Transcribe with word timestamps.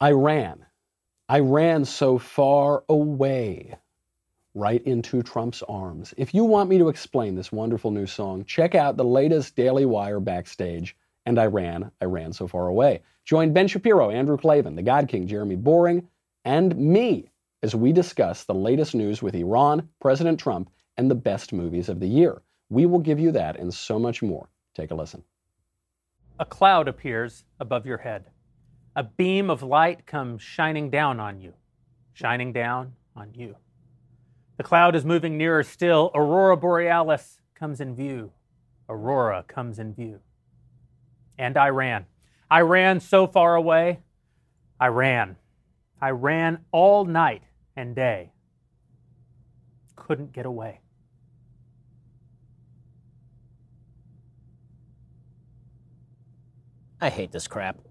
I 0.00 0.10
ran. 0.10 0.66
I 1.28 1.40
ran 1.40 1.86
so 1.86 2.18
far 2.18 2.84
away, 2.88 3.74
right 4.54 4.82
into 4.84 5.22
Trump's 5.22 5.62
arms. 5.62 6.12
If 6.18 6.34
you 6.34 6.44
want 6.44 6.68
me 6.68 6.76
to 6.78 6.90
explain 6.90 7.34
this 7.34 7.50
wonderful 7.50 7.90
new 7.90 8.06
song, 8.06 8.44
check 8.44 8.74
out 8.74 8.98
the 8.98 9.04
latest 9.04 9.56
Daily 9.56 9.86
Wire 9.86 10.20
backstage. 10.20 10.96
And 11.24 11.38
I 11.38 11.46
ran, 11.46 11.90
I 12.00 12.04
ran 12.04 12.32
so 12.32 12.46
far 12.46 12.68
away. 12.68 13.00
Join 13.24 13.54
Ben 13.54 13.68
Shapiro, 13.68 14.10
Andrew 14.10 14.36
Klavan, 14.36 14.76
the 14.76 14.82
God 14.82 15.08
King, 15.08 15.26
Jeremy 15.26 15.56
Boreing, 15.56 16.06
and 16.44 16.76
me 16.76 17.30
as 17.62 17.74
we 17.74 17.90
discuss 17.90 18.44
the 18.44 18.54
latest 18.54 18.94
news 18.94 19.22
with 19.22 19.34
Iran, 19.34 19.88
President 20.00 20.38
Trump, 20.38 20.70
and 20.98 21.10
the 21.10 21.14
best 21.16 21.54
movies 21.54 21.88
of 21.88 22.00
the 22.00 22.06
year. 22.06 22.42
We 22.68 22.84
will 22.84 23.00
give 23.00 23.18
you 23.18 23.32
that 23.32 23.58
and 23.58 23.72
so 23.72 23.98
much 23.98 24.22
more. 24.22 24.48
Take 24.74 24.90
a 24.90 24.94
listen. 24.94 25.24
A 26.38 26.44
cloud 26.44 26.86
appears 26.86 27.44
above 27.58 27.86
your 27.86 27.98
head. 27.98 28.26
A 28.96 29.02
beam 29.02 29.50
of 29.50 29.62
light 29.62 30.06
comes 30.06 30.40
shining 30.40 30.88
down 30.88 31.20
on 31.20 31.38
you, 31.38 31.52
shining 32.14 32.54
down 32.54 32.94
on 33.14 33.34
you. 33.34 33.56
The 34.56 34.62
cloud 34.62 34.96
is 34.96 35.04
moving 35.04 35.36
nearer 35.36 35.62
still. 35.62 36.10
Aurora 36.14 36.56
Borealis 36.56 37.42
comes 37.54 37.82
in 37.82 37.94
view. 37.94 38.32
Aurora 38.88 39.44
comes 39.46 39.78
in 39.78 39.92
view. 39.92 40.20
And 41.36 41.58
I 41.58 41.68
ran. 41.68 42.06
I 42.50 42.62
ran 42.62 43.00
so 43.00 43.26
far 43.26 43.54
away. 43.54 44.00
I 44.80 44.86
ran. 44.86 45.36
I 46.00 46.10
ran 46.10 46.64
all 46.72 47.04
night 47.04 47.42
and 47.76 47.94
day. 47.94 48.32
Couldn't 49.94 50.32
get 50.32 50.46
away. 50.46 50.80
I 56.98 57.10
hate 57.10 57.30
this 57.30 57.46
crap. 57.46 57.85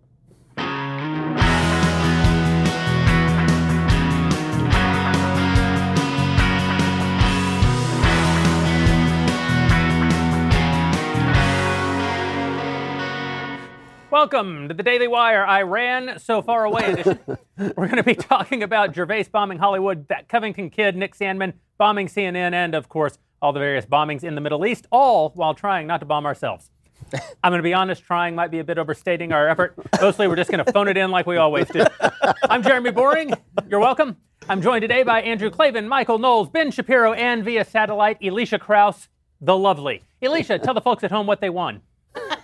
Welcome 14.16 14.70
to 14.70 14.74
the 14.74 14.82
Daily 14.82 15.10
Wire. 15.10 15.46
I 15.46 15.64
ran 15.64 16.20
so 16.20 16.42
far 16.42 16.64
away 16.64 16.94
edition. 16.94 17.20
We're 17.58 17.88
going 17.88 17.98
to 17.98 18.04
be 18.04 18.16
talking 18.16 18.64
about 18.64 18.96
Gervais 18.96 19.26
bombing 19.30 19.58
Hollywood, 19.58 20.08
that 20.08 20.30
Covington 20.30 20.70
kid, 20.70 20.96
Nick 20.96 21.18
Sandmann 21.18 21.52
bombing 21.78 22.08
CNN, 22.08 22.54
and 22.54 22.76
of 22.76 22.88
course, 22.88 23.18
all 23.42 23.52
the 23.52 23.60
various 23.60 23.86
bombings 23.86 24.24
in 24.24 24.34
the 24.36 24.40
Middle 24.40 24.66
East, 24.66 24.88
all 24.90 25.32
while 25.32 25.54
trying 25.54 25.86
not 25.86 26.00
to 26.00 26.06
bomb 26.06 26.26
ourselves. 26.26 26.72
I'm 27.44 27.52
going 27.52 27.60
to 27.60 27.62
be 27.62 27.74
honest, 27.74 28.06
trying 28.06 28.36
might 28.36 28.52
be 28.52 28.60
a 28.60 28.64
bit 28.64 28.78
overstating 28.78 29.34
our 29.34 29.50
effort. 29.50 29.76
Mostly, 30.00 30.30
we're 30.30 30.38
just 30.38 30.50
going 30.50 30.64
to 30.64 30.72
phone 30.72 30.88
it 30.88 30.96
in 30.96 31.12
like 31.12 31.28
we 31.28 31.36
always 31.36 31.68
do. 31.68 31.84
I'm 32.44 32.64
Jeremy 32.64 32.92
Boreing. 32.92 33.38
You're 33.70 33.82
welcome. 33.82 34.16
I'm 34.48 34.62
joined 34.62 34.84
today 34.84 35.04
by 35.04 35.24
Andrew 35.24 35.50
Klavan, 35.50 35.90
Michael 35.90 36.20
Knowles, 36.20 36.48
Ben 36.48 36.72
Shapiro, 36.72 37.12
and 37.12 37.44
via 37.44 37.66
satellite, 37.66 38.20
Elisha 38.24 38.60
Krauss, 38.60 39.10
the 39.42 39.58
lovely. 39.58 40.04
Elisha, 40.22 40.58
tell 40.58 40.74
the 40.74 40.80
folks 40.80 41.04
at 41.04 41.12
home 41.12 41.28
what 41.28 41.42
they 41.42 41.50
won. 41.50 41.82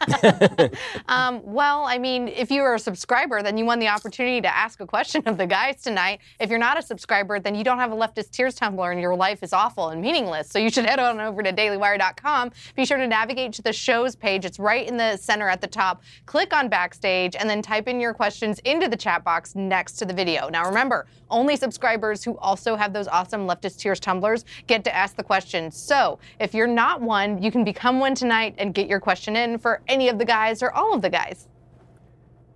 um, 1.07 1.41
well, 1.43 1.85
I 1.85 1.97
mean, 1.97 2.27
if 2.27 2.51
you 2.51 2.61
are 2.63 2.75
a 2.75 2.79
subscriber, 2.79 3.41
then 3.41 3.57
you 3.57 3.65
won 3.65 3.79
the 3.79 3.87
opportunity 3.87 4.41
to 4.41 4.55
ask 4.55 4.79
a 4.79 4.87
question 4.87 5.23
of 5.25 5.37
the 5.37 5.45
guys 5.45 5.81
tonight. 5.81 6.19
If 6.39 6.49
you're 6.49 6.59
not 6.59 6.77
a 6.77 6.81
subscriber, 6.81 7.39
then 7.39 7.55
you 7.55 7.63
don't 7.63 7.77
have 7.77 7.91
a 7.91 7.95
leftist 7.95 8.31
tears 8.31 8.55
tumbler 8.55 8.91
and 8.91 9.01
your 9.01 9.15
life 9.15 9.43
is 9.43 9.53
awful 9.53 9.89
and 9.89 10.01
meaningless. 10.01 10.49
So 10.49 10.59
you 10.59 10.69
should 10.69 10.85
head 10.85 10.99
on 10.99 11.19
over 11.19 11.43
to 11.43 11.53
dailywire.com. 11.53 12.51
Be 12.75 12.85
sure 12.85 12.97
to 12.97 13.07
navigate 13.07 13.53
to 13.53 13.61
the 13.61 13.73
show's 13.73 14.15
page. 14.15 14.45
It's 14.45 14.59
right 14.59 14.87
in 14.87 14.97
the 14.97 15.17
center 15.17 15.47
at 15.47 15.61
the 15.61 15.67
top. 15.67 16.03
Click 16.25 16.53
on 16.53 16.69
backstage 16.69 17.35
and 17.35 17.49
then 17.49 17.61
type 17.61 17.87
in 17.87 17.99
your 17.99 18.13
questions 18.13 18.59
into 18.59 18.87
the 18.87 18.97
chat 18.97 19.23
box 19.23 19.55
next 19.55 19.93
to 19.93 20.05
the 20.05 20.13
video. 20.13 20.49
Now 20.49 20.65
remember, 20.65 21.07
only 21.29 21.55
subscribers 21.55 22.23
who 22.23 22.37
also 22.37 22.75
have 22.75 22.93
those 22.93 23.07
awesome 23.07 23.47
leftist 23.47 23.79
tears 23.79 23.99
tumblers 23.99 24.45
get 24.67 24.83
to 24.83 24.95
ask 24.95 25.15
the 25.15 25.23
question. 25.23 25.71
So 25.71 26.19
if 26.39 26.53
you're 26.53 26.67
not 26.67 27.01
one, 27.01 27.41
you 27.41 27.51
can 27.51 27.63
become 27.63 27.99
one 27.99 28.15
tonight 28.15 28.55
and 28.57 28.73
get 28.73 28.87
your 28.87 28.99
question 28.99 29.35
in 29.35 29.57
for 29.57 29.81
any 29.91 30.09
of 30.09 30.17
the 30.17 30.25
guys 30.25 30.63
or 30.63 30.71
all 30.71 30.93
of 30.93 31.01
the 31.01 31.09
guys. 31.09 31.47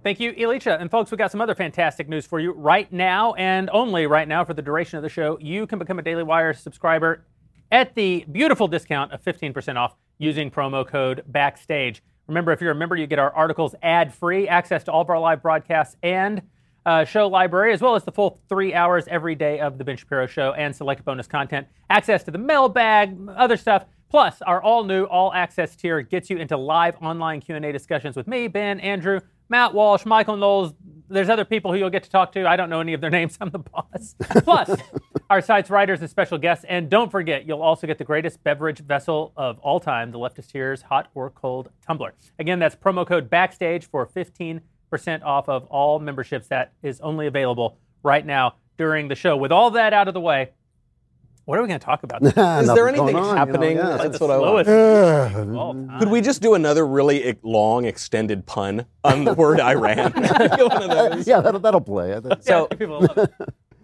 Thank 0.03 0.19
you, 0.19 0.33
Elisha. 0.37 0.77
And 0.79 0.89
folks, 0.89 1.09
we 1.09 1.17
got 1.17 1.31
some 1.31 1.41
other 1.41 1.55
fantastic 1.55 2.07
news 2.07 2.27
for 2.27 2.39
you 2.39 2.51
right 2.53 2.91
now, 2.93 3.33
and 3.33 3.69
only 3.71 4.05
right 4.05 4.27
now 4.27 4.45
for 4.45 4.53
the 4.53 4.61
duration 4.61 4.97
of 4.97 5.03
the 5.03 5.09
show. 5.09 5.37
You 5.41 5.65
can 5.65 5.79
become 5.79 5.97
a 5.97 6.03
Daily 6.03 6.21
Wire 6.21 6.53
subscriber 6.53 7.25
at 7.71 7.95
the 7.95 8.23
beautiful 8.31 8.67
discount 8.67 9.11
of 9.11 9.23
15% 9.23 9.77
off 9.77 9.95
using 10.19 10.51
promo 10.51 10.87
code 10.87 11.23
BACKSTAGE. 11.31 12.01
Remember, 12.27 12.51
if 12.51 12.61
you're 12.61 12.71
a 12.71 12.75
member, 12.75 12.95
you 12.95 13.07
get 13.07 13.19
our 13.19 13.33
articles 13.33 13.73
ad 13.81 14.13
free, 14.13 14.47
access 14.47 14.83
to 14.83 14.91
all 14.91 15.01
of 15.01 15.09
our 15.09 15.19
live 15.19 15.41
broadcasts, 15.41 15.95
and 16.03 16.41
uh, 16.85 17.03
show 17.03 17.27
library, 17.27 17.73
as 17.73 17.81
well 17.81 17.95
as 17.95 18.03
the 18.03 18.11
full 18.11 18.39
three 18.47 18.73
hours 18.73 19.05
every 19.07 19.33
day 19.33 19.59
of 19.59 19.77
the 19.77 19.83
Ben 19.83 19.97
Shapiro 19.97 20.27
Show 20.27 20.53
and 20.53 20.75
select 20.75 21.03
bonus 21.03 21.27
content, 21.27 21.67
access 21.89 22.23
to 22.23 22.31
the 22.31 22.37
mailbag, 22.37 23.17
other 23.35 23.57
stuff. 23.57 23.85
Plus, 24.15 24.41
our 24.43 24.63
all-new 24.63 25.03
all-access 25.03 25.75
tier 25.75 26.01
gets 26.01 26.29
you 26.29 26.37
into 26.37 26.55
live 26.55 26.95
online 27.01 27.41
Q&A 27.41 27.73
discussions 27.73 28.15
with 28.15 28.27
me, 28.27 28.47
Ben, 28.47 28.79
Andrew, 28.79 29.19
Matt 29.49 29.73
Walsh, 29.73 30.05
Michael 30.05 30.37
Knowles. 30.37 30.73
There's 31.09 31.27
other 31.27 31.43
people 31.43 31.73
who 31.73 31.77
you'll 31.77 31.89
get 31.89 32.03
to 32.03 32.09
talk 32.09 32.31
to. 32.31 32.47
I 32.47 32.55
don't 32.55 32.69
know 32.69 32.79
any 32.79 32.93
of 32.93 33.01
their 33.01 33.09
names. 33.19 33.37
I'm 33.41 33.49
the 33.49 33.59
boss. 33.59 34.15
Plus, 34.45 34.73
our 35.29 35.41
site's 35.41 35.69
writers 35.69 35.99
and 35.99 36.09
special 36.09 36.37
guests. 36.37 36.63
And 36.69 36.89
don't 36.89 37.11
forget, 37.11 37.45
you'll 37.45 37.61
also 37.61 37.87
get 37.87 37.97
the 37.97 38.05
greatest 38.05 38.41
beverage 38.41 38.79
vessel 38.79 39.33
of 39.35 39.59
all 39.59 39.81
time, 39.81 40.11
the 40.11 40.17
Leftist 40.17 40.49
Tears 40.49 40.83
Hot 40.83 41.09
or 41.13 41.29
Cold 41.29 41.69
Tumbler. 41.85 42.13
Again, 42.39 42.57
that's 42.57 42.73
promo 42.73 43.05
code 43.05 43.29
BACKSTAGE 43.29 43.83
for 43.83 44.05
15 44.05 44.61
percent 44.89 45.23
off 45.23 45.49
of 45.49 45.65
all 45.65 45.99
memberships. 45.99 46.47
That 46.47 46.71
is 46.81 47.01
only 47.01 47.27
available 47.27 47.79
right 48.01 48.25
now 48.25 48.55
during 48.77 49.09
the 49.09 49.15
show. 49.15 49.35
With 49.35 49.51
all 49.51 49.71
that 49.71 49.91
out 49.91 50.07
of 50.07 50.13
the 50.13 50.21
way, 50.21 50.51
what 51.45 51.59
are 51.59 51.61
we 51.61 51.67
going 51.67 51.79
to 51.79 51.85
talk 51.85 52.03
about? 52.03 52.23
is 52.25 52.33
there 52.33 52.87
anything 52.87 53.15
on, 53.15 53.37
happening? 53.37 53.77
You 53.77 53.83
know, 53.83 53.89
yeah. 53.91 53.97
That's 53.97 54.19
what 54.19 54.31
I 54.31 54.37
want. 54.37 55.99
Could 55.99 56.09
we 56.09 56.21
just 56.21 56.41
do 56.41 56.55
another 56.55 56.85
really 56.85 57.37
long, 57.43 57.85
extended 57.85 58.45
pun 58.45 58.85
on 59.03 59.25
the 59.25 59.33
word 59.33 59.59
Iran? 59.61 60.11
yeah, 61.25 61.41
that'll, 61.41 61.59
that'll 61.59 61.81
play. 61.81 62.19
So, 62.41 62.67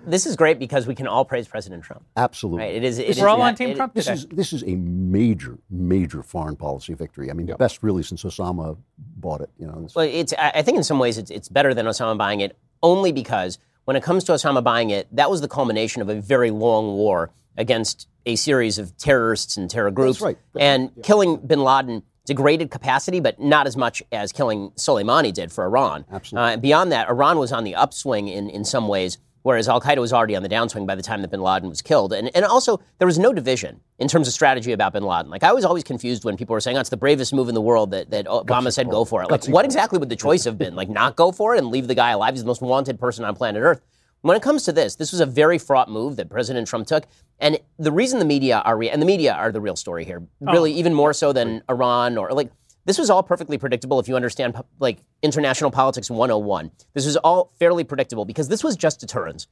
this 0.04 0.26
is 0.26 0.36
great 0.36 0.58
because 0.58 0.88
we 0.88 0.96
can 0.96 1.06
all 1.06 1.24
praise 1.24 1.48
President 1.48 1.84
Trump. 1.84 2.04
Absolutely. 2.18 2.64
Right? 2.64 2.76
It 2.76 2.84
is. 2.84 2.98
It 2.98 3.06
We're 3.06 3.12
is 3.12 3.20
all 3.20 3.38
that, 3.38 3.44
on 3.44 3.56
Team 3.56 3.70
it, 3.70 3.76
Trump 3.76 3.94
This 3.94 4.06
today. 4.06 4.16
is 4.16 4.26
this 4.28 4.54
is 4.54 4.64
a 4.64 4.76
major, 4.76 5.60
major 5.70 6.24
foreign 6.24 6.56
policy 6.56 6.96
victory. 6.96 7.30
I 7.30 7.34
mean, 7.34 7.46
the 7.46 7.56
best 7.56 7.84
really 7.84 8.02
since 8.02 8.24
Osama 8.24 8.78
bought 8.98 9.42
it. 9.42 9.52
You 9.60 9.68
know. 9.68 9.88
Well, 9.96 10.10
it's. 10.12 10.34
I 10.34 10.52
I 10.56 10.62
think 10.64 10.78
in 10.78 10.84
some 10.84 10.98
ways 10.98 11.20
it's, 11.20 11.30
it's 11.30 11.50
better 11.50 11.76
than 11.76 11.86
Osama 11.86 12.18
buying 12.18 12.40
it, 12.40 12.58
only 12.82 13.12
because 13.12 13.60
when 13.86 13.96
it 13.96 14.02
comes 14.02 14.24
to 14.24 14.32
Osama 14.32 14.64
buying 14.64 14.90
it, 14.90 15.08
that 15.16 15.30
was 15.30 15.42
the 15.42 15.48
culmination 15.48 16.02
of 16.02 16.10
a 16.10 16.16
very 16.16 16.50
long 16.50 16.94
war 16.94 17.30
against 17.58 18.08
a 18.26 18.36
series 18.36 18.78
of 18.78 18.96
terrorists 18.98 19.58
and 19.58 19.70
terror 19.70 19.92
groups, 19.92 20.22
right. 20.22 20.38
and 20.60 20.92
killing 21.04 21.38
Bin 21.38 21.64
Laden 21.64 22.04
degraded 22.26 22.70
capacity, 22.70 23.20
but 23.20 23.40
not 23.40 23.68
as 23.68 23.76
much 23.76 24.04
as 24.12 24.32
killing 24.32 24.72
Soleimani 24.72 25.34
did 25.34 25.52
for 25.52 25.64
Iran. 25.64 26.06
Absolutely. 26.12 26.54
Uh, 26.54 26.58
beyond 26.58 26.92
that, 26.92 27.10
Iran 27.10 27.40
was 27.40 27.52
on 27.52 27.64
the 27.64 27.76
upswing 27.76 28.28
in, 28.28 28.50
in 28.50 28.64
some 28.64 28.88
ways, 28.88 29.18
whereas 29.42 29.68
Al 29.68 29.82
Qaeda 29.82 29.98
was 29.98 30.14
already 30.14 30.36
on 30.36 30.44
the 30.44 30.50
downswing 30.50 30.86
by 30.86 30.94
the 30.94 31.02
time 31.02 31.24
that 31.24 31.32
bin 31.32 31.42
Laden 31.42 31.68
was 31.68 31.82
killed. 31.82 32.14
And, 32.14 32.30
and 32.36 32.46
also, 32.46 32.80
there 33.00 33.08
was 33.08 33.18
no 33.18 33.34
division 33.34 33.82
in 33.98 34.08
terms 34.08 34.28
of 34.28 34.34
strategy 34.34 34.72
about 34.72 34.94
bin 34.94 35.04
Laden. 35.04 35.32
Like, 35.32 35.44
I 35.44 35.52
was 35.52 35.66
always 35.66 35.84
confused 35.84 36.24
when 36.24 36.38
people 36.38 36.54
were 36.54 36.62
saying, 36.62 36.78
oh, 36.78 36.80
it's 36.82 36.92
the 36.92 36.98
bravest 36.98 37.34
move 37.34 37.50
in 37.50 37.56
the 37.56 37.62
world 37.62 37.90
that, 37.92 38.12
that 38.12 38.28
Obama 38.28 38.72
said 38.72 38.90
go 38.90 39.04
for 39.04 39.24
it. 39.24 39.32
Like, 39.32 39.46
what 39.46 39.66
exactly 39.66 39.98
would 39.98 40.10
the 40.10 40.16
choice 40.16 40.44
have 40.44 40.60
been? 40.60 40.76
Like, 40.76 40.90
not 40.90 41.16
go 41.16 41.32
for 41.32 41.56
it 41.56 41.58
and 41.58 41.70
leave 41.70 41.88
the 41.88 41.96
guy 41.96 42.12
alive? 42.12 42.36
He's 42.36 42.44
the 42.44 42.48
most 42.48 42.62
wanted 42.62 43.00
person 43.00 43.26
on 43.26 43.36
planet 43.36 43.64
Earth. 43.64 43.82
When 44.22 44.38
it 44.38 44.44
comes 44.44 44.64
to 44.64 44.72
this, 44.72 44.96
this 44.96 45.12
was 45.12 45.20
a 45.20 45.26
very 45.26 45.58
fraught 45.58 45.90
move 45.90 46.16
that 46.18 46.30
President 46.30 46.68
Trump 46.68 46.88
took. 46.88 47.06
And 47.40 47.60
the 47.80 47.92
reason 47.92 48.20
the 48.20 48.26
media 48.26 48.60
are, 48.60 48.78
re- 48.78 48.90
and 48.90 49.02
the 49.02 49.06
media 49.06 49.34
are 49.34 49.52
the 49.52 49.62
real 49.62 49.76
story 49.76 50.06
here, 50.06 50.22
oh, 50.48 50.52
really, 50.52 50.74
even 50.74 50.94
more 50.94 51.14
so 51.14 51.34
than 51.34 51.64
Iran 51.70 52.18
or 52.18 52.32
like, 52.32 52.52
this 52.86 52.98
was 52.98 53.10
all 53.10 53.24
perfectly 53.24 53.58
predictable 53.58 54.00
if 54.00 54.08
you 54.08 54.16
understand 54.16 54.56
like 54.80 55.00
international 55.22 55.72
politics 55.72 56.10
101. 56.10 56.72
This 56.94 57.06
was 57.06 57.18
all 57.18 57.52
fairly 57.60 57.84
predictable 57.84 58.26
because 58.26 58.48
this 58.48 58.64
was 58.64 58.76
just 58.76 59.00
deterrence. 59.00 59.48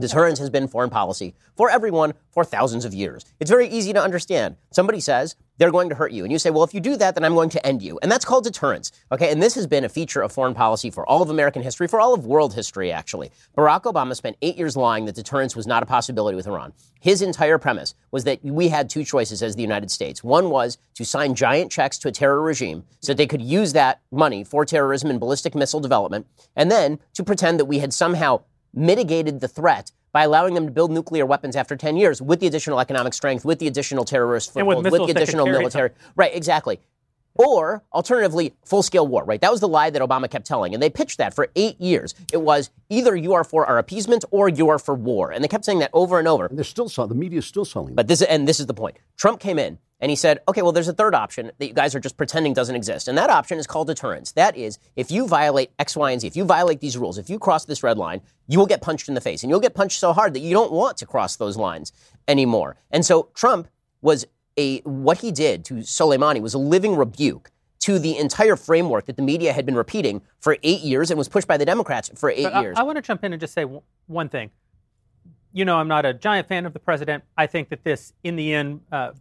Deterrence 0.00 0.38
has 0.38 0.48
been 0.48 0.68
foreign 0.68 0.90
policy 0.90 1.34
for 1.56 1.70
everyone 1.70 2.14
for 2.30 2.44
thousands 2.44 2.84
of 2.84 2.94
years. 2.94 3.24
It's 3.40 3.50
very 3.50 3.68
easy 3.68 3.92
to 3.92 4.02
understand. 4.02 4.56
Somebody 4.70 5.00
says 5.00 5.34
they're 5.58 5.70
going 5.70 5.88
to 5.88 5.94
hurt 5.94 6.12
you, 6.12 6.24
and 6.24 6.32
you 6.32 6.38
say, 6.38 6.50
well, 6.50 6.64
if 6.64 6.72
you 6.72 6.80
do 6.80 6.96
that, 6.96 7.14
then 7.14 7.24
I'm 7.24 7.34
going 7.34 7.50
to 7.50 7.66
end 7.66 7.82
you. 7.82 7.98
And 8.00 8.10
that's 8.10 8.24
called 8.24 8.44
deterrence. 8.44 8.92
Okay, 9.12 9.30
and 9.30 9.42
this 9.42 9.54
has 9.56 9.66
been 9.66 9.84
a 9.84 9.88
feature 9.88 10.22
of 10.22 10.32
foreign 10.32 10.54
policy 10.54 10.90
for 10.90 11.06
all 11.08 11.20
of 11.20 11.30
American 11.30 11.62
history, 11.62 11.88
for 11.88 12.00
all 12.00 12.14
of 12.14 12.26
world 12.26 12.54
history, 12.54 12.90
actually. 12.90 13.30
Barack 13.56 13.82
Obama 13.82 14.16
spent 14.16 14.36
eight 14.40 14.56
years 14.56 14.76
lying 14.76 15.04
that 15.04 15.14
deterrence 15.14 15.54
was 15.54 15.66
not 15.66 15.82
a 15.82 15.86
possibility 15.86 16.36
with 16.36 16.46
Iran. 16.46 16.72
His 17.00 17.22
entire 17.22 17.58
premise 17.58 17.94
was 18.10 18.24
that 18.24 18.42
we 18.42 18.68
had 18.68 18.88
two 18.88 19.04
choices 19.04 19.42
as 19.42 19.56
the 19.56 19.62
United 19.62 19.90
States. 19.90 20.24
One 20.24 20.50
was 20.50 20.78
to 20.94 21.04
sign 21.04 21.34
giant 21.34 21.70
checks 21.70 21.98
to 21.98 22.08
a 22.08 22.12
terror 22.12 22.40
regime 22.40 22.84
so 23.00 23.12
that 23.12 23.16
they 23.16 23.26
could 23.26 23.42
use 23.42 23.72
that 23.72 24.00
money 24.10 24.44
for 24.44 24.64
terrorism 24.64 25.10
and 25.10 25.20
ballistic 25.20 25.54
missile 25.54 25.80
development, 25.80 26.26
and 26.56 26.70
then 26.70 26.98
to 27.14 27.24
pretend 27.24 27.58
that 27.58 27.66
we 27.66 27.80
had 27.80 27.92
somehow 27.92 28.42
mitigated 28.74 29.40
the 29.40 29.48
threat 29.48 29.92
by 30.12 30.24
allowing 30.24 30.54
them 30.54 30.66
to 30.66 30.72
build 30.72 30.90
nuclear 30.90 31.26
weapons 31.26 31.56
after 31.56 31.76
10 31.76 31.96
years 31.96 32.20
with 32.22 32.40
the 32.40 32.46
additional 32.46 32.80
economic 32.80 33.14
strength, 33.14 33.44
with 33.44 33.58
the 33.58 33.66
additional 33.66 34.04
terrorist 34.04 34.56
And 34.56 34.66
with 34.66 34.78
foothold, 34.78 35.08
with, 35.08 35.14
the 35.14 35.20
additional 35.20 35.44
carry 35.46 35.58
military. 35.58 35.90
Right, 36.16 36.34
exactly. 36.34 36.80
or 37.34 37.84
alternatively, 37.92 38.54
full 38.64 38.82
scale 38.82 39.06
war, 39.06 39.24
right? 39.24 39.40
That 39.40 39.52
was 39.52 39.60
the 39.60 39.68
lie 39.68 39.90
that 39.90 40.02
Obama 40.02 40.28
kept 40.28 40.46
telling. 40.46 40.74
And 40.74 40.82
they 40.82 40.90
pitched 40.90 41.18
that 41.18 41.34
for 41.34 41.48
eight 41.54 41.80
years. 41.80 42.14
It 42.32 42.42
was 42.42 42.70
either 42.90 43.14
you 43.14 43.32
are 43.34 43.44
for 43.44 43.64
our 43.64 43.78
appeasement 43.78 44.24
or 44.30 44.48
you 44.48 44.68
are 44.68 44.78
for 44.78 44.94
war. 44.94 45.30
And 45.30 45.42
they 45.42 45.48
kept 45.48 45.64
saying 45.64 45.78
that 45.78 45.90
over 45.92 46.18
and 46.18 46.26
over. 46.26 46.46
And 46.46 46.58
they're 46.58 46.64
still 46.64 46.88
selling, 46.88 47.10
the 47.10 47.14
media 47.14 47.38
is 47.38 47.46
still 47.46 47.64
selling. 47.64 47.94
But 47.94 48.08
this, 48.08 48.22
and 48.22 48.48
this 48.48 48.58
is 48.58 48.66
the 48.66 48.74
point. 48.74 48.96
Trump 49.16 49.38
came 49.40 49.58
in 49.58 49.78
and 50.00 50.10
he 50.10 50.16
said, 50.16 50.40
okay, 50.46 50.62
well, 50.62 50.72
there's 50.72 50.88
a 50.88 50.92
third 50.92 51.14
option 51.14 51.50
that 51.58 51.66
you 51.66 51.74
guys 51.74 51.94
are 51.94 52.00
just 52.00 52.16
pretending 52.16 52.52
doesn't 52.52 52.76
exist. 52.76 53.08
And 53.08 53.18
that 53.18 53.30
option 53.30 53.58
is 53.58 53.66
called 53.66 53.88
deterrence. 53.88 54.32
That 54.32 54.56
is, 54.56 54.78
if 54.94 55.10
you 55.10 55.26
violate 55.26 55.72
X, 55.78 55.96
Y, 55.96 56.10
and 56.12 56.20
Z, 56.20 56.26
if 56.26 56.36
you 56.36 56.44
violate 56.44 56.80
these 56.80 56.96
rules, 56.96 57.18
if 57.18 57.28
you 57.28 57.38
cross 57.38 57.64
this 57.64 57.82
red 57.82 57.98
line, 57.98 58.20
you 58.46 58.58
will 58.58 58.66
get 58.66 58.80
punched 58.80 59.08
in 59.08 59.14
the 59.14 59.20
face. 59.20 59.42
And 59.42 59.50
you'll 59.50 59.60
get 59.60 59.74
punched 59.74 59.98
so 59.98 60.12
hard 60.12 60.34
that 60.34 60.40
you 60.40 60.52
don't 60.52 60.70
want 60.70 60.98
to 60.98 61.06
cross 61.06 61.36
those 61.36 61.56
lines 61.56 61.92
anymore. 62.28 62.76
And 62.90 63.04
so 63.04 63.30
Trump 63.34 63.68
was 64.00 64.24
a, 64.56 64.78
what 64.80 65.18
he 65.18 65.32
did 65.32 65.64
to 65.66 65.74
Soleimani 65.74 66.40
was 66.40 66.54
a 66.54 66.58
living 66.58 66.94
rebuke 66.94 67.50
to 67.80 67.98
the 67.98 68.16
entire 68.18 68.56
framework 68.56 69.06
that 69.06 69.16
the 69.16 69.22
media 69.22 69.52
had 69.52 69.64
been 69.64 69.76
repeating 69.76 70.20
for 70.40 70.56
eight 70.62 70.80
years 70.80 71.10
and 71.10 71.18
was 71.18 71.28
pushed 71.28 71.48
by 71.48 71.56
the 71.56 71.64
Democrats 71.64 72.10
for 72.14 72.30
eight 72.30 72.46
I- 72.46 72.60
years. 72.60 72.76
I, 72.78 72.82
want 72.82 72.96
to 72.96 73.02
jump 73.02 73.24
in 73.24 73.32
and 73.32 73.40
just 73.40 73.54
say 73.54 73.62
w- 73.62 73.82
one 74.06 74.28
thing. 74.28 74.50
You 75.52 75.64
know, 75.64 75.78
I'm 75.78 75.88
not 75.88 76.04
a 76.04 76.12
giant 76.12 76.46
fan 76.46 76.66
of 76.66 76.72
the 76.72 76.78
president. 76.78 77.24
I 77.36 77.46
think 77.46 77.70
that 77.70 77.82
this, 77.82 78.12
in 78.22 78.36
the 78.36 78.52
end, 78.52 78.82
uh, 78.92 79.12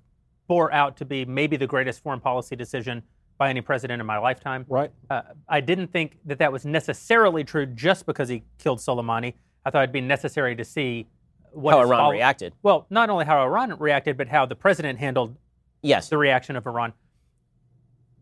bore 0.48 0.74
out 0.74 0.98
to 0.98 1.06
be 1.06 1.26
maybe 1.26 1.58
the 1.58 1.68
greatest 1.68 2.02
foreign 2.02 2.20
policy 2.20 2.56
decision 2.56 3.04
by 3.38 3.50
any 3.50 3.62
president 3.62 4.00
in 4.00 4.06
my 4.06 4.18
lifetime. 4.18 4.66
Right. 4.68 4.92
Uh, 5.10 5.22
I 5.48 5.62
didn't 5.62 5.92
think 5.92 6.18
that 6.26 6.40
that 6.40 6.52
was 6.52 6.66
necessarily 6.66 7.44
true 7.44 7.66
just 7.66 8.06
because 8.06 8.30
he 8.30 8.44
killed 8.58 8.80
Soleimani. 8.80 9.34
I 9.66 9.70
thought 9.70 9.84
it'd 9.84 9.94
be 9.94 10.02
necessary 10.02 10.56
to 10.56 10.66
see 10.66 11.08
what 11.52 11.74
How 11.74 11.82
Iran 11.82 12.00
follow- 12.00 12.12
reacted. 12.12 12.54
Well, 12.64 12.88
not 12.90 13.10
only 13.10 13.26
how 13.26 13.44
Iran 13.44 13.78
reacted, 13.78 14.18
but 14.18 14.28
how 14.28 14.46
the 14.46 14.56
president 14.56 15.00
handled 15.00 15.36
yes. 15.82 16.10
the 16.10 16.18
reaction 16.18 16.56
of 16.56 16.66
Iran. 16.66 16.94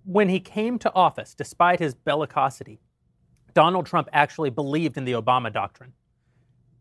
When 0.04 0.30
he 0.30 0.40
came 0.40 0.78
to 0.80 0.94
office, 0.94 1.34
despite 1.34 1.80
his 1.80 1.96
bellicosity, 1.96 2.80
Donald 3.54 3.86
Trump 3.86 4.10
actually 4.12 4.50
believed 4.50 4.98
in 4.98 5.06
the 5.06 5.14
Obama 5.14 5.52
doctrine. 5.52 5.94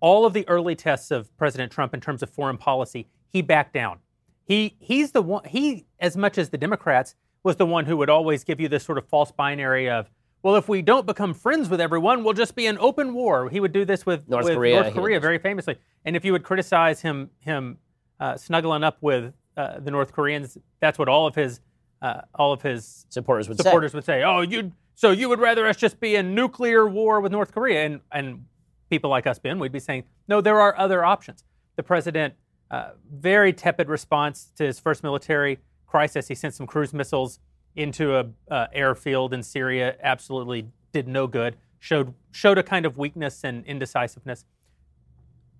All 0.00 0.26
of 0.26 0.34
the 0.34 0.46
early 0.48 0.74
tests 0.74 1.10
of 1.10 1.34
President 1.38 1.72
Trump 1.72 1.94
in 1.94 2.00
terms 2.00 2.22
of 2.22 2.28
foreign 2.28 2.58
policy, 2.58 3.06
he 3.30 3.40
backed 3.40 3.72
down. 3.72 4.00
He 4.44 4.76
he's 4.78 5.12
the 5.12 5.22
one 5.22 5.44
he 5.44 5.86
as 5.98 6.16
much 6.16 6.38
as 6.38 6.50
the 6.50 6.58
Democrats 6.58 7.14
was 7.42 7.56
the 7.56 7.66
one 7.66 7.86
who 7.86 7.96
would 7.96 8.10
always 8.10 8.44
give 8.44 8.60
you 8.60 8.68
this 8.68 8.84
sort 8.84 8.98
of 8.98 9.06
false 9.08 9.32
binary 9.32 9.88
of 9.88 10.10
well 10.42 10.56
if 10.56 10.68
we 10.68 10.82
don't 10.82 11.06
become 11.06 11.34
friends 11.34 11.68
with 11.68 11.80
everyone 11.80 12.24
we'll 12.24 12.34
just 12.34 12.54
be 12.54 12.66
in 12.66 12.78
open 12.78 13.14
war. 13.14 13.48
He 13.48 13.60
would 13.60 13.72
do 13.72 13.84
this 13.84 14.04
with 14.04 14.28
North 14.28 14.44
with 14.44 14.54
Korea, 14.54 14.82
North 14.82 14.94
Korea 14.94 15.20
very 15.20 15.38
famously. 15.38 15.76
And 16.04 16.16
if 16.16 16.24
you 16.24 16.32
would 16.32 16.42
criticize 16.42 17.00
him 17.00 17.30
him 17.40 17.78
uh, 18.20 18.36
snuggling 18.36 18.84
up 18.84 18.98
with 19.00 19.32
uh, 19.56 19.80
the 19.80 19.90
North 19.90 20.12
Koreans, 20.12 20.58
that's 20.80 20.98
what 20.98 21.08
all 21.08 21.26
of 21.26 21.34
his 21.34 21.60
uh, 22.02 22.20
all 22.34 22.52
of 22.52 22.62
his 22.62 23.06
Supporters 23.08 23.48
would 23.48 23.56
supporters 23.56 23.92
say. 23.92 23.96
would 23.96 24.04
say, 24.04 24.22
"Oh, 24.22 24.42
you 24.42 24.72
so 24.94 25.10
you 25.10 25.28
would 25.30 25.40
rather 25.40 25.66
us 25.66 25.76
just 25.76 26.00
be 26.00 26.16
in 26.16 26.34
nuclear 26.34 26.86
war 26.86 27.20
with 27.20 27.32
North 27.32 27.52
Korea?" 27.52 27.84
And 27.84 28.00
and 28.12 28.44
people 28.90 29.08
like 29.08 29.26
us, 29.26 29.38
Ben, 29.38 29.58
we'd 29.58 29.72
be 29.72 29.80
saying, 29.80 30.04
"No, 30.28 30.40
there 30.40 30.60
are 30.60 30.76
other 30.76 31.04
options." 31.04 31.44
The 31.76 31.82
president, 31.82 32.34
uh, 32.74 32.90
very 33.12 33.52
tepid 33.52 33.88
response 33.88 34.50
to 34.56 34.64
his 34.64 34.78
first 34.80 35.02
military 35.02 35.58
crisis. 35.86 36.28
He 36.28 36.34
sent 36.34 36.54
some 36.54 36.66
cruise 36.66 36.92
missiles 36.92 37.38
into 37.76 38.16
a 38.16 38.26
uh, 38.50 38.66
airfield 38.72 39.32
in 39.32 39.42
Syria. 39.42 39.96
Absolutely 40.02 40.66
did 40.92 41.06
no 41.08 41.26
good. 41.26 41.56
Showed 41.78 42.14
showed 42.32 42.58
a 42.58 42.62
kind 42.62 42.86
of 42.86 42.96
weakness 42.96 43.44
and 43.44 43.64
indecisiveness. 43.66 44.44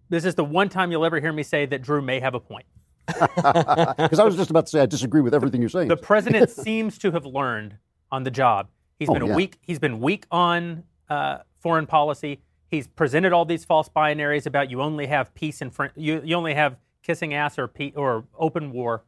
This 0.09 0.25
is 0.25 0.35
the 0.35 0.45
one 0.45 0.69
time 0.69 0.91
you'll 0.91 1.05
ever 1.05 1.21
hear 1.21 1.33
me 1.33 1.43
say 1.43 1.67
that 1.67 1.83
Drew 1.83 2.03
may 2.03 2.21
have 2.21 2.35
a 2.35 2.41
point. 2.41 2.67
Because 3.15 4.19
I 4.19 4.25
was 4.25 4.37
just 4.37 4.51
about 4.51 4.67
to 4.67 4.71
say 4.71 4.81
I 4.81 4.87
disagree 4.87 5.21
with 5.21 5.35
everything 5.35 5.61
you're 5.61 5.69
saying. 5.71 5.89
The 5.89 5.97
president 5.97 6.51
seems 6.67 6.99
to 6.99 7.11
have 7.13 7.27
learned 7.27 7.77
on 8.11 8.23
the 8.25 8.31
job. 8.31 8.69
He's 8.99 9.09
Oh, 9.09 9.15
been 9.15 9.23
a 9.23 9.27
yeah. 9.29 9.35
weak. 9.37 9.59
He's 9.61 9.79
been 9.79 10.01
weak 10.01 10.25
on 10.31 10.85
uh, 11.11 11.39
foreign 11.61 11.87
policy. 11.87 12.41
He's 12.71 12.87
presented 12.89 13.33
all 13.33 13.45
these 13.45 13.65
false 13.65 13.89
binaries 13.89 14.47
about 14.47 14.71
you 14.71 14.81
only 14.83 15.07
have 15.07 15.35
peace 15.35 15.61
and 15.61 15.73
fri 15.73 15.89
you, 15.97 16.23
you 16.25 16.35
only 16.37 16.55
have 16.55 16.77
kissing 17.05 17.35
ass 17.35 17.59
or 17.59 17.69
pe- 17.69 17.93
or 17.93 18.25
open 18.37 18.73
war. 18.73 19.05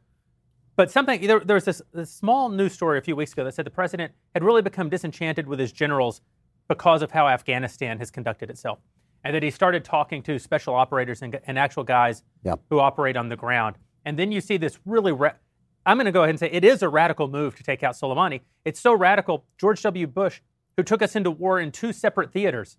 But 0.77 0.91
something 0.91 1.25
there, 1.25 1.39
there 1.39 1.55
was 1.55 1.65
this, 1.65 1.81
this 1.91 2.11
small 2.11 2.49
news 2.49 2.71
story 2.71 2.99
a 2.99 3.01
few 3.01 3.15
weeks 3.15 3.33
ago 3.33 3.43
that 3.43 3.53
said 3.55 3.65
the 3.65 3.71
president 3.71 4.13
had 4.33 4.43
really 4.43 4.61
become 4.61 4.89
disenchanted 4.89 5.47
with 5.47 5.59
his 5.59 5.71
generals 5.71 6.21
because 6.69 7.01
of 7.01 7.11
how 7.11 7.27
Afghanistan 7.27 7.97
has 7.97 8.11
conducted 8.11 8.49
itself, 8.49 8.79
and 9.23 9.33
that 9.33 9.41
he 9.41 9.49
started 9.49 9.83
talking 9.83 10.21
to 10.21 10.37
special 10.37 10.75
operators 10.75 11.21
and, 11.23 11.39
and 11.47 11.57
actual 11.57 11.83
guys 11.83 12.23
Yeah. 12.43 12.55
who 12.69 12.79
operate 12.79 13.17
on 13.17 13.29
the 13.29 13.35
ground. 13.35 13.77
And 14.05 14.17
then 14.19 14.31
you 14.31 14.39
see 14.41 14.57
this 14.57 14.77
really. 14.85 15.11
Ra- 15.11 15.33
I'm 15.85 15.95
going 15.97 16.05
to 16.05 16.11
go 16.11 16.21
ahead 16.23 16.31
and 16.31 16.39
say 16.39 16.49
it 16.51 16.65
is 16.65 16.83
a 16.83 16.89
radical 16.89 17.27
move 17.29 17.55
to 17.55 17.63
take 17.63 17.81
out 17.81 17.95
Soleimani. 17.95 18.41
It's 18.65 18.79
so 18.79 18.93
radical. 18.93 19.45
George 19.57 19.81
W. 19.83 20.05
Bush, 20.05 20.41
who 20.75 20.83
took 20.83 21.01
us 21.01 21.15
into 21.15 21.31
war 21.31 21.59
in 21.61 21.71
two 21.71 21.93
separate 21.93 22.31
theaters, 22.33 22.77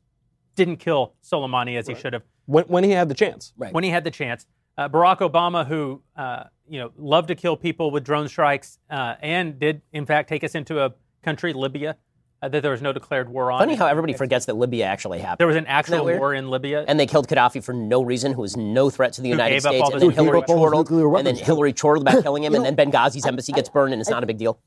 didn't 0.54 0.76
kill 0.76 1.14
Soleimani 1.24 1.76
as 1.78 1.88
he 1.88 1.94
should 1.94 2.12
have 2.12 2.22
When, 2.44 2.64
when 2.64 2.84
he 2.84 2.90
had 2.90 3.08
the 3.08 3.14
chance. 3.14 3.54
Right. 3.56 3.72
when 3.72 3.82
he 3.82 3.90
had 3.90 4.04
the 4.04 4.10
chance. 4.10 4.46
Uh, 4.78 4.88
Barack 4.88 5.19
Obama, 5.19 5.66
who 5.66 6.00
uh, 6.16 6.44
you 6.69 6.78
know 6.78 6.92
loved 6.96 7.28
to 7.28 7.34
kill 7.34 7.56
people 7.56 7.90
with 7.90 8.04
drone 8.04 8.28
strikes, 8.28 8.78
uh, 8.88 9.16
and 9.20 9.58
did 9.58 9.82
in 9.92 10.06
fact 10.06 10.28
take 10.28 10.44
us 10.44 10.54
into 10.54 10.80
a 10.84 10.94
country, 11.25 11.52
Libya, 11.52 11.96
uh, 12.42 12.48
that 12.48 12.62
there 12.62 12.70
was 12.70 12.80
no 12.80 12.92
declared 12.92 13.28
war 13.28 13.50
on. 13.50 13.58
Funny 13.58 13.75
how 13.75 13.86
everybody 13.86 14.12
forgets 14.12 14.46
that 14.46 14.54
Libya 14.54 14.84
actually 14.84 15.19
happened. 15.19 15.38
there 15.40 15.48
was 15.48 15.56
an 15.56 15.66
actual 15.66 16.04
war 16.04 16.32
in 16.32 16.48
Libya. 16.48 16.84
and 16.86 16.98
they 17.00 17.06
killed 17.06 17.26
Gaddafi 17.26 17.62
for 17.64 17.72
no 17.72 18.02
reason, 18.02 18.32
who 18.34 18.42
was 18.42 18.56
no 18.56 18.88
threat 18.88 19.14
to 19.14 19.20
the 19.20 19.28
United 19.28 19.54
gave 19.56 19.66
up 19.66 19.70
States. 19.72 19.82
all 19.82 19.92
And 19.94 20.00
then 20.02 20.10
Hillary 20.12 20.26
nuclear- 20.26 20.40
Gave 20.42 20.44
up 20.44 20.48
all 20.50 20.64
his 20.64 20.72
nuclear 20.72 21.02
chortled, 21.02 21.16
and 21.19 21.26
then. 21.26 21.44
Hillary 21.44 21.72
chortled 21.72 22.06
about 22.06 22.22
killing 22.26 22.44
him, 22.44 22.52
You 22.52 22.62
and 22.64 22.76
know, 22.76 22.84
then 22.84 22.92
Benghazi's 22.92 23.26
embassy 23.26 23.52
gets 23.52 23.69
burned, 23.69 23.92
and 23.92 24.00
it's 24.00 24.08
not 24.10 24.22
a 24.22 24.26
big 24.26 24.38
deal. 24.38 24.60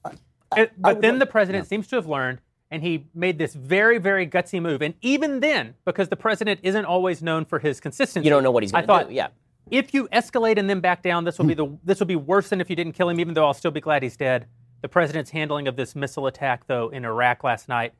It- 0.57 0.73
but 0.77 0.99
then 0.99 1.19
the 1.19 1.25
president 1.25 1.67
seems 1.67 1.87
to 1.87 1.95
have 1.95 2.05
learned, 2.07 2.41
and 2.69 2.83
he 2.83 3.05
made 3.15 3.37
this 3.37 3.53
very, 3.53 3.97
very 3.97 4.27
gutsy 4.27 4.61
move. 4.61 4.81
And 4.81 4.95
even 5.01 5.39
then, 5.39 5.75
because 5.85 6.09
the 6.09 6.17
president 6.17 6.59
isn't 6.63 6.83
always 6.83 7.23
known 7.23 7.45
for 7.45 7.59
his 7.59 7.79
consistency, 7.79 8.25
You 8.25 8.29
don't 8.29 8.43
know 8.43 8.51
what 8.51 8.63
he's 8.63 8.73
I 8.73 8.79
going 8.81 8.87
thought, 8.87 9.03
to 9.03 9.09
do. 9.09 9.15
Yeah. 9.15 9.27
If 9.69 9.93
you 9.93 10.07
escalate 10.09 10.57
and 10.57 10.69
then 10.69 10.79
back 10.79 11.03
down, 11.03 11.23
this 11.23 11.37
will 11.37 11.45
be 11.45 11.53
hmm. 11.53 11.71
the 11.73 11.77
this 11.83 11.99
will 11.99 12.07
be 12.07 12.15
worse 12.15 12.49
than 12.49 12.61
if 12.61 12.69
you 12.69 12.75
didn't 12.75 12.93
kill 12.93 13.09
him. 13.09 13.19
Even 13.19 13.33
though 13.33 13.45
I'll 13.45 13.53
still 13.53 13.71
be 13.71 13.81
glad 13.81 14.03
he's 14.03 14.17
dead. 14.17 14.47
The 14.81 14.89
president's 14.89 15.29
handling 15.29 15.67
of 15.67 15.75
this 15.75 15.95
missile 15.95 16.25
attack, 16.25 16.65
though, 16.65 16.89
in 16.89 17.05
Iraq 17.05 17.43
last 17.43 17.69
night, 17.69 17.93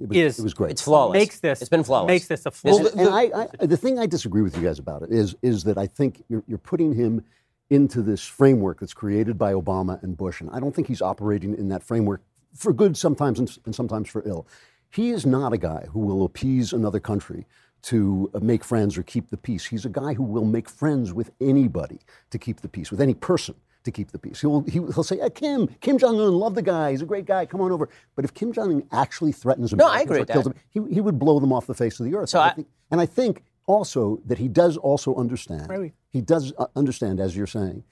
it, 0.00 0.08
was, 0.08 0.16
is- 0.16 0.38
it 0.38 0.42
was 0.42 0.54
great. 0.54 0.72
It's 0.72 0.82
flawless. 0.82 1.14
makes 1.14 1.40
this 1.40 1.60
It's 1.60 1.68
been 1.68 1.84
flawless. 1.84 2.08
makes 2.08 2.26
this 2.26 2.46
a 2.46 2.50
This 2.50 2.60
flaw. 2.60 2.78
is- 2.78 2.94
and 2.94 3.08
I, 3.08 3.48
I, 3.60 3.66
the 3.66 3.76
thing 3.76 3.98
I 3.98 4.06
disagree 4.06 4.42
with 4.42 4.56
you 4.56 4.62
guys 4.62 4.78
about 4.78 5.02
it 5.02 5.10
is, 5.10 5.36
is 5.42 5.64
that 5.64 5.78
I 5.78 5.86
think 5.86 6.24
you're, 6.28 6.42
you're 6.46 6.58
putting 6.58 6.94
him 6.94 7.22
into 7.70 8.02
this 8.02 8.22
framework 8.22 8.80
that's 8.80 8.94
created 8.94 9.38
by 9.38 9.52
Obama 9.52 10.02
and 10.02 10.16
Bush, 10.16 10.40
and 10.40 10.50
I 10.50 10.60
don't 10.60 10.74
think 10.74 10.88
he's 10.88 11.02
operating 11.02 11.54
in 11.54 11.68
that 11.68 11.82
framework 11.82 12.22
for 12.54 12.72
good 12.72 12.96
sometimes 12.96 13.38
and, 13.38 13.58
and 13.64 13.74
sometimes 13.74 14.08
for 14.08 14.26
ill. 14.26 14.46
He 14.90 15.10
is 15.10 15.26
not 15.26 15.52
a 15.52 15.58
guy 15.58 15.86
who 15.90 16.00
will 16.00 16.24
appease 16.24 16.72
another 16.72 17.00
country 17.00 17.46
to 17.84 18.30
uh, 18.34 18.40
make 18.40 18.64
friends 18.64 18.96
or 18.98 19.02
keep 19.02 19.30
the 19.30 19.36
peace. 19.36 19.64
He's 19.66 19.84
a 19.84 19.88
guy 19.90 20.14
who 20.14 20.22
will 20.22 20.44
make 20.44 20.68
friends 20.68 21.12
with 21.12 21.30
anybody 21.40 22.00
to 22.30 22.38
keep 22.38 22.60
the 22.60 22.68
peace, 22.68 22.90
with 22.90 23.00
any 23.00 23.14
person 23.14 23.54
to 23.84 23.90
keep 23.90 24.10
the 24.12 24.18
peace. 24.18 24.40
He'll, 24.40 24.62
he, 24.62 24.72
he'll 24.78 25.02
say, 25.02 25.20
"Ah, 25.22 25.28
Kim, 25.28 25.66
Kim 25.82 25.98
Jong 25.98 26.18
Un, 26.18 26.32
love 26.32 26.54
the 26.54 26.62
guy. 26.62 26.92
He's 26.92 27.02
a 27.02 27.06
great 27.06 27.26
guy. 27.26 27.44
Come 27.46 27.60
on 27.60 27.70
over. 27.72 27.88
But 28.16 28.24
if 28.24 28.32
Kim 28.32 28.52
Jong 28.52 28.72
Un 28.72 28.82
actually 28.92 29.32
threatens 29.32 29.72
No, 29.74 29.86
I 29.86 30.00
agree 30.00 30.16
or 30.16 30.20
with 30.20 30.30
kills 30.30 30.44
that. 30.44 30.54
them, 30.54 30.86
he, 30.88 30.94
he 30.94 31.00
would 31.02 31.18
blow 31.18 31.38
them 31.40 31.52
off 31.52 31.66
the 31.66 31.74
face 31.74 32.00
of 32.00 32.06
the 32.06 32.14
earth. 32.16 32.30
So 32.30 32.40
And 32.40 32.50
I- 32.50 32.54
think, 32.54 32.68
and 32.90 33.00
I 33.00 33.06
think 33.06 33.44
also 33.66 34.20
that 34.26 34.38
he 34.38 34.48
does 34.48 34.76
also 34.78 35.14
understand. 35.16 35.92
He 36.10 36.20
does 36.20 36.52
uh, 36.58 36.66
understand, 36.76 37.20
as 37.20 37.36
you're 37.36 37.46
saying, 37.46 37.82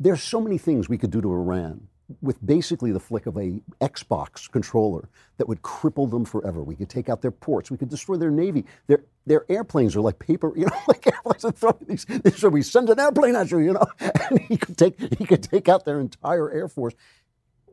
there's 0.00 0.22
so 0.22 0.40
many 0.40 0.56
things 0.58 0.88
we 0.88 0.98
could 0.98 1.10
do 1.10 1.20
to 1.20 1.30
Iran 1.30 1.88
with 2.20 2.44
basically 2.44 2.92
the 2.92 3.00
flick 3.00 3.26
of 3.26 3.36
a 3.36 3.60
Xbox 3.80 4.50
controller 4.50 5.08
that 5.38 5.48
would 5.48 5.62
cripple 5.62 6.10
them 6.10 6.24
forever. 6.24 6.62
We 6.62 6.76
could 6.76 6.88
take 6.90 7.08
out 7.08 7.22
their 7.22 7.30
ports. 7.30 7.70
We 7.70 7.78
could 7.78 7.88
destroy 7.88 8.16
their 8.16 8.30
navy. 8.30 8.64
Their 8.86 9.04
their 9.26 9.46
airplanes 9.50 9.96
are 9.96 10.02
like 10.02 10.18
paper, 10.18 10.52
you 10.56 10.66
know, 10.66 10.78
like 10.86 11.06
airplanes 11.06 11.42
that 11.42 11.56
throw 11.58 11.76
these. 11.86 12.06
So 12.36 12.48
we 12.50 12.62
send 12.62 12.90
an 12.90 13.00
airplane 13.00 13.36
at 13.36 13.50
you, 13.50 13.58
you 13.58 13.72
know, 13.72 13.86
and 14.00 14.38
he 14.40 14.56
could 14.56 14.76
take 14.76 15.00
he 15.18 15.24
could 15.24 15.42
take 15.42 15.68
out 15.68 15.84
their 15.86 16.00
entire 16.00 16.50
air 16.50 16.68
force. 16.68 16.94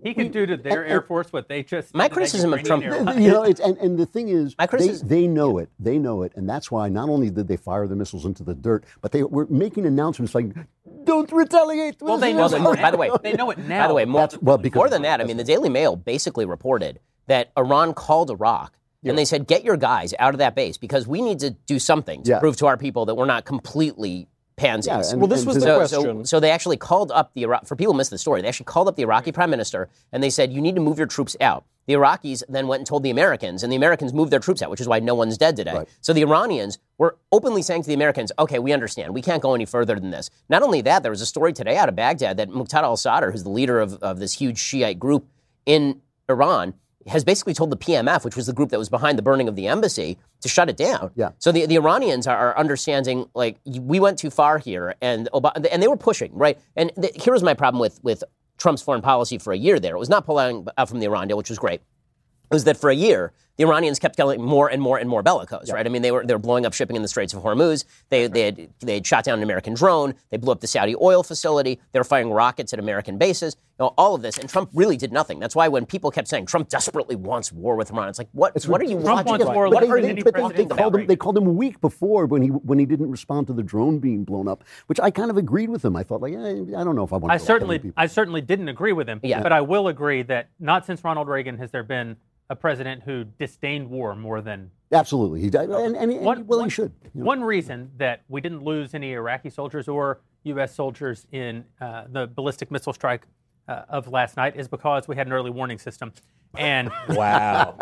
he 0.04 0.14
could 0.14 0.32
do 0.32 0.46
to 0.46 0.58
their 0.58 0.84
air 0.86 1.02
force 1.02 1.32
what 1.32 1.48
they 1.50 1.62
just 1.62 1.94
My 1.94 2.08
did 2.08 2.10
to 2.10 2.10
that 2.10 2.14
criticism 2.16 2.54
of 2.54 2.64
Trump- 2.64 2.84
you 3.20 3.32
know, 3.32 3.44
it's, 3.44 3.60
and, 3.60 3.78
and 3.78 4.00
the 4.00 4.06
thing 4.06 4.30
is, 4.30 4.56
My 4.58 4.66
they, 4.66 4.70
criticism- 4.70 5.08
they 5.10 5.28
know 5.28 5.58
it. 5.60 5.70
They 5.78 6.00
know 6.00 6.24
it. 6.24 6.32
And 6.36 6.50
that's 6.50 6.72
why 6.72 6.90
not 6.90 7.10
only 7.10 7.30
did 7.30 7.48
they 7.48 7.58
fire 7.58 7.86
the 7.88 7.96
missiles 7.96 8.26
into 8.26 8.44
the 8.44 8.56
dirt, 8.56 8.86
but 9.02 9.12
they 9.12 9.24
were 9.24 9.46
making 9.48 9.86
announcements 9.86 10.34
like, 10.34 10.56
don't 11.06 11.32
retaliate. 11.32 12.02
Well, 12.02 12.18
they 12.18 12.34
know 12.34 12.48
Well, 12.50 12.74
it 12.74 12.82
by 12.82 12.92
the 12.92 12.98
way. 12.98 13.10
They 13.22 13.34
know 13.34 13.50
it 13.52 13.58
now. 13.58 13.84
By 13.84 13.88
the 13.88 13.94
way, 13.94 14.06
more, 14.06 14.22
That's- 14.22 14.42
well, 14.42 14.58
because 14.58 14.78
more 14.80 14.90
than 14.90 15.02
that, 15.04 15.22
I 15.22 15.24
mean, 15.26 15.38
the 15.38 15.44
Daily 15.44 15.70
Mail 15.70 15.96
basically 15.96 16.46
reported 16.46 17.00
that 17.28 17.52
Iran 17.58 17.94
called 17.94 18.30
Iraq 18.32 18.78
and 19.04 19.18
they 19.18 19.26
said, 19.26 19.48
get 19.48 19.64
your 19.64 19.78
guys 19.78 20.14
out 20.20 20.36
of 20.36 20.38
that 20.38 20.54
base 20.54 20.78
because 20.78 21.08
we 21.08 21.22
need 21.22 21.40
to 21.40 21.52
do 21.66 21.80
something 21.80 22.22
to 22.24 22.32
Yeah. 22.32 22.40
prove 22.40 22.56
to 22.58 22.68
our 22.68 22.78
people 22.78 23.06
that 23.08 23.16
we're 23.16 23.26
not 23.26 23.46
completely 23.46 24.28
pansies. 24.62 24.88
Yeah, 25.08 25.12
and- 25.12 25.22
Well, 25.22 25.28
this 25.28 25.46
was 25.46 25.56
to- 25.56 25.60
the 25.62 25.66
so, 25.66 25.78
question. 25.78 26.26
so, 26.26 26.38
so 26.38 26.40
they 26.40 26.52
actually 26.52 26.78
called 26.78 27.12
up 27.12 27.34
the 27.34 27.44
Iraq, 27.44 27.66
for 27.66 27.76
people 27.76 27.94
who 27.94 27.98
missed 27.98 28.12
the 28.12 28.18
story, 28.18 28.42
they 28.42 28.48
actually 28.48 28.66
called 28.66 28.88
up 28.88 28.96
the 28.96 29.04
Iraqi 29.04 29.32
prime 29.32 29.50
minister 29.50 29.90
and 30.12 30.22
they 30.24 30.30
said, 30.30 30.52
you 30.54 30.62
need 30.62 30.76
to 30.76 30.82
move 30.82 30.98
your 30.98 31.08
troops 31.08 31.36
out. 31.42 31.66
The 31.88 31.94
Iraqis 31.94 32.44
then 32.48 32.68
went 32.68 32.82
and 32.82 32.88
told 32.88 33.02
the 33.02 33.10
Americans, 33.10 33.64
and 33.64 33.72
the 33.74 33.76
Americans 33.76 34.14
moved 34.14 34.32
their 34.32 34.40
troops 34.40 34.62
out, 34.62 34.70
which 34.70 34.80
is 34.80 34.88
why 34.88 35.00
no 35.00 35.16
one's 35.16 35.36
dead 35.36 35.56
today. 35.56 35.74
Right. 35.74 35.90
So 36.00 36.14
the 36.14 36.22
Iranians 36.22 36.78
were 37.00 37.18
openly 37.32 37.64
saying 37.64 37.82
to 37.82 37.88
the 37.88 37.96
Americans, 37.96 38.32
okay, 38.38 38.60
we 38.60 38.72
understand. 38.72 39.16
We 39.16 39.22
can't 39.24 39.42
go 39.42 39.56
any 39.56 39.66
further 39.66 39.96
than 40.00 40.12
this. 40.12 40.30
Not 40.48 40.62
only 40.62 40.82
that, 40.82 41.02
there 41.02 41.10
was 41.12 41.22
a 41.22 41.26
story 41.26 41.54
today 41.54 41.78
out 41.78 41.90
of 41.90 41.96
Baghdad 41.96 42.38
that 42.38 42.50
Muqtada 42.50 42.84
al 42.84 42.98
Sadr, 42.98 43.32
who's 43.32 43.44
the 43.44 43.50
leader 43.50 43.80
of, 43.80 43.96
of 44.04 44.20
this 44.20 44.34
huge 44.34 44.60
Shiite 44.60 45.00
group 45.00 45.26
in 45.66 46.02
Iran 46.30 46.76
has 47.08 47.24
basically 47.24 47.54
told 47.54 47.70
the 47.70 47.78
PMF, 47.78 48.24
which 48.24 48.36
was 48.36 48.46
the 48.46 48.54
group 48.54 48.70
that 48.70 48.80
was 48.80 48.90
behind 48.90 49.18
the 49.18 49.22
burning 49.22 49.48
of 49.48 49.56
the 49.56 49.68
embassy, 49.68 50.18
to 50.42 50.50
shut 50.50 50.70
it 50.70 50.78
down. 50.78 51.12
Yeah. 51.16 51.32
So 51.40 51.52
the, 51.52 51.66
the 51.66 51.76
Iranians 51.76 52.28
are, 52.28 52.38
are 52.38 52.58
understanding 52.58 53.28
like 53.34 53.58
we 53.66 54.00
went 54.00 54.20
too 54.20 54.30
far 54.30 54.58
here, 54.58 54.96
and 55.02 55.30
Ob- 55.34 55.52
and 55.56 55.82
they 55.82 55.88
were 55.88 55.98
pushing 55.98 56.32
right. 56.34 56.60
And 56.76 56.92
the, 56.98 57.12
here 57.16 57.34
was 57.34 57.44
my 57.44 57.54
problem 57.54 57.80
with 57.80 58.00
with 58.04 58.24
Trump's 58.58 58.82
foreign 58.82 59.02
policy 59.02 59.38
for 59.38 59.54
a 59.54 59.58
year. 59.58 59.80
There, 59.80 59.96
it 59.96 60.00
was 60.00 60.10
not 60.10 60.26
pulling 60.26 60.68
out 60.78 60.90
from 60.90 61.00
the 61.00 61.06
Iran 61.06 61.28
deal, 61.28 61.38
which 61.38 61.50
was 61.50 61.60
great. 61.60 61.82
It 61.82 62.54
was 62.54 62.66
that 62.66 62.78
for 62.78 62.90
a 62.90 62.96
year 62.96 63.34
the 63.62 63.68
Iranians 63.68 64.00
kept 64.00 64.18
getting 64.18 64.42
more 64.44 64.70
and 64.70 64.82
more 64.82 64.98
and 64.98 65.08
more 65.08 65.22
bellicose, 65.22 65.72
right? 65.72 65.86
I 65.86 65.90
mean, 65.90 66.02
they 66.02 66.12
were 66.12 66.26
they 66.26 66.34
were 66.34 66.40
blowing 66.40 66.66
up 66.66 66.74
shipping 66.74 66.96
in 66.96 67.04
the 67.04 67.08
Straits 67.08 67.34
of 67.34 67.44
Hormuz. 67.44 67.86
They 68.10 68.26
they 68.28 68.42
had 68.42 68.70
they 68.80 68.96
had 68.96 69.06
shot 69.06 69.24
down 69.24 69.38
an 69.38 69.44
American 69.44 69.76
drone. 69.76 70.16
They 70.32 70.38
blew 70.38 70.52
up 70.52 70.62
the 70.62 70.68
Saudi 70.68 70.96
oil 71.00 71.22
facility. 71.22 71.80
They 71.92 72.00
were 72.00 72.04
firing 72.04 72.32
rockets 72.32 72.74
at 72.74 72.80
American 72.80 73.18
bases. 73.20 73.56
You 73.80 73.86
know, 73.86 73.94
all 73.98 74.16
of 74.16 74.22
this, 74.22 74.38
and 74.38 74.50
Trump 74.50 74.70
really 74.74 74.98
did 74.98 75.12
nothing. 75.12 75.40
That's 75.40 75.56
why 75.56 75.68
when 75.68 75.86
people 75.86 76.12
kept 76.12 76.28
saying 76.28 76.46
Trump 76.48 76.70
desperately 76.70 77.16
wants 77.16 77.52
war 77.52 77.76
with 77.76 77.92
Iran, 77.92 78.10
it's 78.10 78.20
like, 78.20 78.30
what 78.32 78.54
what 78.66 78.82
are 78.82 78.86
you 78.86 79.00
Trump 79.02 79.28
watching? 79.28 79.46
wants 79.46 79.46
war 79.46 79.70
What 79.70 79.84
like 79.84 79.90
are 79.90 80.02
they, 80.02 80.14
but 80.22 80.34
they, 80.36 80.54
they 80.54 80.64
about 80.64 80.78
called 80.78 80.94
him. 80.96 81.00
right? 81.00 81.08
They 81.08 81.16
called 81.16 81.38
him 81.38 81.48
a 81.48 81.52
week 81.52 81.82
before 81.82 82.26
when 82.26 82.42
he 82.42 82.50
when 82.50 82.80
he 82.80 82.86
didn't 82.86 83.12
respond 83.12 83.48
to 83.48 83.54
the 83.54 83.64
drone 83.64 84.00
being 84.00 84.24
blown 84.24 84.48
up, 84.48 84.64
which 84.88 85.00
I 85.00 85.12
kind 85.12 85.30
of 85.30 85.38
agreed 85.38 85.70
with 85.70 85.84
him. 85.86 85.96
I 85.96 86.04
thought 86.04 86.22
like, 86.22 86.34
eh, 86.34 86.38
I 86.78 86.84
don't 86.84 86.96
know 86.96 87.04
if 87.04 87.14
I 87.14 87.18
want. 87.18 87.32
I 87.32 87.38
to 87.38 87.44
certainly. 87.44 87.94
I 87.98 88.08
certainly 88.08 88.42
didn't 88.42 88.70
agree 88.70 88.94
with 88.94 89.08
him. 89.08 89.20
Yeah. 89.24 89.42
But 89.42 89.52
I 89.52 89.62
will 89.62 89.88
agree 89.88 90.22
that 90.24 90.50
not 90.60 90.86
since 90.86 91.04
Ronald 91.04 91.28
Reagan 91.28 91.58
has 91.58 91.72
there 91.72 91.84
been 91.84 92.18
a 92.52 92.56
president 92.56 93.02
who 93.04 93.24
disdained 93.24 93.90
war 93.90 94.16
more 94.16 94.42
than 94.42 94.70
Absolutely, 94.94 95.40
he 95.40 95.50
died, 95.50 95.70
and, 95.70 95.96
and, 95.96 96.12
and 96.12 96.26
One- 96.26 96.46
well, 96.48 96.60
one- 96.60 96.68
he 96.68 96.72
should. 96.72 96.92
you 97.14 97.22
know. 97.22 97.26
One 97.26 97.42
reason 97.44 97.92
that 97.98 98.24
we 98.28 98.42
didn't 98.42 98.62
lose 98.64 98.94
any 98.94 99.14
Iraqi 99.14 99.50
soldiers 99.50 99.88
or 99.88 100.20
U.S. 100.44 100.76
soldiers 100.76 101.26
in 101.32 101.64
uh, 101.80 102.04
the 102.10 102.28
ballistic 102.28 102.70
missile 102.72 102.92
strike 102.92 103.22
uh, 103.70 103.84
of 103.88 104.10
last 104.10 104.36
night 104.36 104.58
is 104.58 104.68
because 104.68 105.08
we 105.08 105.16
had 105.16 105.28
an 105.28 105.34
early 105.34 105.50
warning 105.50 105.80
system. 105.80 106.12
And 106.58 106.92
Wow. 107.10 107.78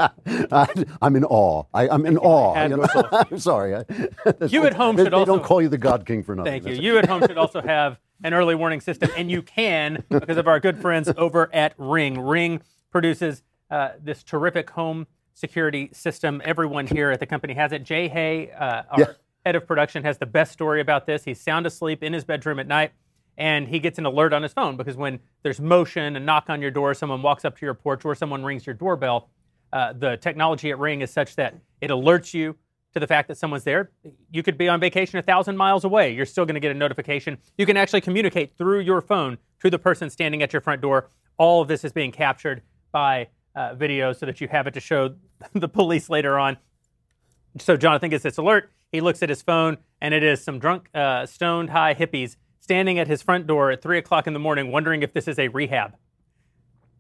I, 0.51 0.67
I'm 1.01 1.15
in 1.15 1.25
awe. 1.25 1.63
I, 1.73 1.89
I'm 1.89 2.05
in 2.05 2.17
awe. 2.19 2.61
you 2.67 2.77
know? 2.77 2.85
I'm 3.31 3.39
sorry. 3.39 3.73
I, 3.75 3.85
You 4.47 4.65
at 4.67 4.75
home 4.75 4.95
they, 4.95 5.05
should 5.05 5.13
they 5.13 5.17
also- 5.17 5.37
don't 5.37 5.43
call 5.43 5.63
you 5.63 5.69
the 5.69 5.79
God 5.79 6.05
King 6.05 6.21
for 6.21 6.35
nothing. 6.35 6.51
thank 6.51 6.63
you. 6.65 6.69
That's- 6.75 6.83
You 6.85 6.97
at 6.99 7.07
home 7.09 7.21
should 7.21 7.39
also 7.39 7.61
have 7.61 7.97
an 8.23 8.35
early 8.35 8.53
warning 8.53 8.81
system, 8.81 9.09
and 9.17 9.31
you 9.31 9.41
can 9.41 10.03
because 10.09 10.37
of 10.37 10.47
our 10.47 10.59
good 10.59 10.79
friends 10.79 11.09
over 11.17 11.49
at 11.55 11.73
Ring. 11.79 12.19
Ring 12.19 12.61
produces 12.91 13.41
uh, 13.71 13.89
this 14.01 14.23
terrific 14.23 14.69
home 14.69 15.07
security 15.33 15.89
system. 15.93 16.41
Everyone 16.43 16.85
here 16.87 17.11
at 17.11 17.19
the 17.19 17.25
company 17.25 17.53
has 17.53 17.71
it. 17.71 17.83
Jay 17.83 18.07
Hay, 18.07 18.51
uh, 18.51 18.83
our 18.89 18.99
Yeah. 18.99 19.05
head 19.45 19.55
of 19.55 19.65
production, 19.65 20.03
has 20.03 20.17
the 20.17 20.25
best 20.25 20.51
story 20.51 20.81
about 20.81 21.05
this. 21.05 21.23
He's 21.23 21.39
sound 21.39 21.65
asleep 21.65 22.03
in 22.03 22.13
his 22.13 22.23
bedroom 22.25 22.59
at 22.59 22.67
night. 22.67 22.91
And 23.37 23.69
he 23.69 23.79
gets 23.79 23.97
an 23.97 24.05
alert 24.05 24.33
on 24.33 24.43
his 24.43 24.51
phone 24.51 24.75
because 24.75 24.97
when 24.97 25.19
there's 25.43 25.61
motion, 25.61 26.17
a 26.17 26.19
knock 26.19 26.49
on 26.49 26.61
your 26.61 26.71
door, 26.71 26.93
someone 26.93 27.21
walks 27.21 27.45
up 27.45 27.57
to 27.59 27.65
your 27.65 27.73
porch, 27.73 28.03
or 28.03 28.13
someone 28.13 28.43
rings 28.43 28.65
your 28.65 28.73
doorbell, 28.73 29.29
uh, 29.71 29.93
the 29.93 30.17
technology 30.17 30.71
at 30.71 30.77
Ring 30.79 30.99
is 31.01 31.09
such 31.09 31.37
that 31.37 31.55
it 31.79 31.89
alerts 31.89 32.33
you 32.33 32.57
to 32.93 32.99
the 32.99 33.07
fact 33.07 33.29
that 33.29 33.37
someone's 33.37 33.63
there. 33.63 33.91
You 34.29 34.43
could 34.43 34.57
be 34.57 34.67
on 34.67 34.81
vacation 34.81 35.19
a 35.19 35.21
thousand 35.21 35.55
miles 35.55 35.85
away. 35.85 36.13
You're 36.13 36.25
still 36.25 36.43
going 36.43 36.55
to 36.55 36.59
get 36.59 36.71
a 36.71 36.77
notification. 36.77 37.37
You 37.57 37.65
can 37.65 37.77
actually 37.77 38.01
communicate 38.01 38.57
through 38.57 38.79
your 38.81 38.99
phone 38.99 39.37
to 39.61 39.69
the 39.69 39.79
person 39.79 40.09
standing 40.09 40.43
at 40.43 40.51
your 40.51 40.61
front 40.61 40.81
door. 40.81 41.07
All 41.37 41.61
of 41.61 41.69
this 41.69 41.85
is 41.85 41.93
being 41.93 42.11
captured 42.11 42.61
by 42.91 43.29
uh, 43.59 43.73
video 43.75 44.13
so 44.13 44.25
that 44.25 44.39
you 44.41 44.47
have 44.47 44.67
it 44.67 44.73
to 44.75 44.79
show 44.79 45.15
the 45.53 45.67
police 45.67 46.09
later 46.09 46.39
on. 46.39 46.57
So 47.59 47.75
Jonathan 47.77 48.09
gets 48.09 48.23
this 48.23 48.37
alert. 48.37 48.71
He 48.91 49.01
looks 49.01 49.21
at 49.21 49.29
his 49.29 49.41
phone, 49.41 49.77
and 50.01 50.13
it 50.13 50.23
is 50.23 50.43
some 50.43 50.59
drunk, 50.59 50.89
uh, 50.95 51.25
stoned, 51.25 51.69
high 51.69 51.93
hippies 51.93 52.37
standing 52.59 52.97
at 52.99 53.07
his 53.07 53.21
front 53.21 53.47
door 53.47 53.71
at 53.71 53.81
three 53.81 53.97
o'clock 53.97 54.27
in 54.27 54.33
the 54.33 54.39
morning, 54.39 54.71
wondering 54.71 55.03
if 55.03 55.13
this 55.13 55.27
is 55.27 55.37
a 55.39 55.47
rehab. 55.47 55.95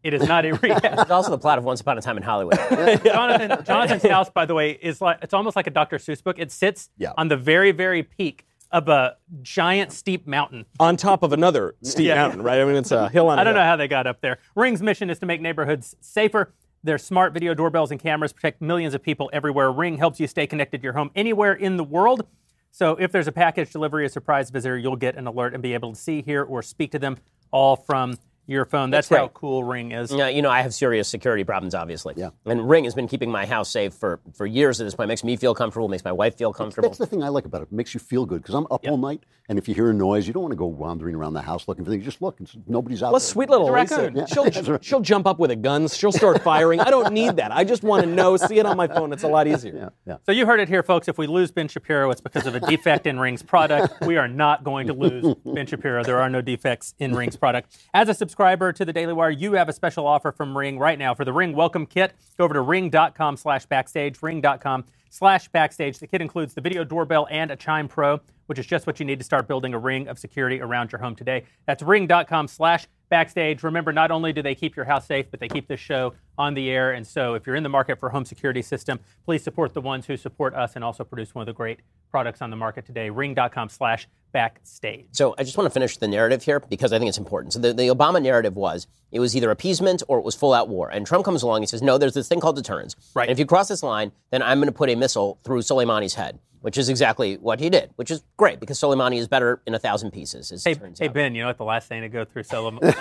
It 0.03 0.13
is 0.13 0.23
not 0.27 0.45
a 0.45 0.51
rehab. 0.61 0.83
It's 0.99 1.11
also 1.11 1.29
the 1.31 1.37
plot 1.37 1.57
of 1.57 1.63
Once 1.63 1.81
Upon 1.81 1.97
a 1.97 2.01
Time 2.01 2.17
in 2.17 2.23
Hollywood. 2.23 2.55
Jonathan, 3.03 3.63
Jonathan's 3.65 4.03
house, 4.03 4.29
by 4.29 4.45
the 4.45 4.53
way, 4.55 4.71
is 4.71 5.01
like 5.01 5.19
it's 5.21 5.33
almost 5.33 5.55
like 5.55 5.67
a 5.67 5.71
Dr. 5.71 5.97
Seuss 5.97 6.23
book. 6.23 6.37
It 6.39 6.51
sits 6.51 6.89
Yeah. 6.97 7.13
on 7.17 7.27
the 7.27 7.37
very, 7.37 7.71
very 7.71 8.03
peak 8.03 8.45
of 8.71 8.87
a 8.87 9.15
giant 9.41 9.91
steep 9.91 10.27
mountain. 10.27 10.65
On 10.79 10.95
top 10.95 11.23
of 11.23 11.33
another 11.33 11.75
steep 11.81 12.07
Yeah. 12.07 12.15
mountain, 12.15 12.41
right? 12.41 12.59
I 12.61 12.65
mean, 12.65 12.75
it's 12.75 12.91
a 12.91 13.09
hill 13.09 13.27
on. 13.29 13.39
I 13.39 13.43
don't 13.43 13.53
hill. 13.55 13.63
know 13.63 13.67
how 13.67 13.75
they 13.75 13.87
got 13.87 14.07
up 14.07 14.21
there. 14.21 14.37
Ring's 14.55 14.81
mission 14.81 15.09
is 15.09 15.19
to 15.19 15.25
make 15.25 15.41
neighborhoods 15.41 15.95
safer. 16.01 16.53
Their 16.83 16.97
smart 16.97 17.33
video 17.33 17.53
doorbells 17.53 17.91
and 17.91 17.99
cameras 17.99 18.31
protect 18.31 18.61
millions 18.61 18.93
of 18.93 19.01
people 19.03 19.29
everywhere. 19.33 19.71
Ring 19.71 19.97
helps 19.97 20.19
you 20.19 20.27
stay 20.27 20.47
connected 20.47 20.79
to 20.79 20.83
your 20.83 20.93
home 20.93 21.11
anywhere 21.15 21.53
in 21.53 21.77
the 21.77 21.83
world. 21.83 22.25
So 22.71 22.95
if 22.95 23.11
there's 23.11 23.27
a 23.27 23.31
package 23.31 23.71
delivery, 23.71 24.05
a 24.05 24.09
surprise 24.09 24.49
visitor, 24.51 24.77
you'll 24.77 24.95
get 24.95 25.15
an 25.15 25.25
alert 25.27 25.53
and 25.53 25.63
be 25.63 25.73
able 25.73 25.93
to 25.93 25.99
see, 25.99 26.21
hear, 26.21 26.43
or 26.43 26.61
speak 26.61 26.91
to 26.91 26.99
them 26.99 27.17
all 27.51 27.75
from 27.75 28.15
your 28.49 28.65
phone. 28.65 28.89
That's, 28.89 29.07
That's 29.07 29.19
how 29.19 29.27
cool 29.29 29.63
Ring 29.63 29.91
is. 29.91 30.11
Yeah, 30.11 30.27
you 30.27 30.41
know, 30.41 30.49
I 30.49 30.61
have 30.61 30.73
serious 30.73 31.07
security 31.07 31.43
problems, 31.43 31.75
obviously. 31.75 32.15
Yeah. 32.17 32.29
And 32.45 32.67
Ring 32.69 32.83
has 32.85 32.95
been 32.95 33.07
keeping 33.07 33.31
my 33.31 33.45
house 33.45 33.69
safe 33.69 33.93
for, 33.93 34.19
for 34.33 34.45
years 34.45 34.81
at 34.81 34.85
this 34.85 34.95
point. 34.95 35.07
Makes 35.07 35.23
me 35.23 35.35
feel 35.37 35.53
comfortable, 35.53 35.87
makes 35.87 36.03
my 36.03 36.11
wife 36.11 36.35
feel 36.37 36.51
comfortable. 36.53 36.89
That's 36.89 36.97
the 36.99 37.05
thing 37.05 37.23
I 37.23 37.29
like 37.29 37.45
about 37.45 37.61
it. 37.61 37.69
It 37.71 37.71
makes 37.71 37.93
you 37.93 37.99
feel 37.99 38.25
good 38.25 38.41
because 38.41 38.55
I'm 38.55 38.65
up 38.71 38.85
all 38.87 38.97
night, 38.97 39.23
and 39.47 39.57
if 39.57 39.67
you 39.67 39.75
hear 39.75 39.89
a 39.89 39.93
noise, 39.93 40.27
you 40.27 40.33
don't 40.33 40.43
want 40.43 40.51
to 40.51 40.57
go 40.57 40.65
wandering 40.65 41.15
around 41.15 41.33
the 41.33 41.41
house 41.41 41.67
looking 41.67 41.85
for 41.85 41.91
things. 41.91 42.01
You 42.01 42.05
just 42.11 42.21
look, 42.21 42.39
and 42.39 42.49
nobody's 42.67 43.01
out 43.03 43.11
Well, 43.11 43.19
there. 43.19 43.27
sweet 43.27 43.49
little 43.49 43.73
It's 43.75 43.91
a 43.91 43.95
Lisa. 43.95 44.11
raccoon. 44.11 44.27
She'll, 44.27 44.63
right. 44.73 44.83
she'll 44.83 44.99
jump 45.01 45.27
up 45.27 45.39
with 45.39 45.51
a 45.51 45.55
gun. 45.55 45.87
She'll 45.87 46.11
start 46.11 46.41
firing. 46.43 46.79
I 46.79 46.89
don't 46.89 47.13
need 47.13 47.35
that. 47.37 47.51
I 47.51 47.63
just 47.63 47.83
want 47.83 48.03
to 48.03 48.09
know, 48.09 48.35
see 48.37 48.57
it 48.59 48.65
on 48.65 48.75
my 48.77 48.87
phone. 48.87 49.13
It's 49.13 49.23
a 49.23 49.27
lot 49.27 49.47
easier. 49.47 49.75
Yeah, 49.75 49.89
yeah. 50.05 50.17
So 50.25 50.31
you 50.31 50.45
heard 50.45 50.59
it 50.59 50.67
here, 50.67 50.81
folks. 50.83 51.07
If 51.07 51.17
we 51.17 51.27
lose 51.27 51.51
Ben 51.51 51.67
Shapiro, 51.67 52.09
it's 52.09 52.21
because 52.21 52.47
of 52.47 52.55
a 52.55 52.59
defect 52.59 53.05
in 53.05 53.19
Ring's 53.19 53.43
product. 53.43 54.05
We 54.05 54.17
are 54.17 54.27
not 54.27 54.63
going 54.63 54.87
to 54.87 54.93
lose 54.93 55.35
Ben 55.45 55.67
Shapiro. 55.67 56.03
There 56.03 56.19
are 56.19 56.29
no 56.29 56.41
defects 56.41 56.95
in 56.99 57.13
Ring's 57.15 57.35
product. 57.35 57.77
As 57.93 58.09
a 58.09 58.13
subscriber 58.13 58.38
to 58.39 58.85
the 58.85 58.93
Daily 58.93 59.11
Wire, 59.11 59.31
you 59.31 59.51
have 59.53 59.67
a 59.67 59.73
special 59.73 60.07
offer 60.07 60.31
from 60.31 60.57
Ring 60.57 60.79
right 60.79 60.97
now 60.97 61.13
for 61.13 61.25
the 61.25 61.33
Ring 61.33 61.53
Welcome 61.53 61.85
Kit. 61.85 62.13
Go 62.37 62.45
over 62.45 62.53
to 62.53 62.61
ring.com 62.61 63.35
slash 63.35 63.65
backstage, 63.65 64.23
ring.com 64.23 64.85
slash 65.09 65.49
backstage. 65.49 65.99
The 65.99 66.07
kit 66.07 66.21
includes 66.21 66.53
the 66.53 66.61
video 66.61 66.85
doorbell 66.85 67.27
and 67.29 67.51
a 67.51 67.57
Chime 67.57 67.89
Pro, 67.89 68.21
which 68.45 68.57
is 68.57 68.65
just 68.65 68.87
what 68.87 68.97
you 68.97 69.05
need 69.05 69.19
to 69.19 69.25
start 69.25 69.45
building 69.45 69.73
a 69.73 69.77
ring 69.77 70.07
of 70.07 70.17
security 70.17 70.61
around 70.61 70.89
your 70.93 71.01
home 71.01 71.17
today. 71.17 71.43
That's 71.67 71.83
ring.com 71.83 72.47
slash 72.47 72.87
backstage. 73.09 73.61
Remember, 73.61 73.91
not 73.91 74.09
only 74.09 74.31
do 74.31 74.41
they 74.41 74.55
keep 74.55 74.73
your 74.73 74.85
house 74.85 75.05
safe, 75.05 75.25
but 75.29 75.41
they 75.41 75.49
keep 75.49 75.67
this 75.67 75.81
show 75.81 76.13
on 76.39 76.53
the 76.55 76.71
air. 76.71 76.91
And 76.93 77.05
so 77.05 77.35
if 77.35 77.45
you're 77.45 77.57
in 77.57 77.63
the 77.63 77.69
market 77.69 77.99
for 77.99 78.07
a 78.07 78.11
home 78.11 78.25
security 78.25 78.61
system, 78.61 78.99
please 79.25 79.43
support 79.43 79.73
the 79.73 79.81
ones 79.81 80.07
who 80.07 80.17
support 80.17 80.55
us 80.55 80.71
and 80.75 80.83
also 80.83 81.03
produce 81.03 81.35
one 81.35 81.43
of 81.43 81.45
the 81.47 81.53
great 81.53 81.81
products 82.09 82.41
on 82.41 82.49
the 82.49 82.55
market 82.55 82.85
today. 82.85 83.09
Ring.com 83.09 83.69
slash 83.69 84.07
backstage. 84.31 85.07
So 85.11 85.35
I 85.37 85.43
just 85.43 85.57
want 85.57 85.65
to 85.65 85.73
finish 85.73 85.97
the 85.97 86.07
narrative 86.07 86.43
here 86.43 86.59
because 86.61 86.93
I 86.93 86.97
think 86.97 87.09
it's 87.09 87.17
important. 87.17 87.53
So 87.53 87.59
the, 87.59 87.73
the 87.73 87.87
Obama 87.87 88.21
narrative 88.21 88.55
was 88.55 88.87
it 89.11 89.19
was 89.19 89.35
either 89.35 89.51
appeasement 89.51 90.01
or 90.07 90.17
it 90.17 90.23
was 90.23 90.35
full 90.35 90.53
out 90.53 90.69
war. 90.69 90.89
And 90.89 91.05
Trump 91.05 91.25
comes 91.25 91.43
along 91.43 91.57
and 91.57 91.69
says, 91.69 91.81
no, 91.81 91.97
there's 91.97 92.13
this 92.13 92.27
thing 92.27 92.39
called 92.39 92.55
deterrence. 92.55 92.95
Right. 93.13 93.27
And 93.27 93.31
if 93.31 93.39
you 93.39 93.45
cross 93.45 93.67
this 93.67 93.83
line, 93.83 94.11
then 94.31 94.41
I'm 94.41 94.59
going 94.59 94.67
to 94.67 94.73
put 94.73 94.89
a 94.89 94.95
missile 94.95 95.39
through 95.43 95.59
Soleimani's 95.59 96.13
head, 96.13 96.39
which 96.61 96.77
is 96.77 96.89
exactly 96.89 97.35
what 97.37 97.59
he 97.59 97.69
did, 97.69 97.91
which 97.95 98.11
is 98.11 98.23
great 98.37 98.59
because 98.59 98.79
Soleimani 98.79 99.17
is 99.17 99.27
better 99.27 99.61
in 99.65 99.73
a 99.73 99.79
thousand 99.79 100.11
pieces, 100.11 100.51
as 100.51 100.63
Hey, 100.63 100.71
it 100.71 100.79
turns 100.79 100.99
hey 100.99 101.07
out. 101.07 101.13
Ben, 101.13 101.33
you 101.35 101.41
know 101.41 101.47
what 101.47 101.57
the 101.57 101.63
last 101.63 101.87
thing 101.87 102.01
to 102.01 102.09
go 102.09 102.25
through 102.25 102.43
Solomon? 102.43 102.79
no, 102.83 102.91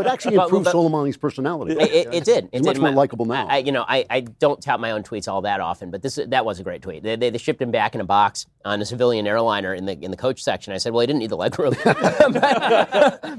it 0.00 0.06
actually 0.06 0.36
improved 0.36 0.64
but- 0.64 0.74
Soleimani's 0.74 1.16
personality. 1.16 1.72
It, 1.72 1.90
it, 1.90 2.14
it 2.14 2.24
did. 2.24 2.44
It 2.46 2.50
He's 2.52 2.62
did. 2.62 2.66
much 2.66 2.78
more 2.78 2.90
likable 2.90 3.26
now. 3.26 3.46
I, 3.46 3.58
you 3.58 3.72
know, 3.72 3.84
I, 3.86 4.04
I 4.10 4.20
don't 4.20 4.60
tout 4.60 4.80
my 4.80 4.90
own 4.90 5.02
tweets 5.02 5.28
all 5.28 5.42
that 5.42 5.60
often, 5.60 5.90
but 5.90 6.02
this 6.02 6.18
that 6.28 6.44
was 6.44 6.58
a 6.60 6.62
great 6.64 6.82
tweet. 6.82 7.02
They, 7.02 7.16
they, 7.16 7.30
they 7.30 7.38
shipped 7.38 7.62
him 7.62 7.70
back 7.70 7.94
in 7.94 8.00
a 8.00 8.04
box 8.04 8.46
on 8.64 8.80
a 8.80 8.84
civilian 8.84 9.26
airliner 9.26 9.74
in 9.74 9.86
the 9.86 9.92
in 10.02 10.10
the 10.10 10.16
coach 10.16 10.42
section. 10.42 10.72
I 10.72 10.78
said, 10.78 10.92
well, 10.92 11.00
he 11.02 11.06
didn't 11.06 11.20
need 11.20 11.30
the 11.30 11.36
leg 11.36 11.56
room. 11.58 11.74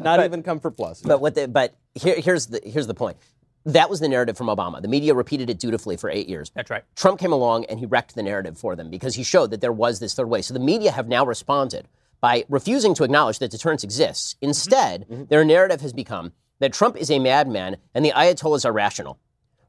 Not 0.01 0.23
even 0.23 0.43
Comfort 0.43 0.77
Plus. 0.77 1.01
But 1.01 1.21
what 1.21 1.35
the, 1.35 1.47
but 1.47 1.75
here, 1.95 2.15
here's 2.19 2.47
the 2.47 2.61
here's 2.63 2.87
the 2.87 2.93
point. 2.93 3.17
That 3.67 3.89
was 3.89 3.99
the 3.99 4.07
narrative 4.07 4.37
from 4.37 4.47
Obama. 4.47 4.81
The 4.81 4.87
media 4.87 5.13
repeated 5.13 5.49
it 5.49 5.59
dutifully 5.59 5.97
for 5.97 6.09
eight 6.09 6.29
years. 6.29 6.51
That's 6.55 6.69
right. 6.69 6.85
Trump 6.95 7.19
came 7.19 7.33
along 7.33 7.65
and 7.65 7.79
he 7.79 7.85
wrecked 7.85 8.15
the 8.15 8.23
narrative 8.23 8.57
for 8.57 8.77
them 8.77 8.89
because 8.89 9.15
he 9.15 9.23
showed 9.23 9.51
that 9.51 9.59
there 9.59 9.73
was 9.73 9.99
this 9.99 10.13
third 10.13 10.29
way. 10.29 10.41
So 10.41 10.53
the 10.53 10.61
media 10.61 10.89
have 10.89 11.09
now 11.09 11.25
responded 11.25 11.89
by 12.21 12.45
refusing 12.47 12.95
to 12.95 13.03
acknowledge 13.03 13.39
that 13.39 13.51
deterrence 13.51 13.83
exists. 13.83 14.35
Mm-hmm. 14.35 14.45
Instead, 14.45 15.01
mm-hmm. 15.01 15.23
their 15.25 15.43
narrative 15.43 15.81
has 15.81 15.91
become 15.91 16.31
that 16.59 16.71
Trump 16.71 16.95
is 16.95 17.11
a 17.11 17.19
madman 17.19 17.75
and 17.93 18.05
the 18.05 18.11
Ayatollahs 18.11 18.63
are 18.63 18.71
rational. 18.71 19.19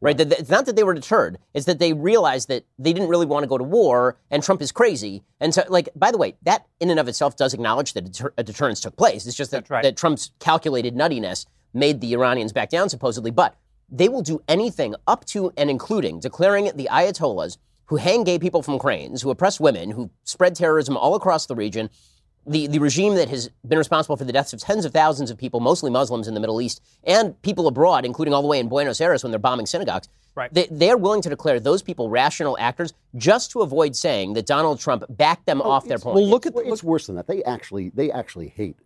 Right? 0.00 0.16
That- 0.16 0.28
that- 0.28 0.38
It's 0.38 0.48
not 0.48 0.66
that 0.66 0.76
they 0.76 0.84
were 0.84 0.94
deterred; 0.94 1.38
it's 1.52 1.66
that 1.66 1.80
they 1.80 1.92
realized 1.92 2.46
that 2.50 2.64
they 2.78 2.92
didn't 2.92 3.08
really 3.08 3.26
want 3.26 3.42
to 3.42 3.48
go 3.48 3.58
to 3.58 3.64
war, 3.64 4.16
and 4.30 4.44
Trump 4.44 4.62
is 4.62 4.70
crazy. 4.70 5.24
And 5.40 5.52
so, 5.52 5.64
like, 5.68 5.88
by 5.96 6.12
the 6.12 6.18
way, 6.18 6.36
that 6.42 6.66
in 6.78 6.88
and 6.90 7.00
of 7.00 7.08
itself 7.08 7.36
does 7.36 7.52
acknowledge 7.52 7.94
that 7.94 8.04
a, 8.04 8.08
deter- 8.08 8.32
a 8.38 8.44
deterrence 8.44 8.80
took 8.80 8.96
place. 8.96 9.26
It's 9.26 9.36
just 9.36 9.50
that, 9.50 9.68
right. 9.68 9.82
that 9.82 9.96
Trump's 9.96 10.30
calculated 10.38 10.94
nuttiness 10.94 11.46
made 11.74 12.00
the 12.00 12.12
Iranians 12.12 12.52
back 12.52 12.70
down, 12.70 12.88
supposedly. 12.88 13.32
But 13.32 13.56
they 13.88 14.08
will 14.08 14.22
do 14.22 14.40
anything 14.48 14.94
up 15.06 15.24
to 15.26 15.52
and 15.56 15.70
including 15.70 16.20
declaring 16.20 16.70
the 16.74 16.88
Ayatollahs 16.90 17.56
who 17.86 17.96
hang 17.96 18.24
gay 18.24 18.38
people 18.38 18.62
from 18.62 18.78
cranes, 18.78 19.22
who 19.22 19.30
oppress 19.30 19.58
women, 19.58 19.90
who 19.90 20.10
spread 20.24 20.54
terrorism 20.54 20.96
all 20.96 21.14
across 21.14 21.46
the 21.46 21.54
region, 21.54 21.88
the, 22.46 22.66
the 22.66 22.78
regime 22.78 23.14
that 23.14 23.28
has 23.28 23.50
been 23.66 23.78
responsible 23.78 24.16
for 24.16 24.24
the 24.24 24.32
deaths 24.32 24.52
of 24.52 24.60
tens 24.60 24.84
of 24.84 24.92
thousands 24.92 25.30
of 25.30 25.38
people, 25.38 25.60
mostly 25.60 25.90
Muslims 25.90 26.28
in 26.28 26.34
the 26.34 26.40
Middle 26.40 26.60
East, 26.60 26.82
and 27.04 27.40
people 27.42 27.66
abroad, 27.66 28.04
including 28.04 28.32
all 28.34 28.42
the 28.42 28.48
way 28.48 28.58
in 28.58 28.68
Buenos 28.68 29.00
Aires 29.00 29.22
when 29.22 29.30
they're 29.32 29.38
bombing 29.38 29.66
synagogues. 29.66 30.08
Right. 30.34 30.52
They, 30.52 30.68
they're 30.70 30.96
willing 30.96 31.22
to 31.22 31.28
declare 31.28 31.60
those 31.60 31.82
people 31.82 32.10
rational 32.10 32.56
actors 32.58 32.94
just 33.16 33.50
to 33.52 33.60
avoid 33.60 33.96
saying 33.96 34.34
that 34.34 34.46
Donald 34.46 34.80
Trump 34.80 35.04
backed 35.08 35.46
them 35.46 35.60
off 35.60 35.86
their 35.86 35.98
point. 35.98 36.14
well, 36.14 36.28
look 36.28 36.46
at 36.46 36.54
Well, 36.54 36.64
the, 36.64 36.72
it's 36.72 36.84
worse 36.84 37.06
than 37.06 37.16
that. 37.16 37.26
They 37.26 37.42
actually, 37.44 37.90
they 37.90 38.10
actually 38.10 38.48
hate 38.48 38.76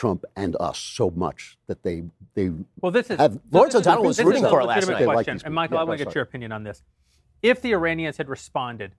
Trump 0.00 0.24
and 0.34 0.56
us 0.60 0.78
so 0.78 1.10
much 1.14 1.58
that 1.66 1.82
they 1.82 2.02
they 2.34 2.50
Well, 2.80 2.90
this 2.90 3.10
is 3.10 3.18
have 3.18 3.38
Lawrence 3.52 3.74
this 3.74 3.82
is- 3.82 3.86
O'Donnell 3.86 4.04
was 4.04 4.16
this 4.16 4.24
rooting 4.24 4.44
is 4.44 4.46
a 4.46 4.50
for 4.50 4.60
it 4.62 4.64
last 4.64 4.76
legitimate 4.86 5.00
night. 5.00 5.06
Like 5.08 5.14
question. 5.26 5.40
and. 5.44 5.54
Michael, 5.54 5.74
Yeah, 5.76 5.80
I 5.82 5.84
want 5.84 5.98
to 5.98 6.04
get 6.06 6.14
your 6.14 6.22
opinion 6.24 6.52
on 6.52 6.64
this. 6.64 6.82
If 7.42 7.60
the 7.60 7.72
Iranians 7.74 8.16
had 8.16 8.26
responded 8.30 8.92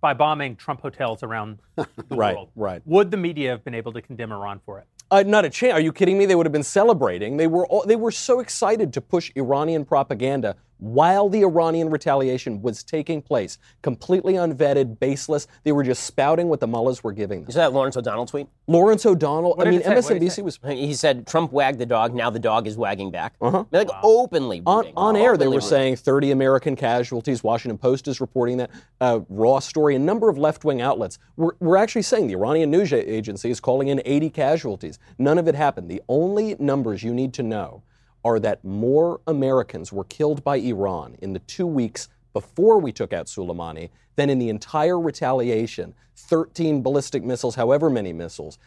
by 0.00 0.14
bombing 0.14 0.56
Trump 0.56 0.80
hotels 0.80 1.22
around 1.22 1.60
the 1.76 1.86
Right, 2.10 2.34
world, 2.34 2.48
right. 2.56 2.82
would 2.86 3.12
the 3.12 3.16
media 3.16 3.50
have 3.50 3.62
been 3.62 3.74
able 3.76 3.92
to 3.92 4.02
condemn 4.02 4.32
Iran 4.32 4.60
for 4.66 4.80
it? 4.80 4.86
Uh, 5.12 5.22
not 5.24 5.44
a 5.44 5.50
chance. 5.50 5.74
Are 5.74 5.80
you 5.80 5.92
kidding 5.92 6.18
me? 6.18 6.26
They 6.26 6.34
would 6.34 6.44
have 6.46 6.52
been 6.52 6.64
celebrating. 6.64 7.36
They 7.36 7.46
were 7.46 7.64
all, 7.68 7.84
they 7.86 7.94
were 7.96 8.10
so 8.10 8.40
excited 8.40 8.92
to 8.94 9.00
push 9.00 9.30
Iranian 9.36 9.84
propaganda 9.84 10.56
while 10.78 11.28
the 11.28 11.42
Iranian 11.42 11.90
retaliation 11.90 12.62
was 12.62 12.82
taking 12.82 13.20
place, 13.20 13.58
completely 13.82 14.34
unvetted, 14.34 14.98
baseless. 14.98 15.46
They 15.64 15.72
were 15.72 15.84
just 15.84 16.04
spouting 16.04 16.48
what 16.48 16.60
the 16.60 16.66
mullahs 16.66 17.02
were 17.02 17.12
giving 17.12 17.40
You 17.40 17.44
them. 17.46 17.52
saw 17.52 17.58
that 17.60 17.72
Lawrence 17.72 17.96
O'Donnell 17.96 18.26
tweet? 18.26 18.48
Lawrence 18.66 19.04
O'Donnell. 19.04 19.56
What 19.56 19.66
I 19.66 19.70
mean, 19.70 19.80
it 19.80 19.84
say? 19.84 19.94
What 19.94 20.08
did 20.08 20.22
it 20.22 20.26
MSNBC 20.26 20.44
was 20.44 20.58
He 20.64 20.94
said 20.94 21.26
Trump 21.26 21.52
wagged 21.52 21.78
the 21.78 21.86
dog. 21.86 22.14
Now 22.14 22.30
the 22.30 22.38
dog 22.38 22.66
is 22.66 22.76
wagging 22.76 23.10
back. 23.10 23.34
Uh-huh. 23.40 23.64
Like 23.70 23.88
openly 24.02 24.62
on, 24.66 24.92
on 24.96 25.16
air. 25.16 25.36
They 25.36 25.46
were 25.46 25.54
rooting. 25.54 25.68
saying 25.68 25.96
30 25.96 26.30
American 26.30 26.76
casualties. 26.76 27.42
Washington 27.42 27.78
Post 27.78 28.08
is 28.08 28.20
reporting 28.20 28.58
that. 28.58 28.70
Uh, 29.00 29.20
Raw 29.28 29.58
story. 29.58 29.96
A 29.96 29.98
number 29.98 30.28
of 30.28 30.38
left-wing 30.38 30.80
outlets 30.80 31.18
were, 31.36 31.56
were 31.60 31.76
actually 31.76 32.02
saying 32.02 32.26
the 32.26 32.34
Iranian 32.34 32.70
news 32.70 32.92
agency 32.92 33.50
is 33.50 33.60
calling 33.60 33.88
in 33.88 34.00
80 34.04 34.30
casualties. 34.30 34.98
None 35.18 35.38
of 35.38 35.48
it 35.48 35.54
happened. 35.54 35.90
The 35.90 36.02
only 36.08 36.56
numbers 36.58 37.02
you 37.02 37.12
need 37.14 37.34
to 37.34 37.42
know 37.42 37.82
are 38.28 38.40
that 38.40 38.64
more 38.64 39.20
Americans 39.26 39.92
were 39.92 40.04
killed 40.04 40.44
by 40.44 40.56
Iran 40.56 41.16
in 41.20 41.32
the 41.32 41.38
two 41.40 41.66
weeks 41.66 42.08
before 42.32 42.78
we 42.78 42.92
took 42.92 43.12
out 43.12 43.26
Soleimani 43.26 43.90
than 44.16 44.30
in 44.30 44.38
the 44.38 44.48
entire 44.48 45.00
retaliation. 45.00 45.94
13 46.16 46.82
ballistic 46.82 47.22
missiles, 47.22 47.54
however 47.54 47.88
many 47.88 48.12
missiles 48.12 48.58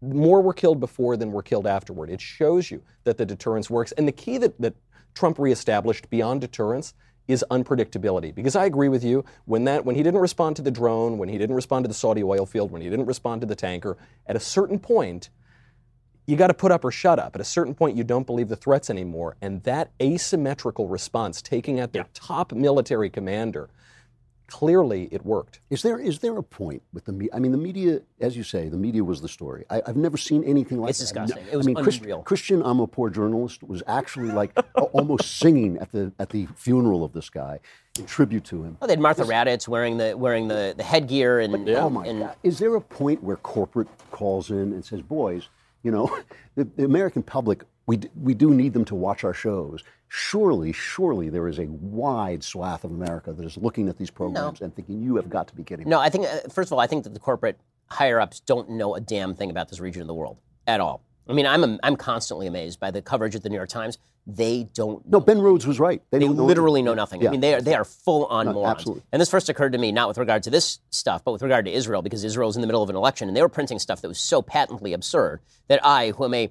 more 0.00 0.40
were 0.40 0.52
killed 0.52 0.80
before 0.80 1.16
than 1.16 1.32
were 1.32 1.42
killed 1.42 1.66
afterward. 1.66 2.10
It 2.10 2.20
shows 2.20 2.70
you 2.70 2.82
that 3.04 3.18
the 3.18 3.26
deterrence 3.26 3.68
works. 3.68 3.92
And 3.92 4.08
the 4.08 4.12
key 4.12 4.38
that, 4.38 4.58
that 4.60 4.74
Trump 5.14 5.38
reestablished 5.38 6.08
beyond 6.10 6.40
deterrence 6.40 6.94
is 7.28 7.44
unpredictability. 7.50 8.34
Because 8.34 8.56
I 8.56 8.64
agree 8.64 8.88
with 8.88 9.04
you, 9.04 9.24
when 9.44 9.64
that 9.64 9.84
when 9.84 9.94
he 9.94 10.02
didn't 10.02 10.20
respond 10.20 10.56
to 10.56 10.62
the 10.62 10.70
drone, 10.70 11.18
when 11.18 11.28
he 11.28 11.38
didn't 11.38 11.54
respond 11.54 11.84
to 11.84 11.88
the 11.88 11.94
Saudi 11.94 12.24
oil 12.24 12.46
field, 12.46 12.70
when 12.70 12.82
he 12.82 12.88
didn't 12.88 13.06
respond 13.06 13.40
to 13.42 13.46
the 13.46 13.54
tanker, 13.54 13.96
at 14.26 14.36
a 14.36 14.40
certain 14.40 14.78
point, 14.78 15.28
you 16.30 16.36
got 16.36 16.46
to 16.46 16.54
put 16.54 16.70
up 16.70 16.84
or 16.84 16.90
shut 16.92 17.18
up. 17.18 17.34
At 17.34 17.40
a 17.40 17.44
certain 17.44 17.74
point, 17.74 17.96
you 17.96 18.04
don't 18.04 18.26
believe 18.26 18.48
the 18.48 18.56
threats 18.56 18.88
anymore. 18.88 19.36
And 19.42 19.62
that 19.64 19.90
asymmetrical 20.00 20.86
response, 20.88 21.42
taking 21.42 21.80
out 21.80 21.92
their 21.92 22.06
top 22.14 22.52
military 22.52 23.10
commander, 23.10 23.68
clearly 24.46 25.08
it 25.12 25.24
worked. 25.24 25.60
Is 25.70 25.82
there 25.82 25.98
is 25.98 26.18
there 26.20 26.36
a 26.36 26.42
point 26.42 26.82
with 26.92 27.04
the 27.04 27.12
media? 27.12 27.30
I 27.34 27.38
mean, 27.38 27.52
the 27.52 27.58
media, 27.58 28.00
as 28.20 28.36
you 28.36 28.42
say, 28.42 28.68
the 28.68 28.76
media 28.76 29.02
was 29.02 29.20
the 29.20 29.28
story. 29.28 29.64
I, 29.70 29.82
I've 29.86 29.96
never 29.96 30.16
seen 30.16 30.42
anything 30.44 30.78
like 30.80 30.88
this. 30.90 31.00
It's 31.02 31.12
that. 31.12 31.26
disgusting. 31.26 31.48
I 31.48 31.52
It 31.52 31.56
was 31.56 31.66
mean, 31.66 31.76
Chris- 31.76 31.98
unreal. 31.98 32.22
Christian, 32.22 32.62
Amanpour 32.62 33.12
journalist, 33.12 33.62
was 33.62 33.82
actually 33.86 34.30
like 34.30 34.52
almost 34.92 35.38
singing 35.38 35.78
at 35.78 35.90
the 35.92 36.12
at 36.18 36.30
the 36.30 36.46
funeral 36.56 37.04
of 37.04 37.12
this 37.12 37.30
guy 37.30 37.58
in 37.98 38.06
tribute 38.06 38.44
to 38.44 38.62
him. 38.64 38.76
Oh, 38.82 38.86
they 38.86 38.92
had 38.92 39.00
Martha 39.00 39.22
Raddatz 39.24 39.66
wearing 39.68 39.96
the 39.98 40.16
wearing 40.16 40.48
the, 40.48 40.74
the 40.76 40.82
headgear 40.84 41.40
and 41.40 41.68
Oh 41.70 41.90
my 41.90 42.06
and 42.06 42.20
God! 42.20 42.36
Is 42.42 42.58
there 42.58 42.74
a 42.76 42.80
point 42.80 43.22
where 43.22 43.36
corporate 43.36 43.88
calls 44.10 44.50
in 44.50 44.72
and 44.72 44.84
says, 44.84 45.00
"Boys, 45.02 45.48
you 45.82 45.90
know, 45.90 46.16
the, 46.54 46.64
the 46.76 46.84
American 46.84 47.22
public, 47.22 47.64
we 47.86 47.96
d- 47.98 48.10
we 48.20 48.34
do 48.34 48.52
need 48.54 48.72
them 48.72 48.84
to 48.86 48.94
watch 48.94 49.24
our 49.24 49.34
shows." 49.34 49.82
Surely, 50.08 50.72
surely, 50.72 51.28
there 51.28 51.46
is 51.46 51.58
a 51.60 51.66
wide 51.66 52.42
swath 52.42 52.82
of 52.82 52.90
America 52.90 53.32
that 53.32 53.46
is 53.46 53.56
looking 53.56 53.88
at 53.88 53.96
these 53.96 54.10
programs 54.10 54.60
and 54.60 54.74
thinking, 54.74 55.02
"You 55.02 55.16
have 55.16 55.30
got 55.30 55.46
to 55.48 55.54
be 55.54 55.62
kidding 55.62 55.84
me." 55.86 55.90
No, 55.90 56.00
I 56.00 56.08
think 56.10 56.26
uh, 56.26 56.48
first 56.50 56.68
of 56.68 56.72
all, 56.72 56.80
I 56.80 56.86
think 56.86 57.04
that 57.04 57.14
the 57.14 57.20
corporate 57.20 57.58
higher 57.86 58.20
ups 58.20 58.40
don't 58.40 58.70
know 58.70 58.94
a 58.94 59.00
damn 59.00 59.34
thing 59.34 59.50
about 59.50 59.68
this 59.68 59.80
region 59.80 60.00
of 60.02 60.08
the 60.08 60.14
world 60.14 60.38
at 60.66 60.80
all. 60.80 61.02
I 61.30 61.34
mean, 61.34 61.46
I'm 61.46 61.78
I'm 61.82 61.96
constantly 61.96 62.46
amazed 62.46 62.80
by 62.80 62.90
the 62.90 63.00
coverage 63.02 63.34
at 63.34 63.42
the 63.42 63.48
New 63.48 63.56
York 63.56 63.68
Times. 63.68 63.98
They 64.26 64.64
don't. 64.74 65.06
No, 65.08 65.18
Ben 65.20 65.40
Rhodes 65.40 65.66
was 65.66 65.80
right. 65.80 66.02
They 66.10 66.18
don't 66.18 66.36
know- 66.36 66.44
literally 66.44 66.82
know 66.82 66.94
nothing. 66.94 67.26
I 67.26 67.30
mean, 67.30 67.40
they 67.40 67.54
are 67.54 67.60
they 67.62 67.74
are 67.74 67.84
full 67.84 68.26
on 68.26 68.46
No, 68.46 68.52
morons. 68.52 68.76
absolutely. 68.78 69.02
And 69.12 69.20
this 69.20 69.30
first 69.30 69.48
occurred 69.48 69.72
to 69.72 69.78
me 69.78 69.92
not 69.92 70.08
with 70.08 70.18
regard 70.18 70.42
to 70.44 70.50
this 70.50 70.78
stuff, 70.90 71.24
but 71.24 71.32
with 71.32 71.42
regard 71.42 71.64
to 71.64 71.72
Israel, 71.72 72.02
because 72.02 72.22
Israel's 72.24 72.56
in 72.56 72.60
the 72.60 72.66
middle 72.66 72.82
of 72.82 72.90
an 72.90 72.96
election, 72.96 73.28
and 73.28 73.36
they 73.36 73.42
were 73.42 73.48
printing 73.48 73.78
stuff 73.78 74.02
that 74.02 74.08
was 74.08 74.18
so 74.18 74.42
patently 74.42 74.92
absurd 74.92 75.40
that 75.68 75.80
I, 75.84 76.10
who 76.10 76.24
am 76.26 76.34
a 76.34 76.50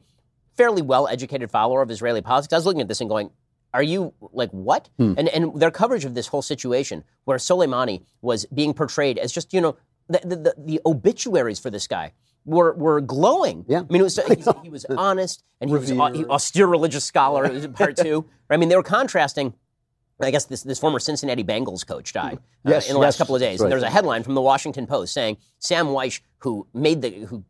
fairly 0.58 0.82
well-educated 0.82 1.50
follower 1.52 1.82
of 1.82 1.92
Israeli 1.92 2.22
politics, 2.22 2.52
I 2.52 2.58
was 2.58 2.66
looking 2.66 2.82
at 2.82 2.88
this 2.88 3.00
and 3.02 3.10
going, 3.10 3.30
"Are 3.74 3.84
you 3.84 4.14
like 4.34 4.50
what?" 4.52 4.90
Hmm. 4.98 5.14
And 5.18 5.30
and 5.30 5.60
their 5.60 5.72
coverage 5.72 6.06
of 6.06 6.16
this 6.16 6.28
whole 6.28 6.42
situation, 6.42 7.04
where 7.26 7.38
Soleimani 7.38 8.02
was 8.22 8.46
being 8.48 8.74
portrayed 8.74 9.18
as 9.18 9.32
just 9.32 9.54
you 9.54 9.62
know 9.62 9.76
the, 10.08 10.20
the, 10.24 10.56
the 10.58 10.82
obituaries 10.86 11.60
for 11.60 11.70
this 11.70 11.86
guy. 11.88 12.14
Were, 12.46 12.74
were 12.74 13.02
glowing. 13.02 13.66
Yeah. 13.68 13.80
I 13.82 13.92
mean, 13.92 14.02
it 14.02 14.04
was, 14.04 14.20
he, 14.28 14.36
he 14.64 14.70
was 14.70 14.86
honest 14.86 15.44
and 15.62 15.70
he 15.70 15.76
was 15.76 15.90
he- 15.90 16.26
austere 16.26 16.68
religious 16.68 17.06
scholar. 17.06 17.46
It 17.46 17.54
was 17.54 17.68
part 17.68 17.98
two. 17.98 18.26
I 18.50 18.58
mean, 18.58 18.70
they 18.70 18.76
were 18.76 18.84
contrasting 18.84 19.54
I 20.22 20.32
guess 20.32 20.46
this, 20.46 20.64
this 20.64 20.80
former 20.80 21.00
Cincinnati 21.00 21.44
Bengals 21.46 21.88
coach 21.88 22.12
died 22.12 22.40
uh, 22.66 22.72
Yes, 22.72 22.88
in 22.90 22.94
the 22.94 23.00
last 23.00 23.14
yes, 23.14 23.18
couple 23.20 23.36
of 23.36 23.42
days. 23.42 23.60
that's 23.60 23.62
And 23.62 23.66
right. 23.68 23.70
there's 23.80 23.84
a 23.90 23.94
headline 23.94 24.24
from 24.24 24.36
the 24.36 24.42
Washington 24.42 24.86
Post 24.86 25.14
saying 25.14 25.38
Sam 25.60 25.88
Wyche, 25.88 26.20
who 26.40 26.68
made 26.74 27.02
the 27.02 27.10
who 27.12 27.46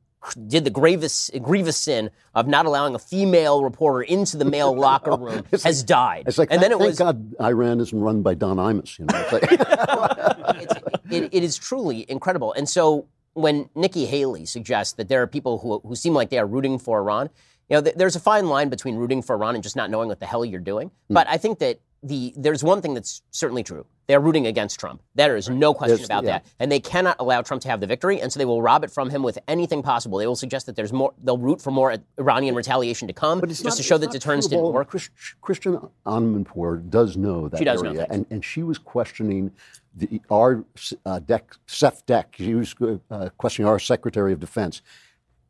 did 0.48 0.66
the 0.66 0.70
grievous 0.70 1.32
grievous 1.42 1.78
sin 1.78 2.12
of 2.36 2.46
not 2.46 2.66
allowing 2.66 2.94
a 2.94 3.00
female 3.00 3.64
reporter 3.64 4.02
into 4.04 4.38
the 4.38 4.46
male 4.46 4.76
locker 4.78 5.16
room, 5.16 5.46
has 5.64 5.82
died. 5.82 6.26
It's 6.28 6.38
like, 6.38 6.52
and 6.52 6.62
then 6.62 6.72
it 6.72 6.78
thank 6.78 6.90
was 6.90 7.00
God 7.00 7.34
Iran 7.42 7.80
isn't 7.80 8.00
run 8.00 8.22
by 8.22 8.36
Don 8.36 8.58
Imus. 8.58 9.00
You 9.00 9.06
know, 9.06 9.18
it's 9.18 9.32
like, 9.32 11.02
it, 11.12 11.30
it 11.34 11.44
is 11.44 11.58
truly 11.58 12.06
incredible. 12.10 12.54
And 12.54 12.68
so 12.70 13.08
when 13.34 13.70
Nikki 13.76 14.06
Haley 14.06 14.46
suggests 14.46 14.94
that 14.94 15.10
there 15.10 15.22
are 15.22 15.28
people 15.28 15.60
who, 15.60 15.80
who 15.88 15.96
seem 15.96 16.14
like 16.14 16.30
they 16.30 16.40
are 16.40 16.48
rooting 16.48 16.80
for 16.80 17.00
Iran, 17.00 17.30
you 17.70 17.78
know, 17.78 17.82
th- 17.82 17.96
there's 17.96 18.16
a 18.16 18.20
fine 18.20 18.48
line 18.48 18.70
between 18.70 18.96
rooting 18.96 19.22
for 19.22 19.36
Iran 19.36 19.56
and 19.56 19.64
just 19.64 19.76
not 19.76 19.90
knowing 19.90 20.10
what 20.10 20.20
the 20.20 20.26
hell 20.26 20.44
you're 20.44 20.60
doing. 20.60 20.92
Hmm. 21.08 21.14
But 21.14 21.28
I 21.28 21.38
think 21.38 21.60
that 21.60 21.80
the 22.02 22.34
there's 22.38 22.64
one 22.64 22.82
thing 22.82 22.94
that's 22.94 23.22
certainly 23.32 23.64
true. 23.64 23.86
They 24.10 24.16
are 24.16 24.20
rooting 24.20 24.48
against 24.48 24.80
Trump. 24.80 25.04
There 25.14 25.36
is 25.38 25.52
no 25.52 25.72
question 25.72 25.98
There's- 25.98 26.08
about 26.08 26.24
yeah. 26.24 26.40
that. 26.40 26.46
And 26.60 26.72
they 26.72 26.80
cannot 26.80 27.18
allow 27.20 27.44
Trump 27.44 27.62
to 27.62 27.70
have 27.70 27.80
the 27.80 27.86
victory, 27.86 28.20
and 28.20 28.34
so 28.34 28.40
they 28.40 28.46
will 28.46 28.60
rob 28.60 28.84
it 28.84 28.90
from 28.90 29.12
him 29.12 29.22
with 29.22 29.38
anything 29.48 29.84
possible. 29.84 30.18
They 30.18 30.26
will 30.26 30.36
suggest 30.36 30.66
that 30.66 30.76
there's 30.76 30.92
more. 30.92 31.14
They'll 31.24 31.38
root 31.38 31.62
for 31.62 31.70
more 31.70 31.96
Iranian 32.20 32.56
retaliation 32.56 33.08
to 33.08 33.14
come, 33.14 33.40
But 33.40 33.52
it's 33.52 33.60
just 33.60 33.76
not, 33.76 33.78
to 33.78 33.84
show 33.84 34.00
that 34.00 34.10
deterrence 34.10 34.48
true 34.48 34.58
of 34.58 34.64
all 34.64 34.70
didn't 34.70 34.76
work. 34.78 34.88
Chris, 34.90 35.12
Christiane 35.42 35.78
Amanpour 36.08 36.90
does 36.90 37.18
know 37.18 37.50
that 37.50 37.60
She 37.60 37.66
does 37.66 37.84
area, 37.84 38.00
things. 38.00 38.08
and, 38.10 38.26
and 38.32 38.44
she 38.44 38.64
was 38.64 38.80
questioning 38.80 39.52
the 39.96 40.20
our 40.32 40.66
uh, 41.06 41.20
Dec, 41.20 41.42
Seth 41.68 42.04
Deck. 42.08 42.34
She 42.36 42.56
was 42.56 42.74
uh, 43.12 43.30
questioning 43.38 43.70
our 43.70 43.78
Secretary 43.78 44.34
of 44.34 44.40
Defense 44.40 44.82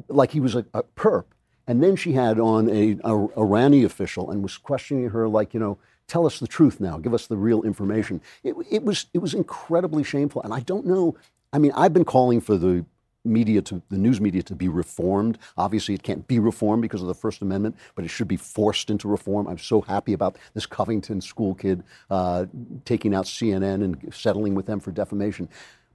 like 0.10 0.32
he 0.32 0.42
was 0.42 0.56
a, 0.56 0.66
a 0.74 0.84
perp, 0.84 1.24
and 1.66 1.82
then 1.82 1.96
she 1.96 2.12
had 2.12 2.42
on 2.42 2.68
a, 2.70 2.92
a 3.06 3.14
Irani 3.38 3.86
official 3.86 4.30
and 4.30 4.44
was 4.44 4.58
questioning 4.58 5.12
her 5.12 5.30
like 5.30 5.54
you 5.54 5.62
know. 5.62 5.78
Tell 6.10 6.26
us 6.26 6.40
the 6.40 6.48
truth 6.48 6.82
now. 6.82 6.98
Give 6.98 7.14
us 7.14 7.28
the 7.28 7.38
real 7.38 7.62
information. 7.62 8.20
It, 8.44 8.56
it 8.70 8.84
was 8.84 9.06
it 9.14 9.20
was 9.20 9.34
incredibly 9.34 10.04
shameful, 10.04 10.42
and 10.42 10.54
I 10.54 10.60
don't 10.60 10.86
know. 10.86 11.16
I 11.54 11.60
mean, 11.60 11.72
I've 11.76 11.94
been 11.94 12.06
calling 12.06 12.42
for 12.42 12.58
the 12.58 12.84
media 13.24 13.62
to 13.62 13.82
the 13.90 13.98
news 13.98 14.20
media 14.20 14.42
to 14.44 14.56
be 14.56 14.68
reformed. 14.68 15.38
Obviously, 15.58 15.94
it 15.94 16.04
can't 16.04 16.28
be 16.28 16.40
reformed 16.40 16.82
because 16.82 17.02
of 17.02 17.08
the 17.08 17.14
First 17.14 17.42
Amendment, 17.42 17.76
but 17.96 18.04
it 18.04 18.08
should 18.08 18.28
be 18.28 18.38
forced 18.38 18.90
into 18.90 19.08
reform. 19.08 19.48
I'm 19.48 19.58
so 19.58 19.82
happy 19.82 20.14
about 20.14 20.38
this 20.54 20.66
Covington 20.66 21.22
school 21.22 21.54
kid 21.54 21.84
uh, 22.10 22.48
taking 22.86 23.14
out 23.14 23.26
CNN 23.26 23.84
and 23.84 24.14
settling 24.14 24.56
with 24.56 24.66
them 24.66 24.80
for 24.80 24.92
defamation. 24.92 25.48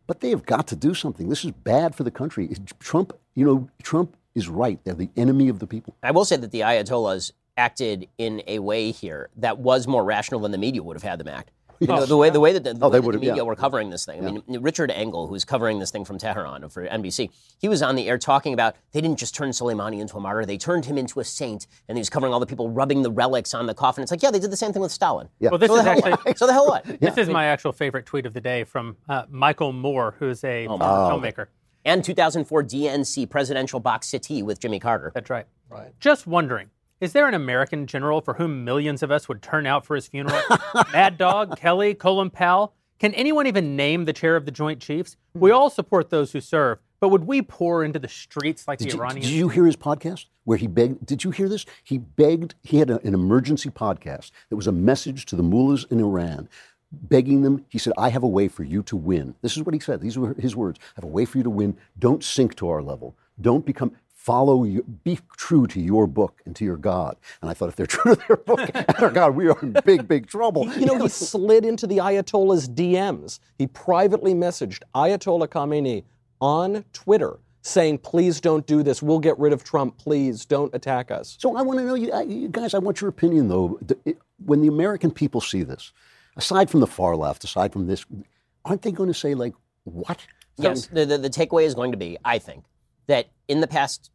But 0.07 0.21
they 0.21 0.31
have 0.31 0.47
got 0.47 0.69
to 0.69 0.77
do 0.77 0.95
something. 0.95 1.29
This 1.29 1.45
is 1.45 1.51
bad 1.51 1.95
for 1.95 2.05
the 2.05 2.11
country. 2.11 2.55
Trump, 2.79 3.15
you 3.35 3.45
know, 3.45 3.69
Trump 3.83 4.17
is 4.35 4.49
right. 4.49 4.79
They're 4.85 4.95
the 4.95 5.11
enemy 5.17 5.49
of 5.49 5.61
the 5.61 5.67
people. 5.67 5.97
I 6.03 6.11
will 6.11 6.25
say 6.25 6.37
that 6.37 6.51
the 6.51 6.61
Ayatollahs 6.61 7.33
acted 7.57 8.09
in 8.19 8.43
a 8.47 8.59
way 8.59 8.91
here 8.91 9.31
that 9.37 9.59
was 9.59 9.87
more 9.87 10.05
rational 10.05 10.41
than 10.41 10.51
the 10.53 10.59
media 10.59 10.83
would 10.83 10.97
have 10.97 11.03
had 11.03 11.19
them 11.19 11.29
act. 11.29 11.51
You 11.81 11.89
know, 11.89 12.07
the 12.07 12.17
way 12.17 12.31
the 12.31 12.39
way 12.41 12.53
that 12.53 12.63
the, 12.63 12.73
the 12.73 12.87
Oh, 12.87 12.89
they 12.89 13.01
way 13.01 13.07
that 13.07 13.13
the 13.13 13.19
media 13.19 13.37
yeah. 13.37 13.43
were 13.43 13.57
covering 13.57 13.91
this 13.91 14.07
thing. 14.07 14.25
I 14.25 14.31
mean, 14.31 14.43
Richard 14.63 14.93
Engel, 14.93 15.27
who's 15.27 15.45
covering 15.45 15.81
this 15.81 15.91
thing 15.91 16.05
from 16.05 16.19
Tehran 16.19 16.69
for 16.69 16.87
NBC, 16.87 17.31
he 17.59 17.69
was 17.69 17.83
on 17.83 17.97
the 17.97 18.09
air 18.09 18.17
talking 18.17 18.55
about 18.55 18.77
they 18.93 19.01
didn't 19.01 19.19
just 19.19 19.35
turn 19.35 19.51
Soleimani 19.51 20.01
into 20.01 20.17
a 20.17 20.21
martyr; 20.21 20.47
they 20.47 20.57
turned 20.57 20.85
him 20.85 20.97
into 20.97 21.19
a 21.19 21.25
saint, 21.25 21.67
and 21.89 21.99
he 21.99 22.01
was 22.01 22.09
covering 22.09 22.33
all 22.33 22.39
the 22.39 22.47
people 22.47 22.71
rubbing 22.71 23.03
the 23.03 23.11
relics 23.11 23.55
on 23.55 23.67
the 23.67 23.75
coffin. 23.75 24.03
It's 24.03 24.13
like, 24.13 24.23
yeah, 24.23 24.31
they 24.31 24.39
did 24.39 24.53
the 24.53 24.57
same 24.57 24.73
thing 24.73 24.83
with 24.83 24.93
Stalin. 24.93 25.29
Yeah. 25.41 25.51
Well, 25.51 25.59
this 25.59 25.69
So 25.69 25.77
is 25.77 25.83
the 25.85 25.91
hell 25.91 25.99
actually 25.99 26.13
what? 26.13 26.39
So 26.39 26.47
the 26.47 26.53
hell 26.53 26.67
what? 26.69 26.85
this 27.01 27.19
is 27.19 27.29
my 27.29 27.47
actual 27.47 27.73
favorite 27.73 28.07
tweet 28.07 28.25
of 28.25 28.35
the 28.35 28.41
day 28.41 28.63
from 28.63 28.97
uh, 29.09 29.25
Michael 29.29 29.73
Moore, 29.73 30.15
who's 30.21 30.45
a 30.45 30.67
former 30.67 30.85
filmmaker. 30.85 31.47
And 31.85 32.05
2004 32.05 32.63
DNC 32.63 33.29
presidential 33.29 33.81
box 33.81 34.07
settee 34.07 34.43
with 34.45 34.61
Jimmy 34.61 34.79
Carter. 34.79 35.11
That's 35.13 35.29
right. 35.29 35.45
Right. 35.69 35.93
Just 36.01 36.27
wondering, 36.27 36.71
is 37.05 37.13
there 37.13 37.29
an 37.29 37.35
American 37.35 37.87
general 37.87 38.21
for 38.21 38.35
whom 38.35 38.65
millions 38.65 39.03
of 39.03 39.11
us 39.11 39.29
would 39.29 39.43
turn 39.43 39.67
out 39.67 39.85
for 39.85 39.95
his 39.95 40.09
funeral? 40.09 40.41
Mad 40.93 41.19
Dog, 41.19 41.57
Kelly, 41.59 41.95
Colin 41.95 42.31
Powell? 42.31 42.73
Can 42.99 43.13
anyone 43.15 43.47
even 43.47 43.77
name 43.77 44.07
the 44.07 44.13
chair 44.13 44.37
of 44.37 44.47
the 44.47 44.51
Joint 44.51 44.81
Chiefs? 44.81 45.17
We 45.35 45.51
all 45.51 45.69
support 45.69 46.09
those 46.11 46.33
who 46.33 46.41
serve, 46.41 46.79
but 47.01 47.09
would 47.11 47.25
we 47.25 47.43
pour 47.43 47.85
into 47.85 47.99
the 47.99 48.09
streets 48.09 48.67
like 48.67 48.79
Did 48.79 48.89
the 48.91 48.95
you, 48.97 49.01
Iranians? 49.03 49.27
did 49.27 49.35
you 49.35 49.49
hear 49.49 49.67
his 49.67 49.77
podcast 49.77 50.27
where 50.45 50.57
he 50.57 50.67
begged? 50.67 51.05
Did 51.05 51.25
you 51.25 51.31
hear 51.31 51.49
this? 51.49 51.67
He 51.83 51.99
begged. 51.99 52.55
He 52.63 52.79
had 52.79 52.89
a- 52.89 53.05
an 53.07 53.13
emergency 53.13 53.69
podcast 53.69 54.31
that 54.49 54.57
was 54.57 54.67
a 54.67 54.73
message 54.73 55.27
to 55.27 55.37
the 55.37 55.43
mullahs 55.43 55.85
in 55.91 56.01
Iran, 56.01 56.49
begging 56.93 57.43
them. 57.43 57.67
He 57.69 57.79
said, 57.79 57.93
"I 57.99 58.09
have 58.11 58.23
a 58.23 58.29
way 58.29 58.49
for 58.49 58.63
you 58.63 58.83
to 58.85 58.97
win." 58.97 59.35
This 59.43 59.57
is 59.57 59.65
what 59.65 59.75
he 59.75 59.81
said. 59.81 60.01
These 60.01 60.17
were 60.17 60.35
his 60.35 60.55
words. 60.57 60.79
"I 60.91 60.93
have 60.97 61.05
a 61.05 61.09
way 61.09 61.25
for 61.27 61.37
you 61.39 61.45
to 61.45 61.51
win. 61.51 61.77
Don't 61.99 62.23
sink 62.25 62.55
to 62.57 62.69
our 62.69 62.83
level. 62.83 63.17
Don't 63.41 63.67
become." 63.67 63.93
Follow, 64.25 64.65
you, 64.65 64.83
be 65.05 65.19
true 65.37 65.67
to 65.67 65.79
your 65.79 66.07
book 66.07 66.41
and 66.47 66.57
to 66.57 66.65
your 66.65 66.79
God. 66.79 67.17
And 67.43 67.51
I 67.51 67.55
thought, 67.55 67.69
if 67.69 67.77
they're 67.77 67.87
true 67.99 68.15
to 68.15 68.23
their 68.27 68.39
book 68.39 68.71
and 68.73 68.87
their 68.99 69.11
God, 69.11 69.35
we 69.37 69.49
are 69.49 69.59
in 69.61 69.77
big, 69.85 70.09
big 70.09 70.27
trouble. 70.27 70.67
You 70.75 70.87
know, 70.87 70.99
he 70.99 71.09
slid 71.11 71.67
into 71.67 71.87
the 71.87 71.99
Ayatollah's 71.99 72.67
DMs. 72.67 73.39
He 73.59 73.67
privately 73.67 74.33
messaged 74.33 74.81
Ayatollah 74.95 75.49
Khamenei 75.49 76.05
on 76.41 76.87
Twitter 76.95 77.39
saying, 77.61 77.99
please 77.99 78.41
don't 78.41 78.67
do 78.67 78.83
this. 78.83 79.03
We'll 79.03 79.19
get 79.19 79.39
rid 79.39 79.53
of 79.53 79.63
Trump. 79.63 79.99
Please 79.99 80.47
don't 80.47 80.75
attack 80.75 81.11
us. 81.11 81.37
So 81.39 81.57
I 81.57 81.63
want 81.63 81.79
to 81.81 81.85
know, 81.85 81.95
you, 81.95 82.11
you 82.27 82.49
guys, 82.49 82.73
I 82.73 82.79
want 82.79 83.03
your 83.03 83.11
opinion, 83.11 83.49
though. 83.49 83.79
When 84.45 84.63
the 84.63 84.69
American 84.69 85.11
people 85.11 85.43
see 85.43 85.63
this, 85.65 85.93
aside 86.37 86.71
from 86.71 86.81
the 86.81 86.87
far 86.87 87.15
left, 87.15 87.45
aside 87.45 87.75
from 87.75 87.87
this, 87.87 88.07
aren't 88.65 88.83
they 88.83 88.93
going 88.93 89.09
to 89.09 89.15
say, 89.15 89.35
like, 89.35 89.55
what? 89.85 90.27
Yes, 90.57 90.87
the, 90.87 91.05
the, 91.05 91.19
the 91.19 91.31
takeaway 91.31 91.65
is 91.65 91.75
going 91.75 91.91
to 91.93 91.99
be, 91.99 92.17
I 92.25 92.39
think, 92.39 92.65
that 93.07 93.29
in 93.49 93.61
the 93.61 93.67
past 93.67 94.11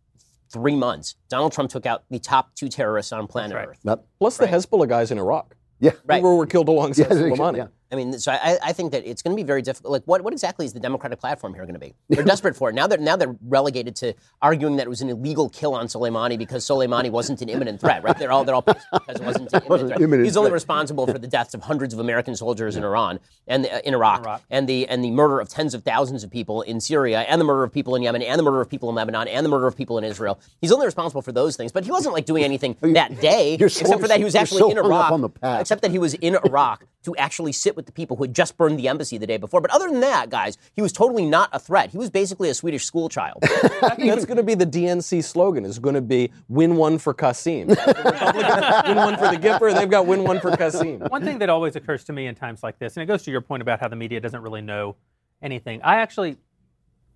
three 0.52 0.76
months, 0.76 1.16
Donald 1.30 1.52
Trump 1.54 1.70
took 1.70 1.86
out 1.86 2.04
the 2.10 2.20
top 2.20 2.56
two 2.56 2.70
terrorists 2.70 3.12
on 3.12 3.28
planet 3.28 3.56
right. 3.56 3.68
Earth. 3.70 3.80
Not, 3.84 4.02
Plus 4.20 4.38
the 4.38 4.48
Hezbollah 4.48 4.88
guys 4.90 5.12
in 5.12 5.18
Iraq. 5.18 5.56
yeah, 5.80 5.92
Right. 6.06 6.22
Who 6.22 6.36
were 6.38 6.46
killed 6.46 6.70
alongside 6.70 7.08
Yeah, 7.10 7.16
Soleimani. 7.18 7.58
yeah. 7.58 7.68
I 7.92 7.96
mean, 7.96 8.14
so 8.20 8.32
I, 8.32 8.58
I 8.64 8.74
think 8.74 8.92
that 8.92 9.04
it's 9.10 9.22
going 9.24 9.36
to 9.36 9.42
be 9.42 9.46
very 9.46 9.62
difficult. 9.64 9.92
Like, 9.92 10.04
what, 10.06 10.22
what 10.24 10.32
exactly 10.32 10.66
is 10.66 10.74
the 10.74 10.80
Democratic 10.80 11.20
platform 11.20 11.56
here 11.56 11.64
going 11.64 11.74
to 11.74 11.80
be? 11.80 11.96
They're 12.08 12.24
desperate 12.36 12.56
for 12.56 12.70
it. 12.70 12.76
Now 12.76 12.86
they're, 12.86 13.00
now 13.00 13.16
they're 13.16 13.36
relegated 13.48 13.96
to 13.98 14.14
arguing 14.44 14.76
that 14.76 14.86
it 14.86 14.90
was 14.90 15.02
an 15.02 15.10
illegal 15.10 15.50
kill 15.50 15.74
on 15.74 15.88
Soleimani 15.88 16.38
because 16.38 16.64
Soleimani 16.68 17.10
wasn't 17.10 17.42
an 17.42 17.50
imminent 17.50 17.80
threat, 17.82 18.04
right? 18.04 18.16
They're 18.18 18.32
all, 18.32 18.44
they're 18.44 18.54
all 18.54 18.62
pissed 18.62 18.86
because 18.94 19.16
it 19.20 19.24
wasn't 19.26 19.52
an 19.54 19.62
imminent 19.66 19.88
threat. 19.90 20.02
imminent 20.02 20.26
He's 20.26 20.38
only 20.38 20.50
threat. 20.50 20.54
responsible 20.54 21.08
for 21.08 21.18
the 21.18 21.28
deaths 21.28 21.56
of 21.56 21.64
hundreds 21.64 21.94
of 21.96 22.00
American 22.00 22.36
soldiers 22.36 22.76
in 22.76 22.84
Iran 22.84 23.20
and 23.48 23.66
the, 23.66 23.74
uh, 23.74 23.80
in 23.84 23.96
Iraq, 23.96 24.22
Iraq. 24.22 24.44
and 24.52 24.70
the 24.70 24.88
and 24.88 25.04
the 25.04 25.10
murder 25.10 25.40
of 25.40 25.50
tens 25.50 25.74
of 25.74 25.84
thousands 25.84 26.24
of 26.24 26.30
people 26.30 26.62
in 26.62 26.80
Syria 26.80 27.22
and 27.22 27.42
the 27.42 27.46
murder 27.46 27.64
of 27.64 27.74
people 27.74 27.96
in 27.96 28.04
Yemen 28.04 28.22
and 28.22 28.38
the 28.38 28.44
murder 28.44 28.62
of 28.62 28.70
people 28.70 28.90
in 28.90 28.96
Lebanon 28.96 29.28
and 29.28 29.44
the 29.44 29.50
murder 29.50 29.66
of 29.66 29.76
people 29.76 29.98
in 29.98 30.04
Israel. 30.04 30.40
He's 30.62 30.72
only 30.72 30.86
responsible 30.86 31.24
for 31.24 31.32
those 31.32 31.56
things, 31.58 31.72
but 31.72 31.86
he 31.86 31.92
wasn't 31.92 32.14
like 32.14 32.26
doing 32.26 32.44
anything 32.44 32.76
that 32.82 33.20
day, 33.20 33.58
so- 33.58 33.66
except 33.66 34.00
for 34.00 34.08
that 34.08 34.20
he 34.20 34.24
was 34.26 34.36
actually 34.36 34.60
so 34.60 34.70
in 34.72 34.78
Iraq. 34.78 35.12
on 35.12 35.22
the 35.22 35.30
past. 35.30 35.62
Except 35.62 35.82
that 35.82 35.92
he 35.92 35.98
was 36.00 36.14
in 36.14 36.36
Iraq 36.46 36.86
to 37.04 37.16
actually 37.16 37.54
sit 37.54 37.76
with 37.80 37.86
the 37.86 37.94
people 37.94 38.18
who 38.18 38.24
had 38.24 38.36
just 38.36 38.58
burned 38.58 38.78
the 38.78 38.90
embassy 38.90 39.18
the 39.18 39.26
day 39.26 39.38
before. 39.38 39.62
But 39.62 39.72
other 39.72 39.90
than 39.90 40.02
that, 40.02 40.30
guys, 40.30 40.58
he 40.76 40.82
was 40.82 40.92
totally 40.92 41.26
not 41.26 41.50
a 41.54 41.60
threat. 41.60 41.92
He 41.92 41.98
was 41.98 42.10
basically 42.10 42.50
a 42.50 42.54
Swedish 42.54 42.84
schoolchild. 42.84 43.42
That's 43.82 44.26
going 44.26 44.36
to 44.36 44.44
be 44.44 44.54
the 44.54 44.66
DNC 44.66 45.24
slogan. 45.24 45.64
Is 45.64 45.80
going 45.80 45.96
to 45.96 46.02
be 46.02 46.30
"Win 46.50 46.76
one 46.76 46.98
for 46.98 47.14
Qasem." 47.14 47.68
The 47.68 48.04
Republicans 48.04 48.84
win 48.88 48.98
one 48.98 49.18
for 49.18 49.30
the 49.30 49.38
Gipper. 49.38 49.74
They've 49.74 49.90
got 49.90 50.06
"Win 50.06 50.26
one 50.26 50.42
for 50.42 50.52
Qasem." 50.52 51.10
One 51.10 51.24
thing 51.24 51.40
that 51.40 51.50
always 51.50 51.78
occurs 51.78 52.04
to 52.06 52.14
me 52.14 52.28
in 52.28 52.36
times 52.36 52.64
like 52.64 52.78
this, 52.80 52.98
and 52.98 53.04
it 53.04 53.06
goes 53.06 53.24
to 53.24 53.32
your 53.32 53.42
point 53.42 53.62
about 53.62 53.80
how 53.80 53.88
the 53.88 53.96
media 53.96 54.20
doesn't 54.20 54.42
really 54.42 54.62
know 54.62 54.98
anything. 55.42 55.82
I 55.82 55.96
actually, 55.96 56.36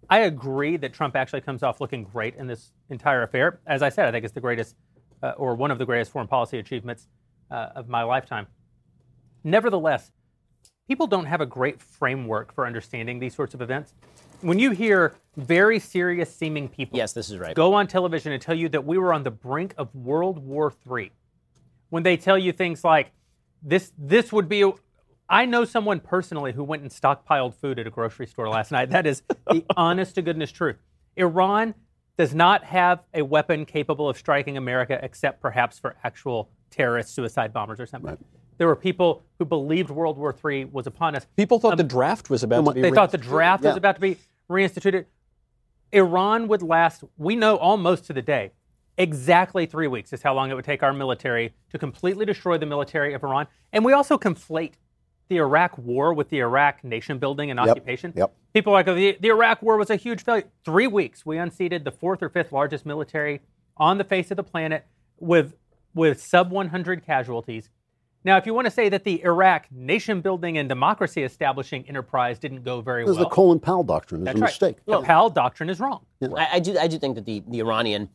I 0.10 0.20
agree 0.20 0.78
that 0.78 0.94
Trump 0.94 1.18
actually 1.18 1.42
comes 1.42 1.62
off 1.62 1.82
looking 1.82 2.06
great 2.06 2.36
in 2.36 2.48
this 2.48 2.72
entire 2.90 3.24
affair. 3.24 3.60
As 3.68 3.82
I 3.82 3.90
said, 3.90 4.08
I 4.08 4.12
think 4.12 4.24
it's 4.24 4.34
the 4.34 4.40
greatest, 4.40 4.78
uh, 5.22 5.32
or 5.32 5.56
one 5.56 5.72
of 5.72 5.78
the 5.78 5.86
greatest 5.86 6.12
foreign 6.12 6.30
policy 6.30 6.58
achievements 6.58 7.10
uh, 7.52 7.70
of 7.76 7.90
my 7.90 8.04
lifetime. 8.04 8.48
Nevertheless, 9.44 10.12
people 10.88 11.08
don't 11.08 11.26
have 11.26 11.42
a 11.42 11.46
great 11.46 11.82
framework 11.82 12.54
for 12.54 12.66
understanding 12.66 13.20
these 13.20 13.36
sorts 13.36 13.54
of 13.54 13.62
events. 13.62 13.94
When 14.42 14.60
you 14.60 14.72
hear 14.72 15.16
very 15.38 15.80
serious 15.80 16.34
seeming 16.34 16.68
people 16.68 16.98
yes, 16.98 17.14
this 17.14 17.30
is 17.30 17.38
right. 17.38 17.56
go 17.56 17.74
on 17.74 17.88
television 17.88 18.32
and 18.34 18.42
tell 18.42 18.56
you 18.56 18.70
that 18.70 18.86
we 18.86 18.98
were 18.98 19.14
on 19.14 19.24
the 19.24 19.32
brink 19.32 19.74
of 19.78 19.94
World 19.96 20.40
War 20.40 20.74
III. 20.92 21.12
When 21.90 22.04
they 22.04 22.18
tell 22.18 22.38
you 22.38 22.52
things 22.52 22.84
like 22.84 23.12
this, 23.62 23.92
this 23.98 24.32
would 24.34 24.50
be. 24.50 24.64
A, 24.64 24.72
I 25.30 25.46
know 25.46 25.64
someone 25.64 26.00
personally 26.02 26.52
who 26.52 26.64
went 26.64 26.82
and 26.82 26.92
stockpiled 26.92 27.56
food 27.56 27.80
at 27.80 27.88
a 27.88 27.90
grocery 27.90 28.28
store 28.28 28.50
last 28.50 28.72
night. 28.72 28.90
That 28.90 29.08
is 29.08 29.24
the 29.48 29.64
honest 29.78 30.16
to 30.16 30.22
goodness 30.22 30.52
truth. 30.52 30.76
Iran 31.16 31.74
does 32.18 32.36
not 32.36 32.64
have 32.66 33.04
a 33.14 33.22
weapon 33.22 33.66
capable 33.66 34.10
of 34.10 34.18
striking 34.18 34.58
America 34.58 35.00
except 35.02 35.42
perhaps 35.42 35.80
for 35.80 35.96
actual 36.04 36.50
terrorist 36.70 37.16
suicide 37.16 37.54
bombers 37.54 37.80
or 37.80 37.86
something. 37.86 38.18
There 38.58 38.68
were 38.68 38.76
people 38.76 39.24
who 39.40 39.46
believed 39.46 39.90
World 39.90 40.18
War 40.18 40.36
III 40.44 40.66
was 40.66 40.88
upon 40.88 41.16
us. 41.16 41.26
People 41.36 41.60
thought 41.60 41.74
um, 41.74 41.78
the 41.78 41.84
draft 41.84 42.30
was 42.30 42.44
about 42.44 42.66
to 42.66 42.74
be. 42.74 42.82
They 42.82 42.92
thought 42.92 43.12
the 43.12 43.18
draft 43.18 43.64
was 43.64 43.76
about 43.76 43.96
to 43.96 44.02
be 44.02 44.18
reinstituted. 44.50 45.06
Iran 45.92 46.48
would 46.48 46.62
last, 46.62 47.04
we 47.18 47.36
know 47.36 47.58
almost 47.58 48.06
to 48.06 48.14
the 48.14 48.22
day, 48.22 48.52
exactly 48.98 49.66
three 49.66 49.88
weeks 49.88 50.12
is 50.14 50.22
how 50.22 50.34
long 50.34 50.50
it 50.50 50.56
would 50.56 50.66
take 50.66 50.84
our 50.84 50.94
military 50.94 51.54
to 51.72 51.78
completely 51.78 52.26
destroy 52.26 52.58
the 52.58 52.66
military 52.66 53.14
of 53.14 53.24
Iran. 53.24 53.48
And 53.72 53.86
we 53.86 53.94
also 53.94 54.18
conflate 54.18 54.74
the 55.30 55.38
Iraq 55.38 55.78
war 55.78 56.14
with 56.14 56.30
the 56.30 56.40
Iraq 56.40 56.84
nation 56.84 57.18
building 57.18 57.50
and 57.50 57.60
occupation. 57.60 58.14
yep. 58.16 58.34
People 58.54 58.74
are 58.74 58.78
like, 58.78 58.88
oh, 58.88 58.96
the, 58.96 59.18
the 59.20 59.30
Iraq 59.30 59.62
war 59.62 59.78
was 59.78 59.90
a 59.90 59.96
huge 59.96 60.24
failure. 60.24 60.44
Three 60.66 60.88
weeks, 60.88 61.26
we 61.26 61.38
unseated 61.38 61.86
the 61.86 61.92
fourth 61.92 62.22
or 62.22 62.30
fifth 62.30 62.52
largest 62.52 62.86
military 62.86 63.42
on 63.78 63.98
the 63.98 64.04
face 64.04 64.30
of 64.32 64.38
the 64.38 64.44
planet 64.44 64.86
with, 65.20 65.56
with 65.96 66.22
sub 66.22 66.52
100 66.52 67.06
casualties. 67.06 67.70
Now, 68.26 68.38
if 68.38 68.46
you 68.46 68.54
want 68.54 68.66
to 68.66 68.72
say 68.72 68.88
that 68.90 69.04
the 69.04 69.22
Iraq 69.24 69.68
nation 69.72 70.22
building 70.22 70.58
and 70.58 70.70
democracy 70.70 71.24
establishing 71.24 71.88
enterprise 71.90 72.40
didn't 72.40 72.64
go 72.64 72.80
very 72.82 73.04
well, 73.04 73.14
is 73.14 73.18
the 73.20 73.26
Colin 73.26 73.60
Powell 73.60 73.84
doctrine. 73.84 74.22
It's 74.22 74.26
that's 74.28 74.38
a 74.40 74.42
right. 74.42 74.48
mistake. 74.48 74.78
The 74.86 75.02
Powell 75.02 75.30
doctrine 75.30 75.70
is 75.70 75.80
wrong. 75.80 76.06
I, 76.22 76.48
I 76.54 76.60
do. 76.60 76.78
I 76.78 76.88
do 76.88 76.98
think 77.00 77.16
that 77.16 77.26
the, 77.26 77.44
the 77.48 77.60
Iranian 77.60 78.10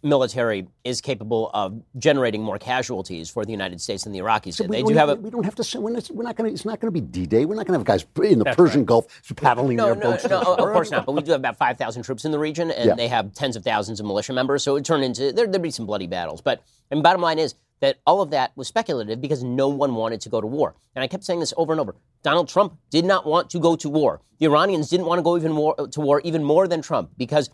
military 0.00 0.64
is 0.84 1.00
capable 1.00 1.50
of 1.54 1.82
generating 1.98 2.40
more 2.40 2.56
casualties 2.56 3.28
for 3.28 3.44
the 3.44 3.50
United 3.50 3.80
States 3.80 4.04
than 4.04 4.12
the 4.12 4.20
Iraqis 4.20 4.56
did. 4.56 4.70
We, 4.70 4.76
They 4.76 4.82
we- 4.84 4.92
do 4.92 4.98
have 4.98 5.08
a. 5.08 5.16
we 5.16 5.28
don't 5.30 5.42
have 5.42 5.56
to 5.56 5.64
say 5.64 5.80
we're 5.80 5.90
not, 5.90 6.08
we're 6.10 6.22
not 6.22 6.36
going 6.36 6.48
to. 6.48 6.54
It's 6.54 6.64
not 6.64 6.78
going 6.78 6.92
to 6.94 7.00
be 7.00 7.04
D-Day. 7.04 7.44
We're 7.44 7.56
not 7.56 7.66
going 7.66 7.74
to 7.74 7.80
have 7.80 7.84
guys 7.84 8.06
in 8.30 8.38
the 8.38 8.44
Persian 8.44 8.82
right. 8.82 8.86
Gulf 8.86 9.06
paddling 9.34 9.76
No, 9.76 9.86
their 9.86 9.94
no, 9.96 10.00
boats. 10.12 10.28
no, 10.28 10.40
of 10.40 10.72
course 10.72 10.92
not. 10.92 11.04
But 11.04 11.12
we 11.16 11.22
do 11.22 11.32
have 11.32 11.40
about 11.40 11.56
5,000 11.56 12.04
troops 12.04 12.24
in 12.24 12.30
the 12.30 12.38
region, 12.38 12.70
and 12.70 12.90
Yeah. 12.90 12.94
they 12.94 13.08
have 13.08 13.34
tens 13.34 13.56
of 13.56 13.64
thousands 13.64 13.98
of 13.98 14.06
militia 14.06 14.32
members. 14.32 14.62
So 14.62 14.70
it 14.72 14.74
would 14.74 14.84
turn 14.84 15.02
into, 15.02 15.32
there, 15.32 15.48
there'd 15.48 15.60
be 15.62 15.72
some 15.72 15.86
bloody 15.86 16.06
battles. 16.06 16.40
But, 16.42 16.62
and 16.92 17.02
bottom 17.02 17.20
line 17.20 17.40
is 17.40 17.56
that 17.80 17.98
all 18.06 18.20
of 18.20 18.30
that 18.30 18.52
was 18.56 18.68
speculative 18.68 19.20
because 19.20 19.42
no 19.44 19.68
one 19.68 19.94
wanted 19.94 20.20
to 20.22 20.28
go 20.28 20.40
to 20.40 20.46
war. 20.46 20.74
And 20.94 21.02
I 21.02 21.06
kept 21.06 21.24
saying 21.24 21.40
this 21.40 21.54
over 21.56 21.72
and 21.72 21.80
over. 21.80 21.94
Donald 22.22 22.48
Trump 22.48 22.76
did 22.90 23.04
not 23.04 23.26
want 23.26 23.50
to 23.50 23.58
go 23.60 23.76
to 23.76 23.88
war. 23.88 24.20
The 24.38 24.46
Iranians 24.46 24.88
didn't 24.88 25.06
want 25.06 25.18
to 25.18 25.22
go 25.22 25.36
even 25.36 25.52
more 25.52 25.74
to 25.76 26.00
war 26.00 26.20
even 26.24 26.42
more 26.44 26.66
than 26.66 26.82
Trump 26.82 27.10
because 27.16 27.50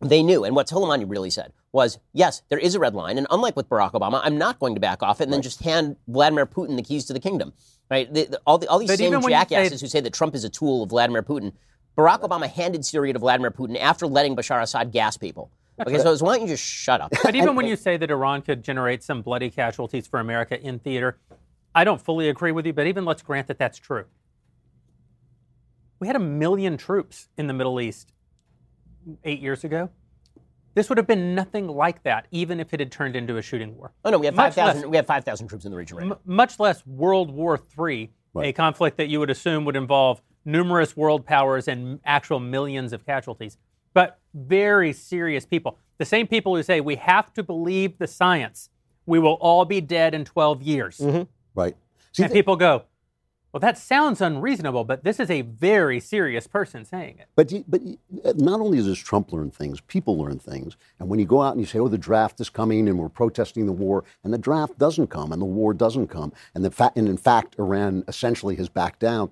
they 0.00 0.22
knew. 0.22 0.44
And 0.44 0.54
what 0.54 0.66
Soleimani 0.68 1.08
really 1.08 1.30
said 1.30 1.52
was, 1.72 1.98
yes, 2.12 2.42
there 2.50 2.58
is 2.58 2.74
a 2.74 2.78
red 2.78 2.94
line. 2.94 3.16
And 3.16 3.26
unlike 3.30 3.56
with 3.56 3.68
Barack 3.68 3.92
Obama, 3.92 4.20
I'm 4.22 4.36
not 4.36 4.58
going 4.58 4.74
to 4.74 4.80
back 4.80 5.02
off 5.02 5.20
it 5.20 5.24
and 5.24 5.32
then 5.32 5.42
just 5.42 5.62
hand 5.62 5.96
Vladimir 6.06 6.46
Putin 6.46 6.76
the 6.76 6.82
keys 6.82 7.06
to 7.06 7.12
the 7.14 7.20
kingdom. 7.20 7.52
Right? 7.90 8.12
The, 8.12 8.24
the- 8.26 8.40
all, 8.46 8.58
the, 8.58 8.68
all 8.68 8.78
these 8.78 8.88
But 8.88 8.98
same 8.98 9.12
you 9.12 9.22
say- 9.22 9.28
jackasses 9.30 9.80
who 9.80 9.86
say 9.86 10.00
that 10.00 10.12
Trump 10.12 10.34
is 10.34 10.44
a 10.44 10.50
tool 10.50 10.82
of 10.82 10.90
Vladimir 10.90 11.22
Putin, 11.22 11.52
Barack 11.96 12.20
Obama 12.20 12.46
handed 12.46 12.84
Syria 12.84 13.14
to 13.14 13.18
Vladimir 13.18 13.50
Putin 13.50 13.78
after 13.80 14.06
letting 14.06 14.36
Bashar 14.36 14.60
Assad 14.60 14.92
gas 14.92 15.16
people. 15.16 15.50
Okay, 15.78 15.98
so 15.98 16.16
why 16.24 16.36
don't 16.36 16.42
you 16.42 16.54
just 16.54 16.64
shut 16.64 17.00
up? 17.00 17.12
But 17.22 17.34
even 17.34 17.54
when 17.54 17.66
you 17.66 17.76
say 17.76 17.96
that 17.96 18.10
Iran 18.10 18.42
could 18.42 18.62
generate 18.62 19.02
some 19.02 19.22
bloody 19.22 19.50
casualties 19.50 20.06
for 20.06 20.20
America 20.20 20.60
in 20.60 20.78
theater, 20.78 21.18
I 21.74 21.84
don't 21.84 22.00
fully 22.00 22.28
agree 22.28 22.52
with 22.52 22.64
you, 22.66 22.72
but 22.72 22.86
even 22.86 23.04
let's 23.04 23.22
grant 23.22 23.48
that 23.48 23.58
that's 23.58 23.78
true. 23.78 24.06
We 25.98 26.06
had 26.06 26.16
a 26.16 26.20
million 26.20 26.76
troops 26.76 27.28
in 27.36 27.46
the 27.46 27.52
Middle 27.52 27.80
East 27.80 28.12
eight 29.24 29.40
years 29.40 29.64
ago. 29.64 29.90
This 30.74 30.90
would 30.90 30.98
have 30.98 31.06
been 31.06 31.34
nothing 31.34 31.68
like 31.68 32.02
that, 32.02 32.26
even 32.30 32.60
if 32.60 32.74
it 32.74 32.80
had 32.80 32.92
turned 32.92 33.16
into 33.16 33.38
a 33.38 33.42
shooting 33.42 33.76
war. 33.76 33.92
Oh 34.04 34.10
no, 34.10 34.18
we 34.18 34.26
have 34.26 34.34
Much 34.34 34.54
five 34.54 34.74
thousand. 34.74 34.90
We 34.90 34.96
have 34.96 35.06
five 35.06 35.24
thousand 35.24 35.48
troops 35.48 35.64
in 35.64 35.70
the 35.70 35.76
region 35.76 35.96
right. 35.96 36.10
M- 36.10 36.18
much 36.26 36.60
less 36.60 36.86
World 36.86 37.30
War 37.30 37.58
III, 37.78 38.10
a 38.42 38.52
conflict 38.52 38.98
that 38.98 39.08
you 39.08 39.18
would 39.20 39.30
assume 39.30 39.64
would 39.64 39.76
involve 39.76 40.20
numerous 40.44 40.94
world 40.96 41.24
powers 41.24 41.66
and 41.66 41.98
actual 42.04 42.40
millions 42.40 42.92
of 42.92 43.06
casualties. 43.06 43.56
But 43.96 44.18
very 44.34 44.92
serious 44.92 45.46
people. 45.46 45.78
The 45.96 46.04
same 46.04 46.26
people 46.26 46.54
who 46.54 46.62
say 46.62 46.82
we 46.82 46.96
have 46.96 47.32
to 47.32 47.42
believe 47.42 47.96
the 47.96 48.06
science. 48.06 48.68
We 49.06 49.18
will 49.18 49.38
all 49.40 49.64
be 49.64 49.80
dead 49.80 50.14
in 50.14 50.26
12 50.26 50.60
years. 50.60 50.98
Mm-hmm. 50.98 51.22
Right. 51.54 51.74
See, 52.12 52.24
And 52.24 52.30
people 52.32 52.56
go, 52.56 52.82
well, 53.52 53.60
that 53.60 53.78
sounds 53.78 54.20
unreasonable, 54.20 54.84
but 54.84 55.02
this 55.02 55.18
is 55.18 55.30
a 55.30 55.40
very 55.40 55.98
serious 55.98 56.46
person 56.46 56.84
saying 56.84 57.20
it. 57.20 57.28
But 57.36 57.50
you- 57.50 57.64
but 57.66 57.80
you- 57.80 57.96
uh, 58.22 58.34
not 58.36 58.60
only 58.60 58.82
does 58.82 58.98
Trump 58.98 59.32
learn 59.32 59.50
things, 59.50 59.80
people 59.80 60.18
learn 60.18 60.38
things. 60.40 60.76
And 61.00 61.08
when 61.08 61.18
you 61.18 61.24
go 61.24 61.40
out 61.40 61.52
and 61.52 61.60
you 61.60 61.66
say, 61.66 61.78
"Oh, 61.78 61.88
the 61.88 61.96
draft 61.96 62.38
is 62.38 62.50
coming, 62.50 62.86
and 62.90 62.98
we're 62.98 63.08
protesting 63.08 63.64
the 63.64 63.72
war," 63.72 64.04
and 64.22 64.30
the 64.34 64.36
draft 64.38 64.76
doesn't 64.76 65.06
come, 65.06 65.32
and 65.32 65.40
the 65.40 65.46
war 65.46 65.72
doesn't 65.72 66.08
come, 66.08 66.34
and 66.54 66.62
the 66.62 66.70
fa- 66.70 66.92
and 66.96 67.08
in 67.08 67.16
fact, 67.16 67.58
Iran 67.58 68.04
essentially 68.08 68.56
has 68.56 68.68
backed 68.68 69.00
down. 69.00 69.30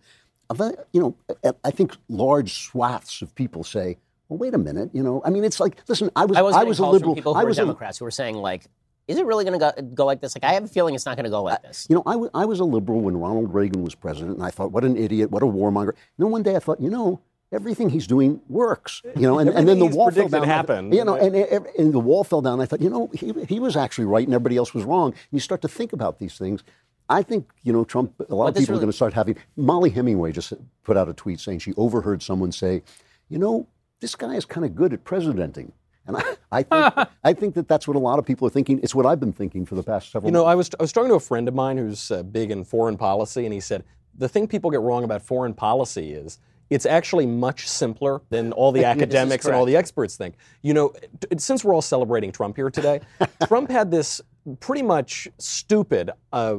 Uh, 0.48 0.72
you 0.94 1.00
know, 1.02 1.16
I- 1.44 1.52
I 1.64 1.70
think 1.70 1.94
large 2.08 2.54
swaths 2.54 3.20
of 3.20 3.34
people 3.34 3.62
say, 3.62 3.98
"Well, 4.28 4.38
wait 4.38 4.54
a 4.54 4.58
minute." 4.58 4.90
You 4.92 5.02
know, 5.02 5.22
I 5.24 5.30
mean, 5.30 5.44
it's 5.44 5.60
like, 5.60 5.78
listen, 5.88 6.10
I 6.16 6.24
was 6.24 6.36
I 6.36 6.42
was, 6.42 6.54
I 6.54 6.64
was 6.64 6.78
a 6.78 6.82
calls 6.82 6.94
liberal. 6.94 7.14
people 7.14 7.34
who 7.34 7.40
I 7.40 7.42
were 7.44 7.48
was 7.48 7.58
a, 7.58 7.62
Democrats 7.62 7.98
who 7.98 8.04
were 8.04 8.10
saying 8.10 8.36
like, 8.36 8.66
"Is 9.08 9.18
it 9.18 9.26
really 9.26 9.44
going 9.44 9.58
to 9.58 9.72
go, 9.76 9.82
go 9.94 10.06
like 10.06 10.20
this?" 10.20 10.34
Like, 10.34 10.44
I 10.44 10.54
have 10.54 10.64
a 10.64 10.68
feeling 10.68 10.94
it's 10.94 11.06
not 11.06 11.16
going 11.16 11.24
to 11.24 11.30
go 11.30 11.42
like 11.42 11.62
this. 11.62 11.86
You 11.88 11.96
know, 11.96 12.02
I, 12.06 12.12
w- 12.12 12.30
I 12.34 12.44
was 12.44 12.60
a 12.60 12.64
liberal 12.64 13.00
when 13.00 13.16
Ronald 13.16 13.52
Reagan 13.52 13.82
was 13.82 13.94
president, 13.94 14.36
and 14.36 14.44
I 14.44 14.50
thought, 14.50 14.72
what 14.72 14.84
an 14.84 14.96
idiot, 14.96 15.30
what 15.30 15.42
a 15.42 15.46
warmonger. 15.46 15.90
And 15.90 15.96
then 16.18 16.30
one 16.30 16.42
day 16.42 16.56
I 16.56 16.58
thought, 16.58 16.80
you 16.80 16.90
know, 16.90 17.20
everything 17.52 17.90
he's 17.90 18.06
doing 18.06 18.40
works. 18.48 19.02
You 19.16 19.22
know, 19.22 19.38
and, 19.38 19.48
and 19.50 19.68
then 19.68 19.78
the 19.78 19.86
wall 19.86 20.10
fell 20.10 20.24
predicted 20.24 20.32
down. 20.32 20.44
happened. 20.48 20.94
You 20.94 21.04
know, 21.04 21.14
and, 21.14 21.34
and, 21.36 21.66
and 21.78 21.92
the 21.92 22.00
wall 22.00 22.24
fell 22.24 22.42
down. 22.42 22.60
I 22.60 22.66
thought, 22.66 22.80
you 22.80 22.90
know, 22.90 23.10
he, 23.14 23.32
he 23.48 23.60
was 23.60 23.76
actually 23.76 24.06
right, 24.06 24.26
and 24.26 24.34
everybody 24.34 24.56
else 24.56 24.74
was 24.74 24.84
wrong. 24.84 25.10
And 25.10 25.18
you 25.30 25.40
start 25.40 25.62
to 25.62 25.68
think 25.68 25.92
about 25.92 26.18
these 26.18 26.36
things. 26.36 26.64
I 27.08 27.22
think, 27.22 27.50
you 27.62 27.72
know, 27.72 27.84
Trump, 27.84 28.14
a 28.28 28.34
lot 28.34 28.48
of 28.48 28.54
this 28.54 28.62
people 28.62 28.76
are 28.76 28.78
going 28.78 28.90
to 28.90 28.96
start 28.96 29.12
having. 29.12 29.36
Mollie 29.56 29.90
Hemingway 29.90 30.32
just 30.32 30.54
put 30.82 30.96
out 30.96 31.08
a 31.08 31.12
tweet 31.12 31.38
saying 31.38 31.58
she 31.58 31.74
overheard 31.76 32.22
someone 32.22 32.50
say, 32.50 32.82
you 33.28 33.38
know, 33.38 33.66
this 34.04 34.14
guy 34.14 34.34
is 34.34 34.44
kind 34.44 34.66
of 34.66 34.74
good 34.74 34.92
at 34.92 35.02
presidenting. 35.02 35.72
And 36.06 36.18
I, 36.18 36.22
I, 36.52 36.62
think, 36.62 37.08
I 37.24 37.32
think 37.32 37.54
that 37.54 37.68
that's 37.68 37.88
what 37.88 37.96
a 37.96 37.98
lot 37.98 38.18
of 38.18 38.26
people 38.26 38.46
are 38.46 38.50
thinking. 38.50 38.78
It's 38.82 38.94
what 38.94 39.06
I've 39.06 39.18
been 39.18 39.32
thinking 39.32 39.64
for 39.64 39.76
the 39.76 39.82
past 39.82 40.12
several 40.12 40.28
You 40.28 40.32
know, 40.32 40.44
months. 40.44 40.52
I 40.52 40.54
was, 40.56 40.70
I 40.80 40.82
was 40.82 40.92
talking 40.92 41.08
to 41.08 41.14
a 41.14 41.20
friend 41.20 41.48
of 41.48 41.54
mine 41.54 41.78
who's 41.78 42.10
uh, 42.10 42.22
big 42.22 42.50
in 42.50 42.64
foreign 42.64 42.98
policy, 42.98 43.46
and 43.46 43.54
he 43.54 43.60
said 43.60 43.82
the 44.14 44.28
thing 44.28 44.46
people 44.46 44.70
get 44.70 44.80
wrong 44.80 45.04
about 45.04 45.22
foreign 45.22 45.54
policy 45.54 46.12
is 46.12 46.38
it's 46.68 46.84
actually 46.84 47.24
much 47.24 47.66
simpler 47.66 48.20
than 48.28 48.52
all 48.52 48.72
the 48.72 48.84
academics 48.94 49.46
and 49.46 49.54
all 49.54 49.64
the 49.64 49.74
experts 49.76 50.18
think. 50.18 50.34
You 50.60 50.74
know, 50.74 50.92
t- 51.20 51.38
since 51.38 51.64
we're 51.64 51.74
all 51.74 51.80
celebrating 51.80 52.30
Trump 52.30 52.56
here 52.56 52.68
today, 52.68 53.00
Trump 53.46 53.70
had 53.70 53.90
this 53.90 54.20
pretty 54.60 54.82
much 54.82 55.28
stupid 55.38 56.10
uh, 56.30 56.56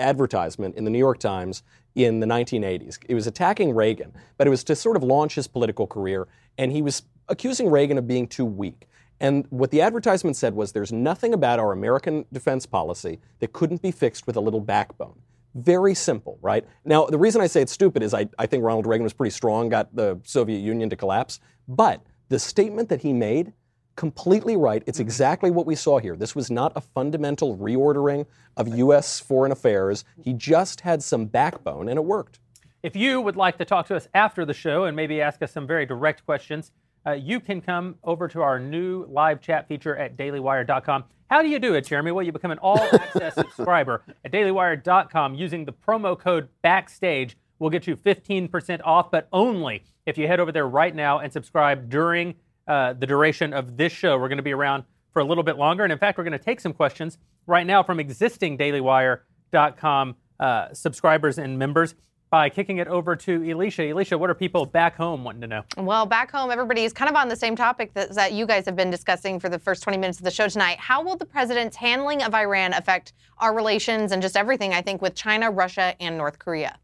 advertisement 0.00 0.74
in 0.74 0.82
the 0.82 0.90
New 0.90 0.98
York 0.98 1.18
Times 1.20 1.62
in 1.94 2.20
the 2.20 2.26
1980s. 2.26 2.98
It 3.08 3.14
was 3.14 3.26
attacking 3.26 3.74
Reagan, 3.74 4.12
but 4.36 4.46
it 4.46 4.50
was 4.50 4.64
to 4.64 4.76
sort 4.76 4.96
of 4.96 5.02
launch 5.02 5.34
his 5.34 5.46
political 5.46 5.86
career, 5.86 6.28
and 6.58 6.72
he 6.72 6.82
was 6.82 7.02
accusing 7.28 7.70
Reagan 7.70 7.98
of 7.98 8.06
being 8.06 8.26
too 8.26 8.44
weak. 8.44 8.88
And 9.20 9.46
what 9.50 9.70
the 9.70 9.80
advertisement 9.80 10.36
said 10.36 10.54
was 10.54 10.72
there's 10.72 10.92
nothing 10.92 11.32
about 11.32 11.60
our 11.60 11.72
American 11.72 12.24
defense 12.32 12.66
policy 12.66 13.20
that 13.38 13.52
couldn't 13.52 13.80
be 13.80 13.92
fixed 13.92 14.26
with 14.26 14.36
a 14.36 14.40
little 14.40 14.60
backbone. 14.60 15.18
Very 15.54 15.94
simple, 15.94 16.38
right? 16.42 16.64
Now, 16.84 17.06
the 17.06 17.18
reason 17.18 17.40
I 17.40 17.46
say 17.46 17.62
it's 17.62 17.72
stupid 17.72 18.02
is 18.02 18.14
I, 18.14 18.28
I 18.38 18.46
think 18.46 18.64
Ronald 18.64 18.86
Reagan 18.86 19.04
was 19.04 19.12
pretty 19.12 19.30
strong, 19.30 19.68
got 19.68 19.94
the 19.94 20.18
Soviet 20.24 20.58
Union 20.58 20.90
to 20.90 20.96
collapse. 20.96 21.40
But 21.68 22.02
the 22.30 22.38
statement 22.38 22.88
that 22.88 23.02
he 23.02 23.12
made, 23.12 23.52
completely 23.96 24.56
right. 24.56 24.82
It's 24.86 25.00
exactly 25.00 25.50
what 25.50 25.66
we 25.66 25.74
saw 25.74 25.98
here. 25.98 26.16
This 26.16 26.34
was 26.34 26.50
not 26.50 26.72
a 26.76 26.80
fundamental 26.80 27.56
reordering 27.56 28.26
of 28.56 28.76
U.S. 28.76 29.20
foreign 29.20 29.52
affairs. 29.52 30.04
He 30.22 30.32
just 30.32 30.80
had 30.80 31.02
some 31.02 31.26
backbone, 31.26 31.88
and 31.88 31.98
it 31.98 32.04
worked. 32.04 32.38
If 32.82 32.96
you 32.96 33.20
would 33.20 33.36
like 33.36 33.58
to 33.58 33.64
talk 33.64 33.86
to 33.86 33.96
us 33.96 34.08
after 34.12 34.44
the 34.44 34.54
show 34.54 34.84
and 34.84 34.96
maybe 34.96 35.20
ask 35.20 35.42
us 35.42 35.52
some 35.52 35.66
very 35.66 35.86
direct 35.86 36.24
questions, 36.26 36.72
uh, 37.06 37.12
you 37.12 37.40
can 37.40 37.60
come 37.60 37.96
over 38.04 38.28
to 38.28 38.42
our 38.42 38.58
new 38.58 39.06
live 39.08 39.40
chat 39.40 39.68
feature 39.68 39.96
at 39.96 40.16
dailywire.com. 40.16 41.04
How 41.30 41.42
do 41.42 41.48
you 41.48 41.58
do 41.58 41.74
it, 41.74 41.86
Jeremy? 41.86 42.12
Well, 42.12 42.24
you 42.24 42.32
become 42.32 42.50
an 42.50 42.58
all 42.58 42.80
access 42.80 43.34
subscriber 43.36 44.02
at 44.24 44.32
dailywire.com 44.32 45.34
using 45.34 45.64
the 45.64 45.72
promo 45.72 46.18
code 46.18 46.48
BACKSTAGE. 46.62 47.34
We'll 47.58 47.70
get 47.70 47.86
you 47.86 47.96
15% 47.96 48.80
off, 48.84 49.10
but 49.10 49.28
only 49.32 49.84
if 50.04 50.18
you 50.18 50.26
head 50.26 50.40
over 50.40 50.52
there 50.52 50.66
right 50.66 50.94
now 50.94 51.20
and 51.20 51.32
subscribe 51.32 51.88
during 51.88 52.34
uh, 52.68 52.92
the 52.94 53.06
duration 53.06 53.52
of 53.52 53.76
this 53.76 53.92
show. 53.92 54.18
We're 54.18 54.28
going 54.28 54.36
to 54.38 54.42
be 54.42 54.54
around 54.54 54.84
for 55.12 55.20
a 55.20 55.24
little 55.24 55.44
bit 55.44 55.56
longer. 55.56 55.84
And 55.84 55.92
in 55.92 55.98
fact, 55.98 56.18
we're 56.18 56.24
going 56.24 56.32
to 56.32 56.44
take 56.44 56.60
some 56.60 56.72
questions 56.72 57.18
right 57.46 57.66
now 57.66 57.82
from 57.82 58.00
existing 58.00 58.58
dailywire.com 58.58 60.16
uh, 60.40 60.72
subscribers 60.72 61.38
and 61.38 61.58
members 61.58 61.94
by 62.30 62.48
kicking 62.48 62.78
it 62.78 62.88
over 62.88 63.14
to 63.14 63.48
Elisha. 63.48 63.86
Elisha, 63.86 64.16
what 64.16 64.30
are 64.30 64.34
people 64.34 64.64
back 64.64 64.96
home 64.96 65.22
wanting 65.22 65.42
to 65.42 65.46
know? 65.46 65.62
Well, 65.76 66.06
back 66.06 66.30
home, 66.30 66.50
everybody 66.50 66.84
is 66.84 66.92
kind 66.92 67.10
of 67.10 67.14
on 67.14 67.28
the 67.28 67.36
same 67.36 67.54
topic 67.54 67.92
that, 67.92 68.14
that 68.14 68.32
you 68.32 68.46
guys 68.46 68.64
have 68.64 68.74
been 68.74 68.88
discussing 68.88 69.38
for 69.38 69.50
the 69.50 69.58
first 69.58 69.82
20 69.82 69.98
minutes 69.98 70.18
of 70.18 70.24
the 70.24 70.30
show 70.30 70.48
tonight. 70.48 70.78
How 70.78 71.02
will 71.02 71.16
the 71.16 71.26
president's 71.26 71.76
handling 71.76 72.22
of 72.22 72.34
Iran 72.34 72.72
affect 72.72 73.12
our 73.38 73.54
relations 73.54 74.12
and 74.12 74.22
just 74.22 74.34
everything, 74.34 74.72
I 74.72 74.80
think, 74.80 75.02
with 75.02 75.14
China, 75.14 75.50
Russia, 75.50 75.94
and 76.00 76.16
North 76.16 76.38
Korea? 76.38 76.78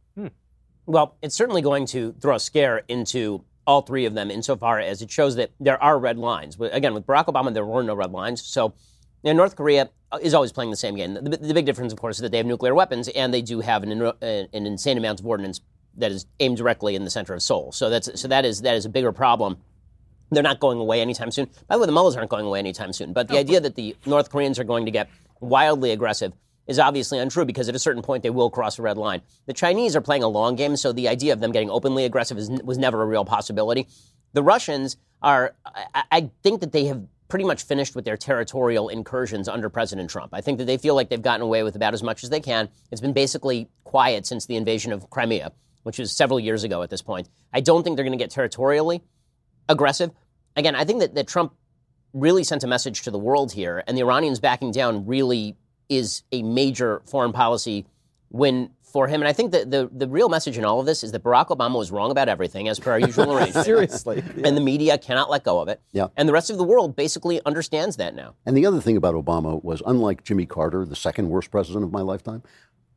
Well, 0.84 1.16
it's 1.20 1.34
certainly 1.34 1.60
going 1.60 1.84
to 1.88 2.12
throw 2.12 2.36
a 2.36 2.40
scare 2.40 2.82
into 2.88 3.44
all 3.68 3.83
three 3.83 4.07
of 4.07 4.14
them 4.14 4.31
insofar 4.31 4.81
as 4.81 5.02
it 5.02 5.11
shows 5.11 5.37
that 5.37 5.50
there 5.61 5.81
are 5.81 5.98
red 5.98 6.16
lines. 6.16 6.57
Again, 6.59 6.94
with 6.94 7.07
Barack 7.07 7.26
Obama, 7.26 7.52
there 7.52 7.66
were 7.66 7.83
no 7.83 7.94
red 7.94 8.11
lines. 8.11 8.42
So 8.42 8.72
you 9.22 9.35
North 9.35 9.57
Korea 9.57 9.90
uh, 10.11 10.18
is 10.22 10.33
always 10.33 10.52
playing 10.52 10.70
the 10.70 10.76
same 10.76 10.96
game. 10.96 11.14
The, 11.14 11.37
the 11.37 11.52
big 11.52 11.66
difference, 11.66 11.92
of 11.92 12.00
course, 12.00 12.16
is 12.16 12.22
that 12.22 12.33
they 12.33 12.38
have 12.38 12.46
nuclear 12.46 12.74
weapons 12.74 13.09
and 13.09 13.33
they 13.33 13.42
do 13.42 13.61
have 13.61 13.83
an, 13.83 14.00
uh, 14.00 14.12
an 14.22 14.66
insane 14.66 14.96
amount 14.96 15.20
of 15.20 15.26
ordnance 15.26 15.61
that 15.98 16.11
is 16.11 16.24
aimed 16.40 16.57
directly 16.57 16.94
in 16.94 17.04
the 17.04 17.11
center 17.11 17.35
of 17.35 17.42
Seoul. 17.42 17.70
So 17.72 17.90
that's 17.90 18.18
so 18.18 18.26
that 18.28 18.46
is 18.46 18.62
that 18.62 18.74
is 18.74 18.87
a 18.87 18.88
bigger 18.88 19.12
problem. 19.12 19.59
They're 20.31 20.42
not 20.42 20.61
going 20.61 20.78
away 20.78 21.02
anytime 21.02 21.31
soon. 21.31 21.50
By 21.68 21.76
the 21.76 21.81
way, 21.81 21.87
the 21.87 21.92
mullahs 21.92 22.16
aren't 22.16 22.31
going 22.31 22.46
away 22.46 22.59
anytime 22.59 22.94
soon. 22.94 23.12
But 23.12 23.28
the 23.28 23.37
oh. 23.37 23.40
idea 23.40 23.61
that 23.61 23.74
the 23.74 23.96
North 24.07 24.31
Koreans 24.31 24.59
are 24.59 24.64
going 24.64 24.87
to 24.87 24.90
get 24.90 25.11
wildly 25.40 25.90
aggressive 25.90 26.33
is 26.68 26.78
obviously 26.78 27.18
untrue 27.18 27.44
because 27.44 27.68
at 27.68 27.74
a 27.74 27.78
certain 27.78 28.02
point 28.02 28.22
they 28.22 28.31
will 28.31 28.50
cross 28.50 28.78
a 28.78 28.83
red 28.83 28.98
line. 28.98 29.22
The 29.46 29.54
Chinese 29.54 29.96
are 29.96 30.00
playing 30.00 30.22
a 30.22 30.28
long 30.28 30.54
game, 30.54 30.76
so 30.76 30.92
the 30.92 31.09
idea 31.09 31.33
of 31.33 31.40
them 31.40 31.50
getting 31.50 31.70
openly 31.70 32.04
aggressive 32.04 32.38
is, 32.38 32.50
was 32.62 32.78
never 32.78 33.02
a 33.02 33.07
real 33.07 33.24
possibility. 33.24 33.88
The 34.35 34.42
Russians 34.42 34.98
are, 35.22 35.57
I, 35.64 36.04
I 36.12 36.31
think 36.42 36.61
that 36.61 36.72
they 36.72 36.85
have 36.85 37.02
pretty 37.28 37.44
much 37.44 37.62
finished 37.62 37.94
with 37.94 38.04
their 38.04 38.16
territorial 38.16 38.88
incursions 38.88 39.48
under 39.48 39.68
President 39.68 40.11
Trump. 40.11 40.33
I 40.33 40.40
think 40.40 40.59
that 40.59 40.64
they 40.64 40.78
feel 40.78 40.94
like 40.94 41.09
they've 41.09 41.20
gotten 41.20 41.42
away 41.42 41.62
with 41.62 41.76
about 41.76 41.94
as 41.94 42.02
much 42.02 42.22
as 42.22 42.31
they 42.31 42.40
can. 42.40 42.68
It's 42.90 43.00
been 43.00 43.12
basically 43.12 43.68
quiet 43.85 44.26
since 44.26 44.46
the 44.46 44.57
invasion 44.57 44.92
of 44.92 45.11
Crimea, 45.11 45.52
which 45.83 45.98
was 45.98 46.16
several 46.16 46.40
years 46.40 46.64
ago 46.64 46.83
at 46.83 46.90
this 46.90 47.02
point. 47.02 47.28
I 47.52 47.61
don't 47.61 47.83
think 47.83 47.96
they're 47.96 48.04
going 48.04 48.18
to 48.18 48.22
get 48.22 48.31
territorially 48.31 49.02
aggressive. 49.68 50.11
Again, 50.57 50.74
I 50.74 50.85
think 50.85 51.00
that, 51.00 51.14
that 51.14 51.26
Trump 51.26 51.54
really 52.14 52.44
sent 52.44 52.64
a 52.64 52.66
message 52.66 53.02
to 53.02 53.11
the 53.11 53.18
world 53.18 53.52
here, 53.52 53.85
and 53.87 53.96
the 53.96 54.02
Iranians 54.02 54.40
backing 54.40 54.70
down 54.70 55.07
really 55.07 55.57
is 55.88 56.22
a 56.33 56.42
major 56.42 57.03
foreign 57.07 57.33
policy 57.33 57.87
win 58.31 58.70
for 58.83 59.07
him. 59.07 59.20
And 59.20 59.29
I 59.29 59.33
think 59.33 59.53
that 59.53 59.70
the, 59.70 59.88
the 59.92 60.09
real 60.09 60.29
message 60.29 60.57
in 60.57 60.64
all 60.64 60.81
of 60.81 60.87
this 60.87 61.05
is 61.05 61.12
that 61.12 61.22
Barack 61.22 61.48
Obama 61.48 61.79
was 61.79 61.90
wrong 61.90 62.11
about 62.11 62.29
everything, 62.29 62.68
as 62.68 62.81
per 62.81 62.92
our 62.92 63.01
usual 63.01 63.33
arrangement. 63.37 63.64
Seriously. 63.64 64.22
And 64.44 64.57
the 64.57 64.61
media 64.61 64.98
cannot 64.98 65.31
let 65.31 65.44
go 65.44 65.61
of 65.61 65.68
it. 65.68 65.81
Yeah. 65.92 66.09
And 66.16 66.29
the 66.29 66.33
rest 66.33 66.51
of 66.51 66.57
the 66.57 66.64
world 66.64 66.96
basically 66.96 67.40
understands 67.44 67.96
that 67.96 68.14
now. 68.14 68.35
And 68.46 68.57
the 68.57 68.66
other 68.66 68.81
thing 68.81 68.96
about 68.96 69.14
Obama 69.14 69.62
was, 69.62 69.83
unlike 69.87 70.24
Jimmy 70.24 70.46
Carter, 70.46 70.85
the 70.85 70.96
second 70.96 71.29
worst 71.29 71.51
president 71.51 71.85
of 71.85 71.92
my 71.92 72.01
lifetime, 72.01 72.42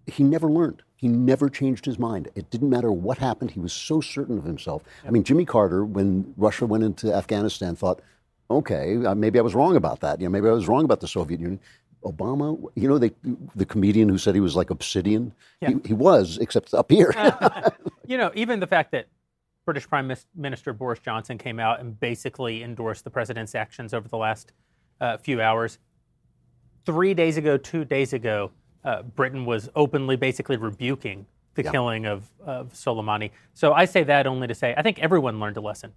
he 0.07 0.23
never 0.23 0.49
learned. 0.49 0.81
He 0.95 1.07
never 1.07 1.49
changed 1.49 1.85
his 1.85 1.99
mind. 1.99 2.29
It 2.35 2.49
didn't 2.49 2.69
matter 2.69 2.91
what 2.91 3.17
happened. 3.17 3.51
He 3.51 3.59
was 3.59 3.73
so 3.73 4.01
certain 4.01 4.37
of 4.37 4.45
himself. 4.45 4.83
I 5.05 5.11
mean, 5.11 5.23
Jimmy 5.23 5.45
Carter, 5.45 5.83
when 5.83 6.33
Russia 6.37 6.65
went 6.65 6.83
into 6.83 7.13
Afghanistan, 7.13 7.75
thought, 7.75 8.01
okay, 8.49 9.03
uh, 9.03 9.15
maybe 9.15 9.39
I 9.39 9.41
was 9.41 9.55
wrong 9.55 9.75
about 9.75 10.01
that. 10.01 10.19
You 10.19 10.27
know, 10.27 10.31
maybe 10.31 10.47
I 10.47 10.51
was 10.51 10.67
wrong 10.67 10.83
about 10.83 10.99
the 10.99 11.07
Soviet 11.07 11.39
Union. 11.39 11.59
Obama, 12.03 12.59
you 12.75 12.87
know, 12.87 12.97
they, 12.97 13.11
the 13.55 13.65
comedian 13.65 14.09
who 14.09 14.17
said 14.17 14.33
he 14.33 14.41
was 14.41 14.55
like 14.55 14.69
obsidian, 14.69 15.33
he, 15.59 15.75
he 15.85 15.93
was, 15.93 16.37
except 16.39 16.73
up 16.73 16.91
here. 16.91 17.13
You 18.07 18.17
know, 18.17 18.29
even 18.35 18.59
the 18.59 18.67
fact 18.67 18.91
that 18.91 19.07
British 19.63 19.87
Prime 19.87 20.13
Minister 20.35 20.73
Boris 20.73 20.99
Johnson 20.99 21.37
came 21.37 21.61
out 21.61 21.79
and 21.79 21.97
basically 21.97 22.61
endorsed 22.61 23.05
the 23.05 23.09
president's 23.09 23.55
actions 23.55 23.93
over 23.93 24.05
the 24.09 24.17
last 24.17 24.51
uh, 24.99 25.15
few 25.15 25.41
hours. 25.41 25.79
Three 26.85 27.13
days 27.13 27.37
ago, 27.37 27.55
two 27.55 27.85
days 27.85 28.11
ago, 28.11 28.51
uh, 28.83 29.03
Britain 29.03 29.45
was 29.45 29.69
openly 29.75 30.17
basically 30.17 30.57
rebuking 30.57 31.25
the 31.53 31.63
killing 31.63 32.05
of, 32.05 32.29
of 32.45 32.73
Soleimani. 32.73 33.31
So 33.53 33.71
I 33.71 33.85
say 33.85 34.03
that 34.03 34.27
only 34.27 34.47
to 34.47 34.55
say 34.55 34.73
I 34.75 34.81
think 34.81 34.99
everyone 34.99 35.39
learned 35.39 35.55
a 35.55 35.61
lesson. 35.61 35.93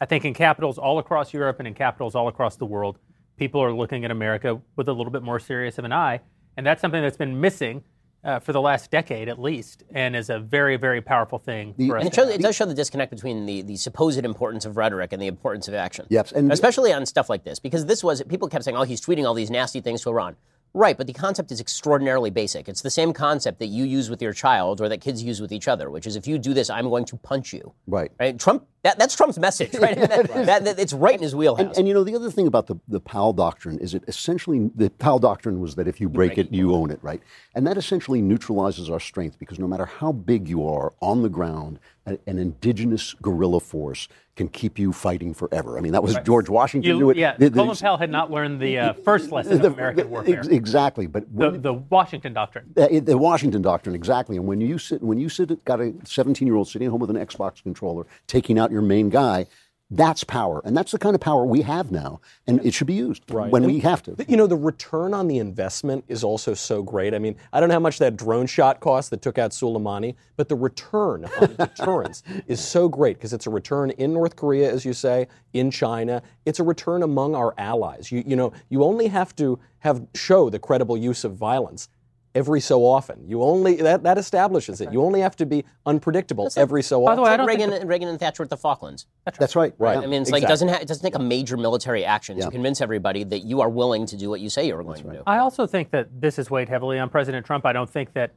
I 0.00 0.06
think 0.06 0.24
in 0.24 0.32
capitals 0.32 0.78
all 0.78 0.98
across 0.98 1.34
Europe 1.34 1.58
and 1.58 1.68
in 1.68 1.74
capitals 1.74 2.14
all 2.14 2.28
across 2.28 2.56
the 2.56 2.66
world, 2.66 2.98
people 3.38 3.62
are 3.62 3.72
looking 3.72 4.04
at 4.04 4.10
America 4.10 4.60
with 4.76 4.88
a 4.88 4.92
little 4.92 5.12
bit 5.12 5.22
more 5.22 5.38
serious 5.38 5.78
of 5.78 5.84
an 5.84 5.92
eye. 5.92 6.20
And 6.56 6.66
that's 6.66 6.80
something 6.80 7.00
that's 7.00 7.16
been 7.16 7.40
missing 7.40 7.84
uh, 8.24 8.40
for 8.40 8.52
the 8.52 8.60
last 8.60 8.90
decade 8.90 9.28
at 9.28 9.40
least, 9.40 9.84
and 9.94 10.16
is 10.16 10.28
a 10.28 10.40
very, 10.40 10.76
very 10.76 11.00
powerful 11.00 11.38
thing 11.38 11.72
for 11.74 11.96
us. 11.96 12.02
And 12.02 12.12
it, 12.12 12.14
shows, 12.14 12.28
it 12.28 12.40
does 12.40 12.56
show 12.56 12.66
the 12.66 12.74
disconnect 12.74 13.10
between 13.12 13.46
the, 13.46 13.62
the 13.62 13.76
supposed 13.76 14.24
importance 14.24 14.64
of 14.64 14.76
rhetoric 14.76 15.12
and 15.12 15.22
the 15.22 15.28
importance 15.28 15.68
of 15.68 15.74
action. 15.74 16.04
Yes, 16.08 16.32
and- 16.32 16.52
especially 16.52 16.92
on 16.92 17.06
stuff 17.06 17.30
like 17.30 17.44
this, 17.44 17.60
because 17.60 17.86
this 17.86 18.02
was 18.02 18.22
people 18.24 18.48
kept 18.48 18.64
saying, 18.64 18.76
"Oh, 18.76 18.82
he's 18.82 19.00
tweeting 19.00 19.24
all 19.24 19.34
these 19.34 19.50
nasty 19.50 19.80
things 19.80 20.02
to 20.02 20.10
Iran." 20.10 20.36
Right, 20.74 20.98
but 20.98 21.06
the 21.06 21.12
concept 21.14 21.50
is 21.50 21.60
extraordinarily 21.60 22.30
basic. 22.30 22.68
It's 22.68 22.82
the 22.82 22.90
same 22.90 23.12
concept 23.12 23.58
that 23.60 23.66
you 23.68 23.84
use 23.84 24.10
with 24.10 24.20
your 24.20 24.34
child 24.34 24.80
or 24.82 24.88
that 24.90 25.00
kids 25.00 25.22
use 25.22 25.40
with 25.40 25.50
each 25.50 25.66
other, 25.66 25.88
which 25.90 26.06
is 26.06 26.14
if 26.14 26.26
you 26.26 26.38
do 26.38 26.52
this, 26.52 26.68
I'm 26.68 26.90
going 26.90 27.06
to 27.06 27.16
punch 27.16 27.52
you. 27.54 27.72
Right. 27.86 28.10
Right. 28.20 28.38
Trump. 28.38 28.66
That, 28.84 28.98
that's 28.98 29.16
Trump's 29.16 29.38
message. 29.38 29.74
Right. 29.74 29.96
that, 29.98 30.28
that- 30.32 30.64
that- 30.64 30.78
it's 30.78 30.92
right 30.92 31.14
in 31.16 31.22
his 31.22 31.34
wheelhouse. 31.34 31.66
And, 31.66 31.76
and 31.78 31.88
you 31.88 31.94
know, 31.94 32.04
the 32.04 32.14
other 32.14 32.30
thing 32.30 32.46
about 32.46 32.66
the, 32.68 32.76
the 32.86 33.00
Powell 33.00 33.32
doctrine 33.32 33.78
is 33.78 33.94
it 33.94 34.04
essentially, 34.06 34.70
the 34.74 34.90
Powell 34.90 35.18
doctrine 35.18 35.60
was 35.60 35.74
that 35.74 35.88
if 35.88 36.00
you 36.00 36.08
break 36.08 36.38
it, 36.38 36.52
you 36.52 36.74
own 36.74 36.90
it, 36.90 36.98
right? 37.02 37.20
And 37.54 37.66
that 37.66 37.76
essentially 37.76 38.22
neutralizes 38.22 38.88
our 38.88 39.00
strength 39.00 39.38
because 39.38 39.58
no 39.58 39.66
matter 39.66 39.84
how 39.86 40.12
big 40.12 40.48
you 40.48 40.66
are 40.68 40.92
on 41.00 41.22
the 41.22 41.28
ground, 41.28 41.78
a- 42.06 42.18
an 42.26 42.38
indigenous 42.38 43.14
guerrilla 43.14 43.60
force 43.60 44.08
can 44.36 44.48
keep 44.48 44.78
you 44.78 44.92
fighting 44.92 45.34
forever. 45.34 45.76
I 45.76 45.80
mean, 45.80 45.90
that 45.92 46.02
was 46.04 46.16
George 46.24 46.48
Washington 46.48 46.88
You- 46.92 46.98
knew 46.98 47.10
it. 47.10 47.16
yeah, 47.16 47.36
The- 47.36 47.50
the- 47.50 47.60
Colin 47.60 47.76
Powell 47.76 47.96
had 47.96 48.08
not 48.10 48.30
learned 48.30 48.60
the 48.60 48.78
uh, 48.78 48.92
first 48.92 49.32
lesson 49.32 49.54
of 49.54 49.62
the- 49.62 49.72
American 49.72 50.08
warfare, 50.08 50.38
ex- 50.38 50.46
Exactly, 50.46 51.08
but 51.08 51.24
the, 51.36 51.50
when- 51.50 51.62
the 51.62 51.72
Washington 51.74 52.32
Doctrine. 52.34 52.70
the, 52.74 53.00
the 53.00 53.18
Washington 53.18 53.62
doctrine, 53.62 53.96
exactly. 53.96 54.36
And 54.36 54.46
when 54.46 54.60
you 54.60 54.78
sit, 54.78 55.02
when 55.02 55.18
you 55.18 55.28
sit, 55.28 55.64
got 55.64 55.80
a 55.80 55.92
17 56.04 56.46
year 56.46 56.54
old 56.54 56.68
sitting 56.68 56.86
at 56.86 56.92
home 56.92 57.00
with 57.00 57.10
an 57.10 57.16
Xbox 57.16 57.60
controller, 57.62 58.06
taking 58.28 58.60
out 58.60 58.67
your 58.70 58.82
main 58.82 59.08
guy, 59.10 59.46
that's 59.90 60.22
power, 60.22 60.60
and 60.66 60.76
that's 60.76 60.92
the 60.92 60.98
kind 60.98 61.14
of 61.14 61.20
power 61.20 61.46
we 61.46 61.62
have 61.62 61.90
now, 61.90 62.20
and 62.46 62.64
it 62.64 62.74
should 62.74 62.86
be 62.86 62.94
used 62.94 63.22
right. 63.30 63.50
when 63.50 63.64
we 63.64 63.78
have 63.80 64.02
to. 64.02 64.16
You 64.28 64.36
know, 64.36 64.46
the 64.46 64.56
return 64.56 65.14
on 65.14 65.28
the 65.28 65.38
investment 65.38 66.04
is 66.08 66.22
also 66.22 66.52
so 66.52 66.82
great. 66.82 67.14
I 67.14 67.18
mean, 67.18 67.36
I 67.54 67.60
don't 67.60 67.70
know 67.70 67.76
how 67.76 67.80
much 67.80 67.98
that 68.00 68.14
drone 68.14 68.46
shot 68.46 68.80
cost 68.80 69.08
that 69.10 69.22
took 69.22 69.38
out 69.38 69.52
Soleimani, 69.52 70.14
but 70.36 70.50
the 70.50 70.56
return 70.56 71.24
on 71.40 71.54
deterrence 71.56 72.22
is 72.46 72.60
so 72.60 72.86
great 72.88 73.16
because 73.16 73.32
it's 73.32 73.46
a 73.46 73.50
return 73.50 73.88
in 73.92 74.12
North 74.12 74.36
Korea, 74.36 74.70
as 74.70 74.84
you 74.84 74.92
say, 74.92 75.26
in 75.54 75.70
China. 75.70 76.22
It's 76.44 76.60
a 76.60 76.64
return 76.64 77.02
among 77.02 77.34
our 77.34 77.54
allies. 77.56 78.12
You, 78.12 78.22
you 78.26 78.36
know, 78.36 78.52
you 78.68 78.84
only 78.84 79.08
have 79.08 79.34
to 79.36 79.58
have 79.78 80.06
show 80.14 80.50
the 80.50 80.58
credible 80.58 80.98
use 80.98 81.24
of 81.24 81.36
violence. 81.36 81.88
Every 82.34 82.60
so 82.60 82.84
often. 82.84 83.26
You 83.26 83.42
only 83.42 83.76
that 83.76 84.02
that 84.02 84.18
establishes 84.18 84.80
it. 84.80 84.92
You 84.92 85.02
only 85.02 85.20
have 85.20 85.34
to 85.36 85.46
be 85.46 85.64
unpredictable 85.86 86.48
every 86.56 86.82
so 86.82 87.00
By 87.04 87.12
often. 87.12 87.16
the 87.16 87.22
way, 87.22 87.30
I 87.30 87.36
don't 87.36 87.46
Reagan, 87.46 87.70
think 87.70 87.84
Reagan 87.88 88.08
and 88.08 88.18
Thatcher 88.20 88.42
at 88.42 88.50
the 88.50 88.56
Falklands. 88.56 89.06
That's 89.38 89.56
right. 89.56 89.74
Right. 89.78 89.96
Yeah. 89.98 90.02
I 90.02 90.06
mean, 90.06 90.22
it's 90.22 90.30
like 90.30 90.42
it 90.42 90.48
doesn't 90.48 90.68
ha- 90.68 90.78
it 90.80 90.88
doesn't 90.88 91.02
take 91.02 91.14
a 91.14 91.22
major 91.22 91.56
military 91.56 92.04
action 92.04 92.36
Yeah. 92.38 92.44
to 92.46 92.50
convince 92.50 92.80
everybody 92.80 93.24
that 93.24 93.40
you 93.40 93.60
are 93.60 93.68
willing 93.70 94.06
to 94.06 94.16
do 94.16 94.28
what 94.30 94.40
you 94.40 94.50
say 94.50 94.66
you're 94.66 94.82
going 94.82 95.02
to 95.02 95.10
do. 95.10 95.22
I 95.26 95.38
also 95.38 95.66
think 95.66 95.90
that 95.90 96.20
this 96.20 96.36
has 96.36 96.50
weighed 96.50 96.68
heavily 96.68 96.98
on 96.98 97.08
President 97.08 97.44
Trump. 97.46 97.64
I 97.66 97.72
don't 97.72 97.88
think 97.90 98.12
that, 98.12 98.32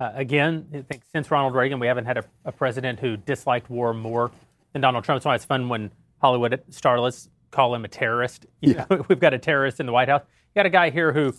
uh, 0.00 0.12
again, 0.14 0.66
I 0.72 0.82
think 0.82 1.02
since 1.12 1.30
Ronald 1.30 1.54
Reagan, 1.54 1.78
we 1.80 1.86
haven't 1.86 2.06
had 2.06 2.18
a, 2.18 2.24
a 2.44 2.52
president 2.52 3.00
who 3.00 3.16
disliked 3.16 3.68
war 3.70 3.92
more 3.92 4.30
than 4.72 4.82
Donald 4.82 5.04
Trump. 5.04 5.18
That's 5.18 5.26
why 5.26 5.34
it's 5.34 5.44
fun 5.44 5.68
when 5.68 5.90
Hollywood 6.20 6.62
starlets 6.70 7.28
call 7.50 7.74
him 7.74 7.84
a 7.84 7.88
terrorist. 7.88 8.46
You 8.60 8.74
know, 8.74 9.04
we've 9.08 9.20
got 9.20 9.34
a 9.34 9.38
terrorist 9.38 9.80
in 9.80 9.86
the 9.86 9.92
White 9.92 10.08
House. 10.08 10.22
You 10.54 10.60
got 10.60 10.66
a 10.66 10.70
guy 10.70 10.90
here 10.90 11.12
who, 11.12 11.34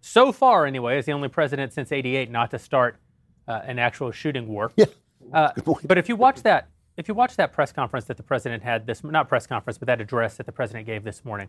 so 0.00 0.32
far 0.32 0.66
anyway, 0.66 0.98
is 0.98 1.06
the 1.06 1.12
only 1.12 1.28
president 1.28 1.72
since 1.72 1.92
'88 1.92 2.30
not 2.30 2.50
to 2.52 2.58
start 2.58 2.96
uh, 3.46 3.60
an 3.64 3.78
actual 3.78 4.10
shooting 4.10 4.48
war. 4.48 4.72
Yeah. 4.76 4.86
Uh, 5.32 5.50
but 5.84 5.98
if 5.98 6.08
you 6.08 6.16
watch 6.16 6.42
that, 6.42 6.68
if 6.96 7.08
you 7.08 7.14
watch 7.14 7.36
that 7.36 7.52
press 7.52 7.72
conference 7.72 8.06
that 8.06 8.16
the 8.16 8.22
president 8.22 8.62
had 8.62 8.86
this, 8.86 9.04
not 9.04 9.28
press 9.28 9.46
conference, 9.46 9.76
but 9.76 9.86
that 9.86 10.00
address 10.00 10.36
that 10.36 10.46
the 10.46 10.52
president 10.52 10.86
gave 10.86 11.04
this 11.04 11.24
morning, 11.24 11.48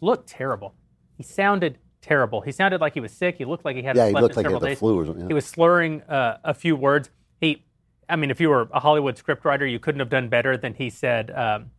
looked 0.00 0.28
terrible. 0.28 0.74
He 1.16 1.22
sounded 1.22 1.78
terrible. 2.00 2.40
He 2.40 2.50
sounded 2.52 2.80
like 2.80 2.94
he 2.94 3.00
was 3.00 3.12
sick. 3.12 3.36
He 3.38 3.44
looked 3.44 3.64
like 3.64 3.76
he 3.76 3.82
hadn't 3.82 4.00
Yeah, 4.02 4.08
he 4.08 4.14
looked 4.22 4.36
like 4.36 4.46
he 4.46 4.52
had 4.52 4.60
the 4.60 4.66
days. 4.68 4.78
flu 4.78 4.98
or 4.98 5.06
something, 5.06 5.22
yeah. 5.22 5.28
He 5.28 5.34
was 5.34 5.46
slurring 5.46 6.02
uh, 6.02 6.38
a 6.44 6.54
few 6.54 6.76
words. 6.76 7.10
He, 7.40 7.64
I 8.08 8.16
mean, 8.16 8.30
if 8.30 8.40
you 8.40 8.48
were 8.48 8.68
a 8.72 8.80
Hollywood 8.80 9.16
scriptwriter, 9.16 9.70
you 9.70 9.78
couldn't 9.78 10.00
have 10.00 10.10
done 10.10 10.28
better 10.28 10.56
than 10.56 10.74
he 10.74 10.90
said. 10.90 11.30
Um, 11.30 11.70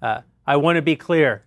uh, 0.00 0.20
I 0.46 0.56
want 0.56 0.76
to 0.76 0.82
be 0.82 0.96
clear. 0.96 1.44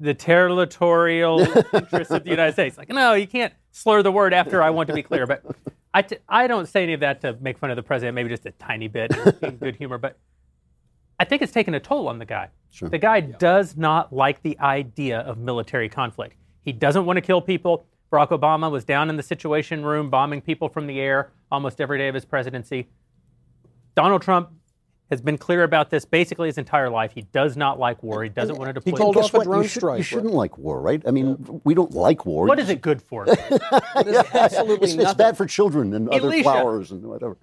The 0.00 0.14
territorial 0.14 1.40
interests 1.74 2.12
of 2.12 2.24
the 2.24 2.30
United 2.30 2.52
States. 2.52 2.78
Like, 2.78 2.88
no, 2.88 3.14
you 3.14 3.26
can't 3.26 3.52
slur 3.72 4.02
the 4.02 4.12
word 4.12 4.32
after 4.32 4.62
I 4.62 4.70
want 4.70 4.88
to 4.88 4.94
be 4.94 5.02
clear. 5.02 5.26
But 5.26 5.44
I, 5.92 6.02
t- 6.02 6.18
I 6.28 6.46
don't 6.46 6.66
say 6.66 6.84
any 6.84 6.92
of 6.92 7.00
that 7.00 7.20
to 7.22 7.36
make 7.40 7.58
fun 7.58 7.70
of 7.70 7.76
the 7.76 7.82
president, 7.82 8.14
maybe 8.14 8.28
just 8.28 8.46
a 8.46 8.52
tiny 8.52 8.88
bit 8.88 9.12
in 9.42 9.56
good 9.56 9.76
humor. 9.76 9.98
But 9.98 10.18
I 11.18 11.24
think 11.24 11.42
it's 11.42 11.52
taken 11.52 11.74
a 11.74 11.80
toll 11.80 12.08
on 12.08 12.18
the 12.18 12.24
guy. 12.24 12.50
Sure. 12.70 12.88
The 12.88 12.98
guy 12.98 13.20
does 13.20 13.76
not 13.76 14.12
like 14.12 14.42
the 14.42 14.58
idea 14.60 15.20
of 15.20 15.38
military 15.38 15.88
conflict. 15.88 16.36
He 16.62 16.72
doesn't 16.72 17.04
want 17.06 17.16
to 17.16 17.20
kill 17.20 17.40
people. 17.40 17.86
Barack 18.12 18.28
Obama 18.28 18.70
was 18.70 18.84
down 18.84 19.10
in 19.10 19.16
the 19.16 19.22
Situation 19.22 19.84
Room 19.84 20.10
bombing 20.10 20.40
people 20.40 20.68
from 20.68 20.86
the 20.86 21.00
air 21.00 21.32
almost 21.50 21.80
every 21.80 21.98
day 21.98 22.08
of 22.08 22.14
his 22.14 22.24
presidency. 22.24 22.88
Donald 23.94 24.22
Trump 24.22 24.50
has 25.10 25.20
been 25.20 25.38
clear 25.38 25.62
about 25.62 25.90
this 25.90 26.04
basically 26.04 26.48
his 26.48 26.58
entire 26.58 26.90
life. 26.90 27.12
He 27.12 27.22
does 27.22 27.56
not 27.56 27.78
like 27.78 28.02
war. 28.02 28.22
He 28.22 28.28
doesn't 28.28 28.56
want 28.56 28.68
to 28.68 28.72
deploy. 28.74 28.90
He 28.90 28.96
called 28.96 29.16
off 29.16 29.34
a 29.34 29.44
drone 29.44 29.62
you, 29.62 29.68
should, 29.68 29.80
strike, 29.80 29.92
you 29.92 29.96
right? 29.98 30.04
shouldn't 30.04 30.34
like 30.34 30.58
war, 30.58 30.80
right? 30.80 31.02
I 31.06 31.10
mean, 31.10 31.60
we 31.64 31.74
don't 31.74 31.92
like 31.92 32.26
war. 32.26 32.46
What 32.46 32.58
is 32.58 32.68
it 32.68 32.80
good 32.80 33.00
for? 33.02 33.26
Absolutely 33.96 34.90
It's, 34.90 35.02
it's 35.02 35.14
bad 35.14 35.36
for 35.36 35.46
children 35.46 35.94
and 35.94 36.08
other 36.08 36.26
Elisha. 36.28 36.42
flowers 36.42 36.90
and 36.90 37.02
whatever. 37.04 37.36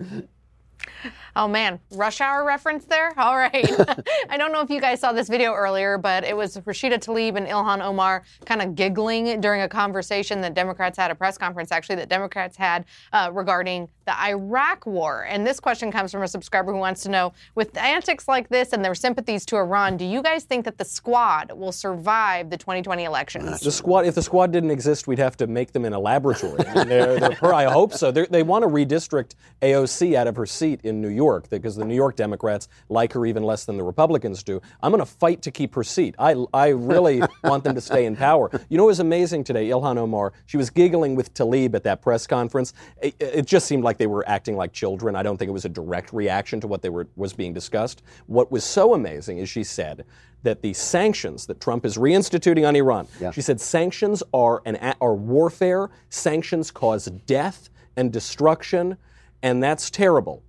Oh 1.36 1.47
man, 1.47 1.80
rush 1.91 2.21
hour 2.21 2.45
reference 2.45 2.86
there? 2.86 3.13
All 3.19 3.36
right. 3.36 3.69
I 4.30 4.38
don't 4.38 4.51
know 4.51 4.62
if 4.62 4.69
you 4.69 4.80
guys 4.80 5.01
saw 5.01 5.12
this 5.12 5.28
video 5.28 5.54
earlier, 5.54 5.97
but 5.97 6.23
it 6.23 6.36
was 6.36 6.58
Rashida 6.58 6.97
Tlaib 6.99 7.36
and 7.36 7.47
Ilhan 7.47 7.84
Omar 7.84 8.23
kind 8.45 8.62
of 8.62 8.75
giggling 8.75 9.41
during 9.41 9.62
a 9.62 9.69
conversation 9.69 10.41
that 10.41 10.54
Democrats 10.54 10.97
had, 10.97 11.12
a 11.12 11.15
press 11.15 11.38
conference 11.38 11.71
actually, 11.71 11.95
that 11.97 12.10
Democrats 12.10 12.56
had 12.56 12.86
uh, 13.12 13.30
regarding 13.34 13.89
the 14.05 14.19
Iraq 14.23 14.85
war. 14.85 15.25
And 15.27 15.45
this 15.45 15.59
question 15.59 15.91
comes 15.91 16.11
from 16.11 16.23
a 16.23 16.27
subscriber 16.27 16.71
who 16.71 16.77
wants 16.77 17.03
to 17.03 17.09
know 17.09 17.33
with 17.55 17.75
antics 17.77 18.27
like 18.27 18.49
this 18.49 18.73
and 18.73 18.83
their 18.83 18.95
sympathies 18.95 19.45
to 19.47 19.57
Iran, 19.57 19.97
do 19.97 20.05
you 20.05 20.21
guys 20.21 20.43
think 20.43 20.65
that 20.65 20.77
the 20.77 20.85
squad 20.85 21.51
will 21.51 21.71
survive 21.71 22.49
the 22.49 22.57
2020 22.57 23.03
elections? 23.03 23.59
The 23.59 23.71
squad, 23.71 24.05
if 24.05 24.15
the 24.15 24.21
squad 24.21 24.51
didn't 24.51 24.71
exist, 24.71 25.07
we'd 25.07 25.19
have 25.19 25.37
to 25.37 25.47
make 25.47 25.71
them 25.71 25.85
in 25.85 25.93
a 25.93 25.99
laboratory. 25.99 26.65
I, 26.67 26.75
mean, 26.75 26.87
they're, 26.87 27.19
they're 27.19 27.31
per, 27.31 27.53
I 27.53 27.65
hope 27.65 27.93
so. 27.93 28.11
They're, 28.11 28.27
they 28.27 28.43
want 28.43 28.63
to 28.63 28.69
redistrict 28.69 29.35
AOC 29.61 30.15
out 30.15 30.27
of 30.27 30.35
her 30.35 30.45
seat 30.45 30.81
in 30.83 31.01
New 31.01 31.09
York 31.09 31.49
because 31.49 31.75
the 31.75 31.85
New 31.85 31.95
York 31.95 32.15
Democrats 32.15 32.67
like 32.89 33.13
her 33.13 33.25
even 33.25 33.43
less 33.43 33.65
than 33.65 33.77
the 33.77 33.83
Republicans 33.83 34.43
do. 34.43 34.61
I'm 34.81 34.91
going 34.91 35.03
to 35.03 35.11
fight 35.11 35.41
to 35.43 35.51
keep 35.51 35.73
her 35.75 35.83
seat. 35.83 36.15
I, 36.19 36.35
I 36.53 36.69
really 36.69 37.21
want 37.43 37.63
them 37.63 37.75
to 37.75 37.81
stay 37.81 38.05
in 38.05 38.15
power. 38.15 38.49
You 38.69 38.77
know 38.77 38.83
what 38.83 38.89
was 38.89 38.99
amazing 38.99 39.43
today? 39.43 39.69
Ilhan 39.69 39.97
Omar, 39.97 40.33
she 40.45 40.57
was 40.57 40.69
giggling 40.69 41.15
with 41.15 41.33
Tlaib 41.33 41.73
at 41.73 41.83
that 41.83 42.01
press 42.01 42.27
conference. 42.27 42.73
It, 43.01 43.15
it 43.19 43.45
just 43.45 43.65
seemed 43.65 43.83
like 43.83 43.94
they 43.97 44.08
were 44.08 44.27
acting 44.27 44.55
like 44.55 44.73
children. 44.73 45.15
I 45.15 45.23
don't 45.23 45.38
think 45.38 45.49
it 45.49 45.53
was 45.53 45.65
a 45.65 45.69
direct 45.69 46.13
reaction 46.13 46.60
to 46.62 46.67
what 46.67 46.81
they 46.81 46.89
were 46.89 47.08
was 47.15 47.34
being 47.34 47.53
discussed. 47.53 48.03
What 48.27 48.51
was 48.51 48.63
so 48.63 48.93
amazing 48.93 49.38
is 49.39 49.49
she 49.49 49.63
said 49.63 50.05
that 50.43 50.62
the 50.62 50.73
sanctions 50.73 51.45
that 51.47 51.60
Trump 51.60 51.86
is 51.86 51.97
reinstituting 51.97 52.67
on 52.67 52.75
Iran. 52.75 53.08
She 53.31 53.41
said 53.41 53.60
sanctions 53.60 54.21
are 54.34 54.62
an 54.65 54.95
are 55.01 55.15
warfare. 55.15 55.89
Sanctions 56.10 56.71
cause 56.71 57.05
death 57.25 57.69
and 57.97 58.12
destruction, 58.12 58.97
and 59.41 59.63
that's 59.63 59.89
terrible. 59.89 60.43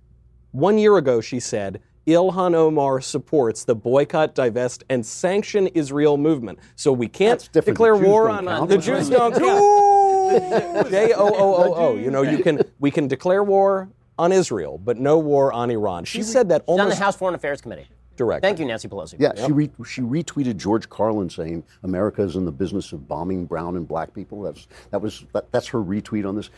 One 0.51 0.77
year 0.77 0.97
ago, 0.97 1.21
she 1.21 1.39
said. 1.39 1.81
Ilhan 2.07 2.55
Omar 2.55 3.01
supports 3.01 3.65
the 3.65 3.75
boycott, 3.75 4.33
divest, 4.33 4.85
and 4.89 5.05
sanction 5.05 5.67
Israel 5.67 6.15
movement. 6.17 6.57
So 6.77 6.93
we 6.93 7.09
can't 7.09 7.49
declare 7.51 7.97
war 7.97 8.29
on 8.29 8.45
count. 8.45 8.69
the 8.69 8.77
Jews 8.77 9.09
don't 9.09 9.33
count. 9.37 9.86
J 10.31 11.13
O 11.13 11.27
O 11.27 11.55
O 11.55 11.73
O. 11.75 11.95
You 11.95 12.11
know, 12.11 12.21
you 12.21 12.43
can 12.43 12.61
we 12.79 12.91
can 12.91 13.07
declare 13.07 13.43
war 13.43 13.89
on 14.19 14.31
Israel, 14.31 14.77
but 14.83 14.97
no 14.97 15.17
war 15.19 15.53
on 15.53 15.69
Iran. 15.69 16.05
She 16.05 16.23
said 16.23 16.49
that 16.49 16.63
She's 16.63 16.69
on 16.69 16.77
the 16.77 16.83
almost 16.83 16.99
House 16.99 17.15
Foreign 17.15 17.35
Affairs 17.35 17.61
Committee. 17.61 17.87
direct. 18.15 18.41
Thank 18.41 18.59
you, 18.59 18.65
Nancy 18.65 18.87
Pelosi. 18.87 19.15
Yeah, 19.19 19.33
she 19.45 19.51
re- 19.51 19.69
she 19.85 20.01
retweeted 20.01 20.57
George 20.57 20.89
Carlin 20.89 21.29
saying 21.29 21.63
America 21.83 22.21
is 22.23 22.35
in 22.35 22.45
the 22.45 22.51
business 22.51 22.91
of 22.93 23.07
bombing 23.07 23.45
brown 23.45 23.75
and 23.77 23.87
black 23.87 24.13
people. 24.13 24.41
That's 24.41 24.67
that 24.91 25.01
was 25.01 25.25
that, 25.33 25.51
that's 25.51 25.67
her 25.67 25.79
retweet 25.79 26.27
on 26.27 26.35
this. 26.35 26.49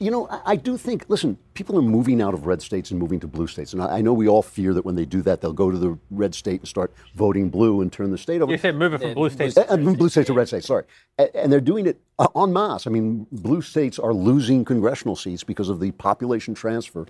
You 0.00 0.10
know, 0.12 0.28
I, 0.28 0.40
I 0.52 0.56
do 0.56 0.76
think. 0.76 1.04
Listen, 1.08 1.36
people 1.54 1.76
are 1.78 1.82
moving 1.82 2.22
out 2.22 2.32
of 2.34 2.46
red 2.46 2.62
states 2.62 2.90
and 2.90 3.00
moving 3.00 3.18
to 3.20 3.26
blue 3.26 3.46
states, 3.46 3.72
and 3.72 3.82
I, 3.82 3.98
I 3.98 4.00
know 4.00 4.12
we 4.12 4.28
all 4.28 4.42
fear 4.42 4.72
that 4.74 4.84
when 4.84 4.94
they 4.94 5.04
do 5.04 5.22
that, 5.22 5.40
they'll 5.40 5.52
go 5.52 5.70
to 5.70 5.78
the 5.78 5.98
red 6.10 6.34
state 6.34 6.60
and 6.60 6.68
start 6.68 6.92
voting 7.16 7.50
blue 7.50 7.80
and 7.80 7.92
turn 7.92 8.10
the 8.10 8.18
state 8.18 8.40
over. 8.40 8.52
You 8.52 8.58
said 8.58 8.76
moving 8.76 8.98
from 9.00 9.14
blue 9.14 9.30
states. 9.30 9.56
Uh, 9.56 9.66
uh, 9.68 9.76
blue 9.76 10.08
states 10.08 10.28
to 10.28 10.32
red 10.34 10.46
states, 10.48 10.66
sorry. 10.66 10.84
A- 11.18 11.36
And 11.36 11.52
they're 11.52 11.60
doing 11.60 11.86
it 11.86 12.00
uh, 12.18 12.28
en 12.36 12.52
masse. 12.52 12.86
I 12.86 12.90
mean, 12.90 13.26
blue 13.32 13.60
states 13.62 13.98
are 13.98 14.14
losing 14.14 14.64
congressional 14.64 15.16
seats 15.16 15.42
because 15.42 15.68
of 15.68 15.80
the 15.80 15.90
population 15.92 16.54
transfer. 16.54 17.06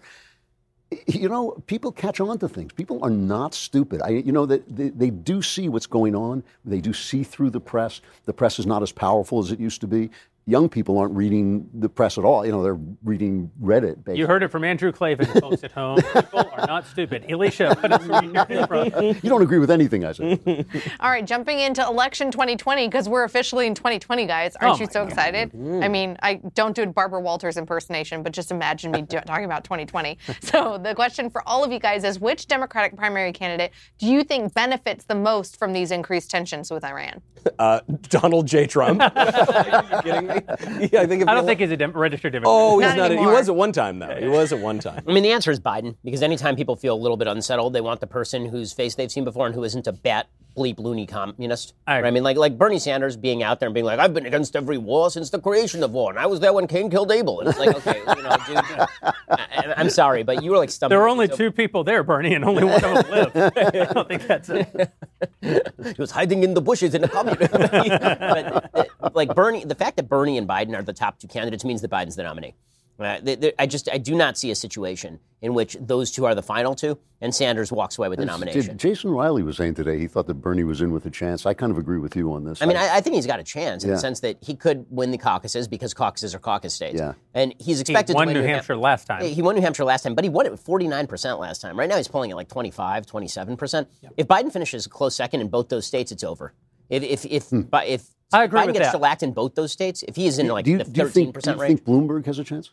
You 1.07 1.29
know, 1.29 1.51
people 1.67 1.93
catch 1.93 2.19
on 2.19 2.39
to 2.39 2.49
things. 2.49 2.73
People 2.73 2.99
are 3.05 3.11
not 3.11 3.53
stupid. 3.53 4.01
I, 4.01 4.09
you 4.09 4.33
know, 4.33 4.47
they, 4.47 4.59
they, 4.61 4.89
they 4.89 5.11
do 5.11 5.43
see 5.43 5.69
what's 5.69 5.87
going 5.87 6.15
on. 6.17 6.43
They 6.65 6.81
do 6.81 6.95
see 6.95 7.25
through 7.25 7.51
the 7.51 7.61
press. 7.61 8.01
The 8.25 8.33
press 8.33 8.59
is 8.59 8.65
not 8.65 8.83
as 8.83 8.91
powerful 8.91 9.39
as 9.41 9.53
it 9.53 9.61
used 9.61 9.83
to 9.83 9.87
be. 9.87 10.09
Young 10.49 10.71
people 10.71 10.97
aren't 10.97 11.15
reading 11.15 11.69
the 11.75 11.91
press 11.91 12.17
at 12.17 12.25
all. 12.25 12.47
You 12.47 12.53
know, 12.53 12.63
they're 12.63 12.79
reading 13.05 13.51
Reddit. 13.63 13.97
Basically. 13.97 14.17
You 14.19 14.27
heard 14.27 14.43
it 14.43 14.49
from 14.49 14.65
Andrew 14.65 14.91
Klavan, 14.93 15.27
folks 15.41 15.63
at 15.63 15.73
home. 15.73 16.01
People 16.01 16.49
are 16.57 16.67
not 16.67 16.87
stupid. 16.87 17.27
Elisha, 17.29 17.75
what 17.75 17.93
else 17.93 18.09
are 18.09 18.25
you 18.25 18.67
from? 18.67 18.87
You 19.23 19.29
don't 19.29 19.43
agree 19.43 19.59
with 19.59 19.71
anything 19.71 20.07
I 20.07 20.13
said. 20.13 20.41
All 21.01 21.11
right, 21.11 21.27
jumping 21.27 21.59
into 21.61 21.85
election 21.87 22.31
2020 22.31 22.89
because 22.89 23.11
we're 23.11 23.25
officially 23.25 23.67
in 23.67 23.75
2020, 23.75 24.25
guys. 24.25 24.57
Aren't 24.57 24.77
Oh 24.77 24.79
you 24.79 24.87
my 24.87 24.93
so 24.93 25.03
excited? 25.05 25.51
I 25.83 25.89
mean, 25.89 26.17
I 26.23 26.37
don't 26.55 26.75
do 26.75 26.85
a 26.85 26.87
Barbara 26.87 27.21
Walters 27.21 27.59
impersonation, 27.59 28.23
but 28.23 28.33
just 28.33 28.51
imagine 28.51 28.91
me 28.91 29.03
do- 29.03 29.21
talking 29.27 29.45
about 29.45 29.65
2020. 29.65 30.17
So 30.41 30.79
the 30.79 30.95
question 30.95 31.29
for 31.29 31.47
all 31.47 31.63
of 31.63 31.71
you 31.73 31.79
guys 31.79 32.05
is: 32.05 32.19
Which 32.19 32.47
Democratic 32.47 32.97
primary 32.97 33.35
candidate 33.35 33.73
do 33.99 34.07
you 34.07 34.25
think 34.25 34.55
benefits 34.55 35.05
the 35.05 35.15
most 35.15 35.59
from 35.59 35.75
these 35.75 35.91
increased 35.91 36.31
tensions 36.31 36.71
with 36.71 36.85
Iran? 36.85 37.21
Uh, 37.59 37.81
Donald 38.09 38.47
J. 38.47 38.67
Trump. 38.67 39.01
Are 39.03 39.87
you 39.93 40.03
kidding 40.03 40.27
me? 40.27 40.38
Yeah, 40.93 41.01
I 41.03 41.07
think. 41.07 41.23
If 41.23 41.29
I 41.29 41.35
don't 41.35 41.47
think 41.47 41.61
he's 41.61 41.71
a 41.71 41.77
dem- 41.77 41.93
registered 41.93 42.33
Democrat. 42.33 42.53
Oh, 42.55 42.79
he's 42.79 42.95
Not 42.95 43.11
not. 43.11 43.19
He 43.19 43.27
was 43.27 43.49
at 43.49 43.55
one 43.57 43.73
time, 43.73 43.99
though. 43.99 44.15
He 44.17 44.29
was 44.29 44.53
at 44.53 44.61
one 44.61 44.79
time. 44.79 45.03
I 45.07 45.13
mean, 45.13 45.23
the 45.23 45.33
answer 45.33 45.51
is 45.51 45.61
Biden, 45.61 45.97
because 46.05 46.23
anytime 46.23 46.57
people 46.57 46.77
feel 46.77 46.95
a 46.95 47.01
little 47.01 47.17
bit 47.17 47.27
unsettled, 47.29 47.73
they 47.73 47.81
want 47.81 48.01
the 48.01 48.07
person 48.07 48.47
whose 48.47 48.73
face 48.73 48.95
they've 48.95 49.11
seen 49.11 49.25
before 49.25 49.47
and 49.47 49.55
who 49.55 49.65
isn't 49.65 49.87
a 49.87 49.93
bat 49.93 50.29
bleep 50.59 50.79
loony 50.79 51.07
communist. 51.07 51.75
I? 51.87 52.03
I 52.03 52.11
mean, 52.11 52.23
like 52.23 52.37
like 52.37 52.59
Bernie 52.59 52.79
Sanders 52.79 53.17
being 53.17 53.43
out 53.43 53.61
there 53.61 53.69
and 53.69 53.75
being 53.75 53.87
like, 53.87 53.99
"I've 53.99 54.13
been 54.13 54.27
against 54.27 54.57
every 54.57 54.79
war 54.79 55.11
since 55.11 55.31
the 55.31 55.39
creation 55.39 55.83
of 55.83 55.93
war, 55.93 56.11
and 56.11 56.19
I 56.19 56.27
was 56.27 56.41
there 56.41 56.53
when 56.53 56.67
Cain 56.67 56.91
killed 56.91 57.13
Abel." 57.13 57.41
And 57.41 57.49
it's 57.49 57.59
like, 57.59 57.77
okay, 57.77 58.01
you 58.01 58.23
know, 58.23 58.37
dude, 58.47 58.89
I, 59.31 59.75
I'm 59.77 59.91
sorry, 59.91 60.23
but 60.23 60.43
you 60.43 60.51
were 60.51 60.59
like 60.59 60.71
stumbling. 60.71 60.97
There 60.97 61.03
were 61.03 61.09
only 61.09 61.29
so- 61.29 61.37
two 61.37 61.53
people 61.53 61.85
there, 61.85 62.03
Bernie, 62.03 62.35
and 62.35 62.45
only 62.45 62.65
one 62.65 62.85
of 62.85 63.07
them 63.07 63.11
lived. 63.11 63.37
I 63.57 63.85
don't 63.93 64.09
think 64.09 64.27
that's 64.27 64.49
it. 64.49 64.93
He 65.41 65.95
was 65.99 66.11
hiding 66.11 66.43
in 66.43 66.55
the 66.55 66.61
bushes 66.61 66.95
in 66.95 67.03
a 67.05 67.09
commune. 67.09 67.37
but 67.41 68.71
uh, 68.75 69.11
like 69.15 69.35
Bernie, 69.35 69.65
the 69.65 69.75
fact 69.75 69.97
that 69.97 70.09
Bernie 70.09 70.37
and 70.37 70.49
Biden 70.49 70.77
are 70.77 70.83
the 70.83 70.93
top 70.93 71.19
two 71.19 71.29
candidates 71.29 71.65
means 71.65 71.81
that 71.83 71.91
Biden's 71.91 72.17
the 72.17 72.23
nominee. 72.25 72.55
Uh, 72.99 73.21
th- 73.21 73.41
th- 73.41 73.55
I 73.59 73.67
just 73.67 73.89
I 73.93 73.99
do 73.99 74.15
not 74.17 74.37
see 74.37 74.51
a 74.51 74.55
situation 74.57 75.21
in 75.41 75.55
which 75.55 75.77
those 75.81 76.11
two 76.11 76.25
are 76.25 76.35
the 76.35 76.43
final 76.43 76.75
two, 76.75 76.99
and 77.21 77.33
Sanders 77.33 77.71
walks 77.71 77.97
away 77.97 78.09
with 78.09 78.19
the 78.19 78.25
nomination. 78.27 78.63
Did- 78.63 78.79
Jason 78.79 79.11
Riley 79.13 79.45
was 79.45 79.57
saying 79.57 79.75
today 79.75 79.99
he 80.01 80.09
thought 80.09 80.27
that 80.27 80.35
Bernie 80.35 80.65
was 80.65 80.81
in 80.81 80.91
with 80.93 81.07
a 81.07 81.11
chance. 81.11 81.47
I 81.47 81.55
kind 81.55 81.71
of 81.71 81.79
agree 81.79 81.99
with 81.99 82.17
you 82.17 82.33
on 82.33 82.43
this. 82.43 82.61
I 82.61 82.67
mean, 82.67 82.77
I, 82.77 82.97
I 82.97 83.01
think 83.01 83.15
he's 83.15 83.27
got 83.27 83.39
a 83.39 83.45
chance 83.45 83.85
in 83.85 83.91
Yeah. 83.91 83.95
the 83.95 84.01
sense 84.01 84.19
that 84.21 84.39
he 84.43 84.57
could 84.57 84.85
win 84.91 85.13
the 85.13 85.19
caucuses 85.19 85.69
because 85.69 85.95
caucuses 85.95 86.35
are 86.35 86.41
caucus 86.41 86.75
states. 86.75 86.99
Yeah. 86.99 87.13
And 87.35 87.55
he's 87.59 87.77
He 87.79 87.83
expected 87.83 88.15
won 88.15 88.27
to 88.27 88.33
win 88.35 88.43
New 88.43 88.47
Ham- 88.49 88.55
Hampshire 88.57 88.77
last 88.77 89.05
time. 89.07 89.23
He 89.25 89.43
won 89.43 89.55
New 89.55 89.61
Hampshire 89.63 89.85
last 89.85 90.03
time, 90.03 90.17
but 90.17 90.25
he 90.25 90.31
won 90.31 90.47
it 90.47 90.51
with 90.51 90.65
49% 90.65 91.39
last 91.39 91.61
time. 91.63 91.79
Right 91.79 91.89
now 91.89 91.99
he's 91.99 92.09
polling 92.09 92.33
at 92.33 92.37
like 92.37 92.49
25, 92.49 93.07
27%. 93.07 93.87
If 94.17 94.27
Biden 94.27 94.53
finishes 94.53 94.87
a 94.87 94.89
close 94.89 95.15
second 95.15 95.41
in 95.41 95.47
both 95.49 95.69
those 95.69 95.87
states, 95.87 96.11
it's 96.11 96.25
over. 96.25 96.53
If 96.91 97.05
if 97.05 97.25
if, 97.27 97.45
Hmm. 97.51 97.61
Bi- 97.61 97.85
if 97.85 98.09
I 98.33 98.43
agree 98.45 98.61
Biden 98.61 98.67
with 98.67 98.75
gets 98.75 98.87
that. 98.89 98.93
shellacked 98.93 99.23
in 99.23 99.33
both 99.33 99.55
those 99.55 99.71
states. 99.73 100.03
If 100.09 100.17
he 100.17 100.27
is 100.27 100.39
in 100.39 100.49
like 100.49 100.65
do 100.65 100.73
you, 100.73 100.79
the 100.79 100.85
do 100.85 100.91
you 100.91 100.95
thirteen 101.07 101.13
think, 101.13 101.27
do 101.29 101.33
percent 101.35 101.57
you 101.59 101.63
range, 101.63 101.81
think 101.81 101.87
Bloomberg 101.89 102.27
has 102.27 102.39
a 102.39 102.45
chance? 102.45 102.73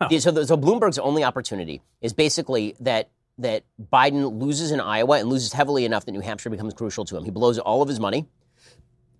So, 0.18 0.44
so 0.44 0.56
Bloomberg's 0.56 0.98
only 0.98 1.24
opportunity 1.24 1.82
is 2.00 2.12
basically 2.12 2.74
that 2.80 3.10
that 3.38 3.64
Biden 3.92 4.40
loses 4.40 4.70
in 4.70 4.80
Iowa 4.80 5.18
and 5.18 5.28
loses 5.28 5.52
heavily 5.54 5.84
enough 5.86 6.04
that 6.04 6.12
New 6.12 6.20
Hampshire 6.20 6.50
becomes 6.50 6.74
crucial 6.74 7.04
to 7.06 7.16
him. 7.16 7.24
He 7.24 7.30
blows 7.30 7.58
all 7.58 7.80
of 7.80 7.88
his 7.88 7.98
money. 8.00 8.28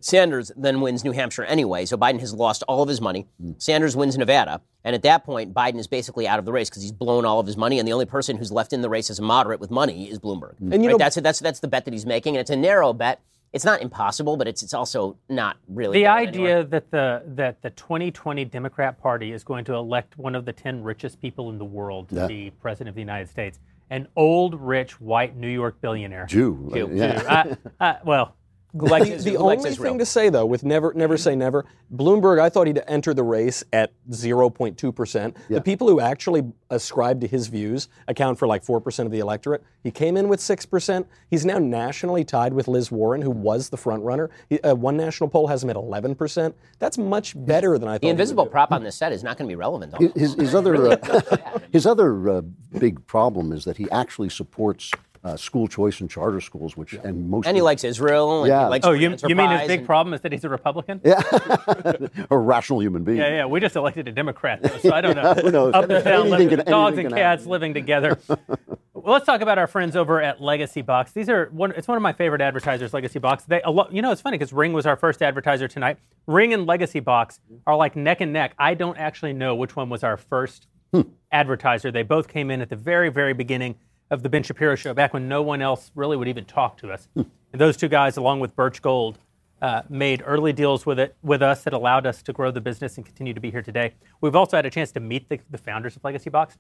Sanders 0.03 0.51
then 0.57 0.81
wins 0.81 1.05
New 1.05 1.13
Hampshire 1.13 1.45
anyway, 1.45 1.85
so 1.85 1.97
Biden 1.99 2.21
has 2.21 2.33
lost 2.33 2.63
all 2.67 2.83
of 2.83 2.89
his 2.89 3.01
money. 3.03 3.27
Hmm. 3.41 3.53
Sanders 3.59 3.95
wins 3.95 4.17
Nevada, 4.17 4.63
and 4.83 4.95
at 4.95 5.03
that 5.03 5.25
point, 5.25 5.53
Biden 5.53 5.79
is 5.79 5.87
basically 5.87 6.27
out 6.27 6.39
of 6.39 6.47
the 6.47 6.53
race 6.53 6.71
because 6.71 6.83
he's 6.83 6.93
blown 6.93 7.27
all 7.27 7.39
of 7.39 7.47
his 7.47 7.57
money, 7.59 7.79
and 7.79 7.87
the 7.87 7.93
only 7.93 8.07
person 8.07 8.39
who's 8.39 8.51
left 8.51 8.73
in 8.73 8.81
the 8.81 8.89
race 8.89 9.11
as 9.11 9.19
a 9.19 9.23
moderate 9.23 9.61
with 9.61 9.71
money 9.71 10.09
is 10.11 10.19
Bloomberg. 10.19 10.59
And 10.59 10.73
you 10.73 10.79
Right? 10.89 10.93
know- 10.93 10.99
that's 10.99 11.17
that's 11.17 11.39
that's 11.41 11.61
the 11.61 11.69
bet 11.69 11.85
that 11.85 11.93
he's 11.93 12.07
making, 12.07 12.35
and 12.37 12.41
it's 12.41 12.51
a 12.51 12.57
narrow 12.57 12.95
bet. 12.95 13.21
It's 13.53 13.65
not 13.65 13.83
impossible, 13.83 14.37
but 14.37 14.47
it's 14.47 14.63
it's 14.63 14.75
also 14.75 15.17
not 15.29 15.57
really 15.69 15.99
The 16.01 16.07
idea 16.07 16.41
anywhere. 16.59 16.65
that 16.65 16.91
the 16.91 17.23
that 17.35 17.63
the 17.63 17.71
2020 17.71 18.45
Democrat 18.45 19.01
Party 19.01 19.33
is 19.33 19.43
going 19.43 19.65
to 19.65 19.75
elect 19.75 20.17
one 20.19 20.35
of 20.37 20.45
the 20.45 20.53
10 20.53 20.83
richest 20.85 21.21
people 21.21 21.51
in 21.51 21.59
the 21.59 21.65
world 21.65 22.09
to 22.11 22.15
Yeah. 22.15 22.27
be 22.29 22.51
president 22.63 22.91
of 22.91 22.95
the 22.95 23.01
United 23.01 23.29
States, 23.29 23.59
an 23.91 24.07
old, 24.15 24.55
rich, 24.61 25.01
white 25.01 25.37
New 25.37 25.49
York 25.49 25.81
billionaire. 25.81 26.27
Jew. 26.27 26.71
Jew. 26.73 26.91
Yeah. 26.93 27.57
I, 27.81 27.87
I, 27.89 27.97
well, 28.05 28.37
Who 28.79 28.87
likes 28.87 29.07
The, 29.07 29.13
his- 29.13 29.25
the 29.25 29.31
who 29.33 29.39
only 29.39 29.57
thing 29.75 29.99
to 29.99 30.07
say, 30.07 30.29
though, 30.29 30.47
with 30.47 30.65
never 30.65 30.93
never 30.95 31.17
say 31.17 31.35
never, 31.35 31.65
Bloomberg, 31.95 32.41
I 32.41 32.49
thought 32.49 32.67
he'd 32.67 32.81
enter 32.87 33.13
the 33.15 33.23
race 33.25 33.65
at 33.73 33.93
0.2%. 34.11 35.35
The 35.49 35.61
people 35.61 35.89
who 35.89 36.01
actually 36.01 36.45
ascribe 36.71 37.21
to 37.21 37.27
his 37.27 37.49
views 37.49 37.89
account 38.07 38.39
for 38.39 38.47
like 38.47 38.65
4% 38.65 39.05
of 39.07 39.11
the 39.11 39.19
electorate. 39.19 39.63
He 39.83 39.91
came 39.91 40.17
in 40.17 40.29
with 40.29 40.41
6%. 40.41 41.05
He's 41.31 41.45
now 41.45 41.59
nationally 41.59 42.25
tied 42.25 42.53
with 42.53 42.69
Liz 42.69 42.93
Warren, 42.93 43.23
who 43.23 43.31
was 43.31 43.71
the 43.71 43.77
front 43.77 44.03
runner. 44.05 44.31
He, 44.49 44.61
uh, 44.61 44.75
one 44.75 44.97
national 44.97 45.31
poll 45.31 45.49
has 45.49 45.65
him 45.65 45.71
at 45.71 45.77
11%. 45.77 46.55
That's 46.79 46.99
much 46.99 47.35
better 47.45 47.77
than 47.79 47.89
I 47.89 47.95
thought. 47.95 48.01
the 48.03 48.07
he 48.07 48.11
would 48.11 48.13
invisible 48.13 48.45
do. 48.45 48.51
prop 48.51 48.73
on 48.73 48.85
this 48.85 48.97
set 48.97 49.13
is 49.13 49.25
not 49.25 49.37
going 49.37 49.49
to 49.49 49.53
be 49.53 49.57
relevant. 49.57 49.95
His, 50.17 50.35
his 50.35 50.55
other, 50.55 50.93
uh, 50.93 51.59
his 51.73 51.87
other 51.87 52.29
uh, 52.29 52.41
big 52.79 53.05
problem 53.07 53.53
is 53.53 53.65
that 53.65 53.77
he 53.79 53.91
actually 53.91 54.29
supports 54.29 54.93
uh, 55.23 55.37
school 55.37 55.69
choice 55.69 56.01
and 56.01 56.09
charter 56.11 56.41
schools, 56.41 56.77
which 56.77 56.95
and 56.95 57.29
most 57.29 57.47
And 57.47 57.57
he 57.57 57.63
likes 57.63 57.85
Israel. 57.85 58.43
And 58.45 58.49
Yeah. 58.49 58.65
he 58.65 58.71
likes 58.71 58.87
oh, 58.87 58.93
you, 58.93 59.15
you 59.29 59.37
mean 59.37 59.51
his 59.51 59.69
big 59.69 59.81
and- 59.81 59.87
problem 59.87 60.15
is 60.15 60.21
that 60.23 60.33
he's 60.33 60.45
a 60.45 60.49
Republican? 60.49 61.01
Yeah, 61.05 61.21
a 62.31 62.39
rational 62.39 62.81
human 62.81 63.05
being. 63.05 63.19
Yeah, 63.19 63.29
yeah. 63.29 63.47
We 63.47 63.61
just 63.61 63.77
elected 63.77 64.09
a 64.09 64.13
Democrat, 64.13 64.63
though, 64.63 64.79
so 64.79 64.93
I 64.93 65.01
don't 65.01 65.17
know. 65.17 65.35
Who 65.43 65.51
knows? 65.51 65.75
Up 65.75 65.89
and 65.91 66.05
down, 66.05 66.31
living, 66.31 66.49
can- 66.49 66.65
dogs 66.65 66.97
and 66.99 67.11
cats 67.11 67.43
happen. 67.43 67.51
living 67.51 67.75
together. 67.75 68.19
well, 68.29 69.13
let's 69.15 69.27
talk 69.27 69.41
about 69.43 69.59
our 69.59 69.67
friends 69.67 69.95
over 69.95 70.23
at 70.23 70.41
Legacy 70.41 70.81
Box. 70.83 71.13
These 71.13 71.29
are 71.29 71.51
one. 71.53 71.73
It's 71.73 71.87
one 71.89 71.97
of 71.99 72.03
my 72.03 72.13
favorite 72.15 72.41
advertisers, 72.41 72.95
Legacy 72.95 73.19
Box. 73.19 73.45
They, 73.45 73.61
a 73.63 73.71
lot, 73.71 73.93
you 73.93 74.01
know, 74.01 74.13
it's 74.13 74.23
funny 74.23 74.39
because 74.39 74.53
Ring 74.55 74.73
was 74.73 74.87
our 74.87 74.97
first 74.97 75.21
advertiser 75.23 75.69
tonight. 75.69 75.99
Ring 76.27 76.55
and 76.55 76.67
Legacy 76.67 77.01
Box 77.01 77.41
are 77.67 77.77
like 77.77 77.95
neck 77.95 78.21
and 78.23 78.33
neck. 78.33 78.55
I 78.59 78.73
don't 78.75 78.97
actually 78.97 79.35
know 79.35 79.55
which 79.55 79.77
one 79.77 79.91
was 79.91 80.03
our 80.03 80.17
first 80.17 80.67
Hmm. 80.93 81.03
advertiser. 81.31 81.93
They 81.93 82.03
both 82.03 82.27
came 82.27 82.51
in 82.51 82.61
at 82.61 82.69
the 82.69 82.75
very, 82.75 83.11
very 83.11 83.33
beginning 83.33 83.77
of 84.11 84.23
the 84.23 84.29
Ben 84.29 84.43
Shapiro 84.43 84.75
show, 84.75 84.93
back 84.93 85.13
when 85.13 85.29
no 85.29 85.43
one 85.43 85.63
else 85.63 85.91
really 85.95 86.17
would 86.17 86.29
even 86.29 86.45
talk 86.45 86.77
to 86.79 86.91
us. 86.91 87.09
Hmm. 87.15 87.23
And 87.53 87.61
those 87.61 87.77
two 87.77 87.89
guys, 87.89 88.17
along 88.17 88.41
with 88.41 88.55
Birch 88.55 88.83
Gold, 88.83 89.19
uh, 89.63 89.83
made 89.89 90.23
early 90.25 90.53
deals 90.53 90.87
with 90.87 90.99
it 90.99 91.17
with 91.23 91.43
us 91.43 91.65
that 91.65 91.73
allowed 91.73 92.07
us 92.07 92.23
to 92.23 92.33
grow 92.33 92.51
the 92.51 92.61
business 92.61 92.97
and 92.97 93.05
continue 93.05 93.35
to 93.35 93.41
be 93.41 93.51
here 93.51 93.63
today. 93.63 93.93
We've 94.21 94.37
also 94.37 94.57
had 94.57 94.65
a 94.67 94.71
chance 94.71 94.91
to 94.93 95.01
meet 95.01 95.29
the, 95.29 95.39
the 95.51 95.59
founders 95.59 95.97
of 95.97 96.05
Legacy 96.05 96.31
Box. 96.31 96.57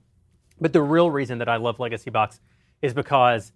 But 0.61 0.73
the 0.73 0.83
real 0.83 1.11
reason 1.11 1.39
that 1.39 1.49
I 1.49 1.57
love 1.57 1.81
Legacy 1.81 2.11
Box 2.11 2.41
is 2.83 2.93
because 2.93 3.53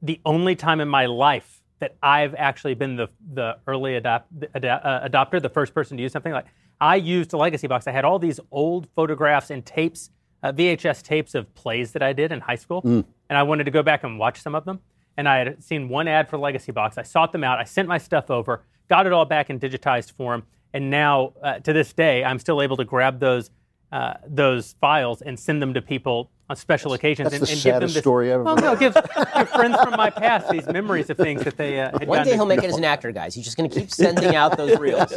the 0.00 0.20
only 0.24 0.56
time 0.56 0.80
in 0.80 0.88
my 0.88 1.06
life 1.06 1.62
that 1.80 1.96
I've 2.02 2.34
actually 2.34 2.74
been 2.74 2.96
the 2.96 3.08
the 3.34 3.58
early 3.66 3.96
adopt, 3.96 4.32
ada- 4.54 4.86
uh, 4.86 5.08
adopter, 5.08 5.40
the 5.40 5.48
first 5.48 5.74
person 5.74 5.96
to 5.96 6.02
use 6.02 6.12
something 6.12 6.32
like 6.32 6.46
I 6.80 6.96
used 6.96 7.32
a 7.34 7.36
Legacy 7.36 7.66
Box. 7.66 7.86
I 7.86 7.92
had 7.92 8.04
all 8.04 8.18
these 8.18 8.40
old 8.50 8.88
photographs 8.96 9.50
and 9.50 9.64
tapes, 9.64 10.10
uh, 10.42 10.52
VHS 10.52 11.02
tapes 11.02 11.34
of 11.34 11.52
plays 11.54 11.92
that 11.92 12.02
I 12.02 12.12
did 12.12 12.32
in 12.32 12.40
high 12.40 12.56
school, 12.56 12.80
and 13.28 13.38
I 13.38 13.42
wanted 13.42 13.64
to 13.64 13.70
go 13.70 13.82
back 13.82 14.04
and 14.04 14.18
watch 14.18 14.40
some 14.40 14.54
of 14.54 14.64
them. 14.64 14.80
And 15.16 15.28
I 15.28 15.38
had 15.38 15.62
seen 15.62 15.88
one 15.88 16.06
ad 16.06 16.28
for 16.28 16.38
Legacy 16.38 16.72
Box. 16.72 16.96
I 16.96 17.02
sought 17.02 17.32
them 17.32 17.42
out. 17.42 17.58
I 17.58 17.64
sent 17.64 17.88
my 17.88 17.98
stuff 17.98 18.30
over, 18.30 18.62
got 18.88 19.06
it 19.06 19.12
all 19.12 19.24
back 19.24 19.50
in 19.50 19.58
digitized 19.58 20.12
form, 20.12 20.44
and 20.72 20.90
now 20.90 21.32
uh, 21.42 21.58
to 21.60 21.72
this 21.72 21.92
day, 21.92 22.22
I'm 22.24 22.38
still 22.38 22.62
able 22.62 22.76
to 22.76 22.84
grab 22.84 23.20
those 23.20 23.50
uh, 23.90 24.14
those 24.26 24.74
files 24.80 25.22
and 25.22 25.38
send 25.40 25.62
them 25.62 25.72
to 25.72 25.80
people 25.80 26.30
on 26.48 26.56
special 26.56 26.94
occasions. 26.94 27.30
that's 27.30 27.40
and, 27.40 27.46
the 27.46 27.52
and 27.52 27.62
give 27.62 27.64
them 27.64 27.72
saddest 27.72 27.94
this, 27.94 28.02
story 28.02 28.32
ever. 28.32 28.42
Well, 28.42 28.56
no, 28.56 28.74
give, 28.74 28.94
give 28.94 29.48
friends 29.50 29.76
from 29.82 29.96
my 29.96 30.10
past 30.10 30.50
these 30.50 30.66
memories 30.66 31.10
of 31.10 31.16
things 31.16 31.44
that 31.44 31.56
they 31.56 31.80
uh, 31.80 31.98
had 31.98 32.08
One 32.08 32.18
done. 32.18 32.26
day 32.26 32.34
he'll 32.34 32.46
make 32.46 32.62
it 32.62 32.70
as 32.70 32.76
an 32.76 32.84
actor, 32.84 33.12
guys. 33.12 33.34
He's 33.34 33.44
just 33.44 33.56
going 33.56 33.68
to 33.68 33.80
keep 33.80 33.90
sending 33.90 34.34
out 34.34 34.56
those 34.56 34.78
reels. 34.78 35.12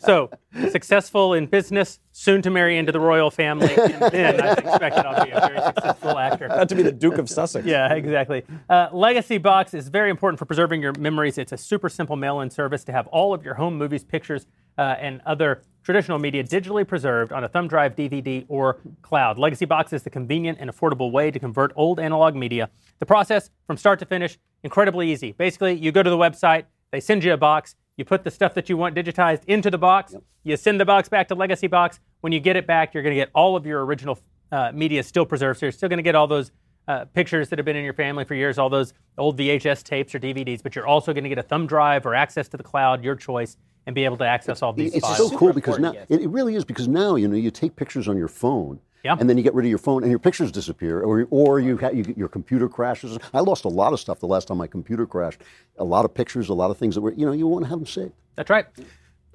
So 0.00 0.30
successful 0.70 1.34
in 1.34 1.46
business, 1.46 2.00
soon 2.12 2.42
to 2.42 2.50
marry 2.50 2.78
into 2.78 2.92
the 2.92 3.00
royal 3.00 3.30
family, 3.30 3.74
and 3.76 4.12
then 4.12 4.40
I 4.40 4.52
expect 4.52 4.96
that 4.96 5.06
I'll 5.06 5.24
be 5.24 5.30
a 5.30 5.40
very 5.40 5.60
successful 5.62 6.18
actor. 6.18 6.48
Not 6.48 6.68
to 6.70 6.74
be 6.74 6.82
the 6.82 6.92
Duke 6.92 7.18
of 7.18 7.28
Sussex. 7.28 7.66
Yeah, 7.66 7.92
exactly. 7.92 8.42
Uh, 8.68 8.88
Legacy 8.92 9.38
Box 9.38 9.74
is 9.74 9.88
very 9.88 10.10
important 10.10 10.38
for 10.38 10.46
preserving 10.46 10.82
your 10.82 10.92
memories. 10.98 11.38
It's 11.38 11.52
a 11.52 11.56
super 11.56 11.88
simple 11.88 12.16
mail-in 12.16 12.50
service 12.50 12.84
to 12.84 12.92
have 12.92 13.06
all 13.08 13.32
of 13.32 13.44
your 13.44 13.54
home 13.54 13.76
movies, 13.76 14.02
pictures, 14.04 14.46
uh, 14.78 14.96
and 15.00 15.20
other 15.26 15.62
traditional 15.82 16.18
media 16.18 16.42
digitally 16.42 16.86
preserved 16.86 17.32
on 17.32 17.44
a 17.44 17.48
thumb 17.48 17.68
drive, 17.68 17.94
DVD, 17.94 18.44
or 18.48 18.78
cloud. 19.02 19.38
Legacy 19.38 19.64
Box 19.64 19.92
is 19.92 20.02
the 20.02 20.10
convenient 20.10 20.58
and 20.60 20.68
affordable 20.68 21.12
way 21.12 21.30
to 21.30 21.38
convert 21.38 21.72
old 21.76 22.00
analog 22.00 22.34
media. 22.34 22.68
The 22.98 23.06
process, 23.06 23.50
from 23.66 23.76
start 23.76 24.00
to 24.00 24.04
finish, 24.04 24.36
incredibly 24.64 25.12
easy. 25.12 25.32
Basically, 25.32 25.74
you 25.74 25.92
go 25.92 26.02
to 26.02 26.10
the 26.10 26.16
website, 26.16 26.64
they 26.90 26.98
send 26.98 27.22
you 27.22 27.32
a 27.32 27.36
box, 27.36 27.76
you 27.96 28.04
put 28.04 28.24
the 28.24 28.30
stuff 28.30 28.52
that 28.54 28.68
you 28.68 28.76
want 28.76 28.96
digitized 28.96 29.44
into 29.46 29.70
the 29.70 29.78
box, 29.78 30.14
you 30.42 30.56
send 30.56 30.80
the 30.80 30.84
box 30.84 31.08
back 31.08 31.28
to 31.28 31.34
Legacy 31.34 31.66
Box. 31.66 32.00
When 32.20 32.32
you 32.32 32.40
get 32.40 32.56
it 32.56 32.66
back, 32.66 32.92
you're 32.92 33.02
going 33.02 33.14
to 33.14 33.20
get 33.20 33.30
all 33.34 33.56
of 33.56 33.64
your 33.64 33.84
original 33.84 34.18
uh, 34.50 34.72
media 34.74 35.02
still 35.02 35.24
preserved. 35.24 35.60
So 35.60 35.66
you're 35.66 35.72
still 35.72 35.88
going 35.88 35.98
to 35.98 36.02
get 36.02 36.14
all 36.14 36.26
those 36.26 36.50
uh, 36.88 37.04
pictures 37.06 37.48
that 37.48 37.58
have 37.58 37.66
been 37.66 37.76
in 37.76 37.84
your 37.84 37.94
family 37.94 38.24
for 38.24 38.34
years, 38.34 38.58
all 38.58 38.70
those 38.70 38.92
old 39.18 39.38
VHS 39.38 39.82
tapes 39.82 40.14
or 40.14 40.20
DVDs, 40.20 40.62
but 40.62 40.74
you're 40.74 40.86
also 40.86 41.12
going 41.12 41.24
to 41.24 41.28
get 41.28 41.38
a 41.38 41.42
thumb 41.42 41.66
drive 41.66 42.06
or 42.06 42.14
access 42.14 42.48
to 42.48 42.56
the 42.56 42.62
cloud, 42.62 43.02
your 43.02 43.16
choice, 43.16 43.56
and 43.86 43.94
be 43.94 44.04
able 44.04 44.16
to 44.18 44.26
access 44.26 44.62
all 44.62 44.72
these 44.72 44.94
It's 44.94 45.06
files. 45.06 45.16
so 45.30 45.38
cool 45.38 45.52
because 45.52 45.78
now 45.78 45.90
important 45.90 46.20
it, 46.20 46.24
it 46.24 46.28
really 46.28 46.54
is 46.56 46.64
because 46.64 46.88
now 46.88 47.14
you 47.14 47.28
know 47.28 47.36
you 47.36 47.50
take 47.50 47.76
pictures 47.76 48.08
on 48.08 48.16
your 48.16 48.28
phone. 48.28 48.80
Yeah. 49.04 49.16
And 49.20 49.30
then 49.30 49.36
you 49.36 49.44
get 49.44 49.54
rid 49.54 49.64
of 49.64 49.68
your 49.70 49.78
phone, 49.78 50.02
and 50.02 50.10
your 50.10 50.18
pictures 50.18 50.50
disappear, 50.50 51.00
or 51.00 51.28
or 51.30 51.60
you, 51.60 51.76
ha- 51.78 51.90
you 51.90 52.12
your 52.16 52.28
computer 52.28 52.68
crashes. 52.68 53.16
I 53.32 53.38
lost 53.38 53.64
a 53.64 53.68
lot 53.68 53.92
of 53.92 54.00
stuff 54.00 54.18
the 54.18 54.26
last 54.26 54.48
time 54.48 54.58
my 54.58 54.66
computer 54.66 55.06
crashed. 55.06 55.42
A 55.78 55.84
lot 55.84 56.04
of 56.04 56.12
pictures, 56.12 56.48
a 56.48 56.54
lot 56.54 56.72
of 56.72 56.76
things 56.76 56.96
that 56.96 57.02
were 57.02 57.12
you 57.12 57.24
know 57.24 57.30
you 57.30 57.46
want 57.46 57.64
to 57.64 57.68
have 57.70 57.78
them 57.78 57.86
saved. 57.86 58.12
That's 58.34 58.50
right. 58.50 58.66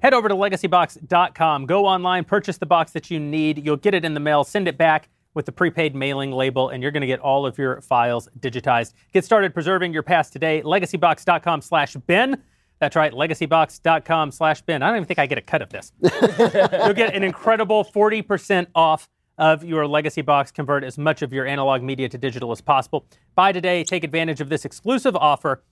Head 0.02 0.12
over 0.12 0.28
to 0.28 0.34
legacybox.com. 0.34 1.66
Go 1.66 1.86
online, 1.86 2.24
purchase 2.24 2.58
the 2.58 2.66
box 2.66 2.92
that 2.92 3.10
you 3.10 3.18
need. 3.20 3.64
You'll 3.64 3.76
get 3.76 3.94
it 3.94 4.04
in 4.04 4.14
the 4.14 4.20
mail, 4.20 4.44
send 4.44 4.68
it 4.68 4.76
back 4.76 5.08
with 5.34 5.46
the 5.46 5.52
prepaid 5.52 5.94
mailing 5.94 6.32
label, 6.32 6.68
and 6.68 6.82
you're 6.82 6.92
going 6.92 7.00
to 7.02 7.06
get 7.06 7.20
all 7.20 7.46
of 7.46 7.56
your 7.56 7.80
files 7.80 8.28
digitized. 8.40 8.92
Get 9.14 9.24
started 9.24 9.54
preserving 9.54 9.92
your 9.94 10.02
past 10.02 10.32
today. 10.32 10.60
Legacybox.com 10.62 11.62
slash 11.62 11.94
Ben. 12.06 12.42
That's 12.82 12.96
right, 12.96 13.12
legacybox.com 13.12 14.32
slash 14.32 14.60
Ben. 14.62 14.82
I 14.82 14.88
don't 14.88 14.96
even 14.96 15.06
think 15.06 15.20
I 15.20 15.26
get 15.26 15.38
a 15.38 15.40
cut 15.40 15.62
of 15.62 15.68
this. 15.68 15.92
You'll 16.02 16.94
get 16.94 17.14
an 17.14 17.22
incredible 17.22 17.84
40% 17.84 18.66
off 18.74 19.08
of 19.38 19.62
your 19.62 19.86
legacy 19.86 20.20
box. 20.20 20.50
Convert 20.50 20.82
as 20.82 20.98
much 20.98 21.22
of 21.22 21.32
your 21.32 21.46
analog 21.46 21.80
media 21.82 22.08
to 22.08 22.18
digital 22.18 22.50
as 22.50 22.60
possible. 22.60 23.06
Buy 23.36 23.52
today. 23.52 23.84
Take 23.84 24.02
advantage 24.02 24.40
of 24.40 24.48
this 24.48 24.64
exclusive 24.64 25.14
offer. 25.14 25.62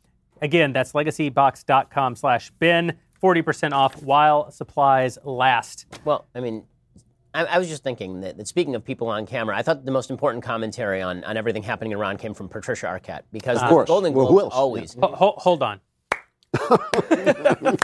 Again, 0.41 0.73
that's 0.73 0.93
legacybox.com 0.93 2.15
slash 2.15 2.53
Ben. 2.61 2.97
40% 3.21 3.73
off 3.73 4.01
while 4.05 4.49
supplies 4.53 5.19
last. 5.25 5.87
Well, 6.05 6.27
I 6.33 6.39
mean, 6.39 6.63
I, 7.35 7.45
I 7.45 7.59
was 7.59 7.69
just 7.69 7.83
thinking 7.83 8.21
that, 8.21 8.37
that 8.37 8.47
speaking 8.47 8.77
of 8.77 8.85
people 8.85 9.09
on 9.09 9.27
camera, 9.27 9.57
I 9.57 9.63
thought 9.63 9.85
the 9.85 9.91
most 9.91 10.11
important 10.13 10.45
commentary 10.45 11.03
on, 11.03 11.25
on 11.25 11.37
everything 11.37 11.65
happening 11.65 11.91
in 11.91 11.99
Iran 11.99 12.19
came 12.19 12.35
from 12.35 12.49
Patricia 12.49 12.87
Arquette 12.87 13.23
because 13.33 13.61
the 13.61 13.67
course. 13.67 13.89
Golden 13.89 14.13
Well, 14.13 14.27
Globes 14.29 14.41
who 14.43 14.45
else? 14.45 14.55
always. 14.55 14.95
Ho- 14.95 15.13
ho- 15.17 15.35
hold 15.39 15.65
on. 15.65 15.81
I 16.55 17.77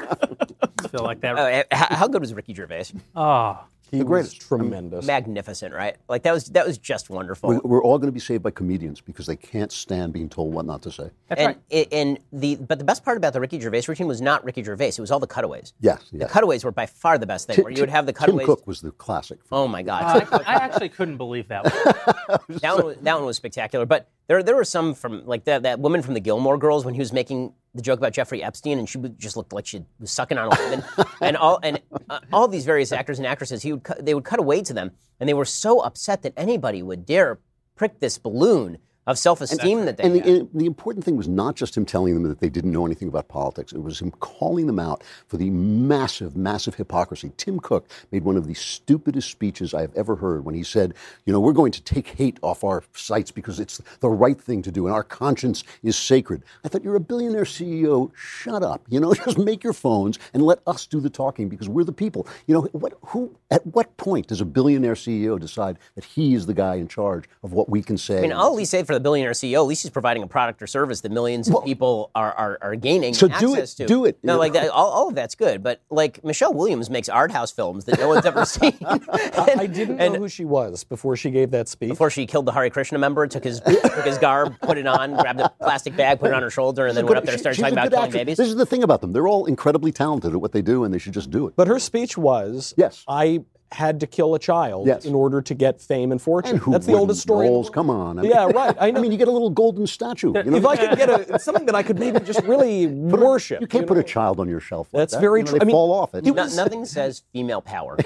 feel 0.91 1.03
like 1.05 1.21
that. 1.21 1.39
Oh, 1.39 1.45
eh, 1.45 1.62
how, 1.73 1.97
how 1.97 2.09
good 2.09 2.21
was 2.21 2.35
Ricky 2.35 2.55
Gervais? 2.55 2.87
Oh, 3.14 3.59
He 3.91 3.99
was 3.99 4.07
greatest. 4.07 4.41
tremendous. 4.41 5.07
Magnificent, 5.07 5.73
right? 5.75 5.97
Like 6.09 6.23
that 6.25 6.33
was 6.33 6.47
that 6.47 6.67
was 6.67 6.79
just 6.79 7.09
wonderful. 7.11 7.51
We're, 7.51 7.61
we're 7.61 7.83
all 7.83 7.99
going 7.99 8.09
to 8.09 8.12
be 8.12 8.21
saved 8.21 8.43
by 8.43 8.51
comedians 8.51 9.01
because 9.01 9.27
they 9.27 9.37
can't 9.37 9.71
stand 9.71 10.12
being 10.12 10.29
told 10.29 10.53
what 10.53 10.67
not 10.67 10.83
to 10.83 10.91
say. 10.91 11.11
that's 11.29 11.41
and, 11.41 11.57
right. 11.73 11.89
and 11.93 12.19
the 12.33 12.57
but 12.57 12.79
the 12.79 12.85
best 12.85 13.05
part 13.05 13.17
about 13.17 13.33
the 13.33 13.41
Ricky 13.41 13.61
Gervais 13.61 13.83
routine 13.87 14.07
was 14.09 14.21
not 14.21 14.45
Ricky 14.45 14.62
Gervais; 14.64 14.89
it 14.89 14.99
was 15.01 15.11
all 15.12 15.21
the 15.21 15.27
cutaways. 15.29 15.73
Yes, 15.81 16.05
The 16.12 16.27
cutaways 16.27 16.64
were 16.64 16.73
by 16.73 16.87
far 16.87 17.19
the 17.19 17.27
best 17.27 17.47
thing. 17.47 17.62
Where 17.62 17.73
you 17.73 17.81
would 17.81 17.91
have 17.91 18.07
the 18.07 18.12
Tim 18.12 18.27
cutaways. 18.27 18.47
Cook 18.47 18.67
was 18.67 18.81
the 18.81 18.91
classic. 18.93 19.39
Oh 19.53 19.69
my 19.69 19.83
God! 19.83 20.27
I, 20.33 20.39
I 20.39 20.55
actually 20.55 20.89
couldn't 20.89 21.17
believe 21.19 21.49
that. 21.49 21.64
One. 21.64 22.41
that, 22.61 22.75
one 22.77 22.87
was, 22.87 22.97
that 23.03 23.14
one 23.17 23.25
was 23.27 23.37
spectacular. 23.37 23.87
But 23.87 24.09
there, 24.29 24.43
there 24.43 24.57
were 24.57 24.64
some 24.64 24.95
from 24.95 25.24
like 25.27 25.45
that, 25.45 25.62
that 25.62 25.79
woman 25.79 26.03
from 26.03 26.14
the 26.14 26.20
Gilmore 26.20 26.59
Girls 26.59 26.85
when 26.85 26.95
he 26.95 27.01
was 27.01 27.12
making 27.12 27.53
the 27.74 27.83
joke 27.83 27.99
about 27.99 28.12
Jeffrey 28.12 28.43
Epstein, 28.43 28.79
and 28.79 28.89
she 28.89 28.99
just 29.18 29.37
looked 29.37 29.53
like 29.53 29.66
she 29.66 29.85
was 30.01 30.11
sucking 30.11 30.39
on 30.39 30.49
a 30.49 30.51
lemon, 30.51 30.85
and 31.20 31.37
all 31.37 31.61
and 31.62 31.81
uh, 32.11 32.20
all 32.33 32.49
these 32.49 32.64
various 32.64 32.93
actors 32.93 33.18
and 33.18 33.27
actresses, 33.27 33.62
he 33.62 33.72
would 33.72 33.85
cut, 33.85 34.05
they 34.05 34.14
would 34.14 34.24
cut 34.24 34.39
away 34.39 34.62
to 34.62 34.72
them, 34.72 34.91
and 35.20 35.29
they 35.29 35.35
were 35.35 35.45
so 35.45 35.81
upset 35.81 36.22
that 36.22 36.33
anybody 36.37 36.83
would 36.83 37.07
dare 37.07 37.39
prick 37.77 38.01
this 38.01 38.18
balloon 38.18 38.79
of 39.07 39.19
self-esteem 39.19 39.85
that 39.85 39.97
they 39.97 40.05
And 40.05 40.15
the, 40.15 40.29
and 40.29 40.49
the 40.53 40.67
important 40.67 41.05
thing 41.05 41.17
was 41.17 41.29
not 41.29 41.55
just 41.55 41.77
him 41.77 41.85
telling 41.85 42.15
them 42.15 42.25
that 42.25 42.41
they 42.41 42.49
didn't 42.49 42.73
know 42.73 42.85
anything 42.85 43.07
about 43.07 43.29
politics. 43.29 43.73
It 43.73 43.83
was 43.83 44.01
him 44.01 44.11
calling 44.11 44.67
them 44.67 44.81
out 44.81 45.05
for 45.29 45.37
the 45.37 45.51
massive, 45.51 46.37
massive 46.37 46.75
hypocrisy. 46.75 47.31
Tim 47.37 47.61
Cook 47.61 47.89
made 48.11 48.25
one 48.25 48.37
of 48.37 48.49
the 48.49 48.55
stupidest 48.55 49.31
speeches 49.31 49.75
I 49.75 49.83
have 49.83 49.95
ever 49.95 50.17
heard 50.17 50.45
when 50.45 50.57
he 50.57 50.65
said, 50.65 50.95
you 51.25 51.33
know, 51.33 51.39
we're 51.39 51.53
going 51.53 51.73
to 51.73 51.83
take 51.83 52.09
hate 52.09 52.39
off 52.43 52.65
our 52.65 52.83
sites 52.95 53.31
because 53.31 53.61
it's 53.61 53.81
the 54.01 54.09
right 54.09 54.41
thing 54.41 54.61
to 54.63 54.73
do 54.73 54.87
and 54.87 54.95
our 54.95 55.05
conscience 55.05 55.63
is 55.85 55.97
sacred. 55.97 56.43
I 56.65 56.69
thought, 56.69 56.83
you're 56.83 56.97
a 56.97 57.01
billionaire 57.01 57.45
CEO. 57.45 58.11
Shut 58.17 58.63
up. 58.65 58.83
You 58.89 58.99
know, 58.99 59.15
just 59.25 59.39
make 59.39 59.63
your 59.63 59.73
phones 59.73 60.19
and 60.35 60.43
let 60.43 60.59
us 60.67 60.85
do 60.87 61.01
the 61.01 61.11
talking 61.11 61.49
because 61.49 61.69
we're 61.69 61.85
the 61.85 61.93
people. 61.93 62.27
You 62.47 62.55
know, 62.55 62.63
what, 62.73 62.95
who, 63.07 63.37
at 63.53 63.65
what 63.67 63.97
point 63.99 64.27
does 64.27 64.41
a 64.41 64.45
billionaire 64.45 64.95
CEO 64.95 65.39
decide 65.39 65.79
that 65.95 66.05
he 66.05 66.35
is 66.35 66.47
the 66.47 66.55
guy 66.55 66.75
in 66.75 66.89
charge 66.89 67.29
of 67.45 67.53
what 67.53 67.69
we 67.69 67.83
can 67.83 67.97
say? 67.97 68.19
I 68.19 68.23
mean, 68.23 68.33
I'll 68.33 68.57
say 68.65 68.83
for 68.83 68.95
the 68.97 69.01
billionaire 69.01 69.32
CEO, 69.32 69.57
at 69.59 69.61
least 69.66 69.82
he's 69.82 69.90
providing 69.90 70.22
a 70.22 70.26
product 70.26 70.62
or 70.62 70.66
service 70.66 71.03
that 71.03 71.12
millions 71.12 71.49
of 71.49 71.64
people 71.64 72.11
are, 72.14 72.32
are, 72.32 72.59
are 72.62 72.74
gaining 72.76 73.14
So 73.14 73.28
do 73.28 73.34
access 73.55 73.74
it. 73.74 73.76
to. 73.82 73.86
Do 73.86 74.05
it. 74.07 74.18
No, 74.22 74.38
like 74.38 74.53
that, 74.55 74.70
all, 74.70 74.88
all 74.88 75.09
of 75.09 75.14
that's 75.14 75.34
good, 75.34 75.62
but 75.62 75.82
like 75.90 76.24
Michelle 76.24 76.55
Williams 76.55 76.88
makes 76.90 77.09
art 77.09 77.30
house 77.30 77.53
films 77.53 77.84
that 77.84 77.99
no 77.99 78.09
one's 78.09 78.24
ever 78.26 78.44
seen. 78.57 78.76
I 78.82 79.66
didn't 79.66 79.97
know 79.99 80.14
who 80.14 80.28
she 80.28 80.44
was 80.44 80.84
before 80.84 81.16
she 81.16 81.30
gave 81.30 81.51
that 81.51 81.68
speech. 81.68 81.90
Before 81.90 82.11
she 82.11 82.26
killed 82.26 82.47
the 82.47 82.53
Hare 82.53 82.70
Krishna 82.70 82.99
member, 82.99 83.26
took 83.26 83.44
his 83.44 83.61
took 83.61 84.05
his 84.05 84.18
garb, 84.18 84.55
put 84.61 84.78
it 84.78 84.86
on, 84.86 85.14
grabbed 85.14 85.40
a 85.40 85.49
plastic 85.61 85.97
bag, 85.97 86.18
put 86.20 86.28
it 86.30 86.34
on 86.34 86.42
her 86.42 86.51
shoulder, 86.51 86.86
and 86.86 86.97
then 86.97 87.05
went 87.07 87.18
up 87.18 87.24
there 87.24 87.34
and 87.34 87.40
started 87.40 87.57
she's 87.57 87.62
talking 87.62 87.74
about 87.74 87.84
good 87.84 87.90
killing 87.92 88.05
actress. 88.09 88.20
babies. 88.20 88.36
This 88.38 88.49
is 88.49 88.57
the 88.57 88.66
thing 88.66 88.82
about 88.82 89.01
them. 89.01 89.12
They're 89.12 89.28
all 89.28 89.47
incredibly 89.47 89.92
talented 89.92 90.32
at 90.32 90.40
what 90.40 90.53
they 90.53 90.62
do, 90.62 90.84
and 90.84 90.92
they 90.94 90.99
should 90.99 91.12
just 91.14 91.30
do 91.30 91.47
it. 91.47 91.55
But 91.57 91.68
her 91.68 91.78
speech 91.78 92.16
was, 92.18 92.74
Yes. 92.76 93.05
I 93.09 93.44
had 93.73 93.99
to 94.01 94.07
kill 94.07 94.35
a 94.35 94.39
child 94.39 94.87
Yes. 94.87 95.05
in 95.05 95.14
order 95.14 95.43
to 95.43 95.55
get 95.55 95.81
fame 95.81 96.12
and 96.12 96.23
fortune. 96.23 96.53
And 96.53 96.61
who 96.61 96.71
That's 96.73 96.87
the 96.87 96.93
oldest 96.95 97.23
story. 97.23 97.47
in 97.47 97.53
the 97.53 97.57
Rolls, 97.57 97.67
world. 97.67 97.75
come 97.75 97.91
on. 97.91 98.19
I 98.19 98.23
yeah, 98.23 98.45
right. 98.47 98.77
I 98.81 98.91
know. 98.93 98.99
I 98.99 99.03
mean, 99.03 99.11
you 99.12 99.19
get 99.19 99.29
a 99.29 99.33
little 99.33 99.51
golden 99.51 99.87
statue. 99.87 100.33
You 100.37 100.45
know, 100.45 100.57
if 100.57 100.64
I 100.67 100.77
could 100.77 100.97
get 100.97 101.09
a 101.31 101.39
something 101.47 101.67
that 101.67 101.75
I 101.75 101.83
could 101.83 101.99
maybe 101.99 102.21
just 102.21 102.43
really 102.45 102.87
worship. 102.87 103.61
you 103.61 103.67
can't 103.67 103.83
you 103.83 103.89
put 103.89 103.95
know? 103.95 104.01
a 104.01 104.05
child 104.05 104.39
on 104.41 104.49
your 104.49 104.61
shelf. 104.61 104.89
Like 104.93 105.01
That's 105.03 105.14
that. 105.14 105.21
very 105.21 105.41
You 105.41 105.45
know, 105.47 105.51
true. 105.51 105.59
They 105.59 105.64
I 105.64 105.67
mean, 105.67 105.75
fall 105.75 105.93
off 105.93 106.14
it. 106.14 106.25
No- 106.25 106.33
nothing 106.35 106.85
says 106.85 107.23
female 107.33 107.61
power 107.61 107.97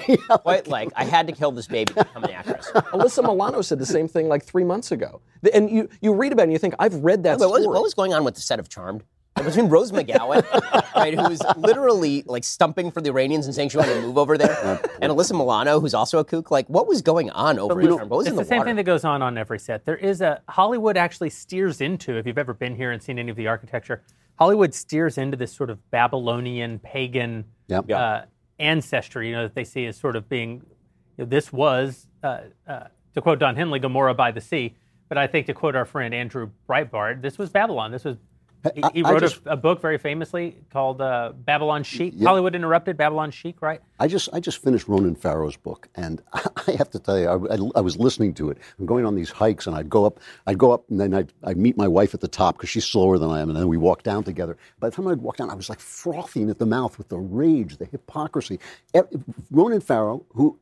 quite 0.41 0.67
like 0.67 0.89
I 0.95 1.03
had 1.05 1.27
to 1.27 1.33
kill 1.33 1.51
this 1.51 1.67
baby 1.67 1.93
to 1.93 2.03
become 2.05 2.23
an 2.23 2.31
actress. 2.31 2.69
Alyssa 2.73 3.21
Milano 3.23 3.61
said 3.61 3.77
the 3.79 3.85
same 3.85 4.07
thing 4.07 4.27
like 4.27 4.43
three 4.43 4.63
months 4.63 4.91
ago. 4.91 5.21
And 5.53 5.69
you, 5.69 5.89
you 6.01 6.13
read 6.13 6.31
about 6.31 6.43
it 6.43 6.45
and 6.45 6.53
you 6.53 6.59
think, 6.59 6.75
I've 6.79 6.95
read 6.95 7.23
that 7.23 7.39
But 7.39 7.49
what 7.49 7.53
was, 7.55 7.63
story. 7.63 7.73
what 7.75 7.83
was 7.83 7.93
going 7.93 8.13
on 8.13 8.23
with 8.23 8.35
the 8.35 8.41
set 8.41 8.59
of 8.59 8.69
Charmed? 8.69 9.03
Like, 9.37 9.45
Between 9.45 9.69
Rose 9.69 9.91
McGowan, 9.91 10.43
right, 10.95 11.13
who 11.13 11.29
was 11.29 11.41
literally 11.55 12.23
like 12.25 12.43
stumping 12.43 12.91
for 12.91 13.01
the 13.01 13.09
Iranians 13.09 13.45
and 13.45 13.55
saying 13.55 13.69
she 13.69 13.77
wanted 13.77 13.93
to 13.95 14.01
move 14.01 14.17
over 14.17 14.37
there, 14.37 14.79
and 15.01 15.11
Alyssa 15.11 15.31
Milano, 15.31 15.79
who's 15.79 15.93
also 15.93 16.19
a 16.19 16.25
kook. 16.25 16.51
Like, 16.51 16.67
what 16.67 16.85
was 16.85 17.01
going 17.01 17.29
on 17.31 17.57
over 17.57 17.79
in 17.79 17.87
Charmed? 17.87 18.09
What 18.09 18.17
was 18.17 18.27
it's 18.27 18.31
in 18.31 18.35
the, 18.35 18.43
the, 18.43 18.47
same 18.49 18.57
water? 18.59 18.69
thing 18.69 18.75
that 18.75 18.83
goes 18.83 19.05
on 19.05 19.21
on 19.21 19.37
every 19.37 19.57
set. 19.57 19.85
There 19.85 19.95
is 19.95 20.21
a 20.21 20.41
Hollywood 20.49 20.97
actually 20.97 21.29
steers 21.29 21.79
into. 21.79 22.17
If 22.17 22.27
you've 22.27 22.37
ever 22.37 22.53
been 22.53 22.75
here 22.75 22.91
and 22.91 23.01
seen 23.01 23.17
any 23.17 23.31
of 23.31 23.37
the 23.37 23.47
architecture, 23.47 24.03
Hollywood 24.37 24.73
steers 24.73 25.17
into 25.17 25.37
this 25.37 25.53
sort 25.53 25.69
of 25.69 25.89
Babylonian 25.91 26.79
pagan 26.79 27.45
Yep. 27.67 27.89
uh, 27.89 28.21
ancestry. 28.59 29.29
You 29.29 29.35
know 29.35 29.43
that 29.43 29.55
they 29.55 29.63
see 29.63 29.85
as 29.85 29.97
sort 29.97 30.17
of 30.17 30.27
being. 30.27 30.61
You 31.17 31.23
know, 31.23 31.25
this 31.25 31.53
was, 31.53 32.07
uh, 32.21 32.41
uh, 32.67 32.83
to 33.13 33.21
quote 33.21 33.39
Don 33.39 33.55
Henley, 33.55 33.79
Gomorrah 33.79 34.13
by 34.13 34.31
the 34.31 34.41
sea. 34.41 34.75
But 35.07 35.17
I 35.17 35.27
think 35.27 35.45
to 35.47 35.53
quote 35.53 35.75
our 35.75 35.85
friend 35.85 36.13
Andrew 36.13 36.51
Breitbart, 36.69 37.21
this 37.21 37.37
was 37.37 37.49
Babylon. 37.49 37.91
This 37.91 38.03
was. 38.03 38.17
He, 38.75 38.83
he 38.93 39.01
wrote 39.03 39.21
just- 39.21 39.41
a, 39.45 39.51
a 39.53 39.57
book 39.57 39.81
very 39.81 39.97
famously 39.97 40.55
called 40.71 41.01
uh, 41.01 41.33
Babylon 41.35 41.83
Chic. 41.83 42.21
Hollywood 42.21 42.53
Interrupted, 42.55 42.95
Babylon 42.97 43.31
Chic, 43.31 43.61
right? 43.61 43.81
I 43.99 44.07
just 44.07 44.29
I 44.33 44.39
just 44.39 44.61
finished 44.63 44.87
Ronan 44.87 45.15
Farrow's 45.15 45.55
book, 45.57 45.87
and 45.95 46.21
I 46.33 46.71
have 46.77 46.89
to 46.91 46.99
tell 46.99 47.17
you, 47.19 47.27
I, 47.27 47.55
I, 47.55 47.57
I 47.77 47.81
was 47.81 47.97
listening 47.97 48.33
to 48.35 48.49
it. 48.51 48.57
I'm 48.79 48.85
going 48.85 49.05
on 49.05 49.15
these 49.15 49.31
hikes, 49.31 49.65
and 49.67 49.75
I'd 49.75 49.89
go 49.89 50.05
up, 50.05 50.19
I'd 50.47 50.57
go 50.57 50.71
up, 50.71 50.89
and 50.89 50.99
then 50.99 51.13
I'd, 51.13 51.33
I'd 51.43 51.57
meet 51.57 51.75
my 51.77 51.87
wife 51.87 52.13
at 52.13 52.21
the 52.21 52.27
top 52.27 52.57
because 52.57 52.69
she's 52.69 52.85
slower 52.85 53.17
than 53.17 53.29
I 53.29 53.39
am, 53.41 53.49
and 53.49 53.57
then 53.57 53.67
we 53.67 53.77
walk 53.77 54.03
down 54.03 54.23
together. 54.23 54.57
By 54.79 54.89
the 54.89 54.95
time 54.95 55.07
I'd 55.07 55.21
walk 55.21 55.37
down, 55.37 55.49
I 55.49 55.55
was 55.55 55.69
like 55.69 55.79
frothing 55.79 56.49
at 56.49 56.59
the 56.59 56.65
mouth 56.67 56.97
with 56.97 57.09
the 57.09 57.17
rage, 57.17 57.77
the 57.77 57.85
hypocrisy. 57.85 58.59
Ronan 59.49 59.81
Farrow, 59.81 60.25
who, 60.33 60.59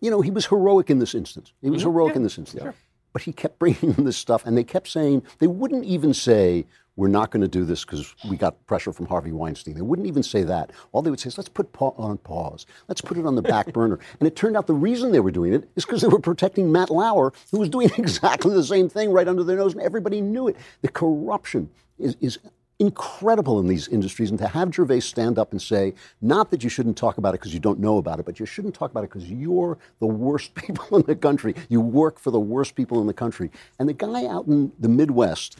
you 0.00 0.10
know, 0.10 0.20
he 0.20 0.30
was 0.30 0.46
heroic 0.46 0.90
in 0.90 0.98
this 0.98 1.14
instance. 1.14 1.52
He 1.62 1.70
was 1.70 1.82
heroic 1.82 2.16
in 2.16 2.22
this 2.22 2.38
instance. 2.38 2.74
But 3.12 3.22
he 3.22 3.32
kept 3.32 3.58
bringing 3.58 3.92
them 3.92 4.04
this 4.10 4.16
stuff, 4.16 4.44
and 4.46 4.56
they 4.56 4.62
kept 4.62 4.86
saying 4.88 5.22
they 5.40 5.48
wouldn't 5.48 5.84
even 5.84 6.14
say 6.14 6.66
we're 6.96 7.08
not 7.08 7.30
going 7.30 7.40
to 7.42 7.48
do 7.48 7.64
this 7.64 7.84
because 7.84 8.14
we 8.28 8.36
got 8.36 8.64
pressure 8.66 8.92
from 8.92 9.06
Harvey 9.06 9.32
Weinstein. 9.32 9.74
They 9.74 9.82
wouldn't 9.82 10.08
even 10.08 10.22
say 10.22 10.42
that. 10.44 10.70
All 10.92 11.02
they 11.02 11.10
would 11.10 11.20
say 11.20 11.28
is 11.28 11.38
let's 11.38 11.48
put 11.48 11.72
pa- 11.72 11.94
on 11.96 12.18
pause, 12.18 12.66
let's 12.88 13.00
put 13.00 13.16
it 13.16 13.26
on 13.26 13.36
the 13.36 13.42
back 13.42 13.72
burner. 13.72 13.98
And 14.18 14.26
it 14.26 14.36
turned 14.36 14.56
out 14.56 14.66
the 14.66 14.74
reason 14.74 15.12
they 15.12 15.20
were 15.20 15.30
doing 15.30 15.52
it 15.52 15.68
is 15.76 15.84
because 15.84 16.02
they 16.02 16.08
were 16.08 16.20
protecting 16.20 16.70
Matt 16.70 16.90
Lauer, 16.90 17.32
who 17.50 17.58
was 17.58 17.68
doing 17.68 17.90
exactly 17.98 18.54
the 18.54 18.64
same 18.64 18.88
thing 18.88 19.12
right 19.12 19.28
under 19.28 19.44
their 19.44 19.56
nose, 19.56 19.72
and 19.72 19.82
everybody 19.82 20.20
knew 20.20 20.48
it. 20.48 20.56
The 20.82 20.88
corruption 20.88 21.70
is. 21.98 22.16
is 22.20 22.38
incredible 22.80 23.60
in 23.60 23.66
these 23.66 23.86
industries 23.88 24.30
and 24.30 24.38
to 24.38 24.48
have 24.48 24.74
Gervais 24.74 25.00
stand 25.00 25.38
up 25.38 25.52
and 25.52 25.60
say, 25.60 25.92
not 26.22 26.50
that 26.50 26.64
you 26.64 26.70
shouldn't 26.70 26.96
talk 26.96 27.18
about 27.18 27.34
it 27.34 27.40
because 27.40 27.52
you 27.52 27.60
don't 27.60 27.78
know 27.78 27.98
about 27.98 28.18
it, 28.18 28.24
but 28.24 28.40
you 28.40 28.46
shouldn't 28.46 28.74
talk 28.74 28.90
about 28.90 29.04
it 29.04 29.10
because 29.10 29.30
you're 29.30 29.78
the 29.98 30.06
worst 30.06 30.54
people 30.56 30.96
in 30.96 31.04
the 31.04 31.14
country. 31.14 31.54
You 31.68 31.80
work 31.82 32.18
for 32.18 32.30
the 32.30 32.40
worst 32.40 32.74
people 32.74 33.00
in 33.02 33.06
the 33.06 33.12
country. 33.12 33.50
And 33.78 33.88
the 33.88 33.92
guy 33.92 34.24
out 34.26 34.46
in 34.46 34.72
the 34.80 34.88
Midwest 34.88 35.58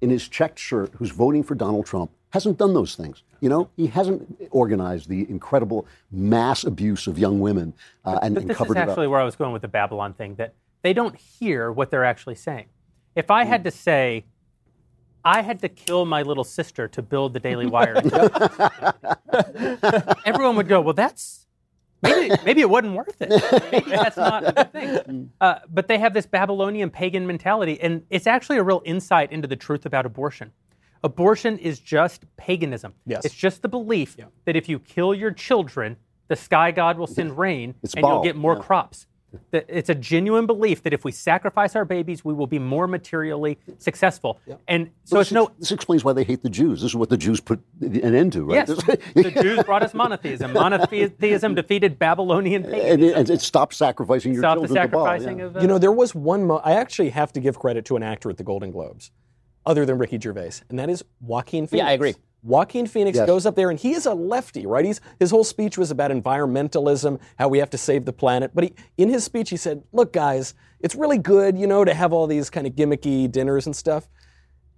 in 0.00 0.10
his 0.10 0.28
checked 0.28 0.58
shirt 0.58 0.92
who's 0.96 1.10
voting 1.10 1.42
for 1.42 1.54
Donald 1.54 1.86
Trump 1.86 2.10
hasn't 2.30 2.58
done 2.58 2.74
those 2.74 2.94
things. 2.94 3.22
You 3.40 3.48
know, 3.48 3.70
he 3.76 3.86
hasn't 3.86 4.48
organized 4.50 5.08
the 5.08 5.28
incredible 5.30 5.86
mass 6.10 6.64
abuse 6.64 7.06
of 7.06 7.18
young 7.18 7.40
women 7.40 7.74
uh, 8.04 8.18
and, 8.22 8.34
But 8.34 8.42
and 8.42 8.50
this 8.50 8.54
is 8.54 8.58
covered 8.58 8.76
it 8.76 8.80
actually 8.80 9.08
where 9.08 9.20
I 9.20 9.24
was 9.24 9.36
going 9.36 9.52
with 9.52 9.62
the 9.62 9.68
Babylon 9.68 10.12
thing 10.12 10.34
that 10.36 10.54
they 10.82 10.92
don't 10.92 11.16
hear 11.16 11.72
what 11.72 11.90
they're 11.90 12.04
actually 12.04 12.34
saying. 12.34 12.66
If 13.14 13.30
I 13.30 13.44
had 13.44 13.64
to 13.64 13.70
say, 13.70 14.24
I 15.24 15.42
had 15.42 15.60
to 15.60 15.68
kill 15.68 16.04
my 16.04 16.22
little 16.22 16.44
sister 16.44 16.88
to 16.88 17.02
build 17.02 17.32
the 17.32 17.40
Daily 17.40 17.66
Wire, 17.66 17.96
everyone 20.26 20.56
would 20.56 20.68
go, 20.68 20.80
well, 20.80 20.94
that's 20.94 21.45
maybe, 22.02 22.34
maybe 22.44 22.60
it 22.60 22.70
wasn't 22.70 22.94
worth 22.94 23.16
it. 23.20 23.72
Maybe 23.72 23.90
that's 23.96 24.16
not 24.16 24.46
a 24.46 24.52
good 24.52 24.72
thing. 24.72 25.30
Uh, 25.40 25.58
but 25.68 25.88
they 25.88 25.98
have 25.98 26.14
this 26.14 26.26
Babylonian 26.26 26.90
pagan 26.90 27.26
mentality, 27.26 27.80
and 27.80 28.02
it's 28.10 28.26
actually 28.26 28.58
a 28.58 28.62
real 28.62 28.82
insight 28.84 29.32
into 29.32 29.48
the 29.48 29.56
truth 29.56 29.86
about 29.86 30.06
abortion. 30.06 30.52
Abortion 31.04 31.58
is 31.58 31.78
just 31.78 32.24
paganism. 32.36 32.94
Yes. 33.06 33.24
It's 33.24 33.34
just 33.34 33.62
the 33.62 33.68
belief 33.68 34.16
that 34.44 34.56
if 34.56 34.68
you 34.68 34.78
kill 34.78 35.14
your 35.14 35.30
children, 35.30 35.96
the 36.28 36.36
sky 36.36 36.70
god 36.72 36.98
will 36.98 37.06
send 37.06 37.38
rain 37.38 37.74
It's 37.82 37.94
and 37.94 38.04
you'll 38.04 38.22
get 38.22 38.36
more 38.36 38.54
yeah. 38.54 38.62
crops. 38.62 39.06
That 39.50 39.66
it's 39.68 39.88
a 39.88 39.94
genuine 39.94 40.46
belief 40.46 40.82
that 40.82 40.92
if 40.92 41.04
we 41.04 41.12
sacrifice 41.12 41.76
our 41.76 41.84
babies, 41.84 42.24
we 42.24 42.34
will 42.34 42.46
be 42.46 42.58
more 42.58 42.86
materially 42.86 43.58
successful. 43.78 44.40
And 44.68 44.90
so 45.04 45.18
this, 45.18 45.28
it's 45.28 45.32
no. 45.32 45.50
this 45.58 45.72
explains 45.72 46.04
why 46.04 46.12
they 46.12 46.24
hate 46.24 46.42
the 46.42 46.50
Jews. 46.50 46.82
This 46.82 46.90
is 46.90 46.96
what 46.96 47.10
the 47.10 47.16
Jews 47.16 47.40
put 47.40 47.60
an 47.80 48.14
end 48.14 48.32
to, 48.34 48.44
right? 48.44 48.68
Yes, 48.68 48.68
the 49.14 49.38
Jews 49.42 49.62
brought 49.64 49.82
us 49.82 49.94
monotheism. 49.94 50.52
Monotheism 50.52 51.54
defeated 51.54 51.98
Babylonian 51.98 52.64
and, 52.64 52.72
paganism. 52.72 53.02
it, 53.02 53.16
and 53.16 53.30
it 53.30 53.40
stopped 53.40 53.74
sacrificing 53.74 54.32
your 54.32 54.42
Stop 54.42 54.60
the 54.60 54.66
children 54.66 54.86
to 54.86 54.92
Baal, 54.92 55.04
sacrificing 55.06 55.38
yeah. 55.38 55.44
of. 55.44 55.56
Uh, 55.56 55.60
You 55.60 55.66
know, 55.68 55.78
there 55.78 55.92
was 55.92 56.14
one. 56.14 56.44
Mo- 56.44 56.62
I 56.64 56.72
actually 56.72 57.10
have 57.10 57.32
to 57.34 57.40
give 57.40 57.58
credit 57.58 57.84
to 57.86 57.96
an 57.96 58.02
actor 58.02 58.30
at 58.30 58.36
the 58.36 58.44
Golden 58.44 58.70
Globes, 58.70 59.10
other 59.64 59.84
than 59.86 59.98
Ricky 59.98 60.18
Gervais, 60.18 60.62
and 60.68 60.78
that 60.78 60.90
is 60.90 61.04
Joaquin 61.20 61.66
Phoenix. 61.66 61.84
Yeah, 61.84 61.90
I 61.90 61.92
agree. 61.92 62.14
Joaquin 62.46 62.86
Phoenix 62.86 63.16
Yes. 63.16 63.26
goes 63.26 63.44
up 63.44 63.56
there, 63.56 63.70
and 63.70 63.78
he 63.78 63.92
is 63.92 64.06
a 64.06 64.14
lefty, 64.14 64.66
right? 64.66 64.84
He's 64.84 65.00
his 65.18 65.30
whole 65.30 65.44
speech 65.44 65.76
was 65.76 65.90
about 65.90 66.10
environmentalism, 66.12 67.18
how 67.38 67.48
we 67.48 67.58
have 67.58 67.70
to 67.70 67.78
save 67.78 68.04
the 68.04 68.12
planet. 68.12 68.52
But 68.54 68.64
he, 68.64 68.74
in 68.96 69.08
his 69.08 69.24
speech, 69.24 69.50
he 69.50 69.56
said, 69.56 69.82
"Look, 69.92 70.12
guys, 70.12 70.54
it's 70.80 70.94
really 70.94 71.18
good, 71.18 71.58
you 71.58 71.66
know, 71.66 71.84
to 71.84 71.92
have 71.92 72.12
all 72.12 72.26
these 72.26 72.48
kind 72.50 72.66
of 72.66 72.74
gimmicky 72.74 73.30
dinners 73.30 73.66
and 73.66 73.74
stuff." 73.74 74.08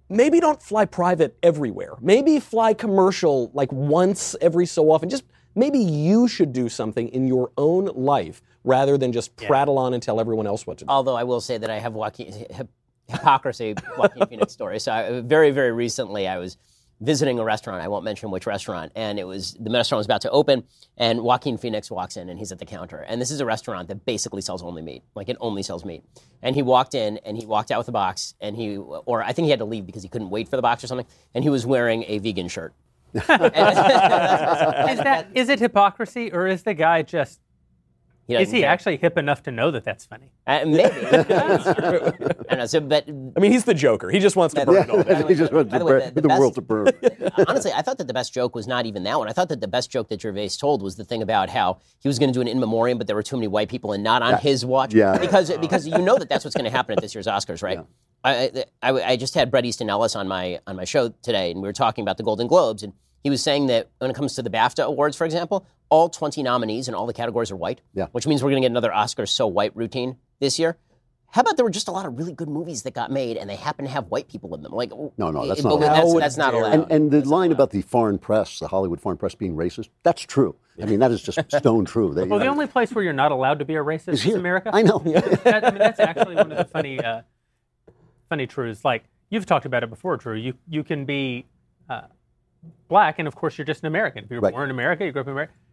Maybe 0.09 0.39
don't 0.39 0.61
fly 0.61 0.85
private 0.85 1.37
everywhere. 1.43 1.93
Maybe 2.01 2.39
fly 2.39 2.73
commercial 2.73 3.51
like 3.53 3.71
once 3.71 4.35
every 4.41 4.65
so 4.65 4.89
often. 4.89 5.07
Just 5.07 5.23
maybe 5.53 5.77
you 5.77 6.27
should 6.27 6.51
do 6.51 6.67
something 6.67 7.09
in 7.09 7.27
your 7.27 7.51
own 7.57 7.85
life 7.93 8.41
rather 8.63 8.97
than 8.97 9.11
just 9.11 9.35
prattle 9.35 9.77
on 9.77 9.93
and 9.93 10.01
tell 10.01 10.19
everyone 10.19 10.47
else 10.47 10.65
what 10.65 10.79
to 10.79 10.85
do. 10.85 10.89
Although 10.91 11.15
I 11.15 11.23
will 11.23 11.41
say 11.41 11.59
that 11.59 11.69
I 11.69 11.77
have 11.77 11.93
Joaquin, 11.93 12.33
hip, 12.49 12.69
hypocrisy 13.07 13.75
Joaquin 13.97 14.25
Phoenix 14.27 14.51
story. 14.51 14.79
So 14.79 14.91
I, 14.91 15.21
very, 15.21 15.51
very 15.51 15.71
recently, 15.71 16.27
I 16.27 16.39
was 16.39 16.57
visiting 17.01 17.39
a 17.39 17.43
restaurant. 17.43 17.81
I 17.81 17.87
won't 17.87 18.03
mention 18.03 18.31
which 18.31 18.45
restaurant, 18.45 18.91
and 18.95 19.19
it 19.19 19.25
was 19.25 19.55
the 19.59 19.69
restaurant 19.69 19.99
was 19.99 20.07
about 20.07 20.21
to 20.21 20.31
open, 20.31 20.63
and 20.97 21.21
Joaquin 21.21 21.57
Phoenix 21.57 21.89
walks 21.89 22.17
in, 22.17 22.29
and 22.29 22.37
he's 22.37 22.51
at 22.51 22.59
the 22.59 22.65
counter. 22.65 22.97
And 22.97 23.21
this 23.21 23.31
is 23.31 23.39
a 23.39 23.45
restaurant 23.45 23.87
that 23.87 24.05
basically 24.05 24.41
sells 24.41 24.61
only 24.61 24.81
meat, 24.81 25.03
like 25.15 25.29
it 25.29 25.37
only 25.39 25.63
sells 25.63 25.85
meat. 25.85 26.03
And 26.41 26.55
he 26.55 26.61
walked 26.61 26.95
in, 26.95 27.17
and 27.19 27.37
he 27.37 27.45
walked 27.45 27.71
out 27.71 27.79
with 27.79 27.87
a 27.87 27.93
box, 27.93 28.35
and 28.41 28.55
he, 28.55 28.77
or 28.77 29.23
I 29.23 29.33
think 29.33 29.45
he 29.45 29.49
had 29.49 29.59
to 29.59 29.65
leave 29.65 29.85
because 29.85 30.03
he 30.03 30.09
couldn't 30.09 30.29
wait 30.29 30.49
for 30.49 30.55
the 30.55 30.61
box 30.61 30.83
or 30.83 30.87
something, 30.87 31.07
and 31.33 31.43
he 31.43 31.49
was 31.49 31.65
wearing 31.65 32.03
a 32.07 32.19
vegan 32.19 32.47
shirt. 32.47 32.73
is 33.13 33.25
that 33.25 35.27
is 35.33 35.49
it 35.49 35.59
hypocrisy 35.59 36.31
or 36.31 36.45
is 36.45 36.61
the 36.61 36.75
guy 36.75 37.01
just 37.01 37.39
He 38.29 38.35
is 38.35 38.51
he 38.51 38.61
care. 38.61 38.69
actually 38.69 38.97
hip 38.97 39.17
enough 39.17 39.43
to 39.43 39.51
know 39.51 39.71
that 39.71 39.83
that's 39.83 40.05
funny? 40.05 40.31
Uh, 40.47 40.61
maybe. 40.67 40.79
I 41.07 41.23
don't 42.49 42.57
know. 42.59 42.65
So, 42.65 42.79
but 42.79 43.05
I 43.35 43.39
mean, 43.39 43.51
he's 43.51 43.63
the 43.65 43.73
Joker. 43.73 44.09
He 44.09 44.19
just 44.19 44.35
wants 44.35 44.53
to 44.55 44.65
burn 44.65 44.83
it 44.83 44.89
all 44.89 45.03
down. 45.03 45.27
he 45.27 45.35
just 45.35 45.51
wants 45.51 45.71
to 45.73 45.79
the 45.79 45.85
way, 45.85 45.91
burn- 45.91 46.01
the- 46.09 46.11
the 46.15 46.21
the, 46.21 46.27
best- 46.27 46.39
world 46.39 46.55
to 46.55 46.61
burn. 46.61 46.87
honestly, 47.47 47.71
I 47.73 47.81
thought 47.81 47.97
that 47.97 48.07
the 48.07 48.13
best 48.13 48.33
joke 48.33 48.55
was 48.55 48.67
not 48.67 48.85
even 48.85 49.03
that 49.03 49.17
one. 49.17 49.27
I 49.27 49.33
thought 49.33 49.49
that 49.49 49.61
the 49.61 49.67
best 49.67 49.89
joke 49.91 50.09
that 50.09 50.21
Gervais 50.21 50.49
told 50.59 50.81
was 50.81 50.95
the 50.95 51.03
thing 51.03 51.21
about 51.21 51.49
how 51.49 51.79
he 51.99 52.07
was 52.07 52.19
going 52.19 52.29
to 52.31 52.33
do 52.33 52.41
an 52.41 52.47
in 52.47 52.59
memoriam, 52.59 52.97
but 52.97 53.07
there 53.07 53.15
were 53.15 53.23
too 53.23 53.35
many 53.35 53.47
white 53.47 53.69
people 53.69 53.91
and 53.93 54.03
not 54.03 54.21
on 54.21 54.37
his 54.39 54.65
watch. 54.65 54.93
Yeah. 54.93 55.17
Because 55.17 55.49
because 55.57 55.87
you 55.87 55.97
know 55.97 56.17
that 56.17 56.29
that's 56.29 56.45
what's 56.45 56.55
going 56.55 56.65
to 56.69 56.71
happen 56.71 56.93
at 56.93 57.01
this 57.01 57.15
year's 57.15 57.27
Oscars, 57.27 57.63
right? 57.63 57.79
I, 58.23 58.65
I, 58.81 58.91
I 58.91 59.15
just 59.15 59.33
had 59.33 59.49
Bret 59.49 59.65
Easton 59.65 59.89
Ellis 59.89 60.15
on 60.15 60.27
my 60.27 60.59
on 60.67 60.75
my 60.75 60.83
show 60.85 61.09
today, 61.23 61.51
and 61.51 61.61
we 61.61 61.67
were 61.67 61.73
talking 61.73 62.01
about 62.03 62.17
the 62.17 62.23
Golden 62.23 62.47
Globes, 62.47 62.83
and 62.83 62.93
he 63.23 63.29
was 63.29 63.41
saying 63.41 63.67
that 63.67 63.89
when 63.99 64.11
it 64.11 64.13
comes 64.15 64.35
to 64.35 64.41
the 64.43 64.49
BAFTA 64.49 64.83
awards, 64.83 65.15
for 65.17 65.25
example, 65.25 65.65
all 65.89 66.09
20 66.09 66.43
nominees 66.43 66.87
in 66.87 66.93
all 66.95 67.05
the 67.07 67.13
categories 67.13 67.51
are 67.51 67.55
white. 67.55 67.81
Yeah. 67.93 68.07
Which 68.11 68.27
means 68.27 68.43
we're 68.43 68.51
going 68.51 68.61
to 68.61 68.65
get 68.67 68.71
another 68.71 68.93
Oscar 68.93 69.25
so 69.25 69.47
white 69.47 69.75
routine 69.75 70.17
this 70.39 70.59
year. 70.59 70.77
How 71.31 71.41
about 71.41 71.57
there 71.57 71.63
were 71.63 71.69
just 71.69 71.87
a 71.87 71.91
lot 71.91 72.07
of 72.07 72.17
really 72.17 72.33
good 72.33 72.49
movies 72.49 72.81
that 72.83 72.95
got 72.95 73.11
made, 73.11 73.37
and 73.37 73.47
they 73.47 73.55
happen 73.55 73.85
to 73.85 73.91
have 73.91 74.07
white 74.07 74.27
people 74.27 74.55
in 74.55 74.63
them? 74.63 74.71
Like, 74.71 74.89
No, 74.89 75.29
no, 75.29 75.47
that's 75.47 75.61
but 75.61 75.77
not 75.79 76.03
allowed. 76.03 76.19
that's 76.21 76.37
not 76.37 76.53
allowed. 76.55 76.73
And, 76.73 76.91
and 76.91 77.11
the 77.11 77.21
line 77.29 77.51
about 77.51 77.69
the 77.69 77.83
foreign 77.83 78.17
press, 78.17 78.57
the 78.57 78.67
Hollywood 78.67 78.99
foreign 78.99 79.17
press 79.19 79.35
being 79.35 79.55
racist, 79.55 79.89
that's 80.01 80.21
true. 80.23 80.55
I 80.81 80.85
mean, 80.85 80.99
that 81.01 81.11
is 81.11 81.21
just 81.21 81.39
stone 81.55 81.85
true. 81.85 82.15
They, 82.15 82.23
Well, 82.23 82.39
the 82.39 82.47
only 82.47 82.65
place 82.65 82.91
where 82.93 83.03
you're 83.03 83.13
not 83.13 83.31
allowed 83.31 83.59
to 83.59 83.65
be 83.65 83.75
a 83.75 83.83
racist 83.83 84.13
is, 84.13 84.23
here. 84.23 84.37
America. 84.37 84.71
I 84.73 84.81
know. 84.81 84.97
That- 85.05 85.65
I 85.65 85.69
mean, 85.69 85.77
that's 85.79 85.99
actually 85.99 86.35
one 86.35 86.51
of 86.51 86.57
the 86.57 86.65
funny, 86.65 86.99
uh, 86.99 87.21
funny 88.29 88.47
truths. 88.47 88.83
Like 88.83 89.03
you've 89.29 89.45
talked 89.45 89.65
about 89.67 89.83
it 89.83 89.89
before, 89.91 90.17
Drew. 90.17 90.35
You 90.35 90.55
you 90.67 90.83
can 90.83 91.05
be 91.05 91.45
uh, 91.89 92.01
black, 92.87 93.19
and 93.19 93.27
of 93.27 93.35
course 93.35 93.57
you're 93.57 93.65
just 93.65 93.81
an 93.83 93.87
American. 93.87 94.23
If 94.23 94.31
you're 94.31 94.41
Right. 94.41 94.53
born 94.53 94.65
in 94.65 94.71
America, 94.71 95.05
you 95.05 95.11
grew 95.11 95.21
up 95.21 95.27
in 95.27 95.31
America, 95.33 95.53
but 95.53 95.68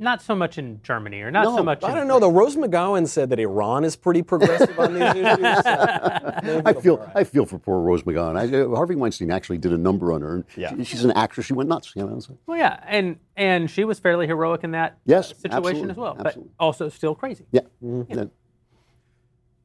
not 0.00 0.20
so 0.22 0.34
much 0.34 0.58
in 0.58 0.80
Germany, 0.82 1.20
or 1.20 1.30
not 1.30 1.44
so 1.44 1.56
No, 1.56 1.62
much. 1.62 1.84
I 1.84 1.90
in 1.90 1.94
don't 1.94 2.08
know 2.08 2.18
though. 2.18 2.30
Rose 2.32 2.56
McGowan 2.56 3.06
said 3.06 3.30
that 3.30 3.38
Iran 3.38 3.84
is 3.84 3.94
pretty 3.94 4.22
progressive 4.22 4.76
on 4.78 4.94
these 4.94 5.02
issues. 5.02 5.62
so 5.64 6.62
I 6.66 6.72
feel 6.72 7.12
I 7.14 7.22
feel 7.24 7.46
for 7.46 7.58
poor 7.58 7.80
Rose 7.80 8.02
McGowan. 8.02 8.36
I, 8.36 8.62
uh, 8.62 8.74
Harvey 8.74 8.96
Weinstein 8.96 9.30
actually 9.30 9.58
did 9.58 9.72
a 9.72 9.78
number 9.78 10.12
on 10.12 10.22
her. 10.22 10.44
Yeah. 10.56 10.74
she- 10.76 10.84
she's 10.84 11.04
an 11.04 11.12
actress. 11.12 11.46
She 11.46 11.52
went 11.52 11.68
nuts. 11.68 11.92
You 11.94 12.06
know. 12.06 12.18
so- 12.18 12.36
Well, 12.46 12.58
yeah, 12.58 12.82
and 12.88 13.18
and 13.36 13.70
she 13.70 13.84
was 13.84 13.98
fairly 14.00 14.26
heroic 14.26 14.64
in 14.64 14.72
that 14.72 14.98
Yes, 15.04 15.28
situation 15.28 15.52
absolutely, 15.52 15.90
as 15.90 15.96
well, 15.96 16.16
absolutely. 16.18 16.52
but 16.58 16.64
also 16.64 16.88
still 16.88 17.14
crazy. 17.14 17.44
Yeah. 17.52 17.60
Yeah. 17.80 18.24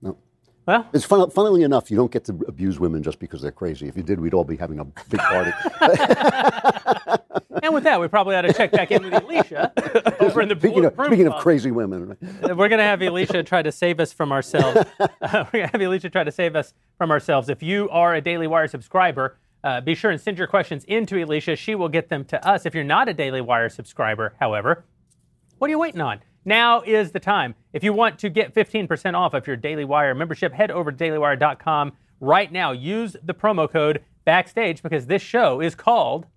No. 0.01 0.17
Well, 0.67 0.87
It's 0.93 1.05
fun, 1.05 1.29
funnily 1.29 1.61
enough, 1.61 1.91
you 1.91 1.97
don't 1.97 2.11
get 2.11 2.25
to 2.25 2.33
abuse 2.47 2.79
women 2.79 3.03
just 3.03 3.19
because 3.19 3.39
they're 3.41 3.51
crazy. 3.51 3.87
If 3.87 3.95
you 3.95 4.01
did, 4.03 4.19
we'd 4.19 4.33
all 4.33 4.43
be 4.43 4.55
having 4.57 4.79
a 4.79 4.85
big 4.85 5.19
party. 5.19 5.51
and 7.65 7.73
with 7.73 7.83
that, 7.83 7.99
we 7.99 8.07
probably 8.07 8.35
ought 8.35 8.43
to 8.43 8.53
check 8.53 8.71
back 8.71 8.91
in 8.91 9.03
with 9.03 9.13
Elisha 9.13 9.71
over 10.19 10.41
in 10.41 10.49
the 10.49 10.55
speaking 10.55 10.85
of, 10.85 10.97
room 10.97 11.07
speaking 11.07 11.27
of 11.27 11.35
crazy 11.41 11.71
women. 11.71 12.15
We're 12.41 12.69
going 12.69 12.77
to 12.77 12.83
have 12.83 13.01
Elisha 13.01 13.43
try 13.43 13.63
to 13.63 13.71
save 13.71 13.99
us 13.99 14.13
from 14.13 14.31
ourselves. 14.31 14.87
We're 14.99 15.43
going 15.51 15.65
to 15.65 15.71
have 15.71 15.81
Elisha 15.81 16.09
try 16.09 16.23
to 16.23 16.31
save 16.31 16.55
us 16.55 16.73
from 16.97 17.11
ourselves. 17.11 17.49
If 17.49 17.63
you 17.63 17.89
are 17.89 18.13
a 18.13 18.21
Daily 18.21 18.47
Wire 18.47 18.67
subscriber, 18.67 19.37
uh, 19.63 19.81
be 19.81 19.95
sure 19.95 20.11
and 20.11 20.21
send 20.21 20.37
your 20.37 20.47
questions 20.47 20.83
into 20.85 21.19
Elisha. 21.19 21.55
She 21.55 21.73
will 21.73 21.89
get 21.89 22.09
them 22.09 22.23
to 22.25 22.47
us. 22.47 22.67
If 22.67 22.75
you're 22.75 22.83
not 22.83 23.09
a 23.09 23.13
Daily 23.13 23.41
Wire 23.41 23.69
subscriber, 23.69 24.35
however, 24.39 24.85
what 25.57 25.67
are 25.67 25.71
you 25.71 25.79
waiting 25.79 26.01
on? 26.01 26.19
Now 26.45 26.81
is 26.81 27.11
the 27.11 27.19
time. 27.19 27.55
If 27.73 27.83
you 27.83 27.91
want 27.91 28.19
to 28.19 28.29
get 28.29 28.53
15% 28.53 29.15
off 29.15 29.33
of 29.33 29.47
your 29.47 29.55
Daily 29.55 29.85
Wire 29.85 30.13
membership, 30.13 30.53
head 30.53 30.69
over 30.69 30.91
to 30.91 30.97
dailywire.com 31.03 31.93
right 32.19 32.51
now. 32.51 32.71
Use 32.71 33.15
the 33.23 33.33
promo 33.33 33.69
code 33.69 34.03
backstage 34.23 34.83
because 34.83 35.07
this 35.07 35.23
show 35.23 35.61
is 35.61 35.73
called 35.73 36.27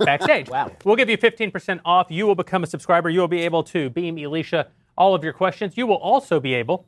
backstage. 0.00 0.48
Wow. 0.56 0.70
We'll 0.84 0.96
give 0.96 1.10
you 1.10 1.18
15% 1.18 1.80
off. 1.84 2.06
You 2.10 2.26
will 2.26 2.34
become 2.34 2.62
a 2.62 2.66
subscriber. 2.66 3.10
You 3.10 3.20
will 3.20 3.28
be 3.28 3.42
able 3.42 3.62
to 3.64 3.90
beam 3.90 4.18
Elisha 4.18 4.68
all 4.96 5.14
of 5.14 5.22
your 5.24 5.32
questions. 5.32 5.76
You 5.76 5.86
will 5.86 5.96
also 5.96 6.40
be 6.40 6.54
able 6.54 6.86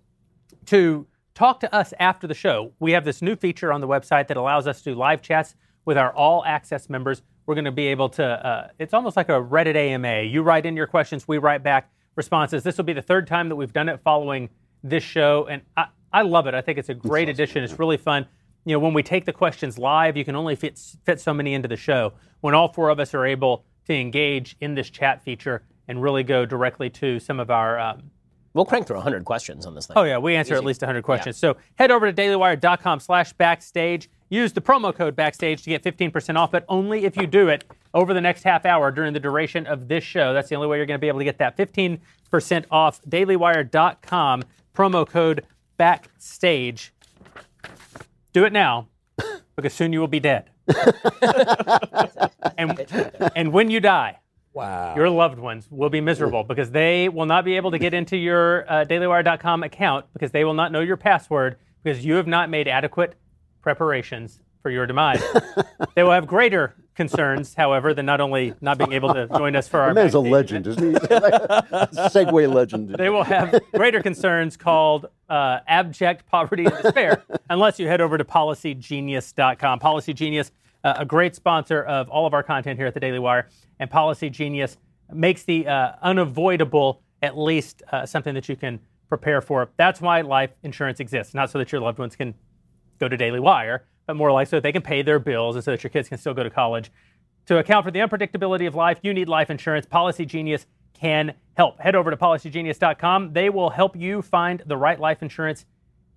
to 0.67 1.07
talk 1.35 1.61
to 1.61 1.75
us 1.75 1.93
after 1.99 2.27
the 2.27 2.35
show. 2.35 2.73
We 2.81 2.93
have 2.93 3.05
this 3.05 3.23
new 3.23 3.37
feature 3.37 3.73
on 3.73 3.81
the 3.81 3.89
website 3.89 4.29
that 4.29 4.37
allows 4.37 4.67
us 4.67 4.79
to 4.83 4.93
do 4.93 4.97
live 4.97 5.23
chats 5.23 5.55
with 5.85 5.97
our 5.97 6.13
all 6.15 6.45
access 6.45 6.89
members. 6.89 7.23
We're 7.47 7.55
going 7.55 7.65
to 7.65 7.73
be 7.73 7.87
able 7.87 8.09
to, 8.11 8.25
uh, 8.25 8.69
it's 8.79 8.93
almost 8.93 9.17
like 9.17 9.29
a 9.29 9.41
Reddit 9.41 9.75
AMA. 9.75 10.23
You 10.23 10.43
write 10.43 10.67
in 10.67 10.77
your 10.77 10.87
questions, 10.87 11.27
we 11.27 11.39
write 11.39 11.63
back 11.63 11.91
responses. 12.17 12.63
This 12.63 12.77
will 12.77 12.85
be 12.85 12.93
the 12.93 13.03
third 13.03 13.27
time 13.27 13.49
that 13.49 13.57
we've 13.57 13.73
done 13.73 13.89
it 13.89 14.01
following 14.03 14.51
this 14.83 15.03
show, 15.03 15.47
and 15.51 15.63
I, 15.77 15.87
I 16.13 16.23
love 16.23 16.47
it. 16.47 16.55
I 16.55 16.61
think 16.61 16.79
it's 16.79 16.89
a 16.89 16.95
great 16.95 17.29
addition. 17.29 17.63
It's 17.65 17.79
really 17.79 17.97
fun. 17.97 18.27
You 18.69 18.75
know, 18.75 18.81
when 18.81 18.93
we 18.93 19.03
take 19.03 19.25
the 19.25 19.33
questions 19.33 19.79
live, 19.79 20.15
you 20.15 20.27
can 20.27 20.37
only 20.37 20.55
fit, 20.55 20.79
fit 21.07 21.19
so 21.21 21.33
many 21.33 21.55
into 21.55 21.69
the 21.69 21.77
show. 21.77 22.13
When 22.43 22.55
all 22.55 22.71
four 22.71 22.91
of 22.91 23.01
us 23.01 23.15
are 23.15 23.25
able 23.25 23.65
to 23.87 23.95
engage 23.95 24.57
in 24.61 24.75
this 24.75 24.91
chat 24.91 25.23
feature 25.23 25.63
and 25.89 26.03
really 26.03 26.23
go 26.23 26.45
directly 26.45 26.91
to 26.91 27.19
some 27.19 27.41
of 27.41 27.51
our 27.51 27.79
um, 27.79 28.11
we'll 28.53 28.67
crank 28.67 28.87
through 28.87 28.97
100 28.97 29.25
questions 29.25 29.65
on 29.65 29.75
this 29.75 29.87
thing. 29.87 29.97
Oh 29.97 30.03
yeah, 30.03 30.19
we 30.19 30.37
answer 30.37 30.55
at 30.55 30.65
least 30.65 30.83
100 30.83 31.01
questions. 31.01 31.39
So 31.39 31.57
head 31.77 31.91
over 31.91 32.13
to 32.13 32.23
dailywire.com 32.23 33.01
slash 33.01 33.33
backstage. 33.33 34.11
Use 34.29 34.53
the 34.53 34.61
promo 34.61 34.95
code 34.95 35.17
backstage 35.17 35.63
to 35.63 35.71
get 35.71 35.83
15% 35.83 36.37
off, 36.37 36.51
but 36.53 36.67
only 36.69 37.07
if 37.07 37.17
you 37.17 37.27
do 37.27 37.49
it 37.49 37.65
over 37.95 38.13
the 38.13 38.21
next 38.21 38.43
half 38.43 38.67
hour 38.67 38.91
during 38.91 39.15
the 39.15 39.21
duration 39.21 39.67
of 39.67 39.89
this 39.89 40.05
show. 40.05 40.35
That's 40.35 40.51
the 40.51 40.57
only 40.57 40.69
way 40.69 40.77
you're 40.77 40.85
going 40.85 40.99
to 40.99 41.01
be 41.01 41.09
able 41.09 41.21
to 41.21 41.25
get 41.25 41.39
that 41.39 41.57
15% 41.57 42.01
off. 42.71 43.01
dailywire.com 43.05 44.43
promo 44.75 45.09
code 45.09 45.47
backstage. 45.79 46.93
Do 48.39 48.45
it 48.45 48.53
now 48.53 48.87
because 49.57 49.75
soon 49.75 49.93
you 49.93 49.99
will 49.99 50.07
be 50.07 50.21
dead. 50.21 50.49
and, 52.57 52.87
and 53.35 53.53
when 53.53 53.69
you 53.69 53.81
die, 53.81 54.21
wow. 54.55 54.95
your 54.95 55.11
loved 55.11 55.41
ones 55.41 55.67
will 55.73 55.91
be 55.91 56.01
miserable 56.01 56.45
because 56.45 56.71
they 56.71 57.09
will 57.09 57.27
not 57.27 57.45
be 57.45 57.57
able 57.57 57.73
to 57.73 57.81
get 57.81 57.95
into 57.95 58.17
your 58.17 58.65
uh, 58.71 58.85
dailywire.com 58.85 59.65
account 59.65 60.07
because 60.13 60.31
they 60.31 60.45
will 60.45 60.55
not 60.55 60.71
know 60.71 60.79
your 60.79 60.97
password 60.97 61.57
because 61.83 62.05
you 62.05 62.15
have 62.15 62.29
not 62.29 62.49
made 62.49 62.69
adequate 62.69 63.17
preparations 63.61 64.39
for 64.63 64.71
your 64.71 64.87
demise. 64.87 65.21
they 65.97 66.05
will 66.05 66.13
have 66.13 66.29
greater 66.29 66.77
concerns, 66.99 67.55
however, 67.55 67.95
than 67.95 68.05
not 68.05 68.21
only 68.21 68.53
not 68.61 68.77
being 68.77 68.93
able 68.93 69.15
to 69.15 69.29
join 69.29 69.55
us 69.55 69.69
for 69.69 69.81
our 69.81 69.95
man's 69.95 70.15
a 70.15 70.19
legend, 70.19 70.67
isn't 70.67 70.83
he? 70.83 70.99
Segue 70.99 72.53
legend. 72.53 72.89
they 72.89 73.09
will 73.09 73.23
have 73.23 73.59
greater 73.73 74.03
concerns 74.03 74.57
called 74.57 75.07
uh, 75.29 75.61
abject 75.69 76.27
poverty 76.27 76.65
and 76.65 76.75
despair 76.83 77.23
unless 77.49 77.79
you 77.79 77.87
head 77.87 78.01
over 78.01 78.19
to 78.19 78.25
policygenius.com. 78.25 79.79
Policy 79.79 80.13
Genius, 80.13 80.51
uh, 80.83 80.95
a 80.99 81.05
great 81.05 81.37
sponsor 81.37 81.85
of 81.85 82.09
all 82.09 82.27
of 82.27 82.35
our 82.35 82.43
content 82.43 82.77
here 82.77 82.89
at 82.89 82.95
the 82.95 83.01
Daily 83.01 83.21
Wire, 83.21 83.49
and 83.79 83.89
Policy 83.89 84.29
Genius 84.29 84.77
makes 85.13 85.45
the 85.45 85.69
uh, 85.69 85.93
unavoidable 86.03 87.01
at 87.23 87.39
least 87.39 87.85
uh, 87.93 88.07
something 88.07 88.35
that 88.35 88.49
you 88.49 88.57
can 88.57 88.81
prepare 89.09 89.41
for. 89.41 89.71
That's 89.77 90.01
why 90.01 90.23
life 90.23 90.51
insurance 90.65 90.99
exists, 90.99 91.33
not 91.33 91.49
so 91.49 91.59
that 91.59 91.71
your 91.71 91.81
loved 91.81 92.01
ones 92.01 92.17
can 92.17 92.35
go 92.99 93.09
to 93.09 93.17
Daily 93.17 93.39
Wire, 93.39 93.85
but 94.09 94.17
more 94.17 94.33
like 94.33 94.49
so 94.49 94.57
that 94.57 94.63
they 94.63 94.73
can 94.73 94.81
pay 94.81 95.03
their 95.03 95.19
bills 95.19 95.55
and 95.55 95.63
so 95.63 95.71
that 95.71 95.85
your 95.85 95.91
kids 95.91 96.09
can 96.09 96.17
still 96.17 96.33
go 96.33 96.43
to 96.43 96.49
college. 96.49 96.91
To 97.47 97.59
account 97.59 97.85
for 97.85 97.91
the 97.91 97.99
unpredictability 98.01 98.67
of 98.67 98.75
life, 98.75 98.99
you 99.03 99.13
need 99.13 99.29
life 99.29 99.51
insurance. 99.51 99.85
Policy 99.85 100.25
Genius 100.25 100.67
can 100.95 101.35
help. 101.59 101.79
Head 101.79 101.95
over 101.95 102.11
to 102.11 102.17
policygenius.com. 102.17 103.35
They 103.35 103.51
will 103.51 103.69
help 103.69 103.95
you 103.95 104.23
find 104.23 104.63
the 104.65 104.79
right 104.79 104.99
life 104.99 105.23
insurance 105.23 105.67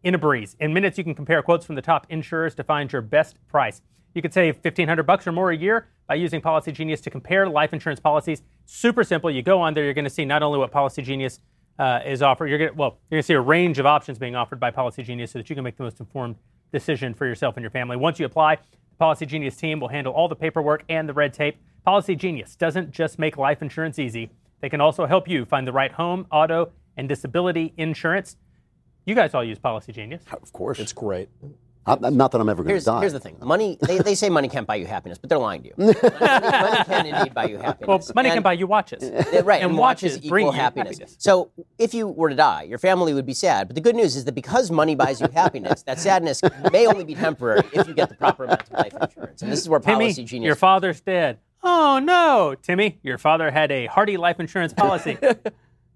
in 0.04 0.16
a 0.16 0.18
breeze. 0.18 0.56
In 0.60 0.74
minutes, 0.74 0.98
you 0.98 1.04
can 1.04 1.14
compare 1.14 1.44
quotes 1.44 1.66
from 1.66 1.76
the 1.76 1.82
top 1.82 2.08
insurers 2.10 2.56
to 2.56 2.64
find 2.64 2.92
your 2.92 3.02
best 3.02 3.36
price. 3.50 3.82
You 4.14 4.22
could 4.22 4.34
save 4.34 4.56
1500 4.56 5.04
bucks 5.04 5.28
or 5.28 5.34
more 5.34 5.52
a 5.52 5.58
year 5.58 5.89
by 6.08 6.16
using 6.16 6.39
Policy 6.39 6.72
Genius 6.72 7.02
to 7.02 7.10
compare 7.10 7.48
life 7.48 7.74
insurance 7.74 8.00
policies. 8.00 8.42
Super 8.66 9.04
simple. 9.04 9.30
You 9.30 9.42
go 9.42 9.60
on 9.60 9.74
there, 9.74 9.84
you're 9.84 9.94
going 9.94 10.06
to 10.06 10.10
see 10.10 10.24
not 10.24 10.44
only 10.44 10.60
what 10.60 10.72
Policy 10.72 11.02
Genius 11.02 11.42
uh, 11.78 12.00
is 12.06 12.22
offered, 12.22 12.48
you're 12.48 12.58
going 12.58 12.72
to, 12.72 12.76
well, 12.78 13.00
you're 13.10 13.18
going 13.18 13.24
to 13.24 13.28
see 13.28 13.34
a 13.34 13.42
range 13.42 13.80
of 13.80 13.86
options 13.86 14.18
being 14.18 14.36
offered 14.36 14.62
by 14.62 14.72
Policy 14.72 15.04
Genius 15.04 15.32
so 15.32 15.39
that 15.39 15.50
you 15.50 15.56
can 15.56 15.64
make 15.66 15.76
the 15.76 15.84
most 15.84 16.00
informed 16.00 16.38
decision 16.72 17.13
for 17.13 17.26
yourself 17.26 17.57
and 17.57 17.63
your 17.63 17.72
family. 17.72 17.97
Once 17.97 18.19
you 18.19 18.26
apply, 18.26 18.55
the 18.55 18.97
Policy 18.97 19.26
Genius 19.26 19.55
team 19.55 19.80
will 19.80 19.89
handle 19.89 20.13
all 20.13 20.28
the 20.28 20.36
paperwork 20.36 20.84
and 20.89 21.07
the 21.07 21.13
red 21.13 21.34
tape. 21.34 21.57
Policy 21.86 22.15
Genius 22.15 22.55
doesn't 22.55 22.91
just 22.91 23.17
make 23.19 23.38
life 23.38 23.61
insurance 23.61 23.97
easy, 23.99 24.32
they 24.61 24.69
can 24.69 24.80
also 24.80 25.05
help 25.05 25.28
you 25.28 25.43
find 25.45 25.67
the 25.67 25.72
right 25.74 25.91
home, 25.91 26.28
auto, 26.32 26.72
and 26.95 27.09
disability 27.09 27.74
insurance. 27.78 28.38
You 29.05 29.15
guys 29.15 29.34
all 29.34 29.43
use 29.43 29.57
Policy 29.57 29.91
Genius. 29.91 30.24
Of 30.32 30.53
course. 30.53 30.80
It's 30.80 30.93
great. 30.93 31.30
I- 31.86 31.97
not 32.11 32.32
that 32.32 32.39
I'm 32.39 32.47
ever 32.49 32.63
going 32.63 32.67
to 32.67 32.73
Here's, 32.73 32.86
die. 32.86 32.99
here's 32.99 33.13
the 33.13 33.19
thing. 33.19 33.38
Money, 33.41 33.77
they, 33.82 33.97
they 33.97 34.13
say 34.15 34.29
money 34.29 34.47
can't 34.47 34.67
buy 34.67 34.75
you 34.75 34.86
happiness, 34.86 35.17
but 35.17 35.29
they're 35.29 35.39
lying 35.39 35.63
to 35.63 35.69
you. 35.69 35.73
money, 35.77 35.93
money 36.01 36.84
can 36.86 37.05
indeed 37.07 37.34
buy 37.34 37.45
you 37.45 37.57
happiness. 37.57 37.88
Well, 37.88 37.97
happiness. 37.97 38.15
money 38.15 38.29
can 38.29 38.43
buy 38.43 38.53
you 38.53 38.67
watches. 38.67 39.03
Yeah, 39.03 39.41
right, 39.43 39.61
and, 39.61 39.71
and 39.71 39.77
watches, 39.79 40.13
watches 40.17 40.29
bring 40.29 40.45
equal 40.45 40.55
you 40.55 40.61
happiness. 40.61 40.99
happiness. 40.99 41.15
So 41.19 41.51
if 41.79 41.93
you 41.93 42.07
were 42.07 42.29
to 42.29 42.36
die, 42.36 42.63
your 42.63 42.77
family 42.77 43.13
would 43.13 43.25
be 43.25 43.34
sad. 43.34 43.67
But 43.67 43.75
the 43.75 43.82
good 43.82 43.95
news 43.95 44.15
is 44.15 44.25
that 44.25 44.34
because 44.36 44.69
money 44.69 44.93
buys 44.95 45.19
you 45.21 45.27
happiness, 45.34 45.82
that 45.84 45.99
sadness 45.99 46.41
may 46.71 46.86
only 46.86 47.03
be 47.03 47.15
temporary 47.15 47.63
if 47.73 47.88
you 47.88 47.93
get 47.93 48.09
the 48.09 48.15
proper 48.15 48.43
amount 48.45 48.61
of 48.61 48.71
life 48.73 48.93
insurance. 49.01 49.41
And 49.41 49.51
this 49.51 49.59
is 49.61 49.67
where 49.67 49.79
Timmy, 49.79 50.05
Policy 50.05 50.23
Genius. 50.25 50.47
your 50.47 50.55
father's 50.55 51.01
dead. 51.01 51.39
Oh 51.63 51.99
no, 52.03 52.55
Timmy, 52.61 52.99
your 53.03 53.17
father 53.17 53.49
had 53.51 53.71
a 53.71 53.86
hearty 53.88 54.17
life 54.17 54.39
insurance 54.39 54.73
policy. 54.73 55.17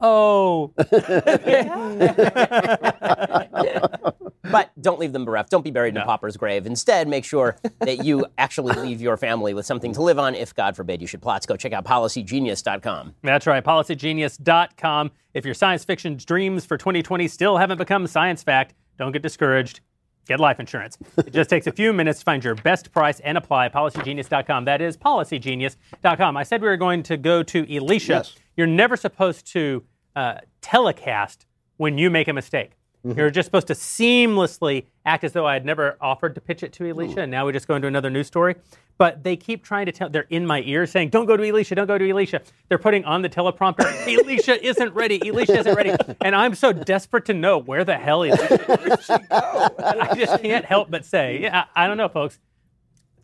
oh, 0.01 0.73
But 4.51 4.71
don't 4.79 4.99
leave 4.99 5.13
them 5.13 5.25
bereft. 5.25 5.49
Don't 5.49 5.63
be 5.63 5.71
buried 5.71 5.95
in 5.95 6.01
a 6.01 6.05
pauper's 6.05 6.37
grave. 6.37 6.65
Instead, 6.65 7.07
make 7.07 7.25
sure 7.25 7.57
that 7.79 8.05
you 8.05 8.25
actually 8.37 8.75
leave 8.81 9.01
your 9.01 9.17
family 9.17 9.53
with 9.53 9.65
something 9.65 9.93
to 9.93 10.01
live 10.01 10.19
on 10.19 10.35
if, 10.35 10.53
God 10.53 10.75
forbid, 10.75 11.01
you 11.01 11.07
should 11.07 11.21
plots. 11.21 11.45
Go 11.45 11.55
check 11.55 11.73
out 11.73 11.85
policygenius.com. 11.85 13.15
That's 13.23 13.47
right, 13.47 13.63
policygenius.com. 13.63 15.11
If 15.33 15.45
your 15.45 15.53
science 15.53 15.83
fiction 15.83 16.17
dreams 16.17 16.65
for 16.65 16.77
2020 16.77 17.27
still 17.27 17.57
haven't 17.57 17.77
become 17.77 18.07
science 18.07 18.43
fact, 18.43 18.73
don't 18.97 19.11
get 19.11 19.21
discouraged. 19.21 19.81
Get 20.27 20.39
life 20.39 20.59
insurance. 20.59 20.97
It 21.17 21.33
just 21.33 21.49
takes 21.49 21.67
a 21.67 21.71
few 21.71 21.93
minutes 21.93 22.19
to 22.19 22.25
find 22.25 22.43
your 22.43 22.55
best 22.55 22.91
price 22.91 23.19
and 23.19 23.37
apply. 23.37 23.69
Policygenius.com. 23.69 24.65
That 24.65 24.81
is 24.81 24.97
policygenius.com. 24.97 26.37
I 26.37 26.43
said 26.43 26.61
we 26.61 26.67
were 26.67 26.77
going 26.77 27.03
to 27.03 27.17
go 27.17 27.43
to 27.43 27.75
Elisha. 27.75 28.13
Yes. 28.13 28.35
You're 28.57 28.67
never 28.67 28.95
supposed 28.95 29.45
to 29.53 29.83
uh, 30.15 30.39
telecast 30.61 31.45
when 31.77 31.97
you 31.97 32.09
make 32.09 32.27
a 32.27 32.33
mistake. 32.33 32.71
You're 33.05 33.29
just 33.29 33.45
supposed 33.45 33.67
to 33.67 33.73
seamlessly 33.73 34.85
act 35.05 35.23
as 35.23 35.33
though 35.33 35.45
I 35.45 35.53
had 35.53 35.65
never 35.65 35.95
offered 36.01 36.33
to 36.35 36.41
pitch 36.41 36.63
it 36.63 36.73
to 36.73 36.89
Elisha, 36.89 37.21
and 37.21 37.31
now 37.31 37.45
we 37.45 37.53
just 37.53 37.67
go 37.67 37.75
into 37.75 37.87
another 37.87 38.09
news 38.09 38.25
story. 38.25 38.55
But 38.97 39.23
they 39.23 39.35
keep 39.35 39.63
trying 39.63 39.85
to 39.85 39.91
tell, 39.91 40.09
they're 40.09 40.25
in 40.29 40.45
my 40.45 40.61
ear 40.61 40.87
saying, 40.87 41.09
don't 41.09 41.25
go 41.25 41.37
to 41.37 41.47
Elisha, 41.47 41.75
don't 41.75 41.85
go 41.85 41.97
to 41.97 42.09
Elisha. 42.09 42.41
They're 42.69 42.79
putting 42.79 43.05
on 43.05 43.21
the 43.21 43.29
teleprompter, 43.29 43.85
Elisha 44.23 44.65
isn't 44.65 44.93
ready, 44.93 45.27
Elisha 45.27 45.59
isn't 45.59 45.75
ready. 45.75 45.93
And 46.21 46.33
I'm 46.35 46.55
so 46.55 46.73
desperate 46.73 47.25
to 47.25 47.33
know 47.33 47.59
where 47.59 47.83
the 47.83 47.97
hell 47.97 48.23
Elisha 48.23 48.53
is. 48.85 49.09
I 49.29 50.15
just 50.17 50.41
can't 50.41 50.65
help 50.65 50.89
but 50.89 51.05
say, 51.05 51.41
yeah, 51.41 51.65
I, 51.75 51.83
I 51.83 51.87
don't 51.87 51.97
know, 51.97 52.09
folks. 52.09 52.39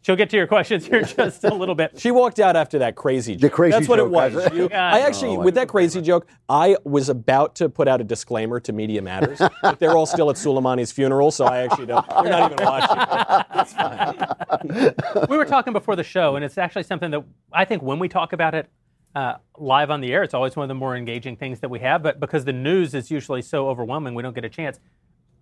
She'll 0.04 0.16
get 0.16 0.32
to 0.32 0.38
your 0.38 0.47
questions 0.47 0.86
here 0.86 0.99
in 0.99 1.06
just 1.18 1.43
a 1.43 1.54
little 1.54 1.76
bit. 1.76 1.99
She 1.99 2.10
walked 2.10 2.39
out 2.39 2.56
after 2.56 2.80
that 2.80 2.95
crazy 2.95 3.36
joke. 3.36 3.52
crazy 3.52 3.72
That's 3.72 3.88
what 3.88 3.97
joke, 3.97 4.08
it 4.08 4.12
was. 4.12 4.54
You- 4.54 4.62
Yeah. 4.72 4.93
I 4.93 4.99
actually, 5.02 5.38
Oh, 5.38 5.41
with 5.41 5.56
that 5.56 5.68
crazy 5.68 6.02
joke, 6.02 6.28
I 6.49 6.76
was 6.84 7.10
about 7.10 7.56
to 7.56 7.70
put 7.70 7.88
out 7.88 8.02
a 8.02 8.04
disclaimer 8.04 8.60
to 8.62 8.74
Media 8.74 9.02
Matters, 9.02 9.39
but 9.62 9.80
they're 9.80 9.95
all 9.95 10.06
still 10.06 10.30
at 10.30 10.38
Soleimani's 10.38 10.91
funeral, 10.91 11.30
so 11.32 11.45
I 11.45 11.60
actually 11.64 11.86
don't. 11.88 12.08
They're 12.10 12.32
not 12.32 12.52
even 12.52 12.66
watching. 12.66 13.52
It's 13.62 13.74
fine. 13.74 15.28
we 15.30 15.38
were 15.38 15.45
talking 15.45 15.74
before 15.74 15.95
the 15.95 16.04
show, 16.04 16.36
and 16.36 16.43
it's 16.45 16.58
actually 16.58 16.84
something 16.84 17.12
that 17.12 17.24
I 17.54 17.66
think 17.66 17.82
when 17.84 17.99
we 17.99 18.08
talk 18.08 18.34
about 18.34 18.56
it 18.56 18.70
uh, 19.16 19.36
live 19.58 19.91
on 19.91 20.02
the 20.02 20.14
air, 20.14 20.24
it's 20.24 20.34
always 20.34 20.56
one 20.56 20.64
of 20.64 20.70
the 20.70 20.76
more 20.76 20.95
engaging 20.95 21.36
things 21.36 21.60
that 21.60 21.70
we 21.70 21.80
have. 21.80 22.02
But 22.02 22.20
because 22.20 22.45
the 22.45 22.54
news 22.54 22.93
is 22.93 23.12
usually 23.12 23.41
so 23.41 23.68
overwhelming, 23.68 24.16
we 24.16 24.24
don't 24.24 24.34
get 24.36 24.45
a 24.45 24.49
chance. 24.49 24.80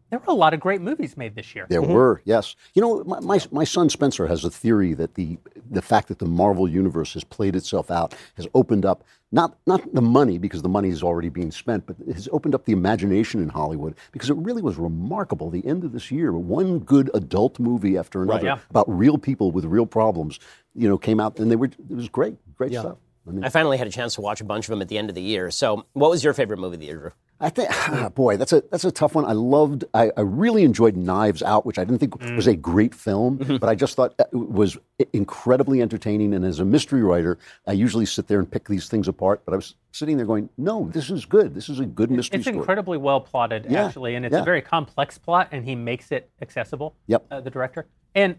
There 0.10 0.20
were 0.20 0.32
a 0.32 0.36
lot 0.36 0.54
of 0.54 0.60
great 0.60 0.82
movies 0.82 1.16
made 1.16 1.36
this 1.36 1.54
year. 1.54 1.68
There 1.70 1.82
mm-hmm. 1.82 1.94
were, 1.94 2.22
yes. 2.26 2.56
You 2.74 2.82
know, 2.82 3.04
my, 3.04 3.20
my, 3.20 3.40
my 3.52 3.64
son 3.64 3.90
Spencer 3.90 4.28
has 4.28 4.44
a 4.44 4.50
theory 4.50 4.94
that 4.96 5.16
the 5.16 5.38
the 5.70 5.82
fact 5.84 6.08
that 6.08 6.18
the 6.18 6.26
Marvel 6.26 6.68
universe 6.68 7.14
has 7.14 7.24
played 7.24 7.56
itself 7.56 7.92
out 7.92 8.16
has 8.36 8.48
opened 8.56 8.86
up 8.86 9.04
not 9.32 9.56
not 9.68 9.94
the 9.94 10.02
money 10.02 10.40
because 10.40 10.64
the 10.64 10.70
money 10.70 10.90
is 10.90 11.04
already 11.04 11.30
being 11.30 11.52
spent, 11.52 11.86
but 11.86 11.96
it 12.08 12.14
has 12.14 12.28
opened 12.32 12.56
up 12.56 12.66
the 12.66 12.74
imagination 12.74 13.42
in 13.42 13.50
Hollywood 13.50 13.96
because 14.12 14.30
it 14.30 14.38
really 14.38 14.64
was 14.64 14.78
remarkable. 14.78 15.52
The 15.52 15.66
end 15.66 15.84
of 15.84 15.92
this 15.92 16.10
year, 16.10 16.32
one 16.32 16.80
good 16.80 17.12
adult 17.14 17.60
movie 17.60 17.98
after 17.98 18.24
another 18.24 18.46
yeah. 18.46 18.58
about 18.72 18.90
real 18.90 19.18
people 19.18 19.52
with 19.52 19.66
real 19.66 19.86
problems, 19.86 20.40
you 20.74 20.90
know, 20.90 20.98
came 20.98 21.20
out 21.20 21.40
and 21.40 21.52
they 21.52 21.56
were 21.56 21.68
it 21.68 21.96
was 21.96 22.10
great, 22.10 22.38
great 22.56 22.72
stuff. 22.72 22.98
I 23.28 23.32
mean, 23.32 23.44
I 23.44 23.50
finally 23.50 23.78
had 23.78 23.86
a 23.86 23.92
chance 23.92 24.16
to 24.16 24.22
watch 24.22 24.42
a 24.42 24.46
bunch 24.46 24.66
of 24.66 24.72
them 24.72 24.82
at 24.82 24.88
the 24.88 24.98
end 24.98 25.10
of 25.10 25.16
the 25.16 25.22
year. 25.22 25.52
So, 25.52 25.86
what 25.94 26.10
was 26.10 26.24
your 26.24 26.34
favorite 26.34 26.58
movie 26.58 26.76
of 26.76 26.80
the 26.80 26.88
year, 26.88 26.98
Drew? 26.98 27.12
I 27.42 27.50
think, 27.50 27.70
boy, 28.16 28.38
that's 28.38 28.52
a 28.52 28.64
that's 28.70 28.84
a 28.84 28.92
tough 28.92 29.16
one. 29.16 29.26
I 29.26 29.32
loved, 29.32 29.86
I, 29.94 30.12
I 30.18 30.22
really 30.22 30.64
enjoyed 30.64 30.98
Knives 30.98 31.42
Out, 31.42 31.66
which 31.66 31.80
I 31.80 31.84
didn't 31.86 32.00
think 32.00 32.22
was 32.36 32.48
a 32.48 32.56
great 32.56 32.94
film, 32.94 33.38
but 33.62 33.70
I 33.70 33.76
just 33.76 33.96
thought 33.96 34.14
it 34.20 34.28
was 34.34 34.78
incredibly 35.14 35.82
entertaining. 35.82 36.34
And 36.34 36.44
as 36.44 36.60
a 36.60 36.66
mystery 36.66 37.02
writer, 37.02 37.38
I 37.66 37.74
usually 37.74 38.06
sit 38.06 38.28
there 38.28 38.40
and 38.40 38.50
pick 38.52 38.68
these 38.68 38.90
things 38.90 39.08
apart. 39.08 39.42
But 39.46 39.54
I 39.54 39.56
was 39.56 39.76
sitting 39.92 40.18
there 40.18 40.26
going, 40.26 40.50
"No, 40.58 40.90
this 40.92 41.10
is 41.10 41.26
good. 41.26 41.54
This 41.56 41.70
is 41.70 41.80
a 41.80 41.86
good 41.86 42.12
mystery 42.12 42.40
It's 42.40 42.46
story." 42.46 42.58
incredibly 42.58 42.98
well 42.98 43.22
plotted, 43.22 43.68
Yeah, 43.70 43.86
actually, 43.86 44.16
and 44.16 44.26
it's 44.26 44.34
yeah. 44.34 44.42
a 44.42 44.46
very 44.46 44.62
complex 44.62 45.18
plot, 45.18 45.50
and 45.52 45.64
he 45.64 45.76
makes 45.76 46.12
it 46.12 46.30
accessible. 46.42 46.96
Yep. 47.08 47.26
Uh, 47.32 47.42
the 47.42 47.50
director, 47.50 47.88
and 48.16 48.36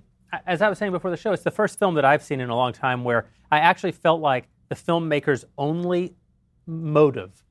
as 0.46 0.62
I 0.62 0.68
was 0.68 0.78
saying 0.78 0.92
before 0.92 1.10
the 1.10 1.16
show, 1.16 1.32
it's 1.32 1.42
the 1.42 1.50
first 1.50 1.78
film 1.78 1.94
that 1.94 2.04
I've 2.04 2.22
seen 2.22 2.40
in 2.40 2.50
a 2.50 2.56
long 2.56 2.72
time 2.72 3.02
where 3.04 3.26
I 3.50 3.60
actually 3.60 3.92
felt 3.92 4.20
like 4.20 4.48
the 4.68 4.74
filmmaker's 4.76 5.44
only 5.58 6.14
motive 6.66 7.42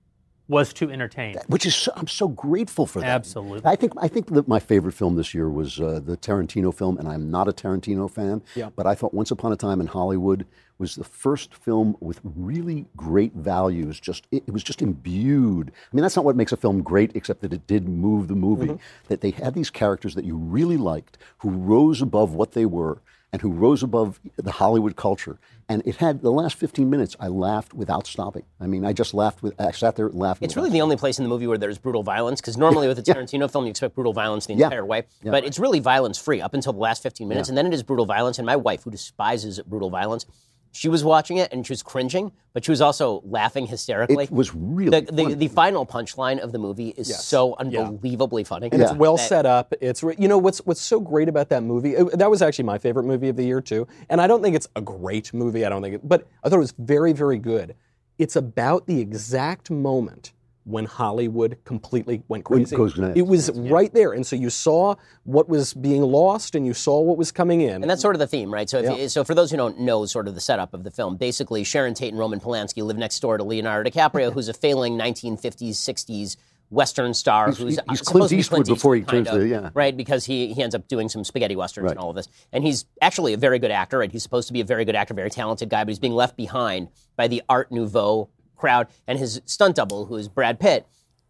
was 0.50 0.74
to 0.74 0.90
entertain. 0.92 1.38
Which 1.48 1.66
is, 1.66 1.76
so, 1.76 1.94
I'm 1.96 2.08
so 2.08 2.28
grateful 2.28 2.86
for 2.86 3.00
that. 3.00 3.08
Absolutely. 3.08 3.62
I 3.64 3.76
think 3.76 3.94
I 3.98 4.10
think 4.10 4.34
that 4.34 4.48
my 4.48 4.60
favorite 4.60 4.94
film 4.94 5.16
this 5.16 5.34
year 5.34 5.50
was 5.50 5.80
uh, 5.80 6.02
the 6.04 6.18
Tarantino 6.18 6.74
film, 6.74 6.98
and 6.98 7.08
I'm 7.08 7.32
not 7.32 7.48
a 7.48 7.54
Tarantino 7.54 8.12
fan. 8.12 8.42
Yeah. 8.56 8.70
But 8.76 8.88
I 8.88 8.96
thought 8.96 9.14
Once 9.14 9.32
Upon 9.32 9.54
a 9.54 9.56
Time 9.56 9.80
in 9.80 9.88
Hollywood 9.88 10.46
was 10.80 10.96
the 10.96 11.04
first 11.04 11.54
film 11.54 11.96
with 12.00 12.20
really 12.24 12.88
great 12.98 13.34
values. 13.34 14.00
Just 14.00 14.28
it, 14.32 14.44
it 14.48 14.52
was 14.52 14.64
just 14.64 14.82
imbued. 14.82 15.72
I 15.72 15.96
mean, 15.96 16.02
that's 16.02 16.16
not 16.16 16.26
what 16.26 16.36
makes 16.36 16.52
a 16.52 16.58
film 16.58 16.82
great, 16.82 17.16
except 17.16 17.42
that 17.42 17.54
it 17.54 17.68
did 17.68 17.88
move 17.88 18.28
the 18.28 18.36
movie. 18.36 18.78
That 19.08 19.22
they 19.22 19.32
had 19.32 19.54
these 19.54 19.70
characters 19.70 20.16
that 20.16 20.26
you 20.26 20.36
really 20.36 20.78
liked, 20.78 21.18
who 21.40 21.52
rose 21.52 22.02
above 22.02 22.34
what 22.34 22.54
they 22.54 22.66
were, 22.66 23.02
and 23.32 23.42
who 23.42 23.52
rose 23.52 23.84
above 23.84 24.20
the 24.38 24.52
Hollywood 24.52 24.96
culture. 24.96 25.40
And 25.68 25.84
it 25.86 25.98
had 25.98 26.22
the 26.24 26.32
last 26.32 26.56
15 26.56 26.90
minutes. 26.90 27.16
I 27.20 27.28
laughed 27.28 27.76
without 27.76 28.08
stopping. 28.08 28.42
I 28.60 28.66
mean, 28.66 28.84
I 28.84 28.92
just 28.92 29.14
laughed 29.14 29.44
with. 29.44 29.60
I 29.62 29.72
sat 29.72 29.96
there 29.96 30.10
laughing. 30.10 30.46
It's 30.46 30.56
really 30.56 30.72
the 30.72 30.82
only 30.82 30.98
place 30.98 31.20
in 31.20 31.24
the 31.26 31.30
movie 31.30 31.46
where 31.46 31.60
there's 31.60 31.78
brutal 31.78 32.02
violence, 32.02 32.42
because 32.42 32.58
normally 32.58 32.88
with 32.88 32.98
a 32.98 33.04
Tarantino 33.04 33.52
film, 33.52 33.66
you 33.66 33.70
expect 33.70 33.94
brutal 33.94 34.14
violence 34.14 34.48
the 34.48 34.56
Yeah. 34.56 34.66
entire 34.66 34.86
way. 34.86 35.04
Yeah. 35.22 35.30
But 35.30 35.46
it's 35.46 35.60
really 35.60 35.80
violence 35.80 36.18
free 36.18 36.42
up 36.42 36.56
until 36.56 36.74
the 36.74 36.80
last 36.80 37.04
15 37.04 37.28
minutes, 37.28 37.50
and 37.50 37.58
then 37.58 37.68
it 37.68 37.74
is 37.74 37.84
brutal 37.84 38.08
violence. 38.08 38.40
And 38.40 38.48
my 38.48 38.56
wife, 38.56 38.84
who 38.84 38.90
despises 38.90 39.60
brutal 39.68 39.92
violence, 39.92 40.26
she 40.72 40.88
was 40.90 41.04
watching 41.04 41.38
it 41.38 41.52
and 41.52 41.66
she 41.66 41.72
was 41.72 41.82
cringing, 41.84 42.32
but 42.54 42.64
she 42.64 42.72
was 42.72 42.82
also 42.82 43.22
laughing 43.26 43.66
hysterically. 43.68 44.26
It 44.26 44.32
was 44.32 44.54
really 44.54 45.00
the, 45.02 45.12
the, 45.12 45.36
the 45.36 45.48
final 45.48 45.86
punchline 45.86 46.40
of 46.40 46.52
the 46.52 46.60
movie 46.60 46.90
is 46.90 47.18
so 47.18 47.56
unbelievably 47.58 48.44
funny. 48.44 48.70
And 48.72 48.82
it's 48.82 48.94
well 48.94 49.18
that- 49.18 49.28
set 49.28 49.46
up. 49.46 49.74
It's 49.82 50.04
re- 50.04 50.16
you 50.18 50.28
know 50.28 50.38
what's 50.38 50.60
what's 50.60 50.82
so 50.82 51.00
great 51.00 51.28
about 51.30 51.50
that 51.50 51.64
movie. 51.64 51.96
it- 51.96 52.18
that 52.20 52.30
was 52.30 52.42
actually 52.42 52.66
my 52.66 52.78
favorite 52.78 53.06
movie 53.06 53.30
of 53.30 53.36
the 53.36 53.44
year 53.44 53.62
too. 53.62 53.88
And 54.10 54.22
I 54.22 54.28
don't 54.28 54.42
think 54.44 54.56
it's 54.56 54.68
a 54.76 54.82
great 54.82 55.34
movie. 55.34 55.66
I 55.66 55.70
don't 55.70 55.82
think 55.82 55.96
it, 55.96 56.08
but 56.08 56.28
I 56.44 56.50
thought 56.50 56.58
it 56.58 56.60
was 56.60 56.74
very 56.78 57.14
very 57.14 57.38
good. 57.40 57.76
It's 58.18 58.36
about 58.36 58.86
the 58.86 59.00
exact 59.00 59.72
moment 59.72 60.34
when 60.70 60.86
Hollywood 60.86 61.58
completely 61.66 62.22
went 62.28 62.44
crazy. 62.46 62.76
goes 62.76 62.96
nuts. 62.98 63.18
it 63.18 63.26
was 63.28 63.50
right 63.52 63.92
there, 63.94 64.12
and 64.14 64.26
so 64.26 64.36
you 64.36 64.50
saw 64.50 64.96
what 65.24 65.50
was 65.50 65.74
being 65.74 66.02
lost, 66.04 66.54
and 66.56 66.66
you 66.66 66.74
saw 66.74 67.00
what 67.02 67.18
was 67.18 67.32
coming 67.32 67.62
in. 67.62 67.82
And 67.82 67.90
that's 67.90 68.02
sort 68.02 68.16
of 68.16 68.20
the 68.20 68.28
theme, 68.28 68.54
right? 68.54 68.70
So, 68.70 68.78
if 68.80 68.98
you, 68.98 69.10
so 69.10 69.24
for 69.24 69.34
those 69.34 69.50
who 69.52 69.58
don't 69.58 69.80
know, 69.80 70.06
sort 70.06 70.28
of 70.28 70.36
the 70.36 70.42
setup 70.42 70.74
of 70.74 70.84
the 70.84 70.92
film, 70.92 71.18
basically 71.18 71.64
Sharon 71.64 71.94
Tate 71.96 72.10
and 72.10 72.20
Roman 72.20 72.40
Polanski 72.40 72.84
live 72.84 72.98
next 72.98 73.20
door 73.20 73.38
to 73.38 73.44
Leonardo 73.44 73.90
DiCaprio, 73.90 74.32
who's 74.32 74.48
a 74.48 74.54
failing 74.54 74.98
1950s, 74.98 75.72
60s 75.72 76.38
Western 76.72 77.16
star 77.16 77.48
He's- 77.48 77.58
who's 77.58 77.70
he's 77.90 78.02
Clint 78.02 78.06
supposed 78.06 78.30
to 78.30 78.36
Eastwood 78.38 78.66
Clint 78.66 78.78
before 78.78 78.96
he 78.96 79.02
turns 79.02 79.28
kind 79.28 79.40
to- 79.42 79.48
yeah. 79.48 79.70
right? 79.74 79.98
Because 79.98 80.26
he 80.26 80.54
he 80.54 80.62
ends 80.62 80.76
up 80.76 80.88
doing 80.88 81.10
some 81.10 81.24
spaghetti 81.24 81.56
westerns 81.56 81.86
Right. 81.86 81.92
and 81.94 82.00
all 82.00 82.12
of 82.12 82.16
this, 82.16 82.28
and 82.54 82.64
he's 82.64 82.86
actually 83.02 83.34
a 83.34 83.38
very 83.38 83.58
good 83.58 83.72
actor, 83.72 83.98
right? 83.98 84.12
He's 84.12 84.22
supposed 84.22 84.48
to 84.50 84.54
be 84.54 84.62
a 84.62 84.66
very 84.66 84.86
good 84.86 84.94
actor, 84.96 85.16
very 85.16 85.32
talented 85.32 85.70
guy, 85.70 85.84
but 85.84 85.90
he's 85.90 85.98
being 85.98 86.14
left 86.14 86.38
behind 86.38 86.90
by 87.16 87.28
the 87.28 87.42
Art 87.50 87.72
Nouveau 87.72 88.30
crowd, 88.60 88.88
and 89.08 89.18
his 89.18 89.42
stunt 89.46 89.76
double, 89.76 90.06
who 90.06 90.16
is 90.16 90.28
Brad 90.28 90.60
Pitt, 90.60 90.86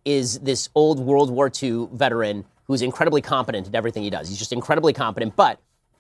is 0.06 0.40
this 0.40 0.70
old 0.76 1.00
World 1.00 1.32
War 1.32 1.52
II 1.62 1.88
veteran 1.94 2.46
who's 2.66 2.82
incredibly 2.82 3.22
competent 3.22 3.68
at 3.68 3.76
everything 3.76 4.04
he 4.04 4.10
does. 4.10 4.30
He's 4.30 4.38
just 4.38 4.54
incredibly 4.54 4.94
competent, 4.94 5.36
but 5.36 5.60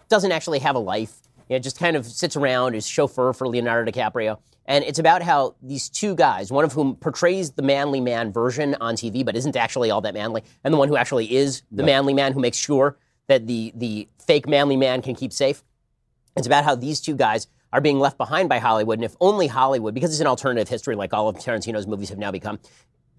doesn't 0.09 0.31
actually 0.31 0.59
have 0.59 0.75
a 0.75 0.79
life. 0.79 1.15
You 1.47 1.55
know, 1.55 1.59
just 1.59 1.79
kind 1.79 1.95
of 1.95 2.05
sits 2.05 2.35
around, 2.35 2.75
is 2.75 2.87
chauffeur 2.87 3.33
for 3.33 3.47
Leonardo 3.47 3.91
DiCaprio. 3.91 4.37
And 4.65 4.83
it's 4.83 4.99
about 4.99 5.23
how 5.23 5.55
these 5.63 5.89
two 5.89 6.13
guys, 6.13 6.51
one 6.51 6.63
of 6.63 6.73
whom 6.73 6.95
portrays 6.95 7.51
the 7.51 7.63
manly 7.63 7.99
man 7.99 8.31
version 8.31 8.75
on 8.79 8.95
TV, 8.95 9.25
but 9.25 9.35
isn't 9.35 9.55
actually 9.55 9.89
all 9.89 10.01
that 10.01 10.13
manly, 10.13 10.43
and 10.63 10.71
the 10.71 10.77
one 10.77 10.87
who 10.89 10.95
actually 10.95 11.35
is 11.35 11.63
the 11.71 11.81
manly 11.81 12.13
man 12.13 12.33
who 12.33 12.39
makes 12.39 12.57
sure 12.57 12.97
that 13.27 13.47
the, 13.47 13.71
the 13.75 14.07
fake 14.19 14.47
manly 14.47 14.77
man 14.77 15.01
can 15.01 15.15
keep 15.15 15.33
safe. 15.33 15.63
It's 16.35 16.45
about 16.45 16.65
how 16.65 16.75
these 16.75 17.01
two 17.01 17.15
guys 17.15 17.47
are 17.71 17.81
being 17.81 17.99
left 17.99 18.17
behind 18.17 18.49
by 18.49 18.59
Hollywood, 18.59 18.97
and 18.97 19.05
if 19.05 19.15
only 19.19 19.47
Hollywood, 19.47 19.93
because 19.93 20.11
it's 20.11 20.21
an 20.21 20.27
alternative 20.27 20.67
history 20.67 20.95
like 20.95 21.13
all 21.13 21.29
of 21.29 21.35
Tarantino's 21.37 21.87
movies 21.87 22.09
have 22.09 22.17
now 22.17 22.31
become, 22.31 22.59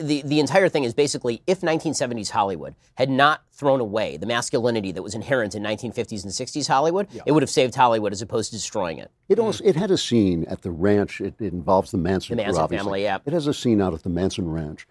the, 0.01 0.22
the 0.22 0.40
entire 0.40 0.68
thing 0.68 0.84
is 0.84 0.94
basically 0.94 1.42
if 1.46 1.61
1970s 1.61 2.30
Hollywood 2.30 2.74
had 2.94 3.11
not 3.11 3.42
thrown 3.53 3.80
away 3.80 4.16
the 4.16 4.26
masculinity 4.26 4.92
that 4.92 5.03
was 5.03 5.14
inherent 5.14 5.55
in 5.55 5.62
1950s 5.62 6.24
and 6.24 6.32
60s 6.32 6.66
Hollywood, 6.66 7.07
it 7.26 7.32
would 7.32 7.42
have 7.42 7.51
saved 7.51 7.74
Hollywood 7.74 8.12
as 8.12 8.22
opposed 8.22 8.51
to 8.51 8.57
destroying 8.57 8.98
it. 8.98 9.11
It 9.28 9.38
also 9.38 9.62
it 9.64 9.76
had 9.76 9.90
a 9.90 9.98
scene 9.98 10.44
at 10.48 10.62
the 10.62 10.70
ranch. 10.70 11.20
It, 11.20 11.34
it 11.38 11.53
involves 11.53 11.90
the 11.90 11.98
Manson. 11.98 12.36
The 12.36 12.44
Manson 12.44 12.68
family, 12.68 13.03
yeah. 13.03 13.18
It 13.26 13.32
has 13.32 13.46
a 13.46 13.55
scene 13.55 13.80
out 13.80 13.94
at 13.94 14.03
the 14.03 14.09
Manson 14.09 14.51
ranch, 14.51 14.86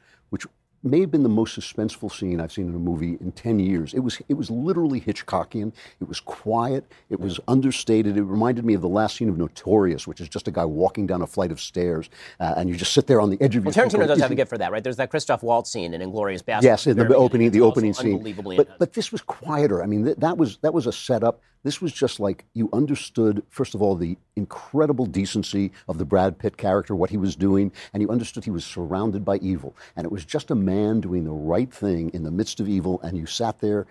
may 0.84 1.02
have 1.02 1.12
been 1.12 1.24
the 1.24 1.30
most 1.30 1.58
suspenseful 1.60 2.12
scene 2.12 2.40
I've 2.40 2.52
seen 2.52 2.70
in 2.70 2.76
a 2.76 2.80
movie 2.80 3.18
in 3.20 3.32
ten 3.34 3.60
years. 3.60 3.94
It 3.94 4.00
was 4.00 4.22
it 4.30 4.36
was 4.36 4.50
literally 4.50 5.02
Hitchcockian. 5.02 5.74
It 6.00 6.08
was 6.08 6.20
quiet. 6.20 6.86
It 7.10 7.20
was 7.20 7.40
understated. 7.48 8.18
It 8.18 8.24
reminded 8.24 8.66
me 8.66 8.74
of 8.74 8.82
the 8.82 8.88
last 8.90 9.18
scene 9.18 9.30
of 9.30 9.38
Notorious, 9.38 10.08
which 10.08 10.22
is 10.22 10.30
just 10.30 10.48
a 10.48 10.52
guy 10.52 10.66
walking 10.66 11.08
down 11.08 11.22
a 11.22 11.28
flight 11.28 11.52
of 11.52 11.60
stairs, 11.60 12.10
uh, 12.40 12.54
and 12.58 12.70
you 12.70 12.76
just 12.76 12.94
sit 12.94 13.08
there 13.08 13.20
on 13.22 13.30
the 13.30 13.42
edge 13.42 13.56
of 13.56 13.66
Well, 13.66 13.74
your. 13.74 13.90
seat 13.90 13.98
Tarantino 13.98 14.08
does 14.08 14.20
have 14.22 14.32
a 14.32 14.36
gift 14.36 14.50
for 14.50 14.58
that, 14.58 14.72
right? 14.72 14.84
There's 14.84 14.98
that 14.98 15.10
Christoph 15.10 15.44
Waltz 15.44 15.70
scene 15.72 15.94
in 15.94 16.02
Inglourious 16.02 16.44
Basterds. 16.44 16.64
Yes, 16.64 16.88
in 16.88 16.98
the 16.98 17.16
opening, 17.16 17.52
the 17.52 17.62
opening 17.62 17.94
scene. 17.94 18.24
But 18.58 18.80
but 18.80 18.94
this 18.94 19.12
was 19.12 19.22
quieter. 19.22 19.84
I 19.84 19.86
mean, 19.86 20.06
th- 20.06 20.18
that 20.18 20.38
was 20.38 20.58
that 20.58 20.74
was 20.74 20.88
a 20.88 20.92
setup. 20.94 21.42
This 21.64 21.82
was 21.82 21.92
just 21.92 22.20
like 22.20 22.46
you 22.54 22.70
understood 22.72 23.44
first 23.50 23.76
of 23.76 23.82
all 23.82 23.96
the 23.96 24.18
incredible 24.36 25.06
decency 25.06 25.72
of 25.90 25.98
the 25.98 26.06
Brad 26.06 26.38
Pitt 26.40 26.56
character, 26.58 26.96
what 26.96 27.10
he 27.10 27.18
was 27.18 27.36
doing, 27.36 27.72
and 27.94 28.02
you 28.02 28.10
understood 28.10 28.46
he 28.46 28.52
was 28.52 28.64
surrounded 28.66 29.26
by 29.26 29.38
evil, 29.38 29.76
and 29.96 30.06
it 30.06 30.12
was 30.12 30.24
just 30.26 30.52
a 30.52 30.56
man 30.56 31.02
doing 31.02 31.26
the 31.26 31.32
right 31.32 31.72
thing 31.74 32.10
in 32.14 32.24
the 32.24 32.32
midst 32.32 32.60
of 32.60 32.70
evil, 32.70 33.02
and 33.02 33.18
you 33.18 33.26
sat 33.26 33.60
there. 33.60 33.86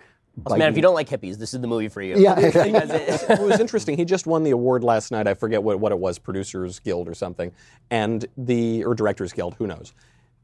man, 0.57 0.69
if 0.71 0.75
you 0.77 0.81
don't 0.81 0.95
like 0.95 1.09
hippies, 1.09 1.37
this 1.37 1.53
is 1.53 1.59
the 1.61 1.67
movie 1.67 1.89
for 1.89 2.01
you. 2.01 2.17
Yeah. 2.17 2.39
It- 2.39 2.55
it 3.29 3.39
was 3.41 3.59
interesting. 3.59 3.97
He 3.97 4.05
just 4.05 4.25
won 4.25 4.43
the 4.43 4.51
award 4.51 4.83
last 4.83 5.11
night. 5.11 5.27
I 5.27 5.33
forget 5.33 5.61
what, 5.61 5.79
what 5.79 5.91
it 5.91 5.99
was, 5.99 6.17
Producers 6.17 6.79
Guild 6.79 7.07
or 7.07 7.13
something, 7.13 7.51
and 7.91 8.25
the 8.37 8.83
or 8.85 8.95
Directors 8.95 9.31
Guild. 9.33 9.55
Who 9.59 9.67
knows? 9.67 9.93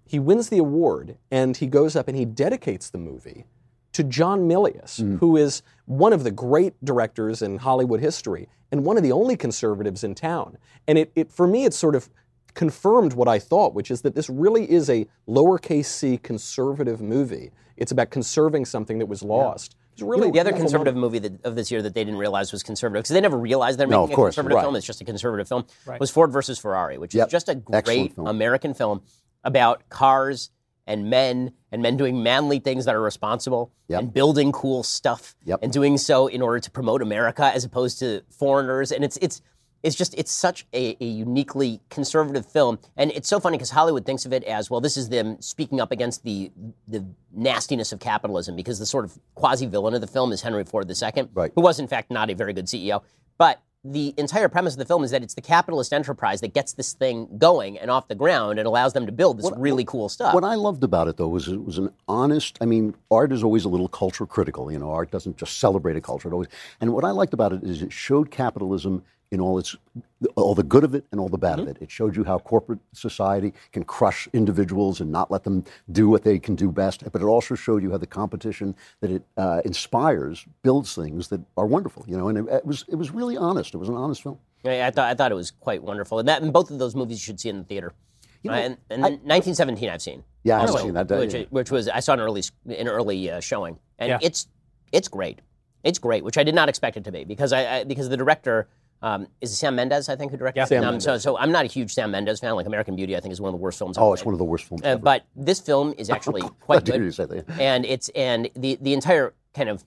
He 0.08 0.20
wins 0.20 0.50
the 0.50 0.60
award, 0.60 1.18
and 1.32 1.58
he 1.58 1.66
goes 1.66 1.96
up 1.96 2.08
and 2.08 2.16
he 2.16 2.26
dedicates 2.26 2.92
the 2.92 3.00
movie 3.00 3.46
to 3.96 4.04
John 4.04 4.42
Milius, 4.42 5.00
mm-hmm. 5.00 5.16
who 5.18 5.38
is 5.38 5.62
one 5.86 6.12
of 6.12 6.26
the 6.26 6.32
great 6.32 6.74
directors 6.84 7.42
in 7.42 7.58
Hollywood 7.58 8.02
history 8.02 8.50
and 8.70 8.84
one 8.84 8.98
of 8.98 9.04
the 9.04 9.14
only 9.14 9.38
conservatives 9.38 10.04
in 10.04 10.14
town. 10.16 10.58
And 10.86 10.98
it, 10.98 11.14
it 11.16 11.32
for 11.32 11.48
me, 11.48 11.64
it's 11.64 11.78
sort 11.78 11.96
of 11.96 12.10
confirmed 12.56 13.14
what 13.14 13.30
I 13.30 13.40
thought, 13.40 13.74
which 13.74 13.90
is 13.90 14.02
that 14.02 14.14
this 14.14 14.30
really 14.30 14.70
is 14.70 14.90
a 14.90 15.08
lowercase 15.30 15.86
c 15.86 16.18
conservative 16.18 17.02
movie. 17.02 17.52
It's 17.78 17.94
about 17.94 18.10
conserving 18.10 18.66
something 18.66 19.00
that 19.00 19.06
was 19.06 19.24
lost. 19.24 19.78
It's 19.94 20.02
really 20.02 20.30
the 20.30 20.42
other 20.42 20.52
conservative 20.52 20.96
moment. 20.96 21.14
movie 21.14 21.20
that, 21.20 21.46
of 21.46 21.56
this 21.56 21.72
year 21.72 21.82
that 21.82 21.94
they 21.94 22.04
didn't 22.04 22.20
realize 22.20 22.52
was 22.52 22.64
conservative 22.64 23.04
because 23.04 23.14
they 23.14 23.22
never 23.22 23.38
realized 23.38 23.80
they're 23.80 23.88
No, 23.88 24.02
making 24.02 24.12
of 24.12 24.16
course, 24.18 24.34
a 24.34 24.36
conservative 24.36 24.56
right. 24.58 24.62
film. 24.64 24.76
It's 24.76 24.86
just 24.86 25.00
a 25.00 25.06
conservative 25.06 25.48
film. 25.48 25.66
Right. 25.86 26.02
Was 26.02 26.12
Ford 26.12 26.34
versus 26.34 26.60
Ferrari, 26.60 26.98
which 26.98 27.16
Yep. 27.16 27.28
is 27.28 27.32
just 27.32 27.48
a 27.48 27.56
great 27.56 28.14
film. 28.14 28.28
American 28.28 28.74
film 28.74 29.04
about 29.46 29.88
cars 29.88 30.50
and 30.88 31.10
men 31.10 31.52
and 31.72 31.82
men 31.82 31.98
doing 31.98 32.22
manly 32.24 32.60
things 32.60 32.86
that 32.86 32.96
are 32.96 33.02
responsible 33.02 33.72
Yep. 33.88 34.00
and 34.00 34.14
building 34.14 34.52
cool 34.52 34.84
stuff 34.84 35.36
Yep. 35.46 35.60
and 35.64 35.72
doing 35.72 35.98
so 35.98 36.28
in 36.28 36.42
order 36.42 36.60
to 36.60 36.72
promote 36.72 37.02
America 37.02 37.44
as 37.54 37.64
opposed 37.64 38.00
to 38.00 38.22
foreigners. 38.30 38.92
And 38.92 39.04
it's 39.04 39.18
it's 39.22 39.42
it's 39.84 39.96
just 39.96 40.16
it's 40.18 40.32
such 40.32 40.66
a, 40.74 40.98
a 41.00 41.06
uniquely 41.06 41.80
conservative 41.92 42.44
film, 42.46 42.80
and 42.98 43.12
it's 43.12 43.30
so 43.30 43.40
funny 43.40 43.56
because 43.58 43.70
Hollywood 43.70 44.04
thinks 44.04 44.26
of 44.26 44.34
it 44.34 44.44
as 44.46 44.68
well. 44.70 44.82
This 44.82 44.98
is 44.98 45.10
them 45.10 45.40
speaking 45.42 45.80
up 45.80 45.92
against 45.92 46.24
the 46.24 46.52
the 46.88 47.06
nastiness 47.32 47.92
of 47.92 48.00
capitalism 48.00 48.56
because 48.56 48.80
the 48.80 48.86
sort 48.88 49.06
of 49.06 49.20
quasi 49.36 49.68
villain 49.68 49.94
of 49.94 50.02
the 50.02 50.08
film 50.08 50.32
is 50.32 50.42
Henry 50.42 50.64
Ford 50.64 50.90
II, 50.90 51.28
Right. 51.36 51.52
who 51.56 51.62
was 51.62 51.80
in 51.80 51.88
fact 51.88 52.10
not 52.10 52.32
a 52.32 52.34
very 52.34 52.54
good 52.54 52.66
CEO. 52.66 53.04
But 53.38 53.60
the 53.86 54.16
entire 54.18 54.50
premise 54.50 54.74
of 54.74 54.80
the 54.80 54.86
film 54.86 55.04
is 55.04 55.12
that 55.12 55.22
it's 55.22 55.36
the 55.36 55.42
capitalist 55.42 55.94
enterprise 55.94 56.42
that 56.42 56.56
gets 56.56 56.74
this 56.74 56.94
thing 56.94 57.28
going 57.38 57.78
and 57.78 57.92
off 57.92 58.08
the 58.08 58.16
ground 58.16 58.58
and 58.58 58.68
allows 58.68 58.94
them 58.94 59.06
to 59.06 59.12
build 59.12 59.38
this 59.38 59.52
really 59.58 59.86
cool 59.86 60.10
stuff. 60.10 60.34
What 60.34 60.44
I 60.44 60.56
loved 60.56 60.84
about 60.84 61.08
it, 61.08 61.18
though, 61.18 61.28
was 61.28 61.48
it 61.48 61.64
was 61.64 61.78
an 61.78 61.92
honest. 62.08 62.58
I 62.62 62.66
mean, 62.66 62.96
art 63.12 63.32
is 63.32 63.44
always 63.44 63.64
a 63.64 63.70
little 63.70 63.88
culture 63.88 64.26
critical. 64.26 64.72
You 64.72 64.80
know, 64.80 64.90
art 64.90 65.12
doesn't 65.12 65.38
just 65.38 65.60
celebrate 65.60 65.96
a 65.96 66.02
culture. 66.02 66.30
It 66.30 66.34
always. 66.34 66.48
And 66.82 66.94
what 66.94 67.06
I 67.06 67.12
liked 67.12 67.34
about 67.34 67.54
it 67.54 67.64
is 67.64 67.84
it 67.84 67.94
showed 67.94 68.32
capitalism 68.32 69.04
in 69.32 69.42
all 69.42 69.58
its, 69.60 69.76
all 70.36 70.56
the 70.56 70.64
good 70.64 70.84
of 70.84 70.94
it 70.96 71.06
and 71.12 71.20
all 71.20 71.30
the 71.30 71.38
bad 71.38 71.60
of 71.60 71.68
it. 71.68 71.78
It 71.82 71.92
showed 71.92 72.16
you 72.16 72.24
how 72.24 72.40
corporate 72.40 72.80
society 72.94 73.54
can 73.72 73.84
crush 73.84 74.28
individuals 74.34 75.02
and 75.02 75.12
not 75.12 75.32
let 75.32 75.44
them 75.44 75.64
do 75.92 76.10
what 76.10 76.24
they 76.24 76.40
can 76.40 76.56
do 76.56 76.72
best. 76.72 77.04
But 77.12 77.22
it 77.22 77.26
also 77.26 77.56
showed 77.56 77.84
you 77.84 77.92
how 77.92 77.98
the 77.98 78.08
competition 78.08 78.76
that 79.02 79.12
it 79.12 79.24
uh, 79.38 79.62
inspires 79.66 80.46
builds 80.64 80.96
things 80.96 81.28
that 81.30 81.42
are 81.58 81.66
wonderful. 81.66 82.06
You 82.08 82.18
know, 82.18 82.28
and 82.30 82.38
it, 82.38 82.46
it 82.54 82.66
was 82.66 82.86
it 82.88 82.96
was 82.96 83.12
really 83.12 83.38
honest. 83.38 83.74
It 83.74 83.78
was 83.78 83.90
an 83.90 83.96
honest 83.96 84.24
film. 84.24 84.38
I, 84.64 84.84
I 84.84 84.92
thought 84.92 85.10
I 85.10 85.14
thought 85.16 85.32
it 85.32 85.36
was 85.36 85.52
quite 85.52 85.84
wonderful, 85.84 86.20
and 86.20 86.28
that 86.28 86.42
and 86.42 86.54
both 86.54 86.72
of 86.72 86.80
those 86.80 86.96
movies 86.96 87.18
you 87.20 87.26
should 87.26 87.40
see 87.40 87.50
in 87.50 87.58
the 87.60 87.64
theater. 87.66 87.94
You 88.44 88.52
know, 88.52 88.58
Uh, 88.58 88.62
and, 88.62 88.78
and 88.92 89.02
1917 89.02 89.90
I've 89.90 90.02
seen. 90.04 90.24
Yeah, 90.44 90.62
I've 90.62 90.70
also, 90.70 90.84
seen 90.84 90.94
that, 90.94 91.12
uh, 91.12 91.18
Which, 91.18 91.34
yeah. 91.34 91.44
which 91.50 91.72
was 91.72 91.90
I 91.90 92.00
saw 92.00 92.14
an 92.14 92.20
early 92.20 92.44
an 92.68 92.88
early 92.88 93.32
uh, 93.32 93.40
showing, 93.40 93.80
and 93.98 94.10
Yeah. 94.10 94.20
it's 94.22 94.48
it's 94.92 95.08
great. 95.08 95.40
It's 95.84 96.00
great, 96.00 96.24
which 96.24 96.38
I 96.38 96.44
did 96.44 96.56
not 96.56 96.70
expect 96.70 96.98
it 96.98 97.04
to 97.06 97.12
be 97.12 97.24
because 97.26 97.52
I, 97.54 97.78
I 97.80 97.84
because 97.84 98.10
the 98.10 98.18
director 98.18 98.68
um, 99.06 99.28
is 99.40 99.52
it 99.52 99.56
Sam 99.56 99.76
Mendes 99.76 100.10
I 100.10 100.16
think 100.16 100.32
who 100.32 100.38
directed. 100.38 100.60
Yeah. 100.60 100.64
it? 100.64 100.68
Sam 100.68 100.84
Um, 100.84 101.00
So 101.00 101.18
so 101.20 101.38
I'm 101.38 101.52
not 101.52 101.64
a 101.64 101.68
huge 101.68 101.94
Sam 101.94 102.10
Mendes 102.10 102.40
fan. 102.40 102.56
Like 102.56 102.66
American 102.66 102.96
Beauty, 102.96 103.16
I 103.16 103.20
think 103.20 103.32
is 103.32 103.40
one 103.40 103.54
of 103.54 103.60
the 103.60 103.64
worst 103.64 103.78
films. 103.78 103.98
Oh, 104.00 104.14
it's 104.14 104.24
made. 104.24 104.26
one 104.26 104.34
of 104.34 104.40
the 104.40 104.46
worst 104.46 104.66
films. 104.66 104.84
Uh, 104.84 104.88
ever. 104.90 105.00
but 105.00 105.26
this 105.36 105.60
film 105.60 105.94
is 105.98 106.10
actually 106.16 106.42
quite 106.62 106.86
good 106.86 106.96
and 107.60 107.86
it's 107.86 108.10
and 108.10 108.50
the 108.56 108.78
the 108.82 108.94
entire 108.94 109.34
kind 109.54 109.70
of 109.70 109.86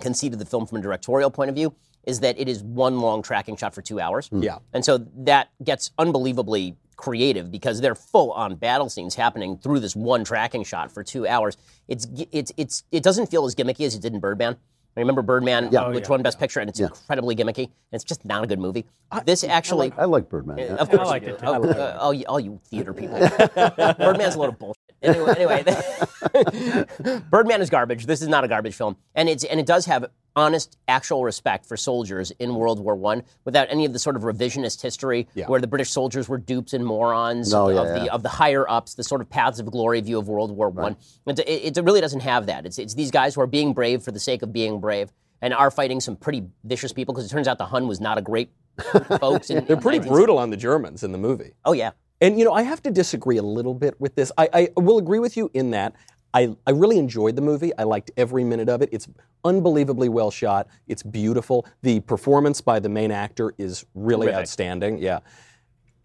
conceit 0.00 0.32
of 0.34 0.38
the 0.38 0.44
film 0.44 0.66
from 0.66 0.78
a 0.78 0.82
directorial 0.82 1.30
point 1.30 1.48
of 1.48 1.54
view 1.54 1.74
is 2.04 2.20
that 2.20 2.38
it 2.38 2.48
is 2.48 2.62
one 2.62 3.00
long 3.00 3.22
tracking 3.22 3.56
shot 3.56 3.74
for 3.74 3.80
two 3.80 4.00
hours. 4.00 4.28
Yeah. 4.32 4.58
And 4.72 4.84
so 4.84 4.98
that 5.18 5.50
gets 5.62 5.92
unbelievably 5.98 6.76
creative 6.96 7.50
because 7.50 7.80
they're 7.80 7.94
full 7.94 8.32
on 8.32 8.56
battle 8.56 8.88
scenes 8.88 9.14
happening 9.14 9.56
through 9.58 9.80
this 9.80 9.96
one 9.96 10.24
tracking 10.24 10.64
shot 10.64 10.92
for 10.92 11.02
two 11.02 11.26
hours. 11.26 11.56
It's 11.88 12.06
it's 12.30 12.52
it's 12.56 12.84
it 12.92 13.02
doesn't 13.02 13.30
feel 13.30 13.44
as 13.46 13.54
gimmicky 13.54 13.86
as 13.86 13.94
it 13.94 14.02
did 14.02 14.12
in 14.12 14.20
Birdman. 14.20 14.56
I 14.96 15.00
remember 15.00 15.22
Birdman, 15.22 15.70
Yeah. 15.72 15.88
which 15.88 15.96
Oh, 15.96 15.98
yeah, 16.00 16.08
won 16.10 16.22
Best 16.22 16.38
Picture, 16.38 16.60
and 16.60 16.68
it's 16.68 16.78
incredibly 16.78 17.34
gimmicky. 17.34 17.64
And 17.64 17.70
it's 17.92 18.04
just 18.04 18.24
not 18.24 18.44
a 18.44 18.46
good 18.46 18.58
movie. 18.58 18.84
this 19.24 19.42
I 19.42 19.48
actually, 19.48 19.90
like, 19.90 19.98
I 19.98 20.04
like 20.04 20.28
Birdman. 20.28 20.58
yeah. 20.58 20.74
of 20.74 20.90
course, 20.90 21.08
I 21.08 21.10
like 21.10 21.22
it 21.22 21.38
do. 21.38 21.46
too. 21.46 21.46
Oh, 21.46 21.64
uh, 21.64 21.96
all, 21.98 22.12
you, 22.12 22.24
all 22.26 22.38
you 22.40 22.60
theater 22.66 22.92
people. 22.92 23.18
Birdman's 23.98 24.34
a 24.34 24.38
load 24.38 24.50
of 24.50 24.58
bullshit. 24.58 24.76
Anyway, 25.02 25.34
anyway 25.36 25.64
Birdman 27.30 27.60
is 27.60 27.70
garbage. 27.70 28.06
This 28.06 28.22
is 28.22 28.28
not 28.28 28.44
a 28.44 28.48
garbage 28.48 28.76
film, 28.76 28.96
and 29.16 29.28
it's 29.28 29.42
and 29.42 29.58
it 29.58 29.66
does 29.66 29.86
have 29.86 30.06
honest, 30.34 30.76
actual 30.88 31.24
respect 31.24 31.66
for 31.66 31.76
soldiers 31.76 32.30
in 32.38 32.54
World 32.54 32.80
War 32.80 32.94
One 32.94 33.22
without 33.44 33.68
any 33.70 33.84
of 33.84 33.92
the 33.92 33.98
sort 33.98 34.16
of 34.16 34.22
revisionist 34.22 34.80
history 34.80 35.28
Yeah. 35.34 35.46
where 35.46 35.60
the 35.60 35.66
British 35.66 35.90
soldiers 35.90 36.28
were 36.28 36.38
dupes 36.38 36.72
and 36.72 36.84
morons 36.84 37.52
oh, 37.52 37.68
No, 37.68 37.78
of, 37.78 37.86
yeah, 37.88 37.98
the 37.98 38.04
yeah. 38.06 38.12
of 38.12 38.22
the 38.22 38.28
higher 38.28 38.68
ups, 38.68 38.94
the 38.94 39.04
sort 39.04 39.20
of 39.20 39.28
paths 39.28 39.58
of 39.60 39.70
glory 39.70 40.00
view 40.00 40.18
of 40.18 40.28
World 40.28 40.50
War 40.56 40.70
One. 40.70 40.96
It, 41.26 41.38
it, 41.40 41.76
it 41.76 41.84
really 41.84 42.00
doesn't 42.00 42.20
have 42.20 42.46
that. 42.46 42.66
It's 42.66 42.78
it's 42.78 42.94
these 42.94 43.10
guys 43.10 43.34
who 43.34 43.40
are 43.42 43.46
being 43.46 43.72
brave 43.74 44.02
for 44.02 44.12
the 44.12 44.20
sake 44.20 44.42
of 44.42 44.52
being 44.52 44.80
brave. 44.80 45.12
And 45.44 45.52
are 45.52 45.72
fighting 45.72 45.98
some 45.98 46.14
pretty 46.14 46.44
vicious 46.62 46.92
people 46.92 47.12
because 47.14 47.26
it 47.26 47.30
turns 47.34 47.48
out 47.48 47.58
the 47.58 47.66
Hun 47.66 47.88
was 47.88 48.00
not 48.00 48.16
a 48.16 48.22
great 48.22 48.50
folks. 49.18 49.50
In, 49.50 49.64
They're 49.64 49.76
pretty 49.76 49.98
in 49.98 50.04
19- 50.04 50.08
brutal 50.08 50.38
on 50.38 50.50
the 50.50 50.56
Germans 50.56 51.02
in 51.02 51.10
the 51.10 51.18
movie. 51.18 51.54
Oh 51.64 51.72
yeah, 51.72 51.90
And 52.20 52.38
you 52.38 52.44
know, 52.44 52.52
I 52.52 52.62
have 52.62 52.80
to 52.84 52.92
disagree 52.92 53.38
a 53.38 53.42
little 53.42 53.74
bit 53.74 54.00
with 54.00 54.14
this. 54.14 54.30
I, 54.38 54.48
I 54.52 54.68
will 54.76 54.98
agree 54.98 55.18
with 55.18 55.36
you 55.36 55.50
in 55.52 55.72
that 55.72 55.94
I, 56.34 56.56
I 56.66 56.70
really 56.70 56.98
enjoyed 56.98 57.36
the 57.36 57.42
movie. 57.42 57.72
I 57.76 57.82
liked 57.84 58.10
every 58.16 58.44
minute 58.44 58.68
of 58.68 58.82
it. 58.82 58.88
It's 58.92 59.08
unbelievably 59.44 60.08
well 60.08 60.30
shot. 60.30 60.66
It's 60.86 61.02
beautiful. 61.02 61.66
The 61.82 62.00
performance 62.00 62.60
by 62.60 62.80
the 62.80 62.88
main 62.88 63.10
actor 63.10 63.54
is 63.58 63.84
really 63.94 64.28
Really? 64.28 64.38
outstanding. 64.38 64.98
Yeah. 64.98 65.20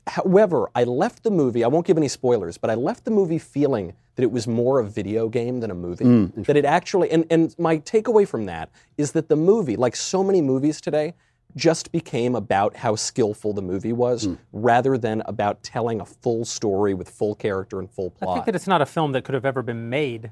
However, 0.08 0.70
I 0.74 0.86
left 0.86 1.24
the 1.24 1.32
movie, 1.32 1.64
I 1.66 1.68
won't 1.68 1.86
give 1.86 1.98
any 1.98 2.08
spoilers, 2.08 2.58
but 2.58 2.70
I 2.70 2.76
left 2.76 3.04
the 3.04 3.12
movie 3.12 3.40
feeling 3.40 3.94
that 4.16 4.24
it 4.24 4.32
was 4.32 4.48
more 4.48 4.80
a 4.80 4.86
video 4.86 5.28
game 5.28 5.60
than 5.60 5.70
a 5.70 5.76
movie. 5.76 6.06
Hmm. 6.06 6.42
that 6.44 6.56
it 6.56 6.64
actually, 6.66 7.12
and, 7.12 7.26
and 7.30 7.54
my 7.60 7.80
takeaway 7.80 8.26
from 8.28 8.46
that 8.46 8.70
is 8.98 9.12
that 9.12 9.28
the 9.28 9.36
movie, 9.36 9.76
like 9.76 9.96
so 9.98 10.24
many 10.24 10.42
movies 10.42 10.80
today, 10.80 11.14
just 11.56 11.92
became 11.92 12.36
about 12.36 12.76
how 12.76 12.96
skillful 12.96 13.54
the 13.54 13.62
movie 13.62 13.94
was 13.94 14.28
rather 14.52 14.98
than 14.98 15.22
about 15.26 15.64
telling 15.64 16.00
a 16.02 16.06
full 16.06 16.46
story 16.46 16.94
with 16.94 17.10
full 17.10 17.34
character 17.36 17.80
and 17.80 17.90
full 17.90 18.12
plot. 18.12 18.32
I 18.32 18.34
think 18.36 18.46
that 18.48 18.56
it's 18.56 18.68
not 18.68 18.82
a 18.82 18.86
film 18.86 19.12
that 19.14 19.24
could 19.24 19.34
have 19.34 19.46
ever 19.46 19.62
been 19.64 19.90
made 19.90 20.32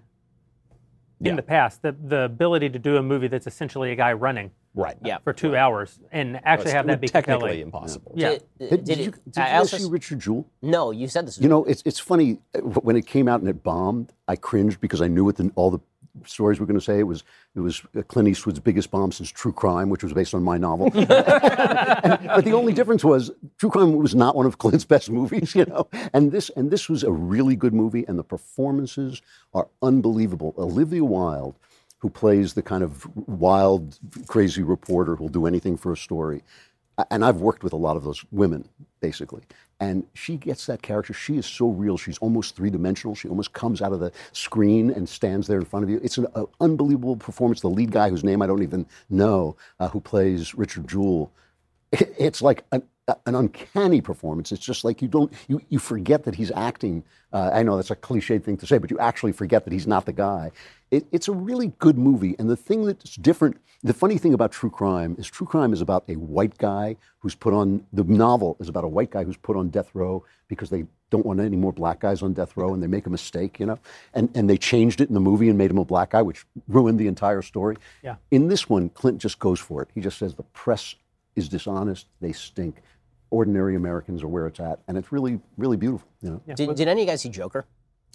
in 1.20 1.28
Yeah. 1.28 1.36
the 1.36 1.42
past. 1.44 1.82
The 1.82 1.94
the 1.94 2.22
ability 2.26 2.70
to 2.70 2.80
do 2.80 2.98
a 2.98 3.02
movie 3.02 3.28
that's 3.28 3.48
essentially 3.48 3.92
a 3.92 3.96
guy 3.96 4.14
running 4.14 4.52
right. 4.76 4.98
yeah. 5.04 5.18
for 5.24 5.32
two 5.34 5.56
hours 5.56 5.98
and 6.12 6.40
actually 6.44 6.72
have 6.72 6.86
that 6.88 7.00
be 7.02 7.08
technically 7.08 7.40
compelling. 7.40 7.62
impossible. 7.62 8.12
Yeah. 8.16 8.30
Did, 8.30 8.44
Hey, 8.60 8.70
did, 8.70 8.84
did, 8.84 8.98
you, 9.00 9.12
did 9.32 9.38
I 9.38 9.54
you 9.54 9.60
also- 9.60 9.78
see 9.78 9.90
Richard 9.90 10.20
Jewell? 10.20 10.46
No, 10.62 10.92
you 10.92 11.08
said 11.08 11.26
this. 11.28 11.40
You 11.40 11.48
know, 11.50 11.64
it's 11.66 11.82
it's 11.86 12.00
funny 12.00 12.40
uh, 12.54 12.60
when 12.60 12.96
it 12.98 13.08
came 13.08 13.28
out 13.28 13.40
and 13.40 13.50
it 13.50 13.64
bombed. 13.64 14.12
I 14.28 14.36
cringed 14.36 14.80
because 14.82 15.02
I 15.02 15.08
knew 15.08 15.24
what 15.24 15.38
the, 15.38 15.50
all 15.56 15.72
the 15.72 15.80
stories 16.26 16.60
were 16.60 16.66
going 16.66 16.80
to 16.80 16.84
say. 16.84 17.00
It 17.00 17.04
was 17.08 17.24
it 17.56 17.60
was 17.60 17.82
uh, 17.98 18.02
Clint 18.04 18.28
Eastwood's 18.30 18.60
biggest 18.60 18.92
bomb 18.92 19.12
since 19.12 19.30
True 19.30 19.52
Crime, 19.52 19.90
which 19.90 20.04
was 20.04 20.14
based 20.14 20.34
on 20.34 20.44
my 20.44 20.58
novel. 20.58 20.92
And- 20.94 21.08
but 21.08 22.46
the 22.46 22.54
only 22.54 22.74
difference 22.74 23.04
was 23.04 23.32
True 23.58 23.70
Crime 23.70 23.94
was 23.94 24.16
not 24.16 24.36
one 24.36 24.46
of 24.46 24.58
Clint's 24.58 24.86
best 24.86 25.10
movies, 25.10 25.56
you 25.56 25.66
know. 25.66 25.88
And 26.14 26.32
this 26.32 26.50
and 26.56 26.72
this 26.72 26.90
was 26.90 27.04
a 27.04 27.12
really 27.12 27.56
good 27.56 27.74
movie, 27.74 28.06
and 28.08 28.18
the 28.18 28.24
performances 28.24 29.22
are 29.54 29.68
unbelievable. 29.82 30.54
Olivia 30.58 31.04
Wilde, 31.04 31.56
who 32.00 32.10
plays 32.10 32.54
the 32.54 32.62
kind 32.62 32.84
of 32.84 33.08
wild, 33.28 34.00
crazy 34.28 34.64
reporter 34.64 35.16
who'll 35.16 35.28
do 35.30 35.46
anything 35.46 35.78
for 35.78 35.92
a 35.92 35.98
story 35.98 36.42
and 37.12 37.26
I've 37.26 37.38
worked 37.42 37.64
with 37.64 37.74
a 37.74 37.78
lot 37.78 37.98
of 37.98 38.04
those 38.04 38.24
women, 38.32 38.68
basically. 39.02 39.44
And 39.80 40.06
she 40.14 40.38
gets 40.38 40.68
that 40.68 40.82
character. 40.82 41.14
She 41.14 41.38
is 41.38 41.46
so 41.46 41.68
real. 41.68 41.98
She's 41.98 42.18
almost 42.20 42.56
three 42.56 42.70
dimensional. 42.70 43.14
She 43.16 43.28
almost 43.28 43.54
comes 43.54 43.82
out 43.82 43.92
of 43.92 44.00
the 44.00 44.12
screen 44.32 44.90
and 44.90 45.08
stands 45.08 45.48
there 45.48 45.60
in 45.60 45.66
front 45.66 45.84
of 45.84 45.90
you. 45.90 46.00
It's 46.04 46.18
an 46.18 46.28
uh, 46.34 46.46
unbelievable 46.62 47.18
performance. 47.18 47.62
The 47.62 47.70
lead 47.70 47.92
guy, 47.92 48.10
whose 48.10 48.24
name 48.24 48.42
I 48.42 48.48
don't 48.48 48.64
even 48.64 48.86
know, 49.10 49.58
uh, 49.80 49.90
who 49.90 50.00
plays 50.00 50.56
Richard 50.56 50.88
Jewell, 50.88 51.32
it's 51.92 52.42
like 52.42 52.64
an, 52.72 52.84
an 53.26 53.36
uncanny 53.36 54.02
performance. 54.02 54.52
It's 54.52 54.64
just 54.64 54.86
like 54.86 55.02
you 55.02 55.08
don't, 55.10 55.32
you, 55.48 55.62
you 55.70 55.80
forget 55.80 56.24
that 56.24 56.36
he's 56.36 56.52
acting. 56.52 57.04
Uh, 57.34 57.52
I 57.54 57.64
know 57.64 57.76
that's 57.76 57.92
a 57.92 57.96
cliched 57.98 58.44
thing 58.44 58.58
to 58.58 58.68
say, 58.68 58.78
but 58.78 58.90
you 58.90 59.00
actually 59.00 59.34
forget 59.34 59.66
that 59.66 59.74
he's 59.74 59.88
not 59.88 60.06
the 60.06 60.14
guy. 60.14 60.52
It, 60.92 61.06
it's 61.12 61.28
a 61.28 61.32
really 61.32 61.74
good 61.80 61.98
movie. 61.98 62.36
And 62.38 62.50
the 62.50 62.56
thing 62.56 62.86
that's 62.86 63.16
different, 63.16 63.58
the 63.84 63.94
funny 63.94 64.18
thing 64.18 64.34
about 64.34 64.52
true 64.52 64.70
crime 64.70 65.16
is 65.18 65.28
true 65.28 65.48
crime 65.48 65.74
is 65.74 65.82
about 65.82 66.04
a 66.08 66.14
white 66.16 66.58
guy 66.58 66.96
who's 67.20 67.36
put 67.36 67.54
on, 67.54 67.86
the 67.92 68.04
novel 68.04 68.56
is 68.60 68.70
about 68.70 68.84
a 68.84 68.88
white 68.88 69.10
guy 69.10 69.24
who's 69.24 69.38
put 69.38 69.58
on 69.58 69.70
death 69.70 69.90
row 69.94 70.24
because 70.48 70.70
they 70.70 70.86
don't 71.10 71.26
want 71.26 71.40
any 71.40 71.58
more 71.58 71.74
black 71.74 72.00
guys 72.00 72.22
on 72.22 72.34
death 72.34 72.56
row 72.56 72.74
and 72.74 72.82
they 72.82 72.88
make 72.88 73.08
a 73.08 73.10
mistake, 73.10 73.60
you 73.60 73.66
know? 73.66 73.80
And, 74.14 74.30
and 74.36 74.50
they 74.50 74.58
changed 74.58 75.02
it 75.02 75.08
in 75.08 75.14
the 75.14 75.20
movie 75.20 75.50
and 75.50 75.58
made 75.58 75.72
him 75.72 75.78
a 75.78 75.86
black 75.86 76.12
guy, 76.12 76.22
which 76.22 76.46
ruined 76.68 77.00
the 77.00 77.08
entire 77.08 77.42
story. 77.42 77.78
Yeah. 78.04 78.16
In 78.32 78.48
this 78.48 78.70
one, 78.70 78.90
Clint 78.90 79.20
just 79.20 79.40
goes 79.40 79.60
for 79.60 79.82
it. 79.82 79.90
He 79.96 80.02
just 80.02 80.18
says 80.18 80.36
the 80.36 80.44
press 80.44 80.96
is 81.36 81.50
dishonest, 81.50 82.08
they 82.22 82.32
stink. 82.32 82.82
Ordinary 83.32 83.76
Americans 83.76 84.24
are 84.24 84.28
where 84.28 84.48
it's 84.48 84.60
at. 84.60 84.80
And 84.88 84.98
it's 84.98 85.12
really, 85.12 85.40
really 85.58 85.78
beautiful, 85.78 86.08
you 86.22 86.30
know? 86.30 86.56
did, 86.56 86.76
did 86.76 86.88
any 86.88 87.02
of 87.02 87.06
you 87.08 87.12
guys 87.12 87.22
see 87.22 87.30
Joker? 87.30 87.66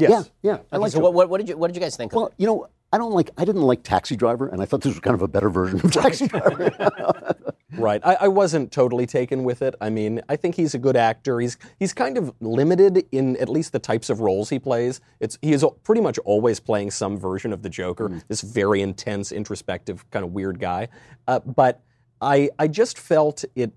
Yes. 0.01 0.31
Yeah, 0.43 0.53
yeah. 0.53 0.59
I 0.73 0.77
Okay, 0.77 0.79
like 0.79 0.93
so 0.93 1.01
what, 1.01 1.15
what, 1.15 1.29
what 1.29 1.39
did 1.39 1.49
you 1.49 1.57
what 1.57 1.69
did 1.69 1.77
you 1.77 1.83
guys 1.83 1.97
think? 1.97 2.13
of 2.13 2.17
Well, 2.17 2.33
you 2.39 2.47
know, 2.47 2.67
I 2.93 2.99
don't 2.99 3.13
like, 3.13 3.31
I 3.39 3.45
didn't 3.45 3.63
like 3.63 3.83
Taxi 3.83 4.17
Driver, 4.17 4.49
and 4.49 4.61
I 4.61 4.65
thought 4.65 4.81
this 4.81 4.93
was 4.93 5.01
kind 5.01 5.15
of 5.15 5.23
a 5.23 5.29
better 5.29 5.49
version 5.49 5.81
of 5.85 5.93
Taxi 5.93 6.27
Driver. 6.29 7.35
Right. 7.73 8.01
I, 8.05 8.17
I 8.23 8.29
wasn't 8.29 8.73
totally 8.73 9.07
taken 9.07 9.45
with 9.45 9.63
it. 9.63 9.75
I 9.81 9.91
mean, 9.91 10.21
I 10.29 10.37
think 10.37 10.57
he's 10.57 10.75
a 10.75 10.79
good 10.79 10.97
actor. 10.97 11.41
He's 11.41 11.57
he's 11.79 11.95
kind 11.95 12.19
of 12.19 12.35
limited 12.41 13.07
in 13.13 13.37
at 13.37 13.49
least 13.49 13.73
the 13.73 13.79
types 13.79 14.11
of 14.11 14.21
roles 14.21 14.51
he 14.51 14.59
plays. 14.59 15.01
It's 15.21 15.39
he 15.41 15.53
is 15.53 15.65
pretty 15.85 16.01
much 16.01 16.19
always 16.25 16.59
playing 16.61 16.91
some 16.91 17.17
version 17.17 17.53
of 17.53 17.63
the 17.63 17.69
Joker, 17.69 18.21
this 18.29 18.41
very 18.41 18.83
intense, 18.83 19.31
introspective, 19.31 20.05
kind 20.11 20.25
of 20.25 20.33
weird 20.33 20.59
guy. 20.59 20.89
Uh, 21.29 21.39
but 21.41 21.81
I 22.21 22.51
I 22.59 22.67
just 22.67 22.99
felt 22.99 23.45
it 23.55 23.73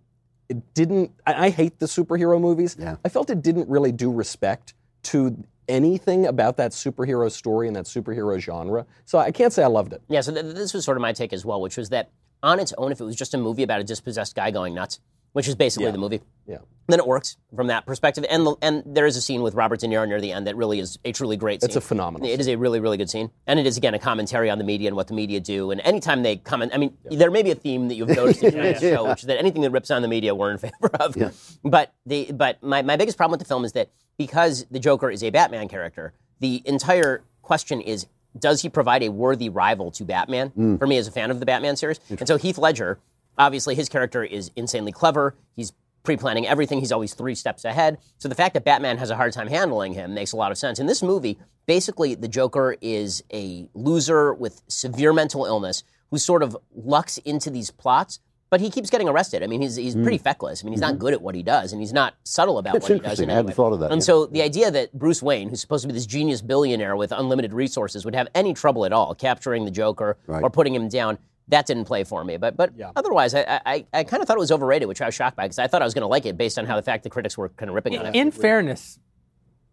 it 0.49 0.73
didn't. 0.73 1.11
I, 1.25 1.45
I 1.45 1.49
hate 1.49 1.79
the 1.79 1.85
superhero 1.85 2.41
movies. 2.41 2.75
Yeah. 2.79 2.95
I 3.05 3.09
felt 3.09 3.29
it 3.29 3.41
didn't 3.41 3.69
really 3.69 3.91
do 3.91 4.11
respect 4.11 4.73
to 5.03 5.37
anything 5.73 6.27
about 6.27 6.55
that 6.57 6.71
superhero 6.71 7.29
story 7.31 7.67
and 7.67 7.75
that 7.75 7.85
superhero 7.85 8.39
genre. 8.39 8.85
So 9.05 9.17
I 9.17 9.31
can't 9.31 9.51
say 9.51 9.63
I 9.63 9.67
loved 9.67 9.91
it. 9.91 10.01
Yeah, 10.07 10.21
so 10.21 10.31
th- 10.31 10.53
this 10.55 10.73
was 10.73 10.85
sort 10.85 10.97
of 10.97 11.01
my 11.01 11.13
take 11.13 11.33
as 11.33 11.43
well, 11.43 11.59
which 11.59 11.77
was 11.77 11.89
that 11.89 12.11
on 12.43 12.59
its 12.59 12.73
own, 12.77 12.91
if 12.91 13.01
it 13.01 13.03
was 13.03 13.15
just 13.15 13.33
a 13.33 13.37
movie 13.37 13.63
about 13.63 13.81
a 13.81 13.83
dispossessed 13.83 14.35
guy 14.35 14.51
going 14.51 14.75
nuts, 14.75 14.99
which 15.33 15.47
is 15.47 15.55
basically 15.55 15.85
Yeah. 15.85 15.91
the 15.91 15.97
movie, 15.97 16.21
Yeah. 16.47 16.57
then 16.87 16.99
it 16.99 17.07
works 17.07 17.37
from 17.55 17.67
that 17.67 17.85
perspective. 17.85 18.25
And 18.29 18.45
the, 18.45 18.55
and 18.61 18.83
there 18.85 19.05
is 19.05 19.17
a 19.17 19.21
scene 19.21 19.41
with 19.41 19.53
Robert 19.55 19.79
De 19.79 19.87
Niro 19.87 20.07
near 20.07 20.21
the 20.21 20.31
end 20.31 20.47
that 20.47 20.55
really 20.55 20.79
is 20.79 20.97
a 21.03 21.11
truly 21.11 21.37
great 21.37 21.61
scene. 21.61 21.67
It's 21.69 21.75
a 21.75 21.81
phenomenal 21.81 22.27
It 22.27 22.39
is 22.39 22.47
a 22.47 22.55
really, 22.55 22.79
really 22.79 22.97
good 22.97 23.09
scene. 23.09 23.31
And 23.47 23.59
it 23.59 23.65
is, 23.65 23.75
again, 23.77 23.93
a 23.93 23.99
commentary 23.99 24.49
on 24.49 24.57
the 24.57 24.63
media 24.63 24.87
and 24.87 24.95
what 24.95 25.07
the 25.07 25.13
media 25.13 25.39
do. 25.39 25.71
And 25.71 25.81
anytime 25.81 26.23
they 26.23 26.37
comment, 26.37 26.71
I 26.73 26.77
mean, 26.77 26.97
there 27.05 27.31
may 27.31 27.43
be 27.43 27.51
a 27.51 27.55
theme 27.55 27.87
that 27.89 27.95
you've 27.95 28.09
noticed 28.09 28.43
in 28.43 28.51
tonight's 28.51 28.79
show, 28.81 29.09
which 29.09 29.21
is 29.21 29.27
that 29.27 29.37
anything 29.39 29.61
that 29.63 29.71
rips 29.71 29.91
on 29.91 30.01
the 30.01 30.07
media, 30.07 30.33
we're 30.35 30.51
in 30.51 30.57
favor 30.57 30.89
of. 30.99 31.15
But, 31.63 31.93
the, 32.05 32.31
but 32.31 32.61
my, 32.63 32.81
my 32.81 32.95
biggest 32.95 33.17
problem 33.17 33.31
with 33.31 33.39
the 33.39 33.47
film 33.47 33.65
is 33.65 33.71
that 33.73 33.89
because 34.17 34.65
the 34.71 34.79
Joker 34.79 35.09
is 35.09 35.23
a 35.23 35.29
Batman 35.31 35.67
character, 35.67 36.13
the 36.39 36.61
entire 36.65 37.23
question 37.41 37.81
is 37.81 38.05
does 38.37 38.61
he 38.63 38.69
provide 38.69 39.03
a 39.03 39.09
worthy 39.09 39.47
rival 39.49 39.91
to 39.91 40.03
Batman? 40.03 40.49
Mm. 40.57 40.79
For 40.79 40.87
me, 40.87 40.97
as 40.97 41.07
a 41.07 41.11
fan 41.11 41.29
of 41.29 41.39
the 41.39 41.45
Batman 41.45 41.75
series. 41.75 41.99
And 42.09 42.27
so 42.27 42.35
Heath 42.37 42.57
Ledger, 42.57 42.97
obviously, 43.37 43.75
his 43.75 43.89
character 43.89 44.23
is 44.23 44.51
insanely 44.55 44.91
clever. 44.91 45.35
He's 45.55 45.73
pre 46.03 46.17
planning 46.17 46.45
everything. 46.45 46.79
He's 46.79 46.91
always 46.91 47.13
three 47.13 47.35
steps 47.35 47.65
ahead. 47.65 47.97
So 48.17 48.29
the 48.29 48.35
fact 48.35 48.53
that 48.53 48.65
Batman 48.65 48.97
has 48.97 49.09
a 49.09 49.15
hard 49.15 49.33
time 49.33 49.47
handling 49.47 49.93
him 49.93 50.13
makes 50.13 50.33
a 50.33 50.37
lot 50.37 50.51
of 50.51 50.57
sense. 50.57 50.79
In 50.79 50.85
this 50.85 51.01
movie, 51.01 51.39
basically, 51.65 52.15
the 52.15 52.27
Joker 52.27 52.75
is 52.81 53.23
a 53.33 53.69
loser 53.73 54.33
with 54.33 54.61
severe 54.67 55.13
mental 55.13 55.45
illness 55.45 55.83
who 56.11 56.17
sort 56.17 56.43
of 56.43 56.55
lucks 56.75 57.17
into 57.19 57.49
these 57.49 57.71
plots. 57.71 58.19
But 58.49 58.61
he 58.61 58.69
keeps 58.69 58.91
getting 58.91 59.09
arrested. 59.09 59.41
I 59.41 59.47
mean, 59.47 59.63
he's, 59.63 59.77
he's 59.77 59.95
pretty 59.95 60.17
hmm. 60.17 60.23
feckless. 60.25 60.61
I 60.61 60.65
mean, 60.65 60.73
he's 60.73 60.79
not 60.79 60.93
hmm. 60.93 60.99
good 60.99 61.13
at 61.13 61.23
what 61.23 61.33
he 61.33 61.41
does, 61.41 61.71
and 61.71 61.81
he's 61.81 61.91
not 61.91 62.13
subtle 62.23 62.59
about 62.59 62.73
what 62.75 62.83
he 62.83 62.99
does. 62.99 63.19
I 63.19 63.25
hadn't 63.25 63.47
way. 63.47 63.51
thought 63.53 63.73
of 63.73 63.79
that, 63.79 63.91
And 63.91 63.99
yeah. 63.99 64.05
so 64.05 64.27
the 64.27 64.43
idea 64.43 64.69
that 64.69 64.93
Bruce 64.93 65.23
Wayne, 65.23 65.49
who's 65.49 65.59
supposed 65.59 65.81
to 65.81 65.87
be 65.87 65.93
this 65.95 66.05
genius 66.05 66.43
billionaire 66.43 66.95
with 66.95 67.11
unlimited 67.11 67.51
resources, 67.51 68.05
would 68.05 68.13
have 68.13 68.27
any 68.35 68.53
trouble 68.53 68.85
at 68.85 68.93
all 68.93 69.15
capturing 69.15 69.65
the 69.65 69.71
Joker 69.71 70.17
Right. 70.27 70.43
or 70.43 70.51
putting 70.51 70.75
him 70.75 70.87
down, 70.87 71.17
that 71.49 71.65
didn't 71.65 71.85
play 71.85 72.03
for 72.03 72.23
me. 72.23 72.37
But 72.37 72.55
but 72.57 72.71
otherwise, 72.95 73.33
I, 73.35 73.61
I, 73.65 73.85
I 73.93 74.03
kind 74.03 74.21
of 74.21 74.27
thought 74.27 74.37
it 74.37 74.39
was 74.39 74.51
overrated, 74.51 74.87
which 74.87 75.01
I 75.01 75.05
was 75.05 75.15
shocked 75.15 75.35
by 75.37 75.43
because 75.43 75.59
I 75.59 75.67
thought 75.67 75.81
I 75.81 75.85
was 75.85 75.93
going 75.93 76.03
to 76.03 76.07
like 76.07 76.25
it 76.25 76.37
based 76.37 76.57
on 76.57 76.65
how 76.65 76.75
the 76.75 76.81
fact 76.81 77.03
the 77.03 77.09
critics 77.09 77.37
were 77.37 77.49
kind 77.49 77.69
of 77.69 77.75
ripping 77.75 77.97
on 77.97 78.05
it. 78.07 78.15
In 78.15 78.31
fairness, 78.31 78.99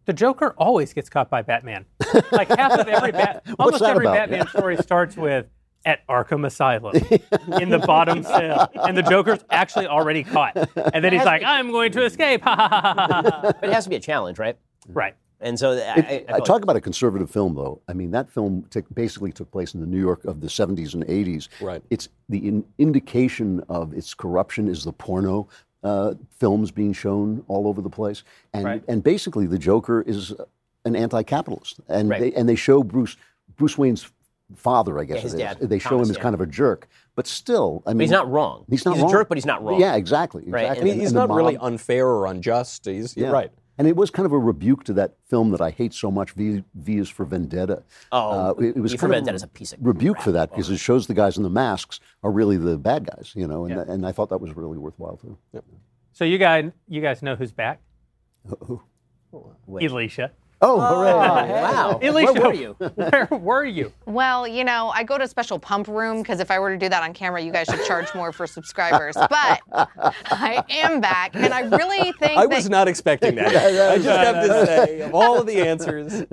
the 0.07 0.13
Joker 0.13 0.55
always 0.59 0.93
gets 0.93 1.09
caught 1.09 1.31
by 1.31 1.43
Batman. 1.43 1.85
Like 2.33 2.49
half 2.49 2.73
of 2.73 2.89
every 2.89 3.13
bat, 3.13 3.45
almost 3.59 3.83
every 3.83 4.05
about? 4.05 4.15
Batman 4.15 4.47
story 4.49 4.77
starts 4.79 5.17
with 5.17 5.47
at 5.85 6.07
Arkham 6.09 6.45
Asylum 6.45 6.95
in 7.61 7.71
the 7.71 7.79
bottom 7.79 8.23
cell, 8.23 8.71
and 8.75 8.97
the 8.97 9.03
Joker's 9.03 9.45
actually 9.51 9.87
already 9.87 10.25
caught, 10.25 10.57
and 10.93 11.05
then 11.05 11.13
he's 11.13 11.25
like, 11.25 11.43
"I'm 11.45 11.71
going 11.71 11.93
to 11.93 12.05
escape!" 12.05 12.43
Ha 12.43 12.55
ha 12.57 12.69
ha 12.69 12.81
ha 12.83 12.95
ha. 12.95 13.23
ha. 13.23 13.53
But 13.61 13.71
it 13.71 13.73
has 13.73 13.85
to 13.85 13.91
be 13.91 13.97
a 13.97 14.01
challenge, 14.01 14.39
right? 14.39 14.57
Right. 14.89 15.15
And 15.43 15.59
so 15.59 15.73
I, 15.73 15.77
I, 15.97 16.25
I 16.29 16.35
I 16.37 16.41
talk 16.41 16.63
about 16.63 16.77
a 16.77 16.81
conservative 16.81 17.31
film, 17.31 17.55
though. 17.55 17.81
I 17.89 17.95
mean, 17.95 18.11
that 18.11 18.31
film 18.31 18.67
took, 18.71 18.85
basically 18.95 19.33
took 19.33 19.51
place 19.51 19.73
in 19.75 19.81
the 19.81 19.87
New 19.87 19.99
York 20.01 20.25
of 20.27 20.41
the 20.43 20.49
70s 20.49 20.93
and 20.95 21.05
80s. 21.07 21.49
Right. 21.63 21.83
It's 21.89 22.09
the 22.29 22.47
in, 22.47 22.65
indication 22.79 23.63
of 23.69 23.95
its 23.95 24.13
corruption 24.15 24.69
is 24.69 24.85
the 24.85 24.93
porno 24.93 25.49
uh, 25.83 26.13
films 26.39 26.71
being 26.71 26.93
shown 26.93 27.43
all 27.49 27.67
over 27.67 27.81
the 27.81 27.89
place, 27.89 28.23
and 28.53 28.65
Right. 28.67 28.85
and 28.87 29.03
basically 29.03 29.47
the 29.47 29.57
Joker 29.59 30.03
is 30.03 30.35
an 30.85 30.95
anti-capitalist, 30.95 31.81
and 31.89 32.11
Right. 32.11 32.21
they 32.21 32.33
and 32.35 32.47
they 32.47 32.55
show 32.55 32.83
Bruce 32.83 33.17
Bruce 33.57 33.79
Wayne's 33.79 34.11
father, 34.57 34.99
I 34.99 35.05
guess 35.05 35.33
it 35.33 35.39
dad, 35.39 35.59
They 35.61 35.79
show 35.79 35.91
Thomas, 35.91 36.09
him 36.09 36.11
as 36.13 36.17
yeah. 36.19 36.23
kind 36.23 36.35
of 36.35 36.41
a 36.43 36.47
jerk, 36.47 36.87
but 37.15 37.27
still, 37.27 37.83
I 37.87 37.91
mean, 37.91 37.99
but 37.99 38.03
he's 38.03 38.11
not 38.11 38.31
wrong. 38.31 38.65
He's 38.69 38.85
not 38.85 38.95
he's 38.95 39.03
wrong. 39.05 39.11
a 39.11 39.15
jerk, 39.15 39.29
but 39.29 39.39
he's 39.39 39.47
not 39.47 39.65
wrong. 39.65 39.81
Yeah, 39.81 39.95
exactly. 39.95 40.43
Right, 40.47 40.63
exactly. 40.65 40.91
and 40.91 40.99
I 40.99 41.03
he's 41.03 41.13
And 41.13 41.29
not 41.29 41.35
really 41.35 41.57
unfair 41.57 42.07
or 42.07 42.27
unjust. 42.27 42.85
He's 42.85 43.17
yeah. 43.17 43.31
right. 43.31 43.51
And 43.81 43.89
it 43.89 43.97
was 43.97 44.11
kind 44.11 44.27
of 44.27 44.33
a 44.33 44.39
rebuke 44.39 44.85
to 44.85 44.93
that 44.93 45.15
film 45.27 45.53
that 45.53 45.63
I 45.63 45.71
hate 45.71 45.95
so 45.95 46.11
much, 46.11 46.33
V, 46.33 46.63
v 46.75 46.99
is 46.99 47.09
for 47.09 47.25
Vendetta. 47.25 47.83
Oh, 48.13 48.31
uh, 48.31 48.51
it, 48.59 48.77
it 48.77 48.81
was 48.81 48.93
V 48.93 48.99
for 48.99 49.07
kind 49.07 49.15
Vendetta 49.15 49.31
of 49.31 49.37
is 49.37 49.43
a 49.43 49.49
piece 49.49 49.73
of 49.73 49.79
rebuke 49.81 50.17
crap. 50.17 50.25
for 50.25 50.33
that 50.33 50.51
because 50.51 50.69
it 50.69 50.77
shows 50.77 51.07
the 51.07 51.15
guys 51.15 51.39
in 51.39 51.45
the 51.45 51.49
masks 51.49 51.99
are 52.23 52.31
really 52.31 52.59
the 52.59 52.77
bad 52.77 53.07
guys, 53.07 53.33
you 53.35 53.47
know. 53.47 53.65
And, 53.65 53.79
and 53.89 54.07
I 54.07 54.13
thought 54.13 54.29
that 54.29 54.41
was 54.43 54.55
really 54.55 54.77
worthwhile 54.77 55.17
too. 55.17 55.39
So 56.13 56.27
you 56.27 56.37
guys, 56.37 56.71
you 56.89 57.01
guys 57.01 57.23
know 57.23 57.37
who's 57.37 57.53
back? 57.53 57.81
Uh, 59.33 59.39
Wait. 59.67 59.91
Elisha. 59.91 60.33
Oh, 60.63 60.79
hooray! 60.79 61.13
Wow. 61.13 61.99
Elisha, 62.03 62.33
Where 62.35 62.43
were 62.43 62.53
you? 62.53 62.73
Where 62.95 63.29
were 63.31 63.65
you? 63.65 63.93
Well, 64.05 64.47
you 64.47 64.63
know, 64.63 64.91
I 64.95 65.05
go 65.05 65.17
to 65.17 65.25
a 65.25 65.29
special 65.29 65.59
pump 65.59 65.89
room 65.89 66.19
because 66.19 66.39
if 66.39 66.51
I 66.51 66.59
were 66.59 66.71
to 66.71 66.77
do 66.77 66.89
that 66.91 67.03
on 67.03 67.15
camera, 67.15 67.41
you 67.41 67.51
guys 67.51 67.67
should 67.67 67.83
charge 67.87 68.15
more 68.15 68.31
for 68.33 68.47
subscribers. 68.47 69.17
But 69.31 69.61
I 69.73 70.63
am 70.69 71.01
back, 71.01 71.35
and 71.35 71.55
I 71.55 71.61
really 71.63 72.13
think 72.19 72.37
I 72.37 72.47
that 72.47 72.55
was 72.55 72.69
not 72.69 72.89
expecting 72.89 73.37
that. 73.37 73.49
I 73.49 73.97
just 73.97 74.09
have 74.09 74.47
to 74.47 74.67
say, 74.67 75.01
of 75.01 75.15
all 75.15 75.41
of 75.41 75.47
the 75.47 75.61
answers, 75.61 76.25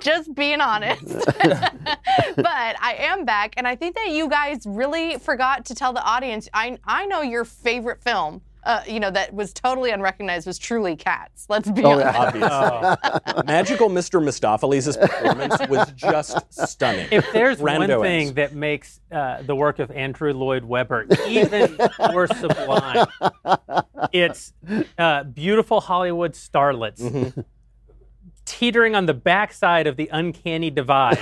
just 0.00 0.34
being 0.34 0.60
honest. 0.60 1.04
but 1.06 2.76
I 2.80 2.96
am 2.98 3.24
back, 3.24 3.54
and 3.56 3.66
I 3.66 3.76
think 3.76 3.96
that 3.96 4.10
you 4.10 4.28
guys 4.28 4.66
really 4.66 5.18
forgot 5.18 5.64
to 5.66 5.74
tell 5.74 5.92
the 5.92 6.02
audience. 6.04 6.48
I 6.54 6.78
I 6.84 7.06
know 7.06 7.22
your 7.22 7.44
favorite 7.44 8.02
film. 8.02 8.42
Uh, 8.62 8.82
you 8.86 9.00
know 9.00 9.10
that 9.10 9.32
was 9.32 9.52
totally 9.52 9.90
unrecognized 9.90 10.46
was 10.46 10.58
truly 10.58 10.96
Cats. 10.96 11.46
Let's 11.48 11.70
be 11.70 11.82
honest. 11.84 12.18
obviously. 12.18 13.42
Magical 13.46 13.88
Mr. 13.88 14.22
Mistoffelees' 14.22 15.00
performance 15.00 15.56
was 15.68 15.90
just 15.92 16.52
stunning. 16.52 17.08
If 17.10 17.32
there's 17.32 17.58
one 17.58 17.88
thing 17.88 18.34
that 18.34 18.54
makes 18.54 19.00
uh, 19.10 19.42
the 19.42 19.56
work 19.56 19.78
of 19.78 19.90
Andrew 19.90 20.32
Lloyd 20.32 20.64
Webber 20.64 21.06
even 21.26 21.76
more 22.12 22.26
sublime, 22.26 23.06
it's 24.12 24.52
uh, 24.98 25.24
beautiful 25.24 25.80
Hollywood 25.80 26.32
starlets 26.32 27.00
Mm-hmm. 27.00 27.40
Teetering 28.50 28.94
on 28.94 29.06
the 29.06 29.14
backside 29.14 29.86
of 29.86 29.96
the 29.96 30.08
uncanny 30.12 30.70
divide, 30.70 31.18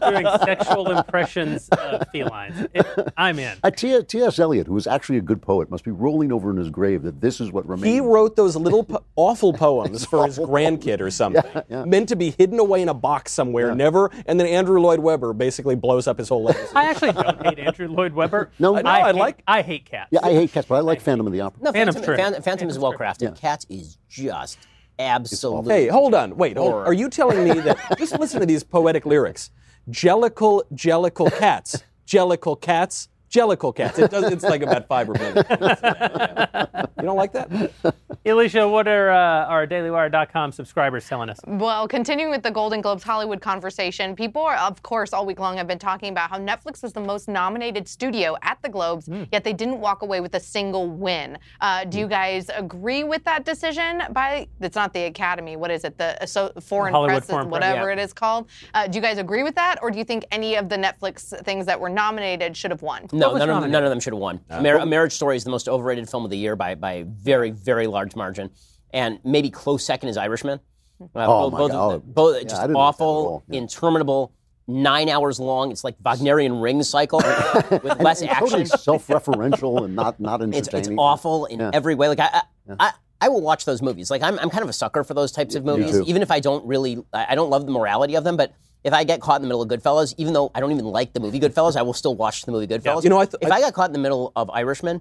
doing 0.00 0.26
sexual 0.44 0.90
impressions 0.90 1.68
of 1.70 2.06
felines. 2.12 2.66
It, 2.74 2.86
I'm 3.16 3.38
in. 3.38 3.56
Uh, 3.62 3.70
T.S. 3.70 4.38
Eliot, 4.38 4.66
who 4.66 4.74
was 4.74 4.86
actually 4.86 5.18
a 5.18 5.22
good 5.22 5.40
poet, 5.40 5.70
must 5.70 5.84
be 5.84 5.90
rolling 5.90 6.32
over 6.32 6.50
in 6.50 6.56
his 6.56 6.68
grave 6.70 7.02
that 7.02 7.20
this 7.20 7.40
is 7.40 7.52
what 7.52 7.66
remains. 7.68 7.86
He 7.94 8.00
wrote 8.00 8.34
those 8.36 8.56
little 8.56 8.84
po- 8.84 9.04
awful 9.16 9.52
poems 9.52 10.04
for 10.04 10.26
his 10.26 10.38
grandkid 10.38 11.00
or 11.00 11.10
something, 11.18 11.42
meant 11.88 12.08
to 12.08 12.16
be 12.16 12.30
hidden 12.30 12.58
away 12.58 12.82
in 12.82 12.88
a 12.88 12.94
box 12.94 13.32
somewhere, 13.32 13.74
never. 13.74 14.10
And 14.26 14.38
then 14.38 14.46
Andrew 14.48 14.80
Lloyd 14.80 15.00
Webber 15.00 15.32
basically 15.32 15.76
blows 15.76 16.06
up 16.08 16.18
his 16.18 16.28
whole 16.28 16.42
legacy. 16.42 16.72
I 16.74 16.86
actually 16.90 17.12
don't 17.12 17.44
hate 17.46 17.58
Andrew 17.58 17.88
Lloyd 17.88 18.12
Webber. 18.14 18.50
No, 18.58 18.76
I, 18.76 18.82
no, 18.82 18.90
I 18.90 19.06
hate, 19.12 19.14
like- 19.14 19.42
I 19.46 19.62
hate 19.62 19.84
cats. 19.84 20.08
yeah, 20.10 20.20
I 20.22 20.32
hate 20.32 20.52
Cats, 20.52 20.66
but 20.66 20.74
I 20.76 20.80
like 20.80 21.00
Phantom 21.00 21.26
of 21.26 21.32
the 21.32 21.40
Opera. 21.42 21.62
No, 21.62 21.72
Phantom's 21.72 21.96
Phantom, 21.96 22.04
true. 22.14 22.16
Phantom, 22.16 22.42
Phantom 22.42 22.68
is 22.68 22.78
well 22.78 22.92
crafted. 22.94 23.36
Cats 23.38 23.66
is 23.68 23.98
just 24.08 24.58
absolutely. 24.98 25.74
Hey, 25.74 25.88
hold 25.88 26.14
on. 26.14 26.36
Wait. 26.36 26.56
Hold, 26.56 26.72
are 26.74 26.92
you 26.92 27.08
telling 27.08 27.44
me 27.44 27.60
that? 27.60 27.78
Just 27.98 28.18
listen 28.18 28.40
to 28.40 28.46
these 28.46 28.62
poetic 28.62 29.06
lyrics. 29.06 29.50
Jellicle, 29.90 30.62
jellicle 30.74 31.36
cats. 31.38 31.82
Jellicle 32.06 32.60
cats. 32.60 33.08
Jellicle 33.30 33.74
cats. 33.74 33.98
It 33.98 34.10
does. 34.10 34.32
It's 34.32 34.44
like 34.44 34.62
about 34.62 34.86
five 34.88 35.08
or 35.08 35.14
minutes. 35.14 35.48
You 36.98 37.04
don't 37.04 37.16
like 37.16 37.32
that? 37.32 37.94
Elisha, 38.26 38.68
what 38.68 38.88
are 38.88 39.10
uh, 39.10 39.46
our 39.46 39.66
DailyWire.com 39.68 40.50
subscribers 40.50 41.06
telling 41.06 41.30
us? 41.30 41.38
Well, 41.46 41.86
continuing 41.86 42.30
with 42.30 42.42
the 42.42 42.50
Golden 42.50 42.80
Globes 42.80 43.04
Hollywood 43.04 43.40
conversation, 43.40 44.16
people 44.16 44.42
are, 44.42 44.56
of 44.56 44.82
course, 44.82 45.12
all 45.12 45.24
week 45.24 45.38
long 45.38 45.56
have 45.56 45.68
been 45.68 45.78
talking 45.78 46.10
about 46.10 46.28
how 46.28 46.38
Netflix 46.38 46.82
was 46.82 46.92
the 46.92 47.00
most 47.00 47.28
nominated 47.28 47.86
studio 47.86 48.36
at 48.42 48.60
the 48.62 48.68
Globes, 48.68 49.08
yet 49.30 49.44
they 49.44 49.52
didn't 49.52 49.80
walk 49.80 50.02
away 50.02 50.20
with 50.20 50.34
a 50.34 50.40
single 50.40 50.88
win. 50.88 51.38
Uh, 51.60 51.84
do 51.84 52.00
you 52.00 52.08
guys 52.08 52.50
agree 52.56 53.04
with 53.04 53.22
that 53.24 53.44
decision? 53.44 54.02
By 54.10 54.48
it's 54.60 54.76
not 54.76 54.92
the 54.92 55.04
Academy. 55.04 55.54
What 55.56 55.70
is 55.70 55.84
it? 55.84 55.96
The 55.96 56.26
so, 56.26 56.52
Foreign 56.60 56.92
Hollywood 56.92 57.18
Press, 57.18 57.30
Foreign 57.30 57.48
Press, 57.48 57.52
whatever 57.52 57.88
yeah. 57.88 57.92
it 57.92 58.02
is 58.02 58.12
called. 58.12 58.48
Uh, 58.74 58.88
do 58.88 58.98
you 58.98 59.02
guys 59.02 59.18
agree 59.18 59.44
with 59.44 59.54
that, 59.54 59.78
or 59.82 59.90
do 59.92 59.98
you 59.98 60.04
think 60.04 60.24
any 60.32 60.56
of 60.56 60.68
the 60.68 60.76
Netflix 60.76 61.32
things 61.44 61.64
that 61.66 61.78
were 61.78 61.88
nominated 61.88 62.56
should 62.56 62.72
have 62.72 62.82
won? 62.82 63.06
No, 63.18 63.32
none 63.36 63.50
of, 63.50 63.62
them, 63.62 63.70
none 63.70 63.84
of 63.84 63.90
them 63.90 64.00
should 64.00 64.12
have 64.12 64.20
won. 64.20 64.40
A, 64.50 64.62
Mar- 64.62 64.78
a 64.78 64.86
Marriage 64.86 65.12
Story 65.12 65.36
is 65.36 65.44
the 65.44 65.50
most 65.50 65.68
overrated 65.68 66.08
film 66.08 66.24
of 66.24 66.30
the 66.30 66.38
year 66.38 66.56
by 66.56 66.74
by 66.74 66.92
a 66.92 67.04
very 67.04 67.50
very 67.50 67.86
large 67.86 68.14
margin, 68.16 68.50
and 68.92 69.18
maybe 69.24 69.50
close 69.50 69.84
second 69.84 70.08
is 70.08 70.16
Irishman. 70.16 70.60
Uh, 71.00 71.04
Oh, 71.14 71.50
both, 71.50 71.52
my 71.52 71.58
both, 71.58 71.70
God. 71.72 72.14
both 72.14 72.36
Yeah, 72.36 72.42
just 72.42 72.60
didn't 72.62 72.74
like 72.74 72.96
that 72.96 73.04
at 73.04 73.06
awful. 73.06 73.44
Yeah. 73.48 73.58
interminable, 73.58 74.32
nine 74.66 75.08
hours 75.08 75.38
long. 75.38 75.70
It's 75.70 75.84
like 75.84 75.94
Wagnerian 76.02 76.60
ring 76.60 76.82
cycle 76.82 77.18
with 77.70 78.00
less 78.00 78.20
And 78.20 78.30
action. 78.30 78.46
totally 78.48 78.64
self-referential 78.66 79.84
and 79.84 79.94
not 79.94 80.18
not 80.20 80.42
It's, 80.42 80.56
entertaining. 80.68 80.92
it's 80.92 80.98
awful 81.00 81.46
in 81.46 81.60
Yeah. 81.60 81.70
every 81.72 81.94
way. 81.94 82.08
Like 82.08 82.20
I, 82.20 82.28
I, 82.32 82.42
I, 82.80 82.92
I 83.20 83.28
will 83.28 83.40
watch 83.40 83.64
those 83.64 83.80
movies. 83.82 84.10
Like 84.10 84.22
I'm, 84.22 84.38
I'm 84.38 84.50
kind 84.50 84.62
of 84.62 84.68
a 84.68 84.72
sucker 84.72 85.04
for 85.04 85.14
those 85.14 85.32
types 85.32 85.54
of 85.54 85.64
movies, 85.64 86.00
even 86.02 86.22
if 86.22 86.30
I 86.30 86.40
don't 86.40 86.64
really, 86.66 86.98
I 87.12 87.26
I 87.30 87.34
don't 87.34 87.50
love 87.50 87.64
the 87.66 87.72
morality 87.72 88.14
of 88.16 88.24
them. 88.24 88.36
But 88.36 88.52
if 88.84 88.92
I 88.92 89.04
get 89.04 89.20
caught 89.20 89.36
in 89.36 89.42
the 89.42 89.48
middle 89.48 89.62
of 89.62 89.68
Goodfellas, 89.68 90.14
even 90.18 90.32
though 90.32 90.50
I 90.54 90.60
don't 90.60 90.72
even 90.72 90.84
like 90.86 91.12
the 91.12 91.20
movie 91.20 91.40
Goodfellas, 91.40 91.76
I 91.76 91.82
will 91.82 91.92
still 91.94 92.14
watch 92.14 92.42
the 92.42 92.52
movie 92.52 92.66
Goodfellas. 92.66 93.02
You 93.04 93.10
know, 93.10 93.18
I 93.18 93.26
th- 93.26 93.36
if 93.40 93.50
I- 93.50 93.60
got 93.60 93.72
caught 93.74 93.88
in 93.88 93.92
the 93.92 93.98
middle 93.98 94.32
of 94.36 94.50
Irishman, 94.50 95.00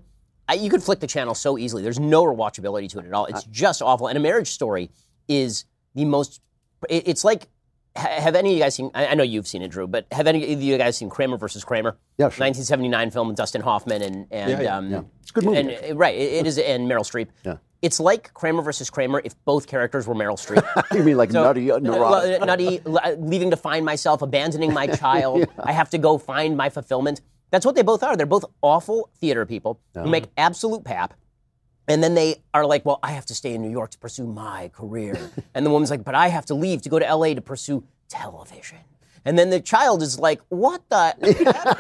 I, 0.49 0.55
you 0.55 0.69
could 0.69 0.81
flick 0.81 0.99
the 0.99 1.07
channel 1.07 1.35
so 1.35 1.57
easily. 1.57 1.83
There's 1.83 1.99
no 1.99 2.23
rewatchability 2.23 2.89
to 2.91 2.99
it 2.99 3.05
at 3.05 3.13
all. 3.13 3.25
It's 3.25 3.43
just 3.45 3.81
awful. 3.81 4.07
And 4.07 4.17
A 4.17 4.21
Marriage 4.21 4.49
Story 4.49 4.89
is 5.27 5.65
the 5.93 6.05
most. 6.05 6.41
It, 6.89 7.07
it's 7.07 7.23
like 7.23 7.49
have 7.97 8.35
any 8.35 8.51
of 8.51 8.57
you 8.57 8.63
guys 8.63 8.75
seen? 8.75 8.91
I, 8.93 9.15
know 9.15 9.23
you've 9.23 9.47
seen 9.47 9.61
it, 9.61 9.69
Drew, 9.69 9.87
but 9.87 10.05
have 10.11 10.27
any 10.27 10.53
of 10.53 10.61
you 10.61 10.77
guys 10.77 10.97
seen 10.97 11.09
Kramer 11.09 11.37
versus 11.37 11.63
Kramer? 11.63 11.97
Yeah, 12.17 12.25
sure. 12.29 12.45
1979 12.45 13.11
film 13.11 13.27
with 13.27 13.37
Dustin 13.37 13.61
Hoffman 13.61 14.01
and 14.01 14.27
and 14.31 14.51
Yeah, 14.51 14.61
yeah, 14.61 14.77
um, 14.77 14.91
yeah. 14.91 15.01
It's 15.21 15.31
good 15.31 15.45
movie. 15.45 15.57
And, 15.75 15.97
right, 15.99 16.15
it, 16.15 16.33
it 16.33 16.47
is, 16.47 16.57
and 16.57 16.89
Meryl 16.89 16.99
Streep. 16.99 17.27
Yeah. 17.43 17.57
It's 17.81 17.99
like 17.99 18.33
Kramer 18.33 18.61
versus 18.63 18.89
Kramer 18.89 19.21
if 19.23 19.35
both 19.45 19.67
characters 19.67 20.07
were 20.07 20.15
Meryl 20.15 20.37
Streep. 20.37 20.65
You 20.97 21.03
mean 21.03 21.17
like 21.17 21.31
nutty, 21.31 21.69
uh, 21.71 21.75
uh, 21.75 21.79
neurotic? 21.79 22.41
nutty, 22.41 22.81
leaving 23.17 23.51
to 23.51 23.57
find 23.57 23.85
myself, 23.85 24.21
abandoning 24.21 24.73
my 24.73 24.87
child. 25.03 25.45
I 25.59 25.71
have 25.73 25.89
to 25.91 25.97
go 25.97 26.17
find 26.17 26.57
my 26.57 26.69
fulfillment. 26.69 27.21
That's 27.51 27.65
what 27.65 27.75
they 27.75 27.83
both 27.83 28.03
are. 28.03 28.17
They're 28.17 28.25
both 28.25 28.45
awful 28.61 29.09
theater 29.19 29.45
people 29.45 29.79
who 29.93 30.07
make 30.07 30.25
absolute 30.37 30.83
pap. 30.83 31.13
And 31.87 32.03
then 32.03 32.15
they 32.15 32.43
are 32.53 32.65
like, 32.65 32.83
well, 32.83 32.99
I 33.01 33.11
have 33.11 33.25
to 33.27 33.35
stay 33.35 33.53
in 33.53 33.61
New 33.61 33.69
York 33.69 33.91
to 33.91 33.97
pursue 33.97 34.27
my 34.27 34.69
career. 34.73 35.17
and 35.53 35.65
the 35.65 35.69
woman's 35.69 35.89
like, 35.89 36.03
but 36.03 36.15
I 36.15 36.27
have 36.27 36.45
to 36.47 36.53
leave 36.53 36.81
to 36.81 36.89
go 36.89 36.99
to 36.99 37.15
LA 37.15 37.33
to 37.33 37.41
pursue 37.41 37.83
television. 38.09 38.79
And 39.23 39.37
then 39.37 39.49
the 39.49 39.59
child 39.61 40.01
is 40.01 40.19
like, 40.19 40.41
what 40.49 40.81
the? 40.89 41.15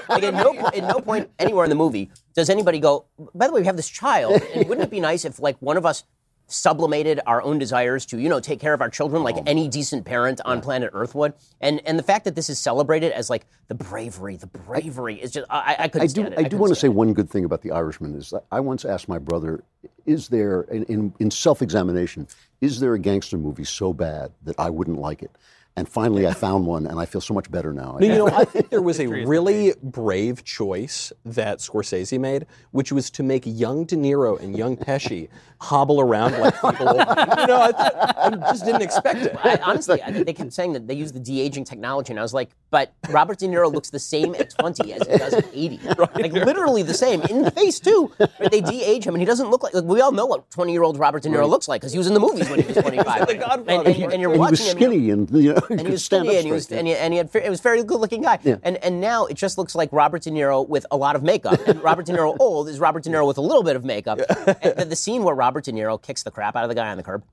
like 0.09 0.23
at 0.23 0.33
no, 0.33 0.53
po- 0.53 0.67
at 0.67 0.83
no 0.83 0.99
point 0.99 1.29
anywhere 1.39 1.65
in 1.65 1.69
the 1.69 1.75
movie 1.75 2.11
does 2.37 2.51
anybody 2.51 2.79
go, 2.79 3.05
by 3.33 3.47
the 3.47 3.53
way, 3.53 3.61
we 3.61 3.65
have 3.65 3.75
this 3.75 3.89
child. 3.89 4.41
And 4.53 4.69
wouldn't 4.69 4.85
it 4.85 4.91
be 4.91 4.99
nice 4.99 5.25
if 5.25 5.39
like 5.39 5.57
one 5.59 5.75
of 5.75 5.85
us 5.85 6.03
sublimated 6.45 7.19
our 7.25 7.41
own 7.41 7.57
desires 7.57 8.05
to, 8.05 8.19
you 8.19 8.29
know, 8.29 8.39
take 8.39 8.59
care 8.59 8.73
of 8.73 8.79
our 8.79 8.89
children 8.89 9.23
like 9.23 9.35
oh. 9.37 9.43
any 9.47 9.67
decent 9.67 10.05
parent 10.05 10.39
on 10.45 10.61
planet 10.61 10.91
Earth 10.93 11.15
would? 11.15 11.33
And 11.61 11.81
and 11.85 11.97
the 11.97 12.03
fact 12.03 12.25
that 12.25 12.35
this 12.35 12.49
is 12.49 12.59
celebrated 12.59 13.11
as 13.11 13.29
like 13.29 13.47
the 13.69 13.75
bravery, 13.75 14.37
the 14.37 14.47
bravery 14.47 15.15
is 15.15 15.31
just, 15.31 15.47
I, 15.49 15.75
I 15.79 15.87
couldn't 15.87 16.11
I 16.11 16.13
do. 16.13 16.23
it. 16.27 16.33
I 16.37 16.43
do 16.43 16.57
want 16.57 16.71
to 16.73 16.79
say 16.79 16.89
one 16.89 17.11
good 17.13 17.29
thing 17.29 17.43
about 17.43 17.63
the 17.63 17.71
Irishman 17.71 18.15
is 18.15 18.31
I 18.51 18.59
once 18.59 18.85
asked 18.85 19.09
my 19.09 19.17
brother, 19.17 19.63
"Is 20.05 20.27
there, 20.27 20.61
in, 20.61 20.83
in, 20.83 21.13
in 21.19 21.31
self-examination, 21.31 22.27
is 22.61 22.79
there 22.79 22.93
a 22.93 22.99
gangster 22.99 23.37
movie 23.37 23.65
so 23.65 23.93
bad 23.93 24.31
that 24.43 24.55
I 24.59 24.69
wouldn't 24.69 24.99
like 24.99 25.23
it?" 25.23 25.31
And 25.77 25.87
finally, 25.87 26.25
I 26.25 26.33
found 26.33 26.65
one, 26.65 26.87
and 26.87 26.99
I 26.99 27.05
feel 27.05 27.21
so 27.21 27.35
much 27.35 27.51
better 27.51 27.71
now. 27.71 27.97
No, 28.01 28.07
you 28.07 28.15
know, 28.15 28.27
I 28.29 28.45
think 28.45 28.71
there 28.71 28.81
was 28.81 28.99
a 29.05 29.05
really 29.07 29.75
brave 29.83 30.43
choice 30.43 31.13
that 31.23 31.59
Scorsese 31.59 32.19
made, 32.19 32.47
which 32.71 32.91
was 32.91 33.11
to 33.11 33.21
make 33.21 33.43
young 33.45 33.85
De 33.85 33.95
Niro 33.95 34.39
and 34.41 34.57
young 34.57 34.75
Pesci 34.75 35.29
hobble 35.61 36.01
around 36.01 36.37
like 36.39 36.55
people. 36.55 36.87
you 36.87 37.47
know, 37.47 37.61
I, 37.61 37.71
th- 37.71 38.15
I 38.17 38.29
just 38.51 38.65
didn't 38.65 38.81
expect 38.81 39.19
it. 39.19 39.35
I, 39.43 39.57
honestly, 39.63 40.01
I, 40.01 40.11
they 40.11 40.33
kept 40.33 40.51
saying 40.51 40.73
that 40.73 40.87
they 40.87 40.95
use 40.95 41.11
the 41.11 41.19
de 41.19 41.41
aging 41.41 41.63
technology, 41.65 42.11
and 42.11 42.19
I 42.19 42.23
was 42.23 42.33
like, 42.33 42.49
but 42.71 42.93
Robert 43.09 43.37
De 43.37 43.47
Niro 43.47 43.71
looks 43.71 43.91
the 43.91 43.99
same 43.99 44.33
at 44.35 44.49
20 44.49 44.93
as 44.93 45.07
he 45.07 45.17
does 45.17 45.33
at 45.35 45.45
80. 45.53 45.79
Like 45.97 46.33
literally 46.33 46.81
the 46.81 46.93
same 46.95 47.21
in 47.21 47.43
the 47.43 47.51
face 47.51 47.79
too. 47.79 48.11
But 48.17 48.51
they 48.51 48.61
de 48.61 48.83
age 48.83 49.05
him, 49.05 49.13
and 49.13 49.21
he 49.21 49.25
doesn't 49.25 49.49
look 49.51 49.61
like. 49.61 49.75
like 49.75 49.83
we 49.83 50.01
all 50.01 50.11
know 50.11 50.25
what 50.25 50.49
20 50.49 50.71
year 50.71 50.81
old 50.81 50.97
Robert 50.97 51.21
De 51.21 51.29
Niro 51.29 51.47
looks 51.47 51.67
like 51.67 51.81
because 51.81 51.91
he 51.91 51.99
was 51.99 52.07
in 52.07 52.15
the 52.15 52.19
movies 52.19 52.49
when 52.49 52.61
he 52.61 52.67
was 52.67 52.77
25. 52.77 53.29
and, 53.29 53.43
and, 53.69 53.87
and 53.87 53.97
you're 53.97 54.11
and 54.11 54.21
he 54.21 54.27
watching 54.39 54.51
was 54.51 54.73
him. 54.73 54.79
you 54.79 54.87
know, 54.87 54.93
skinny, 54.93 55.09
and 55.11 55.31
you 55.43 55.53
know, 55.53 55.61
he 55.66 55.66
and 55.69 55.81
he 55.81 55.91
was 55.91 56.05
skinny, 56.05 56.35
and 56.37 56.45
he 56.45 56.51
was, 56.51 56.71
and 56.71 56.87
he, 56.87 56.95
and 56.95 57.13
he 57.13 57.17
had, 57.17 57.29
it 57.35 57.49
was 57.49 57.59
a 57.59 57.63
very 57.63 57.83
good 57.83 57.99
looking 57.99 58.21
guy. 58.21 58.39
Yeah. 58.43 58.57
And 58.63 58.77
and 58.83 58.99
now 59.01 59.25
it 59.25 59.35
just 59.35 59.57
looks 59.57 59.75
like 59.75 59.91
Robert 59.91 60.23
De 60.23 60.31
Niro 60.31 60.67
with 60.67 60.85
a 60.91 60.97
lot 60.97 61.15
of 61.15 61.23
makeup. 61.23 61.59
And 61.67 61.81
Robert 61.83 62.05
De 62.05 62.13
Niro 62.13 62.35
old 62.39 62.69
is 62.69 62.79
Robert 62.79 63.03
De 63.03 63.09
Niro 63.09 63.27
with 63.27 63.37
a 63.37 63.41
little 63.41 63.63
bit 63.63 63.75
of 63.75 63.83
makeup. 63.85 64.19
And 64.19 64.75
the, 64.79 64.85
the 64.89 64.95
scene 64.95 65.23
where 65.23 65.35
Robert 65.35 65.65
De 65.65 65.71
Niro 65.71 66.01
kicks 66.01 66.23
the 66.23 66.31
crap 66.31 66.55
out 66.55 66.63
of 66.63 66.69
the 66.69 66.75
guy 66.75 66.89
on 66.89 66.97
the 66.97 67.03
curb 67.03 67.23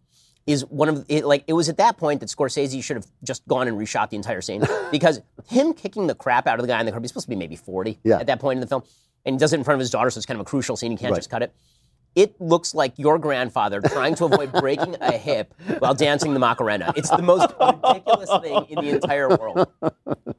is 0.47 0.65
one 0.67 0.91
of 0.91 1.07
it, 1.09 1.25
like 1.25 1.43
it 1.47 1.55
was 1.55 1.69
at 1.71 1.79
that 1.79 1.97
point 1.97 2.21
that 2.21 2.29
Scorsese 2.29 2.83
should 2.83 2.97
have 2.97 3.07
just 3.23 3.47
gone 3.49 3.67
and 3.67 3.79
reshot 3.79 4.11
the 4.11 4.17
entire 4.17 4.43
scene 4.43 4.63
because 4.91 5.21
him 5.49 5.73
kicking 5.73 6.07
the 6.07 6.15
crap 6.15 6.47
out 6.47 6.59
of 6.59 6.63
the 6.63 6.69
guy 6.71 6.79
on 6.79 6.85
the 6.85 6.93
curb 6.93 7.03
he's 7.03 7.11
supposed 7.11 7.25
to 7.25 7.31
be 7.31 7.37
maybe 7.37 7.57
40 7.57 7.99
Yeah. 8.05 8.19
at 8.19 8.27
that 8.27 8.41
point 8.41 8.59
in 8.59 8.61
the 8.61 8.67
film 8.67 8.83
and 9.25 9.35
he 9.37 9.39
does 9.39 9.55
it 9.55 9.57
in 9.57 9.65
front 9.65 9.77
of 9.77 9.81
his 9.81 9.89
daughter 9.89 10.11
so 10.11 10.19
it's 10.19 10.27
kind 10.27 10.39
of 10.39 10.47
a 10.47 10.51
crucial 10.51 10.77
scene 10.77 10.91
he 10.91 10.99
can't 10.99 11.13
Right. 11.13 11.19
just 11.19 11.31
cut 11.31 11.43
it 11.43 11.55
it 12.15 12.41
looks 12.41 12.75
like 12.75 12.99
your 12.99 13.19
grandfather 13.19 13.81
trying 13.81 14.15
to 14.17 14.27
avoid 14.27 14.53
breaking 14.53 14.97
a 15.01 15.13
hip 15.13 15.55
while 15.79 15.95
dancing 15.95 16.33
the 16.33 16.41
Macarena. 16.41 16.93
It's 16.97 17.11
the 17.11 17.23
most 17.23 17.53
ridiculous 17.61 18.31
thing 18.43 18.67
in 18.69 18.85
the 18.85 18.91
entire 18.95 19.29
world. 19.29 19.69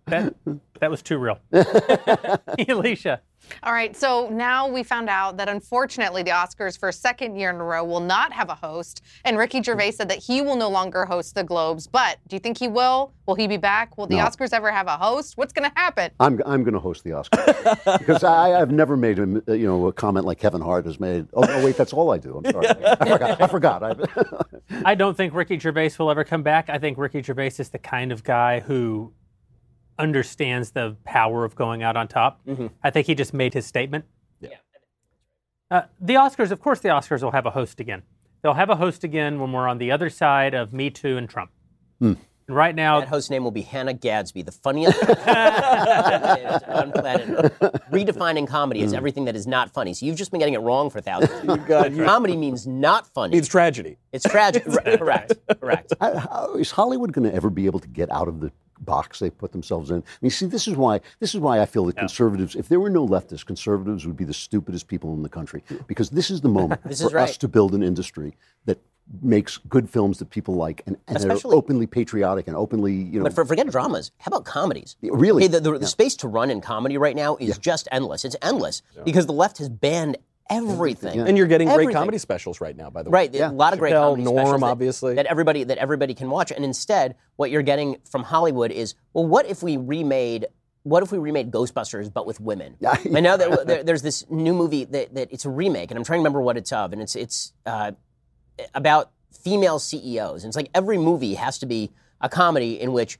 That, 0.08 0.36
that 0.80 0.92
was 0.92 1.02
too 1.02 1.18
real. 1.18 1.40
Elisha. 2.68 3.22
All 3.64 3.74
right, 3.74 3.96
so 3.96 4.30
now 4.30 4.68
we 4.68 4.84
found 4.84 5.10
out 5.10 5.38
that 5.38 5.50
unfortunately 5.50 6.24
the 6.24 6.32
Oscars 6.32 6.78
for 6.80 6.90
a 6.90 6.94
second 6.94 7.36
year 7.36 7.50
in 7.50 7.56
a 7.58 7.64
row 7.64 7.84
will 7.84 8.00
not 8.00 8.32
have 8.34 8.50
a 8.50 8.56
host. 8.56 9.02
And 9.24 9.38
Ricky 9.38 9.62
Gervais 9.62 9.92
said 9.92 10.10
that 10.10 10.20
he 10.20 10.42
will 10.42 10.56
no 10.56 10.70
longer 10.70 11.06
host 11.06 11.36
the 11.36 11.44
Globes. 11.44 11.88
But 11.88 12.18
do 12.28 12.36
you 12.36 12.40
think 12.40 12.58
he 12.58 12.68
will? 12.68 13.14
Will 13.26 13.36
he 13.36 13.48
be 13.48 13.58
back? 13.58 13.98
Will 13.98 14.08
the 14.08 14.18
No. 14.18 14.26
Oscars 14.26 14.54
ever 14.54 14.72
have 14.72 14.88
a 14.88 14.98
host? 14.98 15.38
What's 15.38 15.52
going 15.52 15.70
to 15.70 15.76
happen? 15.76 16.12
I'm, 16.20 16.42
I'm 16.46 16.64
going 16.64 16.74
to 16.74 16.80
host 16.80 17.04
the 17.04 17.12
Oscars 17.12 17.98
because 18.00 18.24
I, 18.24 18.60
I've 18.62 18.72
never 18.72 18.96
made 18.96 19.20
a, 19.20 19.58
you 19.58 19.66
know 19.66 19.88
a 19.88 19.94
comment 19.94 20.26
like 20.26 20.38
Kevin 20.40 20.62
Hart 20.62 20.86
has 20.86 21.00
made. 21.00 21.28
Oh, 21.34 21.42
no, 21.42 21.66
wait, 21.66 21.76
that's 21.76 21.94
all 21.94 22.12
I 22.12 22.18
do. 22.18 22.38
I'm 22.38 22.52
sorry, 22.52 22.68
I 22.86 23.10
forgot. 23.10 23.42
I 23.42 23.48
forgot. 23.48 23.84
I, 23.84 23.96
I 24.92 24.96
don't 24.96 25.18
think 25.18 25.34
Ricky 25.34 25.58
Gervais 25.58 25.92
will 25.98 26.12
ever 26.12 26.24
come 26.24 26.44
back. 26.44 26.70
I 26.70 26.78
think 26.78 26.98
Ricky 26.98 27.22
Gervais 27.24 27.54
is 27.60 27.70
the 27.70 27.80
kind 27.80 28.12
of 28.12 28.24
guy 28.24 28.60
who 28.60 29.12
understands 29.98 30.72
the 30.72 30.96
power 31.04 31.46
of 31.46 31.56
going 31.56 31.84
out 31.84 31.96
on 31.96 32.08
top. 32.08 32.42
Mm-hmm. 32.46 32.68
I 32.84 32.90
think 32.92 33.08
he 33.08 33.16
just 33.16 33.34
made 33.34 33.54
his 33.54 33.66
statement. 33.66 34.06
Yeah. 34.40 34.50
Uh, 35.72 35.82
the 36.00 36.16
Oscars, 36.16 36.52
of 36.52 36.60
course, 36.62 36.80
the 36.80 36.90
Oscars 36.90 37.22
will 37.24 37.32
have 37.32 37.46
a 37.46 37.52
host 37.52 37.80
again. 37.80 38.04
They'll 38.42 38.54
have 38.54 38.70
a 38.70 38.76
host 38.76 39.04
again 39.04 39.40
when 39.40 39.52
we're 39.52 39.68
on 39.68 39.78
the 39.80 39.92
other 39.92 40.10
side 40.10 40.54
of 40.54 40.72
Me 40.74 40.90
Too 40.90 41.18
and 41.18 41.28
Trump. 41.30 41.52
Hmm. 42.00 42.14
And 42.48 42.56
right 42.56 42.76
now, 42.76 43.00
That 43.00 43.10
host's 43.10 43.32
name 43.32 43.44
will 43.44 43.50
be 43.50 43.64
Hannah 43.64 43.96
Gadsby, 43.96 44.44
the 44.44 44.52
funniest 44.52 45.00
on 45.10 46.92
planet 46.92 47.28
Redefining 47.92 48.48
comedy 48.48 48.84
as 48.84 48.92
hmm. 48.92 48.98
everything 48.98 49.26
that 49.26 49.36
is 49.36 49.48
not 49.48 49.74
funny. 49.74 49.96
So 49.96 50.06
you've 50.06 50.16
just 50.18 50.30
been 50.30 50.40
getting 50.40 50.54
it 50.54 50.60
wrong 50.60 50.92
for 50.92 51.02
thousands 51.02 51.32
of 51.32 51.44
years. 51.58 51.68
God, 51.68 51.96
you- 51.96 52.04
Comedy 52.06 52.36
means 52.38 52.68
not 52.68 53.08
funny. 53.08 53.36
It's 53.38 53.48
tragedy. 53.48 53.98
It's 54.14 54.24
tragic. 54.26 54.64
Correct. 54.66 55.34
Correct. 55.60 55.94
How- 56.00 56.18
how- 56.18 56.54
is 56.56 56.70
Hollywood 56.72 57.12
going 57.12 57.28
to 57.30 57.36
ever 57.36 57.50
be 57.50 57.66
able 57.66 57.80
to 57.80 57.88
get 57.88 58.12
out 58.12 58.28
of 58.28 58.40
the 58.42 58.52
box 58.80 59.20
they 59.20 59.30
put 59.30 59.52
themselves 59.52 59.92
in? 59.92 59.98
I 59.98 60.04
mean, 60.22 60.32
see, 60.32 60.46
this 60.46 60.68
is 60.68 60.76
why 60.76 61.02
this 61.20 61.34
is 61.34 61.42
why 61.42 61.60
I 61.62 61.66
feel 61.66 61.86
that 61.86 61.98
conservatives, 61.98 62.56
if 62.56 62.68
there 62.70 62.80
were 62.80 62.90
no 62.90 63.08
leftists, 63.08 63.46
conservatives 63.46 64.06
would 64.06 64.18
be 64.18 64.26
the 64.26 64.34
stupidest 64.34 64.88
people 64.88 65.14
in 65.14 65.24
the 65.24 65.30
country 65.30 65.64
because 65.88 66.10
this 66.10 66.30
is 66.30 66.42
the 66.42 66.50
moment 66.60 66.82
This 66.84 67.02
for 67.02 67.10
right. 67.10 67.30
us 67.30 67.38
to 67.38 67.48
build 67.48 67.74
an 67.74 67.84
industry 67.84 68.36
that 68.66 68.80
makes 69.22 69.58
good 69.70 69.88
films 69.88 70.18
that 70.18 70.32
people 70.32 70.56
like 70.56 70.82
and, 70.88 70.98
and 71.08 71.18
Especially- 71.18 71.56
openly 71.56 71.86
patriotic 71.86 72.48
and 72.48 72.56
openly, 72.58 72.94
you 72.94 73.20
know, 73.20 73.24
But 73.24 73.34
for, 73.34 73.46
forget 73.46 73.68
dramas. 73.70 74.12
How 74.18 74.30
about 74.30 74.46
comedies? 74.46 74.96
Really? 75.04 75.44
Hey, 75.44 75.48
the, 75.48 75.60
the, 75.60 75.78
the 75.78 75.88
space 75.88 76.16
to 76.18 76.28
run 76.28 76.50
in 76.50 76.60
comedy 76.60 76.98
right 76.98 77.16
now 77.16 77.36
is 77.40 77.58
just 77.60 77.88
endless. 77.92 78.26
It's 78.26 78.36
endless 78.42 78.82
because 79.04 79.28
the 79.28 79.34
left 79.34 79.60
has 79.60 79.70
banned 79.70 80.18
everything. 80.50 81.20
And 81.20 81.38
you're 81.38 81.48
getting 81.48 81.68
great 81.70 81.92
comedy 81.92 82.18
specials 82.18 82.62
right 82.62 82.76
now, 82.76 82.90
by 82.90 83.04
the 83.04 83.10
way. 83.10 83.30
Right, 83.30 83.36
a 83.36 83.50
lot 83.50 83.74
of 83.74 83.80
great 83.80 83.94
Chappelle, 83.94 84.12
comedy 84.12 84.24
Norm, 84.24 84.38
specials 84.38 84.62
that, 84.62 84.68
obviously. 84.68 85.16
that 85.16 85.26
everybody 85.26 85.64
that 85.64 85.78
everybody 85.78 86.14
can 86.14 86.30
watch. 86.30 86.52
And 86.52 86.64
instead, 86.64 87.16
what 87.36 87.52
you're 87.52 87.62
getting 87.62 87.98
from 88.10 88.24
Hollywood 88.24 88.72
is, 88.72 88.96
well, 89.14 89.26
what 89.26 89.46
if 89.46 89.64
we 89.64 89.78
remade? 89.78 90.48
What 90.84 91.02
if 91.02 91.12
we 91.12 91.18
remade 91.18 91.52
Ghostbusters 91.52 92.14
but 92.14 92.28
with 92.28 92.40
women? 92.40 92.76
Yeah. 92.80 92.96
and 93.04 93.24
now 93.24 93.38
that 93.38 93.66
there, 93.66 93.84
there's 93.84 94.04
this 94.04 94.30
new 94.30 94.54
movie 94.54 94.86
that, 94.86 95.16
that 95.16 95.30
it's 95.32 95.46
a 95.46 95.50
remake, 95.50 95.90
and 95.90 95.98
I'm 95.98 96.04
trying 96.04 96.18
to 96.18 96.22
remember 96.22 96.42
what 96.42 96.58
it's 96.58 96.72
of, 96.72 96.94
and 96.94 97.02
it's 97.02 97.16
it's 97.16 97.54
uh, 97.66 97.92
about 98.74 99.12
female 99.44 99.80
CEOs. 99.80 100.44
And 100.44 100.50
it's 100.50 100.56
like 100.56 100.70
every 100.74 100.98
movie 100.98 101.36
has 101.36 101.58
to 101.60 101.66
be 101.66 101.92
a 102.22 102.30
comedy 102.30 102.80
in 102.80 102.94
which 102.94 103.18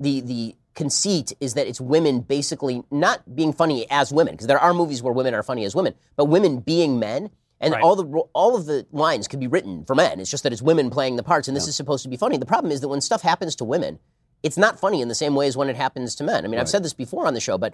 the 0.00 0.20
the 0.20 0.56
conceit 0.74 1.32
is 1.40 1.54
that 1.54 1.66
it's 1.66 1.80
women 1.80 2.20
basically 2.20 2.82
not 2.90 3.34
being 3.36 3.52
funny 3.52 3.86
as 3.90 4.12
women 4.12 4.34
because 4.34 4.46
there 4.46 4.58
are 4.58 4.74
movies 4.74 5.02
where 5.02 5.12
women 5.12 5.34
are 5.34 5.42
funny 5.42 5.64
as 5.64 5.74
women, 5.74 5.94
but 6.16 6.26
women 6.26 6.60
being 6.60 6.98
men. 6.98 7.30
And 7.60 7.72
Right. 7.72 7.82
all 7.82 7.96
the 7.96 8.04
all 8.34 8.56
of 8.56 8.66
the 8.66 8.84
lines 8.92 9.26
could 9.26 9.40
be 9.40 9.46
written 9.46 9.84
for 9.86 9.94
men. 9.94 10.20
It's 10.20 10.30
just 10.30 10.42
that 10.42 10.52
it's 10.52 10.60
women 10.60 10.90
playing 10.90 11.16
the 11.16 11.22
parts, 11.22 11.48
and 11.48 11.56
this 11.56 11.66
is 11.68 11.74
supposed 11.74 12.02
to 12.02 12.10
be 12.10 12.16
funny. 12.16 12.36
The 12.36 12.44
problem 12.44 12.70
is 12.72 12.80
that 12.82 12.88
when 12.88 13.00
stuff 13.00 13.22
happens 13.22 13.56
to 13.56 13.64
women, 13.64 14.00
it's 14.42 14.58
not 14.58 14.78
funny 14.78 15.00
in 15.00 15.08
the 15.08 15.14
same 15.14 15.34
way 15.34 15.46
as 15.46 15.56
when 15.56 15.70
it 15.70 15.76
happens 15.76 16.14
to 16.16 16.24
men. 16.24 16.44
I 16.44 16.48
mean, 16.48 16.60
I've 16.60 16.68
said 16.68 16.82
this 16.84 16.92
before 16.92 17.26
on 17.26 17.32
the 17.32 17.40
show, 17.40 17.56
but 17.56 17.72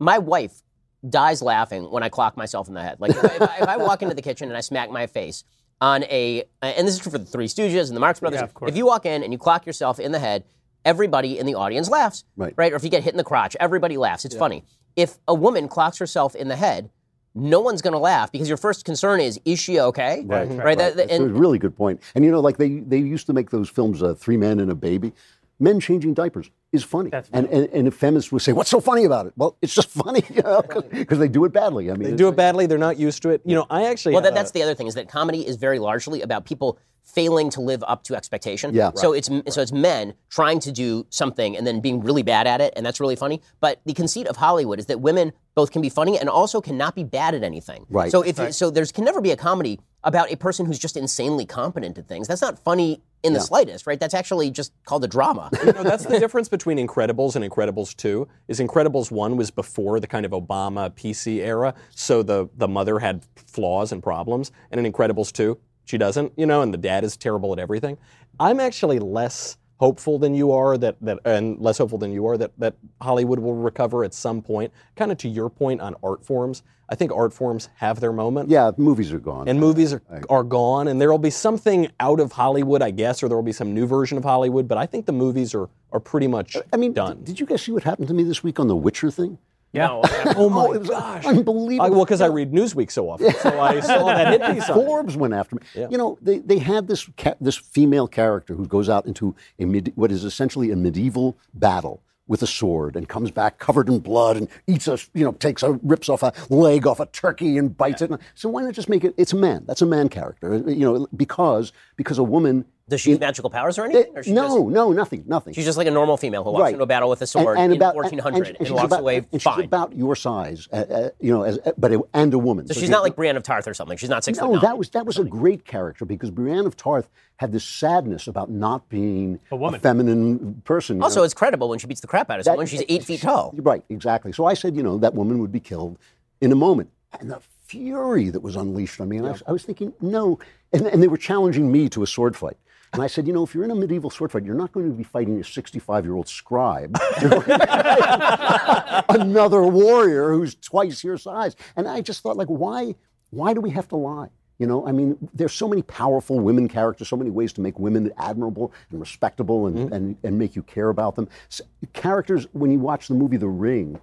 my 0.00 0.18
wife 0.18 0.62
dies 1.08 1.40
laughing 1.42 1.88
when 1.90 2.02
I 2.02 2.08
clock 2.08 2.36
myself 2.36 2.66
in 2.66 2.74
the 2.74 2.82
head. 2.82 2.96
Like 2.98 3.10
if 3.12 3.22
I, 3.24 3.26
if 3.28 3.42
I, 3.42 3.56
if 3.62 3.68
I 3.68 3.76
walk 3.76 4.02
into 4.02 4.14
the 4.16 4.22
kitchen 4.22 4.48
and 4.48 4.56
I 4.56 4.60
smack 4.60 4.90
my 4.90 5.06
face 5.06 5.44
on 5.80 6.02
a, 6.04 6.42
and 6.60 6.88
this 6.88 6.94
is 6.96 7.00
true 7.00 7.12
for 7.12 7.18
the 7.18 7.24
Three 7.26 7.46
Stooges 7.46 7.86
and 7.88 7.96
the 7.96 8.00
Marx 8.00 8.18
Brothers. 8.18 8.40
Yeah. 8.40 8.68
If 8.68 8.76
you 8.76 8.86
walk 8.86 9.06
in 9.06 9.22
and 9.22 9.32
you 9.32 9.38
clock 9.38 9.66
yourself 9.66 10.00
in 10.00 10.10
the 10.10 10.18
head, 10.18 10.42
everybody 10.84 11.38
in 11.38 11.46
the 11.46 11.54
audience 11.54 11.88
laughs. 11.88 12.24
Right. 12.36 12.54
Right. 12.56 12.72
Or 12.72 12.76
if 12.76 12.84
you 12.84 12.90
get 12.90 13.02
hit 13.04 13.12
in 13.14 13.18
the 13.18 13.24
crotch, 13.24 13.56
everybody 13.60 13.96
laughs. 13.96 14.24
It's 14.24 14.36
funny. 14.36 14.64
If 14.96 15.18
a 15.28 15.34
woman 15.34 15.68
clocks 15.68 15.98
herself 15.98 16.34
in 16.34 16.48
the 16.48 16.56
head, 16.56 16.90
no 17.34 17.60
one's 17.60 17.82
going 17.82 17.92
to 17.92 17.98
laugh 18.00 18.32
because 18.32 18.48
your 18.48 18.56
first 18.56 18.84
concern 18.84 19.20
is, 19.20 19.38
is 19.44 19.58
she 19.60 19.78
okay? 19.78 20.24
Right, 20.26 20.48
Right. 20.48 20.76
That- 20.78 20.96
that- 20.96 21.08
That's 21.08 21.20
a 21.20 21.26
really 21.28 21.58
good 21.58 21.76
point. 21.76 22.00
And 22.14 22.24
you 22.24 22.30
know, 22.30 22.40
like 22.40 22.56
they 22.56 22.80
they 22.80 22.98
used 22.98 23.26
to 23.26 23.32
make 23.32 23.50
those 23.50 23.68
films, 23.68 24.02
uh, 24.02 24.14
Three 24.14 24.36
Men 24.36 24.58
and 24.60 24.70
a 24.70 24.74
Baby. 24.74 25.12
Men 25.60 25.80
changing 25.80 26.14
diapers 26.14 26.50
is 26.72 26.84
funny. 26.84 27.10
That's 27.10 27.28
and, 27.32 27.48
and 27.48 27.68
and 27.72 27.88
if 27.88 27.94
feminists 27.94 28.30
would 28.30 28.42
say, 28.42 28.52
"What's 28.52 28.70
so 28.70 28.78
funny 28.80 29.04
about 29.04 29.26
it?" 29.26 29.32
Well, 29.36 29.56
it's 29.60 29.74
just 29.74 29.88
funny, 30.04 30.22
you 30.32 30.40
know, 30.42 30.62
because 30.92 31.18
they 31.18 31.26
do 31.26 31.44
it 31.44 31.52
badly. 31.52 31.90
I 31.90 31.94
mean, 31.94 32.10
They 32.10 32.16
do 32.16 32.28
it 32.28 32.36
badly. 32.36 32.66
They're 32.66 32.78
not 32.78 32.96
used 32.96 33.22
to 33.22 33.30
it. 33.30 33.42
You 33.44 33.56
know, 33.56 33.66
I 33.68 33.86
actually. 33.86 34.14
Well, 34.14 34.22
have 34.22 34.32
that, 34.34 34.38
that's 34.38 34.52
the 34.52 34.62
other 34.62 34.76
thing 34.76 34.86
is 34.86 34.94
that 34.94 35.08
comedy 35.08 35.44
is 35.44 35.56
very 35.56 35.80
largely 35.80 36.22
about 36.22 36.44
people 36.44 36.78
failing 37.14 37.48
to 37.50 37.60
live 37.60 37.82
up 37.86 38.04
to 38.04 38.14
expectation. 38.14 38.74
Yeah. 38.74 38.90
So 38.94 39.12
it's 39.12 39.28
so 39.48 39.60
it's 39.62 39.72
men 39.72 40.14
trying 40.28 40.60
to 40.60 40.70
do 40.72 41.06
something 41.10 41.56
and 41.56 41.66
then 41.66 41.80
being 41.80 42.00
really 42.00 42.22
bad 42.22 42.46
at 42.46 42.60
it, 42.60 42.72
and 42.76 42.84
that's 42.84 43.00
really 43.00 43.16
funny. 43.16 43.40
But 43.60 43.80
the 43.86 43.94
conceit 43.94 44.26
of 44.26 44.36
Hollywood 44.36 44.78
is 44.78 44.86
that 44.86 45.00
women 45.00 45.32
both 45.54 45.72
can 45.72 45.82
be 45.82 45.88
funny 45.88 46.18
and 46.18 46.28
also 46.28 46.60
cannot 46.60 46.94
be 46.94 47.04
bad 47.04 47.34
at 47.34 47.42
anything. 47.42 47.86
Right. 47.88 48.10
So 48.12 48.22
if 48.22 48.52
so, 48.54 48.70
there's 48.70 48.92
can 48.92 49.04
never 49.04 49.20
be 49.20 49.30
a 49.30 49.36
comedy 49.36 49.80
about 50.04 50.30
a 50.32 50.36
person 50.36 50.64
who's 50.66 50.78
just 50.78 50.96
insanely 50.96 51.44
competent 51.44 51.98
at 51.98 52.06
things. 52.06 52.28
That's 52.28 52.40
not 52.42 52.58
funny 52.58 53.02
in 53.24 53.32
the 53.32 53.40
Yeah. 53.40 53.44
slightest, 53.44 53.86
right? 53.86 53.98
That's 53.98 54.14
actually 54.14 54.50
just 54.52 54.72
called 54.84 55.02
a 55.02 55.08
drama. 55.08 55.50
You 55.66 55.72
know, 55.72 55.82
that's 55.82 56.04
the 56.04 56.20
difference 56.20 56.48
between 56.48 56.78
Incredibles 56.78 57.34
and 57.34 57.44
Incredibles 57.44 57.96
2. 57.96 58.28
Is 58.46 58.60
Incredibles 58.60 59.10
1 59.10 59.36
was 59.36 59.50
before 59.50 59.98
the 59.98 60.06
kind 60.06 60.24
of 60.24 60.30
Obama 60.30 60.90
PC 60.90 61.38
era, 61.38 61.74
so 61.90 62.22
the 62.22 62.48
the 62.56 62.68
mother 62.68 63.00
had 63.00 63.24
flaws 63.34 63.90
and 63.90 64.00
problems, 64.02 64.52
and 64.70 64.78
in 64.84 64.90
Incredibles 64.92 65.32
2, 65.32 65.58
she 65.88 65.96
doesn't, 65.96 66.32
you 66.36 66.44
know, 66.44 66.60
and 66.60 66.72
the 66.72 66.78
dad 66.78 67.02
is 67.02 67.16
terrible 67.16 67.52
at 67.52 67.58
everything. 67.58 67.96
I'm 68.38 68.60
actually 68.60 68.98
less 68.98 69.56
hopeful 69.78 70.18
than 70.18 70.34
you 70.34 70.52
are 70.52 70.76
that 70.76 70.96
that 71.00 71.18
and 71.24 71.58
less 71.60 71.78
hopeful 71.78 71.98
than 71.98 72.12
you 72.12 72.26
are 72.26 72.36
that 72.36 72.50
that 72.58 72.74
Hollywood 73.00 73.38
will 73.38 73.54
recover 73.54 74.04
at 74.04 74.12
some 74.12 74.42
point. 74.42 74.72
Kind 74.96 75.10
of 75.10 75.18
to 75.18 75.28
your 75.28 75.48
point 75.48 75.80
on 75.80 75.94
art 76.02 76.24
forms, 76.24 76.62
I 76.90 76.94
think 76.94 77.10
art 77.12 77.32
forms 77.32 77.70
have 77.76 78.00
their 78.00 78.12
moment. 78.12 78.50
Yeah, 78.50 78.72
movies 78.76 79.12
are 79.12 79.18
gone. 79.18 79.48
And 79.48 79.58
movies 79.58 79.94
are, 79.94 80.02
are 80.28 80.42
gone, 80.42 80.88
and 80.88 81.00
there 81.00 81.10
will 81.10 81.18
be 81.18 81.30
something 81.30 81.90
out 82.00 82.20
of 82.20 82.32
Hollywood, 82.32 82.82
I 82.82 82.90
guess, 82.90 83.22
or 83.22 83.28
there 83.28 83.36
will 83.36 83.42
be 83.42 83.52
some 83.52 83.72
new 83.72 83.86
version 83.86 84.18
of 84.18 84.24
Hollywood. 84.24 84.68
But 84.68 84.76
I 84.76 84.84
think 84.84 85.06
the 85.06 85.12
movies 85.12 85.54
are, 85.54 85.70
are 85.92 86.00
pretty 86.00 86.26
much 86.26 86.56
I 86.70 86.76
mean, 86.76 86.92
done. 86.92 87.22
did 87.24 87.40
you 87.40 87.46
guys 87.46 87.62
see 87.62 87.72
what 87.72 87.84
happened 87.84 88.08
to 88.08 88.14
me 88.14 88.24
this 88.24 88.42
week 88.42 88.60
on 88.60 88.68
the 88.68 88.76
Witcher 88.76 89.10
thing? 89.10 89.38
Yeah. 89.72 89.88
oh 90.36 90.48
my 90.48 90.62
oh, 90.62 90.72
it 90.72 90.80
was 90.80 90.88
gosh! 90.88 91.24
unbelievable. 91.26 91.86
I, 91.86 91.88
well, 91.90 92.04
because 92.04 92.20
I 92.20 92.26
read 92.26 92.52
Newsweek 92.52 92.90
so 92.90 93.10
often, 93.10 93.32
so 93.34 93.60
I 93.60 93.80
saw 93.80 94.06
that 94.06 94.40
hit 94.40 94.54
piece. 94.54 94.66
Forbes 94.66 95.16
went 95.16 95.34
after 95.34 95.56
me. 95.56 95.62
You 95.74 95.98
know, 95.98 96.18
they, 96.22 96.38
they 96.38 96.58
had 96.58 96.88
this 96.88 97.08
ca- 97.16 97.34
this 97.40 97.56
female 97.56 98.08
character 98.08 98.54
who 98.54 98.66
goes 98.66 98.88
out 98.88 99.06
into 99.06 99.34
a 99.58 99.66
mid, 99.66 99.92
what 99.94 100.10
is 100.10 100.24
essentially 100.24 100.70
a 100.70 100.76
medieval 100.76 101.36
battle 101.52 102.02
with 102.26 102.42
a 102.42 102.46
sword 102.46 102.94
and 102.94 103.08
comes 103.08 103.30
back 103.30 103.58
covered 103.58 103.88
in 103.88 103.98
blood 103.98 104.36
and 104.36 104.48
eats 104.66 104.86
a 104.86 104.98
you 105.14 105.24
know 105.24 105.32
takes 105.32 105.62
a 105.62 105.72
rips 105.82 106.08
off 106.08 106.22
a 106.22 106.32
leg 106.50 106.86
off 106.86 107.00
a 107.00 107.06
turkey 107.06 107.56
and 107.58 107.76
bites 107.76 108.02
it. 108.02 108.10
So 108.34 108.48
why 108.48 108.62
not 108.62 108.74
just 108.74 108.88
make 108.88 109.04
it? 109.04 109.14
It's 109.16 109.32
a 109.32 109.36
man. 109.36 109.64
That's 109.66 109.82
a 109.82 109.86
man 109.86 110.08
character. 110.08 110.56
You 110.66 110.84
know, 110.84 111.08
because 111.16 111.72
because 111.96 112.18
a 112.18 112.22
woman. 112.24 112.64
Does 112.88 113.00
she 113.02 113.10
have 113.10 113.20
magical 113.20 113.50
powers 113.50 113.78
or 113.78 113.84
anything? 113.84 114.16
Or 114.16 114.22
she 114.22 114.32
no, 114.32 114.42
just- 114.42 114.58
no, 114.74 114.92
nothing, 114.92 115.24
nothing. 115.26 115.52
she's 115.52 115.64
just 115.66 115.76
like 115.76 115.86
a 115.86 115.90
normal 115.90 116.16
female 116.16 116.42
who 116.42 116.50
walks 116.52 116.62
Right. 116.62 116.72
into 116.72 116.82
a 116.82 116.86
battle 116.86 117.10
with 117.10 117.20
a 117.20 117.26
sword 117.26 117.58
in 117.58 117.78
1400 117.78 118.56
and, 118.56 118.66
she's 118.66 118.72
walks 118.72 118.86
about- 118.86 119.00
away 119.00 119.26
and 119.30 119.42
she's 119.42 119.58
about 119.64 119.94
your 119.94 120.16
size, 120.16 120.68
uh, 120.72 120.76
uh, 120.76 121.08
you 121.20 121.30
know, 121.30 121.42
as, 121.42 121.58
uh, 121.66 121.72
but 121.76 121.92
a, 121.92 122.00
and 122.14 122.32
a 122.32 122.38
woman. 122.38 122.66
so 122.66 122.72
So 122.72 122.80
she's 122.80 122.88
she- 122.88 122.90
not 122.92 123.02
like 123.02 123.14
Brienne 123.14 123.36
of 123.36 123.42
Tarth 123.42 123.68
or 123.68 123.74
something. 123.74 123.98
She's 123.98 124.08
not 124.08 124.24
six 124.24 124.38
foot 124.38 124.46
No, 124.46 124.52
nine. 124.52 124.62
that 124.62 124.78
was 124.78 124.88
that 124.90 125.04
was 125.04 125.18
a 125.18 125.24
great 125.24 125.64
character 125.66 126.04
because 126.06 126.30
Brienne 126.30 126.66
of 126.66 126.76
Tarth 126.76 127.08
had 127.36 127.52
this 127.52 127.64
sadness 127.64 128.26
about 128.26 128.50
not 128.50 128.88
being 128.88 129.38
A 129.52 129.56
woman. 129.56 129.78
A 129.78 129.80
feminine 129.82 130.62
person. 130.64 131.02
also, 131.02 131.20
know. 131.20 131.24
it's 131.24 131.34
credible 131.34 131.68
when 131.68 131.78
she 131.78 131.86
beats 131.86 132.00
the 132.00 132.06
crap 132.08 132.30
out 132.30 132.38
of 132.40 132.44
someone. 132.46 132.66
She's 132.66 132.82
eight 132.88 133.04
feet 133.04 133.20
tall. 133.20 133.52
Right, 133.56 133.84
exactly. 133.90 134.32
So 134.32 134.44
I 134.46 134.54
said, 134.54 134.74
you 134.76 134.82
know, 134.82 134.96
that 134.98 135.14
woman 135.14 135.38
would 135.40 135.52
be 135.52 135.60
killed 135.60 135.98
in 136.40 136.52
a 136.52 136.56
moment, 136.56 136.90
and 137.20 137.30
the 137.30 137.40
fury 137.66 138.30
that 138.30 138.40
was 138.40 138.56
unleashed 138.56 138.98
on 139.00 139.08
me, 139.10 139.18
and 139.18 139.26
I, 139.26 139.30
was, 139.32 139.42
I 139.46 139.52
was 139.52 139.62
thinking, 139.62 139.92
no, 140.00 140.38
and, 140.72 140.86
and 140.86 141.02
they 141.02 141.06
were 141.08 141.18
challenging 141.18 141.70
me 141.70 141.88
to 141.90 142.02
a 142.02 142.06
sword 142.06 142.34
fight. 142.34 142.56
And 142.92 143.02
I 143.02 143.06
said, 143.06 143.26
you 143.26 143.32
know, 143.32 143.42
if 143.42 143.54
you're 143.54 143.64
in 143.64 143.70
a 143.70 143.74
medieval 143.74 144.10
sword 144.10 144.32
fight, 144.32 144.44
you're 144.44 144.54
not 144.54 144.72
going 144.72 144.90
to 144.90 144.96
be 144.96 145.04
fighting 145.04 145.38
a 145.40 145.44
65 145.44 146.04
year 146.04 146.14
old 146.14 146.28
scribe. 146.28 146.96
You're 147.20 147.30
going 147.30 147.42
to 147.42 147.66
fight 147.66 149.04
another 149.20 149.62
warrior 149.62 150.32
who's 150.32 150.54
twice 150.54 151.04
your 151.04 151.18
size. 151.18 151.54
And 151.76 151.86
I 151.86 152.00
just 152.00 152.22
thought, 152.22 152.36
like, 152.36 152.48
why, 152.48 152.94
why 153.30 153.52
do 153.52 153.60
we 153.60 153.70
have 153.70 153.88
to 153.88 153.96
lie? 153.96 154.30
You 154.58 154.66
know, 154.66 154.86
I 154.86 154.92
mean, 154.92 155.16
there's 155.34 155.52
so 155.52 155.68
many 155.68 155.82
powerful 155.82 156.40
women 156.40 156.66
characters, 156.66 157.08
so 157.08 157.16
many 157.16 157.30
ways 157.30 157.52
to 157.54 157.60
make 157.60 157.78
women 157.78 158.10
admirable 158.16 158.72
and 158.90 158.98
respectable 158.98 159.68
and, 159.68 159.76
mm-hmm. 159.76 159.92
and, 159.92 160.16
and 160.24 160.38
make 160.38 160.56
you 160.56 160.62
care 160.62 160.88
about 160.88 161.14
them. 161.14 161.28
S 161.48 161.60
characters, 161.92 162.48
when 162.52 162.72
you 162.72 162.80
watch 162.80 163.06
the 163.06 163.14
movie 163.14 163.36
The 163.36 163.48
Ring, 163.48 164.00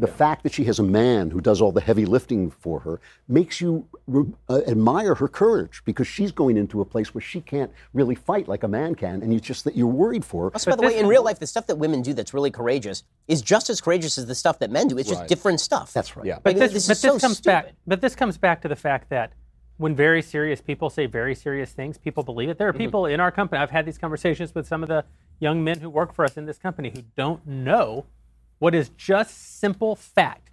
the 0.00 0.06
fact 0.06 0.44
that 0.44 0.52
she 0.52 0.64
has 0.64 0.78
a 0.78 0.82
man 0.82 1.30
who 1.30 1.40
does 1.40 1.60
all 1.60 1.72
the 1.72 1.80
heavy 1.80 2.06
lifting 2.06 2.50
for 2.50 2.80
her 2.80 3.00
makes 3.26 3.60
you 3.60 3.86
re- 4.06 4.32
uh, 4.48 4.60
admire 4.68 5.14
her 5.16 5.26
courage 5.26 5.82
because 5.84 6.06
she's 6.06 6.30
going 6.30 6.56
into 6.56 6.80
a 6.80 6.84
place 6.84 7.12
where 7.14 7.20
she 7.20 7.40
can't 7.40 7.70
really 7.94 8.14
fight 8.14 8.46
like 8.46 8.62
a 8.62 8.68
man 8.68 8.94
can, 8.94 9.22
and 9.22 9.32
you 9.34 9.40
just 9.40 9.64
that 9.64 9.76
you're 9.76 9.86
worried 9.88 10.24
for 10.24 10.44
her. 10.44 10.50
Also, 10.54 10.70
by 10.70 10.76
the 10.76 10.82
way, 10.82 10.96
in 10.98 11.06
real 11.08 11.24
life, 11.24 11.38
the 11.40 11.46
stuff 11.46 11.66
that 11.66 11.76
women 11.76 12.00
do 12.02 12.14
that's 12.14 12.32
really 12.32 12.50
courageous 12.50 13.02
is 13.26 13.42
just 13.42 13.68
as 13.70 13.80
courageous 13.80 14.18
as 14.18 14.26
the 14.26 14.34
stuff 14.36 14.58
that 14.60 14.70
men 14.70 14.86
do. 14.88 14.96
It's 14.98 15.08
just 15.08 15.26
different 15.26 15.60
stuff. 15.60 15.92
That's 15.92 16.16
right. 16.16 16.26
Yeah. 16.26 16.38
But 16.42 16.54
Like, 16.56 16.70
this, 16.70 16.72
this 16.72 16.86
but 16.86 16.90
this 16.90 17.00
so 17.00 17.18
comes 17.18 17.40
back. 17.40 17.72
But 17.86 18.00
this 18.00 18.14
comes 18.14 18.38
back 18.38 18.62
to 18.62 18.68
the 18.68 18.76
fact 18.76 19.10
that 19.10 19.32
when 19.78 19.94
very 19.96 20.22
serious 20.22 20.60
people 20.60 20.90
say 20.90 21.06
very 21.06 21.34
serious 21.34 21.70
things, 21.72 21.98
people 21.98 22.22
believe 22.22 22.48
it. 22.48 22.58
There 22.58 22.68
are 22.68 22.72
Mm-hmm. 22.72 22.78
people 22.78 23.06
in 23.06 23.18
our 23.20 23.30
company. 23.32 23.60
I've 23.62 23.70
had 23.70 23.84
these 23.86 23.98
conversations 23.98 24.54
with 24.54 24.66
some 24.68 24.82
of 24.82 24.88
the 24.88 25.04
young 25.40 25.62
men 25.64 25.80
who 25.80 25.88
work 25.90 26.12
for 26.12 26.24
us 26.24 26.36
in 26.36 26.46
this 26.46 26.58
company 26.58 26.90
who 26.94 27.02
don't 27.16 27.46
know 27.46 28.06
what 28.58 28.74
is 28.74 28.88
just 28.90 29.58
simple 29.60 29.94
fact 29.96 30.44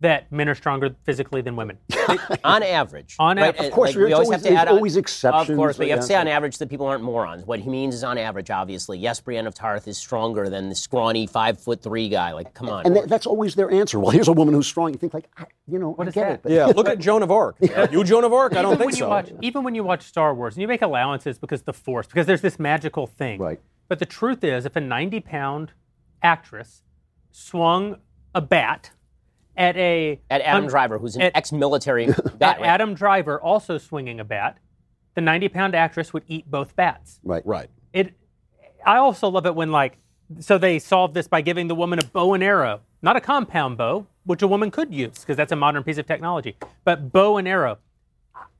that 0.00 0.32
men 0.32 0.48
are 0.48 0.54
stronger 0.56 0.96
physically 1.04 1.42
than 1.42 1.54
women. 1.54 1.78
on 2.42 2.60
average. 2.64 3.14
On 3.20 3.36
right? 3.36 3.44
average. 3.44 3.58
And, 3.58 3.66
Of 3.68 3.72
course, 3.72 3.90
like, 3.90 3.96
we 4.04 4.12
always 4.12 4.26
always- 4.26 4.30
have 4.30 4.42
to 4.42 4.48
there's 4.48 4.58
add 4.58 4.66
on- 4.68 4.74
always 4.74 4.96
exceptions, 4.96 5.50
Of 5.50 5.56
course, 5.56 5.76
but 5.76 5.86
you 5.86 5.92
have 5.92 6.00
to 6.00 6.06
say 6.06 6.16
on 6.16 6.26
average 6.26 6.58
that 6.58 6.68
people 6.68 6.86
aren't 6.86 7.04
morons. 7.04 7.46
What 7.46 7.60
he 7.60 7.70
means 7.70 7.94
is 7.94 8.02
on 8.02 8.18
average, 8.18 8.50
obviously. 8.50 8.98
Yes, 8.98 9.20
Brienne 9.20 9.46
of 9.46 9.54
Tarth 9.54 9.86
is 9.86 9.96
stronger 9.96 10.48
than 10.50 10.68
the 10.70 10.74
scrawny 10.74 11.28
five 11.28 11.60
foot 11.60 11.84
three 11.84 12.08
guy. 12.08 12.32
Like, 12.32 12.52
come 12.52 12.68
on. 12.68 12.84
And 12.84 12.96
that, 12.96 13.08
that's 13.08 13.26
always 13.26 13.54
their 13.54 13.70
answer. 13.70 14.00
Well, 14.02 14.10
here's 14.10 14.26
a 14.26 14.32
woman 14.32 14.54
who's 14.54 14.66
strong. 14.66 14.92
You 14.92 14.98
think 14.98 15.14
like, 15.14 15.28
I, 15.36 15.44
you 15.68 15.78
know, 15.78 15.94
I 15.96 16.02
is 16.02 16.14
get 16.14 16.20
that? 16.26 16.32
it. 16.32 16.42
but- 16.42 16.50
Yeah, 16.52 16.66
look 16.66 16.88
at 16.88 16.98
Joan 16.98 17.22
of 17.22 17.30
Arc. 17.30 17.54
You 17.92 18.02
Joan 18.02 18.24
of 18.24 18.32
Arc? 18.32 18.56
I 18.56 18.62
don't 18.62 18.74
even 18.74 18.88
think 18.88 18.98
so. 18.98 19.08
watch, 19.08 19.30
even 19.40 19.62
when 19.62 19.76
you 19.76 19.84
watch 19.84 20.02
Star 20.02 20.34
Wars, 20.34 20.56
and 20.56 20.62
you 20.62 20.66
make 20.66 20.82
allowances 20.82 21.38
because 21.38 21.62
the 21.62 21.72
Force, 21.72 22.08
because 22.08 22.26
there's 22.26 22.40
this 22.42 22.58
magical 22.58 23.06
thing. 23.06 23.38
Right. 23.40 23.60
But 23.86 24.00
the 24.00 24.06
truth 24.06 24.42
is, 24.42 24.66
if 24.66 24.74
a 24.74 24.80
90 24.80 25.20
pound 25.20 25.70
actress 26.24 26.82
swung 27.32 27.96
a 28.34 28.40
bat 28.40 28.90
at 29.56 29.76
a 29.76 30.20
at 30.30 30.40
Adam 30.42 30.64
un- 30.64 30.70
Driver, 30.70 30.98
who's 30.98 31.16
an 31.16 31.22
at- 31.22 31.36
ex-military 31.36 32.06
guy. 32.38 32.52
at 32.52 32.60
right? 32.60 32.62
Adam 32.62 32.94
Driver 32.94 33.40
also 33.40 33.76
swinging 33.78 34.20
a 34.20 34.24
bat, 34.24 34.58
the 35.14 35.20
90 35.20 35.48
pound 35.48 35.74
actress 35.74 36.12
would 36.12 36.24
eat 36.28 36.50
both 36.50 36.74
bats. 36.76 37.20
right. 37.24 37.44
Right. 37.44 37.68
It. 37.92 38.14
I 38.86 38.96
also 38.96 39.28
love 39.28 39.46
it 39.46 39.54
when 39.54 39.70
like, 39.70 39.98
so 40.40 40.56
they 40.58 40.78
solved 40.78 41.14
this 41.14 41.28
by 41.28 41.40
giving 41.40 41.68
the 41.68 41.74
woman 41.74 41.98
a 41.98 42.04
bow 42.04 42.34
and 42.34 42.42
arrow, 42.42 42.80
not 43.02 43.16
a 43.16 43.20
compound 43.20 43.76
bow, 43.76 44.06
which 44.24 44.42
a 44.42 44.46
woman 44.48 44.70
could 44.70 44.92
use 44.94 45.18
because 45.20 45.36
that's 45.36 45.52
a 45.52 45.56
modern 45.56 45.82
piece 45.84 45.98
of 45.98 46.06
technology, 46.06 46.56
but 46.84 47.12
bow 47.12 47.36
and 47.36 47.46
arrow. 47.46 47.78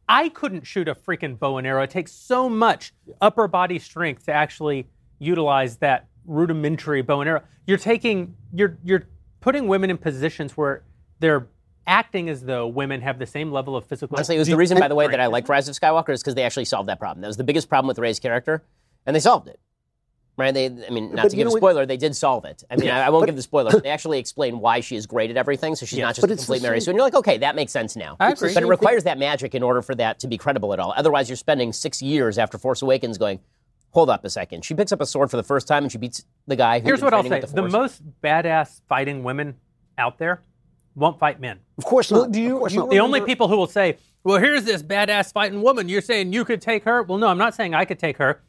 I 0.09 0.29
couldn't 0.29 0.65
shoot 0.67 0.89
a 0.89 0.95
freaking 0.95 1.39
bow 1.39 1.57
and 1.57 1.67
arrow. 1.67 1.83
It 1.83 1.91
takes 1.91 2.13
so 2.13 2.49
much 2.49 2.93
upper 3.21 3.49
body 3.49 3.79
strength 3.79 4.27
to 4.27 4.33
actually 4.33 4.87
utilize 5.19 5.79
that 5.79 6.07
rudimentary 6.27 7.03
bow 7.03 7.21
and 7.21 7.29
arrow. 7.29 7.43
You're 7.67 7.79
taking, 7.79 8.35
you're 8.53 8.79
you're 8.83 9.05
putting 9.41 9.67
women 9.69 9.91
in 9.91 9.99
positions 9.99 10.57
where 10.57 10.83
they're 11.21 11.47
acting 11.87 12.29
as 12.29 12.43
though 12.45 12.67
women 12.67 13.01
have 13.01 13.19
the 13.19 13.27
same 13.27 13.51
level 13.53 13.77
of 13.77 13.85
physical. 13.87 14.17
Honestly, 14.17 14.37
it 14.37 14.39
was 14.39 14.49
the 14.49 14.57
reason, 14.57 14.79
by 14.79 14.89
the 14.89 14.95
way, 14.95 15.09
that 15.09 15.21
I 15.21 15.27
liked 15.27 15.49
Rise 15.49 15.69
of 15.69 15.75
Skywalker 15.75 16.11
is 16.11 16.23
because 16.23 16.35
they 16.35 16.43
actually 16.45 16.65
solved 16.65 16.89
that 16.89 16.99
problem. 16.99 17.21
That 17.23 17.29
was 17.29 17.37
the 17.37 17.45
biggest 17.45 17.69
problem 17.69 17.89
with 17.89 17.99
Rey's 17.99 18.21
character, 18.21 18.63
and 19.07 19.15
they 19.17 19.21
solved 19.21 19.49
it. 19.49 19.59
Right? 20.39 20.55
They, 20.55 20.67
I 20.67 20.91
mean, 20.91 21.11
not 21.15 21.25
But 21.25 21.31
to 21.33 21.37
give 21.37 21.47
a 21.47 21.51
know 21.51 21.53
what- 21.53 21.59
spoiler, 21.59 21.85
they 21.85 21.99
did 21.99 22.17
solve 22.17 22.47
it. 22.47 22.65
I 22.71 22.77
mean, 22.77 22.89
I, 22.89 23.03
I 23.03 23.11
won't 23.11 23.27
give 23.27 23.37
the 23.37 23.43
spoiler. 23.43 23.79
They 23.81 23.91
actually 23.91 24.19
explain 24.19 24.61
why 24.61 24.81
she 24.81 24.97
is 24.97 25.07
great 25.07 25.29
at 25.31 25.37
everything, 25.37 25.75
so 25.77 25.85
she's 25.85 25.99
not 25.99 26.15
just 26.15 26.23
but 26.23 26.31
a 26.31 26.33
it's 26.33 26.43
the 26.45 26.47
complete 26.55 26.63
Mary 26.67 26.81
Sue. 26.81 26.91
And 26.91 26.97
you're 26.97 27.05
like, 27.05 27.15
okay, 27.15 27.37
that 27.39 27.55
makes 27.55 27.71
sense 27.71 27.97
now. 27.97 28.17
I 28.19 28.31
agree. 28.33 28.55
But 28.55 28.63
it 28.63 28.67
requires 28.67 29.05
that 29.05 29.19
magic 29.19 29.55
in 29.55 29.63
order 29.63 29.83
for 29.83 29.95
that 29.97 30.21
to 30.21 30.29
be 30.29 30.39
credible 30.39 30.73
at 30.73 30.79
all. 30.79 30.95
Otherwise, 30.97 31.29
you're 31.29 31.37
spending 31.37 31.71
six 31.73 32.01
years 32.01 32.39
after 32.39 32.57
Force 32.57 32.81
Awakens 32.81 33.19
going, 33.19 33.41
hold 33.93 34.11
up 34.11 34.25
a 34.25 34.31
second. 34.31 34.65
She 34.65 34.75
picks 34.75 34.91
up 34.93 35.01
a 35.01 35.07
sword 35.07 35.31
for 35.31 35.37
the 35.37 35.43
first 35.43 35.69
time 35.69 35.85
and 35.85 35.93
she 35.93 35.99
beats 35.99 36.25
the 36.47 36.57
guy 36.57 36.81
who's 36.81 36.89
Here's 36.89 37.01
been 37.01 37.05
what 37.07 37.15
I'll 37.15 37.23
say: 37.23 37.41
the, 37.41 37.47
the, 37.47 37.69
most 37.69 38.03
badass 38.21 38.81
fighting 38.89 39.23
women 39.23 39.57
out 39.97 40.19
there 40.19 40.43
won't 40.95 41.19
fight 41.19 41.41
men. 41.41 41.61
Of 41.79 41.85
course 41.85 42.11
not. 42.11 42.33
do 42.33 42.41
you- 42.41 42.55
of 42.55 42.59
course 42.61 42.75
you 42.75 42.81
not. 42.81 42.91
The 42.91 43.01
only 43.01 43.21
people 43.21 43.49
who 43.49 43.57
will 43.57 43.67
say, 43.67 43.99
"Well, 44.25 44.39
here's 44.39 44.65
this 44.65 44.83
badass 44.83 45.33
fighting 45.33 45.63
woman," 45.63 45.89
you're 45.89 46.01
saying 46.03 46.33
you 46.33 46.45
could 46.45 46.61
take 46.61 46.85
her. 46.85 47.03
Well, 47.03 47.19
no, 47.19 47.29
I'm 47.29 47.39
not 47.39 47.55
saying 47.55 47.75
I 47.75 47.85
could 47.85 47.99
take 47.99 48.17
her, 48.19 48.43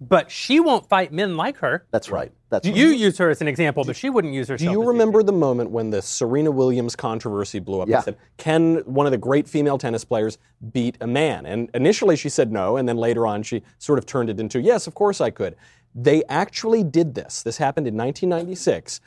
but 0.00 0.30
she 0.30 0.60
won't 0.60 0.88
fight 0.88 1.12
men 1.12 1.36
like 1.36 1.58
her. 1.58 1.84
That's 1.90 2.10
right. 2.10 2.32
That's 2.50 2.66
right. 2.66 2.76
You 2.76 2.88
use 2.88 3.18
her 3.18 3.30
as 3.30 3.40
an 3.40 3.48
example, 3.48 3.84
but 3.84 3.96
she 3.96 4.10
wouldn't 4.10 4.32
use 4.32 4.48
herself. 4.48 4.72
Do 4.72 4.72
you 4.72 4.86
remember 4.86 5.22
the 5.22 5.32
moment 5.32 5.70
when 5.70 5.90
the 5.90 6.00
Serena 6.00 6.50
Williams 6.50 6.96
controversy 6.96 7.58
blew 7.58 7.80
up? 7.80 7.88
Yeah. 7.88 7.96
And 7.96 8.04
said, 8.04 8.16
"Can 8.36 8.76
one 8.86 9.06
of 9.06 9.12
the 9.12 9.18
great 9.18 9.48
female 9.48 9.76
tennis 9.76 10.04
players 10.04 10.38
beat 10.72 10.96
a 11.00 11.06
man?" 11.06 11.46
And 11.46 11.70
initially 11.74 12.16
she 12.16 12.28
said 12.28 12.52
no, 12.52 12.76
and 12.76 12.88
then 12.88 12.96
later 12.96 13.26
on 13.26 13.42
she 13.42 13.62
sort 13.78 13.98
of 13.98 14.06
turned 14.06 14.30
it 14.30 14.40
into, 14.40 14.60
"Yes, 14.60 14.86
of 14.86 14.94
course 14.94 15.20
I 15.20 15.30
could." 15.30 15.56
They 15.94 16.22
actually 16.28 16.84
did 16.84 17.14
this. 17.14 17.42
This 17.42 17.56
happened 17.56 17.86
in 17.86 17.96
1996. 17.96 19.00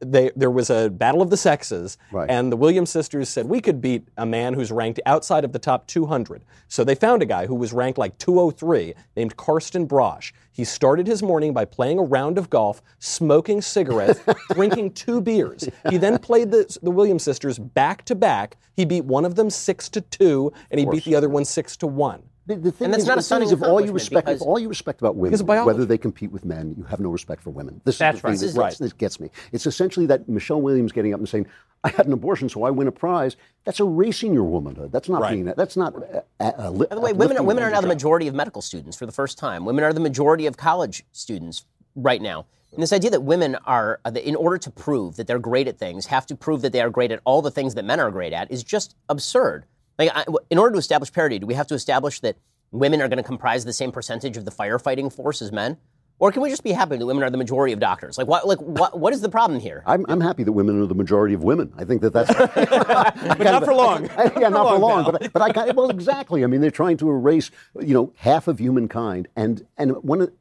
They, 0.00 0.30
there 0.36 0.50
was 0.50 0.70
a 0.70 0.90
battle 0.90 1.22
of 1.22 1.30
the 1.30 1.36
sexes, 1.36 1.98
Right. 2.12 2.28
and 2.30 2.50
the 2.52 2.56
Williams 2.56 2.90
sisters 2.90 3.28
said 3.28 3.46
we 3.46 3.60
could 3.60 3.80
beat 3.80 4.06
a 4.16 4.26
man 4.26 4.54
who's 4.54 4.70
ranked 4.70 5.00
outside 5.06 5.44
of 5.44 5.52
the 5.52 5.58
top 5.58 5.86
200. 5.86 6.42
So 6.68 6.84
they 6.84 6.94
found 6.94 7.22
a 7.22 7.26
guy 7.26 7.46
who 7.46 7.54
was 7.54 7.72
ranked 7.72 7.98
like 7.98 8.18
203, 8.18 8.94
named 9.16 9.36
Karsten 9.36 9.86
Braasch. 9.86 10.32
He 10.52 10.64
started 10.64 11.06
his 11.06 11.22
morning 11.22 11.52
by 11.52 11.64
playing 11.64 11.98
a 11.98 12.02
round 12.02 12.36
of 12.38 12.50
golf, 12.50 12.82
smoking 12.98 13.62
cigarettes, 13.62 14.20
drinking 14.52 14.92
two 14.92 15.20
beers. 15.20 15.68
He 15.88 15.96
then 15.96 16.18
played 16.18 16.50
the, 16.50 16.78
the 16.82 16.90
Williams 16.90 17.22
sisters 17.22 17.58
back 17.58 18.04
to 18.06 18.14
back. 18.14 18.56
He 18.74 18.84
beat 18.84 19.04
one 19.04 19.24
of 19.24 19.36
them 19.36 19.50
six 19.50 19.88
to 19.90 20.00
two, 20.00 20.52
and 20.70 20.80
he 20.80 20.86
beat 20.86 21.04
the 21.04 21.14
other 21.14 21.28
one 21.28 21.44
six 21.44 21.76
to 21.78 21.86
one. 21.86 22.22
The, 22.48 22.56
the 22.56 22.72
thing 22.72 22.86
And 22.86 22.94
that's 22.94 23.02
is, 23.02 23.06
not 23.08 23.12
a 23.12 23.16
the 23.16 23.20
thing 23.20 23.26
stunning 23.26 23.50
if 23.50 23.62
all 23.62 23.78
you 23.80 23.86
accomplishment 23.88 24.24
respect, 24.24 24.28
if 24.40 24.42
all 24.42 24.58
you 24.58 24.68
respect 24.70 25.00
about 25.02 25.16
women, 25.16 25.30
Because 25.30 25.40
of 25.42 25.46
biology. 25.46 25.66
whether 25.66 25.84
they 25.84 25.98
compete 25.98 26.32
with 26.32 26.44
men, 26.46 26.74
you 26.78 26.84
have 26.84 26.98
no 26.98 27.10
respect 27.10 27.42
for 27.42 27.50
women. 27.50 27.80
This 27.84 27.98
That's 27.98 28.16
is 28.16 28.22
the 28.22 28.28
thing 28.48 28.56
right. 28.60 28.70
that, 28.72 28.78
This 28.78 28.86
is- 28.86 28.92
gets 28.94 29.20
me. 29.20 29.30
It's 29.52 29.66
essentially 29.66 30.06
that 30.06 30.28
Michelle 30.30 30.60
Williams 30.62 30.90
getting 30.90 31.12
up 31.12 31.20
and 31.20 31.28
saying, 31.28 31.46
"I 31.84 31.90
had 31.90 32.06
an 32.06 32.12
abortion, 32.14 32.48
so 32.48 32.62
I 32.64 32.70
win 32.70 32.88
a 32.88 32.92
prize." 32.92 33.36
That's 33.64 33.80
erasing 33.80 34.32
your 34.32 34.44
womanhood. 34.44 34.92
That's 34.92 35.10
not 35.10 35.20
Right. 35.20 35.32
being. 35.32 35.44
That's 35.44 35.76
not. 35.76 35.94
Uh, 35.94 36.20
uh, 36.42 36.70
By 36.72 36.94
the 36.94 37.00
way, 37.02 37.12
women, 37.12 37.44
women 37.44 37.62
are 37.62 37.70
now 37.70 37.82
the 37.82 37.86
majority 37.86 38.28
of 38.28 38.34
medical 38.34 38.62
students 38.62 38.96
for 38.96 39.04
the 39.04 39.12
first 39.12 39.36
time. 39.36 39.66
Women 39.66 39.84
are 39.84 39.92
the 39.92 40.00
majority 40.00 40.46
of 40.46 40.56
college 40.56 41.04
students 41.12 41.66
right 41.94 42.22
now. 42.22 42.46
And 42.72 42.82
this 42.82 42.92
idea 42.92 43.10
that 43.10 43.22
women 43.22 43.56
are, 43.66 44.00
uh, 44.06 44.12
in 44.12 44.36
order 44.36 44.56
to 44.58 44.70
prove 44.70 45.16
that 45.16 45.26
they're 45.26 45.38
great 45.38 45.68
at 45.68 45.78
things, 45.78 46.06
have 46.06 46.24
to 46.26 46.34
prove 46.34 46.62
that 46.62 46.72
they 46.72 46.80
are 46.80 46.90
great 46.90 47.10
at 47.12 47.20
all 47.24 47.40
the 47.42 47.50
things 47.50 47.74
that 47.74 47.84
men 47.84 48.00
are 48.00 48.10
great 48.10 48.32
at 48.32 48.50
is 48.50 48.62
just 48.64 48.94
absurd. 49.08 49.64
Like, 49.98 50.10
I, 50.14 50.24
in 50.50 50.58
order 50.58 50.72
to 50.74 50.78
establish 50.78 51.12
parity, 51.12 51.38
do 51.38 51.46
we 51.46 51.54
have 51.54 51.66
to 51.68 51.74
establish 51.74 52.20
that 52.20 52.36
women 52.70 53.02
are 53.02 53.08
going 53.08 53.16
to 53.18 53.22
comprise 53.22 53.64
the 53.64 53.72
same 53.72 53.92
percentage 53.92 54.36
of 54.36 54.44
the 54.44 54.50
firefighting 54.50 55.12
force 55.12 55.42
as 55.42 55.50
men? 55.52 55.78
Or 56.20 56.32
can 56.32 56.42
we 56.42 56.50
just 56.50 56.64
be 56.64 56.72
happy 56.72 56.96
that 56.96 57.06
women 57.06 57.22
are 57.22 57.30
the 57.30 57.36
majority 57.36 57.72
of 57.72 57.78
doctors? 57.78 58.18
Like, 58.18 58.26
what, 58.26 58.46
like, 58.46 58.58
what, 58.60 58.98
what 58.98 59.12
is 59.12 59.20
the 59.20 59.28
problem 59.28 59.60
here? 59.60 59.84
I'm, 59.86 60.04
I'm 60.08 60.20
happy 60.20 60.42
that 60.42 60.50
women 60.50 60.82
are 60.82 60.86
the 60.86 60.94
majority 60.94 61.32
of 61.32 61.44
women. 61.44 61.72
I 61.76 61.84
think 61.84 62.02
that 62.02 62.12
that's. 62.12 62.34
but 62.34 63.38
not 63.38 63.64
for 63.64 63.72
long. 63.72 64.06
yeah, 64.40 64.48
not 64.48 64.68
for 64.68 64.78
long. 64.78 65.04
Val. 65.04 65.12
But, 65.12 65.32
but 65.32 65.42
I 65.42 65.52
kind 65.52 65.76
well, 65.76 65.90
exactly. 65.90 66.42
I 66.42 66.48
mean, 66.48 66.60
they're 66.60 66.72
trying 66.72 66.96
to 66.98 67.08
erase, 67.08 67.52
you 67.80 67.94
know, 67.94 68.12
half 68.16 68.48
of 68.48 68.58
humankind, 68.58 69.28
and 69.36 69.64
and 69.76 69.92
one 70.02 70.22
of- 70.22 70.32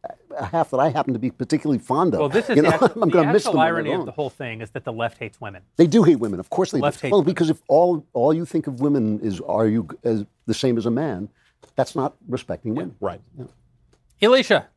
half 0.46 0.72
that 0.72 0.80
I 0.80 0.90
happen 0.90 1.14
to 1.14 1.20
be 1.20 1.32
particularly 1.32 1.80
fond 1.80 2.14
of. 2.14 2.20
Well, 2.20 2.30
this 2.30 2.50
is 2.50 2.58
you 2.58 2.62
the 2.64 2.70
actual, 2.70 2.88
I'm 3.02 3.10
the 3.10 3.14
going 3.14 3.28
to 3.28 3.34
miss 3.34 3.46
actual 3.46 3.54
them 3.54 3.60
when 3.60 3.66
they're 3.66 3.74
irony 3.74 3.94
of 3.94 4.06
the 4.06 4.12
whole 4.12 4.30
thing 4.30 4.62
is 4.62 4.72
that 4.72 4.84
the 4.84 4.94
left 4.94 5.18
hates 5.18 5.40
women. 5.42 5.62
They 5.78 5.88
do 5.88 6.04
hate 6.04 6.18
women, 6.18 6.40
of 6.40 6.50
course 6.50 6.72
they 6.72 6.80
Left 6.80 7.02
do. 7.02 7.12
Well, 7.12 7.22
women. 7.22 7.34
because 7.34 7.50
if 7.50 7.62
all 7.68 8.06
all 8.14 8.34
you 8.34 8.46
think 8.46 8.68
of 8.68 8.80
women 8.80 9.20
is 9.22 9.42
are 9.42 9.68
you 9.68 9.88
as 10.04 10.26
the 10.46 10.54
same 10.54 10.78
as 10.78 10.86
a 10.86 10.92
man, 10.92 11.30
that's 11.76 11.96
not 11.96 12.16
respecting 12.28 12.76
women. 12.76 12.96
Right. 13.00 13.22
Elisha, 14.22 14.68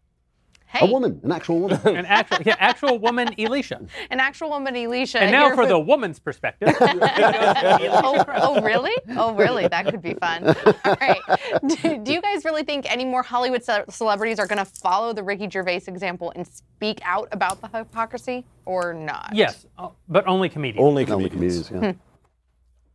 Hey, 0.72 0.86
A 0.86 0.90
woman, 0.92 1.20
an 1.24 1.32
actual 1.32 1.58
woman. 1.58 1.80
an 1.84 2.06
actual, 2.06 2.38
yeah, 2.46 2.54
actual 2.60 2.98
woman, 3.00 3.28
Elisha. 3.40 3.80
an 4.10 4.20
actual 4.20 4.50
woman, 4.50 4.76
Elisha. 4.76 5.20
And 5.20 5.32
now 5.32 5.50
for 5.50 5.62
with- 5.62 5.68
the 5.70 5.78
woman's 5.80 6.20
perspective. 6.20 6.72
oh, 6.80 8.24
oh, 8.28 8.60
really? 8.62 8.92
Oh, 9.16 9.34
really? 9.34 9.66
That 9.68 9.86
could 9.86 10.00
be 10.02 10.14
fun. 10.14 10.46
All 10.46 10.96
right. 11.00 11.18
Do, 11.66 11.98
do 11.98 12.12
you 12.12 12.20
guys 12.22 12.44
really 12.44 12.62
think 12.62 12.90
any 12.90 13.04
more 13.04 13.22
Hollywood 13.24 13.64
ce- 13.64 13.84
celebrities 13.90 14.38
are 14.38 14.46
going 14.46 14.58
to 14.58 14.64
follow 14.64 15.12
the 15.12 15.22
Ricky 15.24 15.48
Gervais 15.50 15.82
example 15.88 16.32
and 16.36 16.46
speak 16.46 17.00
out 17.04 17.28
about 17.32 17.60
the 17.60 17.68
hypocrisy 17.76 18.44
or 18.64 18.94
not? 18.94 19.30
yes, 19.34 19.66
uh, 19.78 19.88
but 20.08 20.26
only 20.28 20.48
comedians. 20.48 20.84
Only 20.86 21.04
Only 21.10 21.28
comedians. 21.30 21.68
comedians, 21.68 21.96
yeah. 21.98 22.09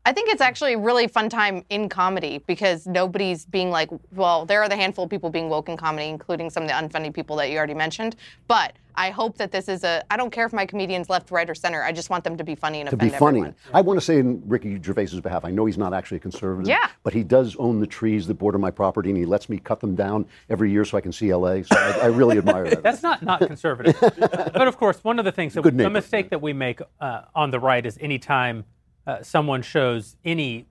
I 0.07 0.13
think 0.13 0.29
it's 0.29 0.41
actually 0.41 0.73
a 0.73 0.77
really 0.77 1.07
fun 1.07 1.29
time 1.29 1.65
in 1.69 1.89
comedy 1.89 2.37
because 2.45 2.85
nobody's 2.85 3.45
being 3.47 3.71
like, 3.71 3.89
well, 4.13 4.45
there 4.45 4.61
are 4.61 4.69
the 4.69 4.75
handful 4.75 5.05
of 5.05 5.09
people 5.09 5.31
being 5.31 5.49
woke 5.49 5.67
in 5.67 5.75
comedy, 5.77 6.07
including 6.09 6.51
some 6.51 6.61
of 6.61 6.69
the 6.69 6.75
unfunny 6.75 7.11
people 7.11 7.35
that 7.37 7.49
you 7.49 7.57
already 7.57 7.73
mentioned. 7.73 8.15
But 8.47 8.73
I 8.93 9.09
hope 9.09 9.37
that 9.37 9.51
this 9.51 9.67
is 9.67 9.83
a. 9.83 10.03
I 10.11 10.15
don't 10.15 10.29
care 10.29 10.45
if 10.45 10.53
my 10.53 10.65
comedian's 10.65 11.09
left, 11.09 11.31
right, 11.31 11.49
or 11.49 11.55
center. 11.55 11.83
I 11.83 11.91
just 11.91 12.11
want 12.11 12.23
them 12.23 12.37
to 12.37 12.43
be 12.43 12.53
funny 12.53 12.81
and 12.81 12.89
to 12.91 12.95
be 12.95 13.09
funny. 13.09 13.39
everyone. 13.39 13.55
I 13.73 13.81
want 13.81 13.99
to 13.99 14.05
say 14.05 14.19
in 14.19 14.43
Ricky 14.45 14.79
Gervais's 14.81 15.19
behalf, 15.21 15.43
I 15.43 15.49
know 15.49 15.65
he's 15.65 15.77
not 15.77 15.93
actually 15.93 16.17
a 16.17 16.21
conservative, 16.21 16.69
Yeah. 16.69 16.87
but 17.03 17.11
he 17.13 17.23
does 17.23 17.55
own 17.57 17.79
the 17.79 17.87
trees 17.87 18.27
that 18.27 18.35
border 18.35 18.59
my 18.59 18.71
property, 18.71 19.09
and 19.09 19.17
he 19.17 19.25
lets 19.25 19.49
me 19.49 19.57
cut 19.57 19.79
them 19.79 19.95
down 19.95 20.27
every 20.49 20.71
year 20.71 20.85
so 20.85 20.97
I 20.97 21.01
can 21.01 21.11
see 21.11 21.33
LA. 21.33 21.63
So 21.63 21.75
I, 21.75 21.99
I 22.03 22.05
really 22.05 22.37
admire 22.37 22.69
that. 22.69 22.83
That's 22.83 23.01
not 23.01 23.23
not 23.23 23.39
conservative. 23.41 23.97
but 24.19 24.67
of 24.67 24.77
course, 24.77 25.03
one 25.03 25.17
of 25.17 25.25
the 25.25 25.31
things 25.31 25.55
that 25.55 25.63
the 25.63 25.89
mistake 25.89 26.29
that 26.29 26.41
we 26.41 26.53
make 26.53 26.79
uh, 27.01 27.23
on 27.33 27.49
the 27.49 27.59
right 27.59 27.83
is 27.85 27.97
anytime 27.99 28.65
uh, 29.07 29.21
someone 29.21 29.61
shows 29.61 30.15
any 30.25 30.65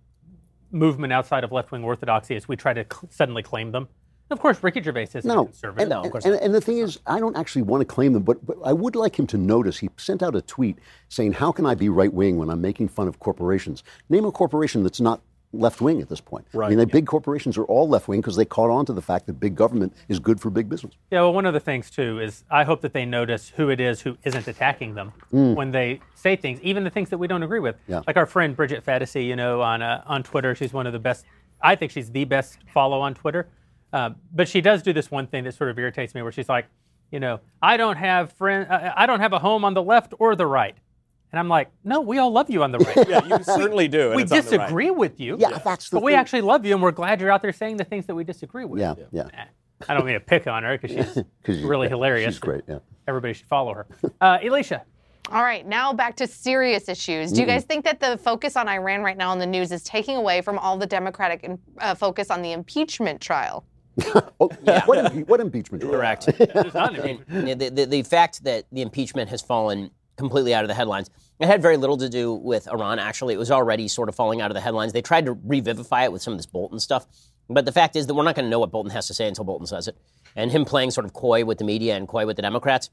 movement 0.71 1.13
outside 1.13 1.45
of 1.45 1.53
left 1.53 1.71
wing 1.73 1.85
orthodoxy, 1.85 2.35
is 2.35 2.49
we 2.49 2.57
try 2.57 2.73
to 2.73 2.85
cl- 2.91 3.09
suddenly 3.11 3.43
claim 3.43 3.71
them. 3.73 3.89
Of 4.31 4.41
course, 4.41 4.63
Ricky 4.63 4.83
Gervais 4.83 5.09
isn't 5.15 5.31
a 5.31 5.35
No, 5.35 5.45
conservative. 5.45 5.83
and, 5.83 5.91
No, 5.91 6.03
of 6.03 6.11
course 6.11 6.25
and, 6.25 6.35
not. 6.35 6.43
and 6.43 6.55
the 6.55 6.61
thing 6.61 6.79
is, 6.79 6.99
I 7.07 7.21
don't 7.21 7.37
actually 7.37 7.63
want 7.63 7.83
to 7.83 7.85
claim 7.85 8.13
them, 8.15 8.23
but, 8.23 8.45
but 8.45 8.57
I 8.65 8.73
would 8.73 8.97
like 8.97 9.17
him 9.19 9.27
to 9.29 9.37
notice. 9.39 9.79
He 9.79 9.91
sent 9.99 10.23
out 10.23 10.35
a 10.35 10.41
tweet 10.43 10.79
saying, 11.11 11.33
"How 11.35 11.53
can 11.53 11.67
I 11.67 11.75
be 11.75 11.89
right 11.91 12.13
wing 12.13 12.39
when 12.39 12.49
I'm 12.51 12.61
making 12.63 12.89
fun 12.89 13.07
of 13.07 13.19
corporations? 13.21 13.85
Name 14.09 14.25
a 14.25 14.33
corporation 14.33 14.83
that's 14.83 15.01
not 15.01 15.21
left 15.59 15.81
wing 15.81 16.01
at 16.01 16.09
this 16.09 16.21
point. 16.21 16.47
I 16.55 16.69
mean, 16.69 16.79
the 16.79 16.87
yeah. 16.87 16.93
big 16.93 17.07
corporations 17.07 17.57
are 17.57 17.65
all 17.65 17.89
left 17.89 18.09
wing 18.09 18.21
because 18.21 18.37
they 18.37 18.45
caught 18.45 18.71
on 18.71 18.87
to 18.87 18.93
the 18.93 19.03
fact 19.03 19.27
that 19.27 19.35
big 19.35 19.55
government 19.55 19.95
is 20.09 20.19
good 20.19 20.41
for 20.41 20.51
big 20.51 20.69
business. 20.69 20.95
Yeah, 21.11 21.21
well, 21.21 21.33
one 21.33 21.47
of 21.47 21.55
the 21.55 21.61
things 21.61 21.91
too 21.91 22.21
is 22.21 22.45
I 22.51 22.65
hope 22.65 22.81
that 22.83 22.93
they 22.93 23.05
notice 23.05 23.49
who 23.49 23.71
it 23.71 23.81
is 23.81 24.01
who 24.01 24.17
isn't 24.25 24.47
attacking 24.47 24.95
them 24.95 25.13
when 25.31 25.71
they 25.71 26.01
say 26.15 26.37
things, 26.37 26.61
even 26.63 26.85
the 26.85 26.91
things 26.91 27.11
that 27.11 27.19
we 27.19 27.27
don't 27.27 27.43
agree 27.43 27.61
with. 27.61 27.77
Yeah. 27.89 28.03
Like 28.07 28.17
our 28.17 28.27
friend 28.27 28.57
Bridget 28.57 28.85
Phetasy, 28.85 29.27
you 29.27 29.37
know, 29.37 29.63
on 29.63 29.83
uh, 29.83 30.03
on 30.07 30.23
Twitter, 30.23 30.55
she's 30.55 30.73
one 30.73 30.87
of 30.87 30.93
the 30.93 30.99
best. 30.99 31.25
I 31.61 31.77
think 31.77 31.93
she's 31.93 32.11
the 32.11 32.25
best 32.25 32.59
follow 32.73 33.01
on 33.01 33.15
Twitter. 33.15 33.49
Uh, 33.93 34.11
but 34.33 34.49
she 34.49 34.61
does 34.61 34.83
do 34.83 34.93
this 34.93 35.11
one 35.11 35.27
thing 35.29 35.45
that 35.45 35.55
sort 35.55 35.71
of 35.71 35.79
irritates 35.79 36.15
me, 36.15 36.23
where 36.23 36.33
she's 36.33 36.49
like, 36.49 36.67
you 37.13 37.21
know, 37.21 37.39
I 37.63 37.77
don't 37.77 37.97
have 37.97 38.33
friend, 38.33 38.69
uh, 38.69 38.93
I 38.97 39.07
don't 39.07 39.21
have 39.21 39.33
a 39.33 39.39
home 39.39 39.65
on 39.65 39.73
the 39.73 39.83
left 39.83 40.15
or 40.19 40.35
the 40.35 40.47
right. 40.47 40.77
And 41.35 41.39
I'm 41.41 41.49
like, 41.49 41.73
no, 41.83 42.01
we 42.01 42.19
all 42.19 42.31
love 42.31 42.49
you 42.49 42.63
on 42.63 42.71
the 42.71 42.79
right. 42.79 43.09
Yeah, 43.09 43.25
you 43.25 43.43
certainly 43.43 43.89
do. 43.89 44.11
and 44.13 44.17
we 44.19 44.23
it's 44.23 44.31
on 44.31 44.39
the 44.39 44.43
right. 44.45 44.51
disagree 44.67 44.93
with 44.93 45.19
you. 45.19 45.37
Yeah, 45.37 45.59
that's 45.59 45.91
the 45.91 45.97
But 45.97 46.05
we 46.05 46.15
actually 46.15 46.43
love 46.43 46.65
you, 46.65 46.75
and 46.75 46.81
we're 46.81 46.93
glad 46.93 47.21
you're 47.21 47.33
out 47.33 47.43
there 47.43 47.53
saying 47.53 47.77
the 47.79 47.83
things 47.83 48.07
that 48.07 48.15
we 48.15 48.23
disagree 48.23 48.65
with. 48.65 48.81
Yeah, 48.81 48.95
yeah. 49.11 49.25
Eh, 49.35 49.45
I 49.89 49.95
don't 49.95 50.05
mean 50.07 50.15
to 50.15 50.21
pick 50.21 50.47
on 50.47 50.63
her 50.63 50.79
because 50.79 50.95
she's 50.97 51.25
'Cause 51.43 51.57
you- 51.59 51.67
really 51.67 51.87
yeah, 51.89 51.95
hilarious. 51.95 52.35
She's 52.35 52.39
great. 52.39 52.63
Yeah. 52.69 52.79
Everybody 53.09 53.35
should 53.35 53.49
follow 53.49 53.75
her. 53.75 53.87
Uh, 54.21 54.39
Elisha, 54.45 54.85
All 55.33 55.43
right, 55.43 55.67
now 55.67 55.93
back 55.93 56.15
to 56.19 56.29
serious 56.29 56.89
issues. 56.89 57.33
Do 57.33 57.41
you 57.41 57.47
guys 57.49 57.65
think 57.65 57.85
that 57.85 57.99
the 57.99 58.17
focus 58.17 58.57
on 58.57 58.69
Iran 58.69 59.03
right 59.03 59.17
now 59.17 59.33
in 59.33 59.41
the 59.41 59.47
news 59.47 59.73
is 59.73 59.83
taking 59.83 60.17
away 60.17 60.41
from 60.41 60.57
all 60.61 60.79
the 60.79 60.87
Democratic 60.87 61.51
uh, 61.81 61.97
focus 61.97 62.31
on 62.31 62.43
the 62.43 62.53
impeachment 62.53 63.21
trial? 63.21 63.65
Oh, 64.41 64.49
what, 64.87 64.99
impe- 65.05 65.27
what 65.29 65.41
impeachment? 65.41 65.83
Correct. 65.83 66.27
there's 66.39 66.75
not 66.75 66.97
an 66.97 67.25
And, 67.29 67.61
the, 67.61 67.71
the, 67.71 67.87
the 67.87 68.03
fact 68.05 68.45
that 68.45 68.67
the 68.71 68.83
impeachment 68.83 69.31
has 69.31 69.43
fallen 69.43 69.91
completely 70.17 70.55
out 70.55 70.65
of 70.65 70.69
the 70.69 70.75
headlines, 70.75 71.11
it 71.39 71.47
had 71.47 71.61
very 71.63 71.77
little 71.77 71.97
to 71.99 72.09
do 72.09 72.35
with 72.35 72.69
Iran, 72.69 72.99
actually. 72.99 73.35
It 73.35 73.39
was 73.39 73.51
already 73.51 73.89
sort 73.89 74.09
of 74.09 74.15
falling 74.15 74.41
out 74.41 74.51
of 74.51 74.55
the 74.55 74.61
headlines. 74.61 74.93
They 74.93 75.03
tried 75.03 75.27
to 75.27 75.33
revivify 75.33 76.05
it 76.05 76.13
with 76.13 76.23
some 76.23 76.33
of 76.33 76.39
this 76.39 76.47
Bolton 76.47 76.79
stuff. 76.79 77.07
But 77.49 77.65
the 77.65 77.73
fact 77.73 77.97
is 77.97 78.07
that 78.07 78.15
we're 78.15 78.25
not 78.25 78.35
going 78.35 78.47
to 78.47 78.51
know 78.51 78.61
what 78.61 78.71
Bolton 78.71 78.93
has 78.93 79.07
to 79.09 79.15
say 79.15 79.29
until 79.29 79.45
Bolton 79.45 79.67
says 79.67 79.89
it. 79.89 79.97
And 80.37 80.51
him 80.51 80.65
playing 80.65 80.91
sort 80.93 81.05
of 81.05 81.13
coy 81.13 81.45
with 81.45 81.59
the 81.59 81.65
media 81.65 81.97
and 81.97 82.09
coy 82.09 82.27
with 82.27 82.37
the 82.37 82.43
Democrats, 82.43 82.91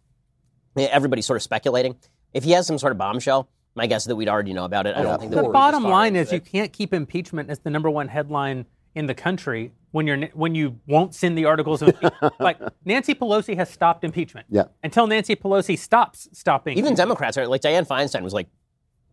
eh, 0.77 0.87
everybody's 0.91 1.25
sort 1.25 1.37
of 1.37 1.43
speculating. 1.43 1.95
If 2.33 2.43
he 2.43 2.51
has 2.51 2.67
some 2.67 2.77
sort 2.77 2.91
of 2.91 2.97
bombshell, 2.97 3.49
my 3.75 3.87
guess 3.87 4.03
is 4.03 4.07
that 4.07 4.15
we'd 4.15 4.27
already 4.27 4.53
know 4.53 4.65
about 4.65 4.85
it. 4.87 4.95
I 4.95 5.03
don't 5.03 5.19
think 5.19 5.31
that 5.31 5.43
The 5.43 5.49
bottom 5.49 5.83
line 5.83 6.15
is 6.15 6.31
you 6.33 6.41
can't 6.41 6.73
keep 6.73 6.93
impeachment 6.93 7.49
as 7.49 7.59
the 7.59 7.69
number 7.69 7.89
one 7.89 8.09
headline 8.09 8.65
in 8.95 9.07
the 9.07 9.13
country 9.15 9.71
when 9.91 10.07
you're 10.07 10.27
when 10.33 10.55
you 10.55 10.79
won't 10.87 11.13
send 11.13 11.37
the 11.37 11.45
articles 11.45 11.81
of 11.81 11.89
impeachment. 11.89 12.33
like 12.39 12.59
Nancy 12.85 13.13
Pelosi 13.13 13.55
has 13.55 13.69
stopped 13.69 14.03
impeachment. 14.03 14.47
Yeah. 14.49 14.65
Until 14.83 15.07
Nancy 15.07 15.35
Pelosi 15.35 15.77
stops 15.77 16.27
stopping. 16.33 16.77
Even 16.77 16.95
Democrats 16.95 17.37
are 17.37 17.47
like 17.47 17.61
Dianne 17.61 17.87
Feinstein 17.87 18.21
was 18.23 18.33
like, 18.33 18.47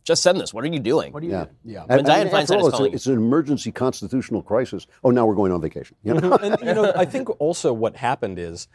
just 0.05 0.23
send 0.23 0.41
this. 0.41 0.55
What 0.55 0.65
are 0.65 0.69
you 0.69 0.79
doing? 0.79 1.13
what 1.13 1.21
do 1.21 1.27
you 1.27 1.33
Yeah. 1.33 1.45
do? 1.45 1.51
Yeah. 1.65 1.85
And, 1.89 2.07
Dianne 2.07 2.23
and 2.23 2.31
after 2.31 2.37
Feinstein 2.55 2.61
all, 2.61 2.61
is 2.61 2.67
it's, 2.69 2.75
a- 2.75 2.77
calling 2.79 2.93
it's 2.95 3.07
an 3.07 3.15
emergency 3.15 3.73
constitutional 3.73 4.43
crisis. 4.43 4.87
Oh, 5.05 5.11
now 5.11 5.27
we're 5.27 5.35
going 5.35 5.53
on 5.53 5.61
vacation. 5.61 5.97
You 6.03 6.15
know? 6.15 6.33
and 6.37 6.57
you 6.61 6.75
know, 6.75 6.93
I 6.97 7.05
think 7.05 7.29
also 7.41 7.73
what 7.73 7.97
happened 7.97 8.39
is, 8.39 8.69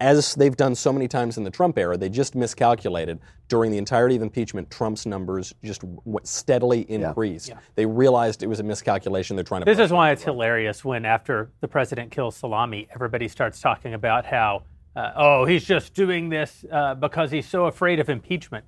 as 0.00 0.34
they've 0.34 0.56
done 0.56 0.74
so 0.74 0.92
many 0.92 1.08
times 1.08 1.38
in 1.38 1.44
the 1.44 1.50
Trump 1.50 1.78
era, 1.78 1.96
they 1.96 2.08
just 2.08 2.34
miscalculated 2.34 3.20
during 3.48 3.70
the 3.70 3.78
entirety 3.78 4.16
of 4.16 4.22
impeachment. 4.22 4.70
Trump's 4.70 5.06
numbers 5.06 5.54
just 5.62 5.82
w- 5.82 6.18
steadily 6.24 6.80
increased. 6.90 7.52
They 7.74 7.86
realized 7.86 8.42
it 8.42 8.48
was 8.48 8.60
a 8.60 8.64
miscalculation. 8.64 9.36
They're 9.36 9.44
trying 9.44 9.62
to. 9.62 9.64
This 9.64 9.78
is 9.78 9.92
why 9.92 10.10
it's 10.10 10.22
hilarious 10.22 10.84
when 10.84 11.04
after 11.04 11.50
the 11.60 11.68
president 11.68 12.10
kills 12.10 12.36
Salami, 12.36 12.88
everybody 12.94 13.28
starts 13.28 13.60
talking 13.60 13.94
about 13.94 14.24
how, 14.26 14.64
uh, 14.96 15.12
oh, 15.16 15.44
he's 15.44 15.64
just 15.64 15.94
doing 15.94 16.28
this 16.28 16.64
uh, 16.72 16.94
because 16.94 17.30
he's 17.30 17.46
so 17.48 17.66
afraid 17.66 18.00
of 18.00 18.08
impeachment. 18.08 18.64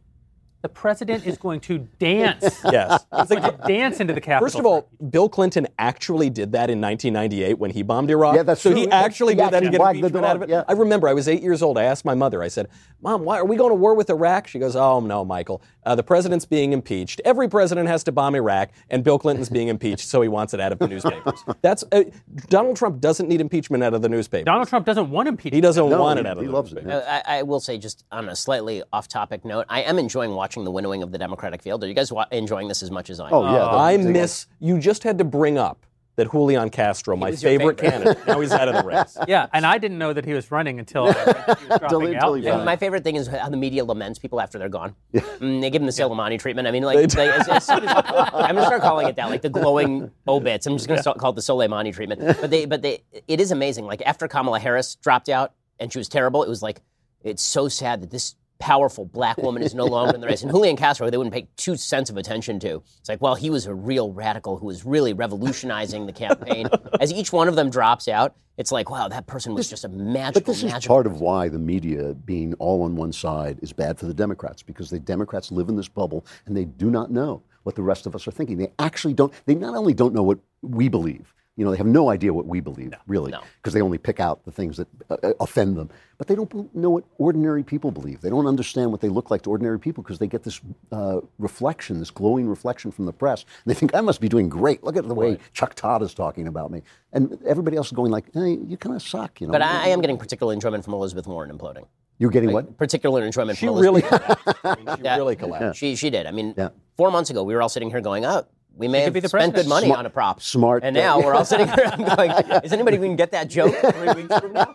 The 0.62 0.68
president 0.70 1.26
is 1.26 1.38
going 1.38 1.60
to 1.60 1.78
dance. 1.98 2.60
Yes. 2.72 3.04
He's 3.16 3.28
going 3.28 3.42
to 3.42 3.56
dance 3.68 4.00
into 4.00 4.12
the 4.12 4.20
Capitol. 4.20 4.46
First 4.46 4.58
of 4.58 4.66
all, 4.66 4.88
Bill 5.10 5.28
Clinton 5.28 5.68
actually 5.78 6.28
did 6.30 6.52
that 6.52 6.70
in 6.70 6.80
1998 6.80 7.58
when 7.58 7.70
he 7.70 7.82
bombed 7.82 8.10
Iraq. 8.10 8.34
Yeah, 8.34 8.42
that's 8.42 8.60
so 8.62 8.72
true. 8.72 8.80
he 8.80 8.90
actually 8.90 9.34
he 9.34 9.40
did 9.40 9.52
that 9.52 9.60
to 9.62 9.70
get 9.70 9.80
wagged 9.80 9.98
the 10.02 10.06
impeachment 10.06 10.26
out 10.26 10.36
of 10.36 10.42
it. 10.42 10.48
yeah. 10.48 10.64
I 10.66 10.72
remember 10.72 11.06
I 11.08 11.12
was 11.12 11.28
eight 11.28 11.42
years 11.42 11.62
old. 11.62 11.78
I 11.78 11.84
asked 11.84 12.04
my 12.04 12.14
mother. 12.14 12.42
I 12.42 12.48
said, 12.48 12.68
"Mom, 13.00 13.22
why 13.22 13.38
are 13.38 13.44
we 13.44 13.56
going 13.56 13.70
to 13.70 13.74
war 13.76 13.94
with 13.94 14.10
Iraq?" 14.10 14.48
She 14.48 14.58
goes, 14.58 14.74
"Oh 14.74 14.98
no, 15.00 15.24
Michael. 15.24 15.62
Uh, 15.84 15.94
the 15.94 16.02
president's 16.02 16.44
being 16.46 16.72
impeached. 16.72 17.20
Every 17.24 17.48
president 17.48 17.86
has 17.88 18.02
to 18.04 18.12
bomb 18.12 18.34
Iraq, 18.34 18.70
and 18.90 19.04
Bill 19.04 19.18
Clinton's 19.20 19.48
being 19.48 19.68
impeached, 19.68 20.08
so 20.08 20.20
he 20.20 20.28
wants 20.28 20.52
it 20.52 20.60
out 20.60 20.72
of 20.72 20.80
the 20.80 20.88
newspapers." 20.88 21.44
That's 21.62 21.84
uh, 21.92 22.04
Donald 22.48 22.76
Trump 22.76 23.00
doesn't 23.00 23.28
need 23.28 23.40
impeachment 23.40 23.84
out 23.84 23.94
of 23.94 24.02
the 24.02 24.08
newspapers. 24.08 24.46
Donald 24.46 24.68
Trump 24.68 24.84
doesn't 24.86 25.10
want 25.10 25.28
impeachment. 25.28 25.54
he 25.54 25.60
doesn't 25.60 25.88
No, 25.88 26.00
want 26.00 26.18
he- 26.18 26.24
it 26.24 26.26
out 26.26 26.38
of 26.38 26.42
he 26.42 26.46
the 26.48 26.52
loves 26.52 26.72
it, 26.72 26.76
newspapers. 26.76 27.04
yeah. 27.06 27.22
I, 27.24 27.38
I 27.38 27.42
will 27.44 27.60
say, 27.60 27.78
just 27.78 28.04
on 28.10 28.28
a 28.28 28.34
slightly 28.34 28.82
off-topic 28.92 29.44
note, 29.44 29.66
I 29.68 29.82
am 29.82 29.98
enjoying 30.00 30.32
watching 30.32 30.45
the 30.54 30.70
winnowing 30.70 31.02
of 31.02 31.12
the 31.12 31.18
Democratic 31.18 31.62
field. 31.62 31.82
Are 31.84 31.86
you 31.88 31.94
guys 31.94 32.12
wa- 32.12 32.26
enjoying 32.30 32.68
this 32.68 32.82
as 32.82 32.90
much 32.90 33.10
as 33.10 33.20
I 33.20 33.28
am? 33.28 33.34
oh, 33.34 33.44
yeah. 33.44 33.58
the- 33.58 33.64
I 33.70 33.96
the- 33.96 34.04
miss. 34.10 34.46
You 34.60 34.78
just 34.78 35.02
had 35.02 35.18
to 35.18 35.24
bring 35.24 35.58
up 35.58 35.84
that 36.16 36.30
Julian 36.32 36.70
Castro, 36.70 37.14
my 37.14 37.32
favorite 37.32 37.78
favorite. 37.78 37.90
candidate, 38.14 38.26
now 38.26 38.40
he's 38.40 38.50
out 38.50 38.68
of 38.68 38.74
the 38.76 38.82
race. 38.84 39.18
Yeah, 39.28 39.48
and 39.52 39.66
I 39.66 39.76
didn't 39.76 39.98
know 39.98 40.14
that 40.14 40.24
he 40.24 40.32
was 40.32 40.50
running 40.50 40.78
until, 40.78 41.08
uh, 41.08 41.12
he 41.12 41.66
was 41.66 41.78
dropping 41.78 42.14
until 42.14 42.32
out. 42.34 42.40
Yeah. 42.40 42.64
My 42.64 42.76
favorite 42.76 43.04
thing 43.04 43.16
is 43.16 43.26
how 43.26 43.50
the 43.50 43.56
media 43.58 43.84
laments 43.84 44.18
people 44.18 44.40
after 44.40 44.58
they're 44.58 44.70
gone. 44.70 44.94
Mm, 45.12 45.60
they 45.60 45.68
give 45.68 45.82
them 45.82 45.86
the 45.86 45.92
Soleimani 45.92 46.38
treatment. 46.38 46.66
I 46.66 46.70
mean, 46.70 46.84
like, 46.84 46.96
like, 47.14 47.28
as, 47.28 47.48
as 47.48 47.66
soon 47.66 47.86
as, 47.86 47.90
I'm 48.32 48.54
gonna 48.54 48.64
start 48.64 48.80
calling 48.80 49.06
it 49.08 49.16
that, 49.16 49.28
like 49.28 49.42
the 49.42 49.50
glowing 49.50 50.10
obits. 50.26 50.66
I'm 50.66 50.76
just 50.78 50.88
gonna 50.88 51.02
start, 51.02 51.18
call 51.18 51.32
it 51.32 51.34
the 51.36 51.42
Soleimani 51.42 51.92
treatment. 51.92 52.22
But 52.40 52.50
they, 52.50 52.64
but 52.64 52.80
they, 52.80 53.02
it 53.28 53.38
is 53.38 53.50
amazing. 53.50 53.84
Like 53.84 54.00
after 54.06 54.26
Kamala 54.26 54.58
Harris 54.58 54.94
dropped 54.94 55.28
out 55.28 55.52
and 55.78 55.92
she 55.92 55.98
was 55.98 56.08
terrible, 56.08 56.42
it 56.42 56.48
was 56.48 56.62
like, 56.62 56.80
it's 57.24 57.42
so 57.42 57.68
sad 57.68 58.00
that 58.00 58.10
this 58.10 58.36
powerful 58.58 59.04
black 59.04 59.36
woman 59.38 59.62
is 59.62 59.74
no 59.74 59.84
longer 59.96 60.14
in 60.14 60.20
the 60.20 60.26
race. 60.26 60.42
And 60.42 60.50
Julian 60.50 60.76
Castro, 60.76 61.10
they 61.10 61.16
wouldn't 61.16 61.34
pay 61.34 61.48
two 61.56 61.76
cents 61.76 62.10
of 62.10 62.16
attention 62.16 62.58
to. 62.60 62.82
It's 62.98 63.08
like, 63.08 63.20
well, 63.20 63.34
he 63.34 63.50
was 63.50 63.66
a 63.66 63.74
real 63.74 64.12
radical 64.12 64.56
who 64.58 64.66
was 64.66 64.84
really 64.84 65.12
revolutionizing 65.12 66.06
the 66.06 66.12
campaign. 66.12 66.68
As 67.00 67.12
each 67.12 67.32
one 67.32 67.48
of 67.48 67.56
them 67.56 67.70
drops 67.70 68.08
out, 68.08 68.34
it's 68.56 68.72
like, 68.72 68.88
wow, 68.90 69.08
that 69.08 69.26
person 69.26 69.54
was 69.54 69.68
just 69.68 69.84
a 69.84 69.88
magical, 69.88 70.40
But 70.40 70.46
this 70.46 70.58
is 70.62 70.72
magical. 70.72 70.94
part 70.94 71.06
of 71.06 71.20
why 71.20 71.48
the 71.48 71.58
media 71.58 72.14
being 72.14 72.54
all 72.54 72.82
on 72.84 72.96
one 72.96 73.12
side 73.12 73.58
is 73.60 73.72
bad 73.72 73.98
for 73.98 74.06
the 74.06 74.14
Democrats 74.14 74.62
because 74.62 74.88
the 74.88 74.98
Democrats 74.98 75.52
live 75.52 75.68
in 75.68 75.76
this 75.76 75.88
bubble 75.88 76.24
and 76.46 76.56
they 76.56 76.64
do 76.64 76.90
not 76.90 77.10
know 77.10 77.42
what 77.64 77.74
the 77.74 77.82
rest 77.82 78.06
of 78.06 78.14
us 78.14 78.26
are 78.26 78.30
thinking. 78.30 78.56
They 78.56 78.72
actually 78.78 79.12
don't. 79.12 79.32
They 79.44 79.54
not 79.54 79.74
only 79.74 79.92
don't 79.92 80.14
know 80.14 80.22
what 80.22 80.38
we 80.62 80.88
believe. 80.88 81.34
You 81.56 81.64
know, 81.64 81.70
they 81.70 81.78
have 81.78 81.86
no 81.86 82.10
idea 82.10 82.34
what 82.34 82.44
we 82.46 82.60
believe, 82.60 82.92
really, 83.06 83.32
no. 83.32 83.40
because 83.56 83.72
they 83.72 83.80
only 83.80 83.96
pick 83.96 84.20
out 84.20 84.44
the 84.44 84.52
things 84.52 84.76
that 84.76 84.86
uh, 85.08 85.16
uh, 85.22 85.32
offend 85.40 85.74
them. 85.74 85.88
But 86.18 86.26
they 86.26 86.34
don't 86.34 86.74
know 86.74 86.90
what 86.90 87.04
ordinary 87.16 87.62
people 87.64 87.90
believe. 87.90 88.20
They 88.20 88.28
don't 88.28 88.46
understand 88.46 88.90
what 88.90 89.00
they 89.00 89.08
look 89.08 89.30
like 89.30 89.40
to 89.42 89.50
ordinary 89.50 89.78
people 89.80 90.02
because 90.02 90.18
they 90.18 90.26
get 90.26 90.42
this 90.42 90.60
uh, 90.92 91.20
reflection, 91.38 91.98
this 91.98 92.10
glowing 92.10 92.46
reflection 92.46 92.90
from 92.90 93.06
the 93.06 93.12
press. 93.12 93.42
And 93.64 93.74
they 93.74 93.78
think, 93.78 93.94
I 93.94 94.02
must 94.02 94.20
be 94.20 94.28
doing 94.28 94.50
great. 94.50 94.84
Look 94.84 94.98
at 94.98 95.08
the 95.08 95.14
way 95.14 95.38
Chuck 95.54 95.74
Todd 95.74 96.02
is 96.02 96.12
talking 96.12 96.46
about 96.46 96.70
me. 96.70 96.82
And 97.14 97.38
everybody 97.46 97.78
else 97.78 97.86
is 97.86 97.92
going 97.92 98.12
like, 98.12 98.26
hey, 98.34 98.58
you 98.66 98.76
kind 98.76 98.94
of 98.94 99.00
suck, 99.00 99.40
you 99.40 99.46
know. 99.46 99.52
But 99.52 99.62
I, 99.62 99.84
I 99.84 99.88
am 99.88 100.02
getting 100.02 100.18
particular 100.18 100.52
enjoyment 100.52 100.84
from 100.84 100.92
Elizabeth 100.92 101.26
Warren 101.26 101.50
imploding. 101.56 101.86
You're 102.18 102.30
getting 102.30 102.52
what? 102.52 102.76
Particular 102.76 103.24
enjoyment 103.24 103.58
She 103.58 103.66
from 103.66 103.78
really. 103.78 104.02
I 104.10 104.76
mean, 104.76 104.96
she 104.96 105.02
Yeah. 105.04 105.16
really 105.16 105.36
collapsed. 105.36 105.78
She 105.80 105.96
she 105.96 106.10
did. 106.10 106.26
I 106.26 106.30
mean, 106.30 106.54
Yeah. 106.56 106.70
four 106.96 107.10
months 107.10 107.28
ago 107.30 107.42
we 107.42 107.54
were 107.54 107.60
all 107.60 107.68
sitting 107.68 107.90
here 107.90 108.00
going, 108.00 108.24
"Oh, 108.24 108.46
we 108.76 108.88
may 108.88 109.00
have 109.00 109.12
be 109.12 109.20
the 109.20 109.28
spent 109.28 109.54
good 109.54 109.66
money 109.66 109.86
Smart- 109.86 109.98
on 109.98 110.06
a 110.06 110.10
prop." 110.10 110.42
smart 110.42 110.84
And 110.84 110.94
now 110.94 111.20
we're 111.20 111.34
all 111.34 111.44
sitting 111.44 111.68
here 111.68 111.90
going, 112.16 112.30
"Is 112.62 112.72
anybody 112.72 112.96
going 112.98 113.12
to 113.12 113.16
get 113.16 113.32
that 113.32 113.48
joke 113.48 113.74
three 113.94 114.22
weeks 114.22 114.38
from 114.38 114.52
now?" 114.52 114.74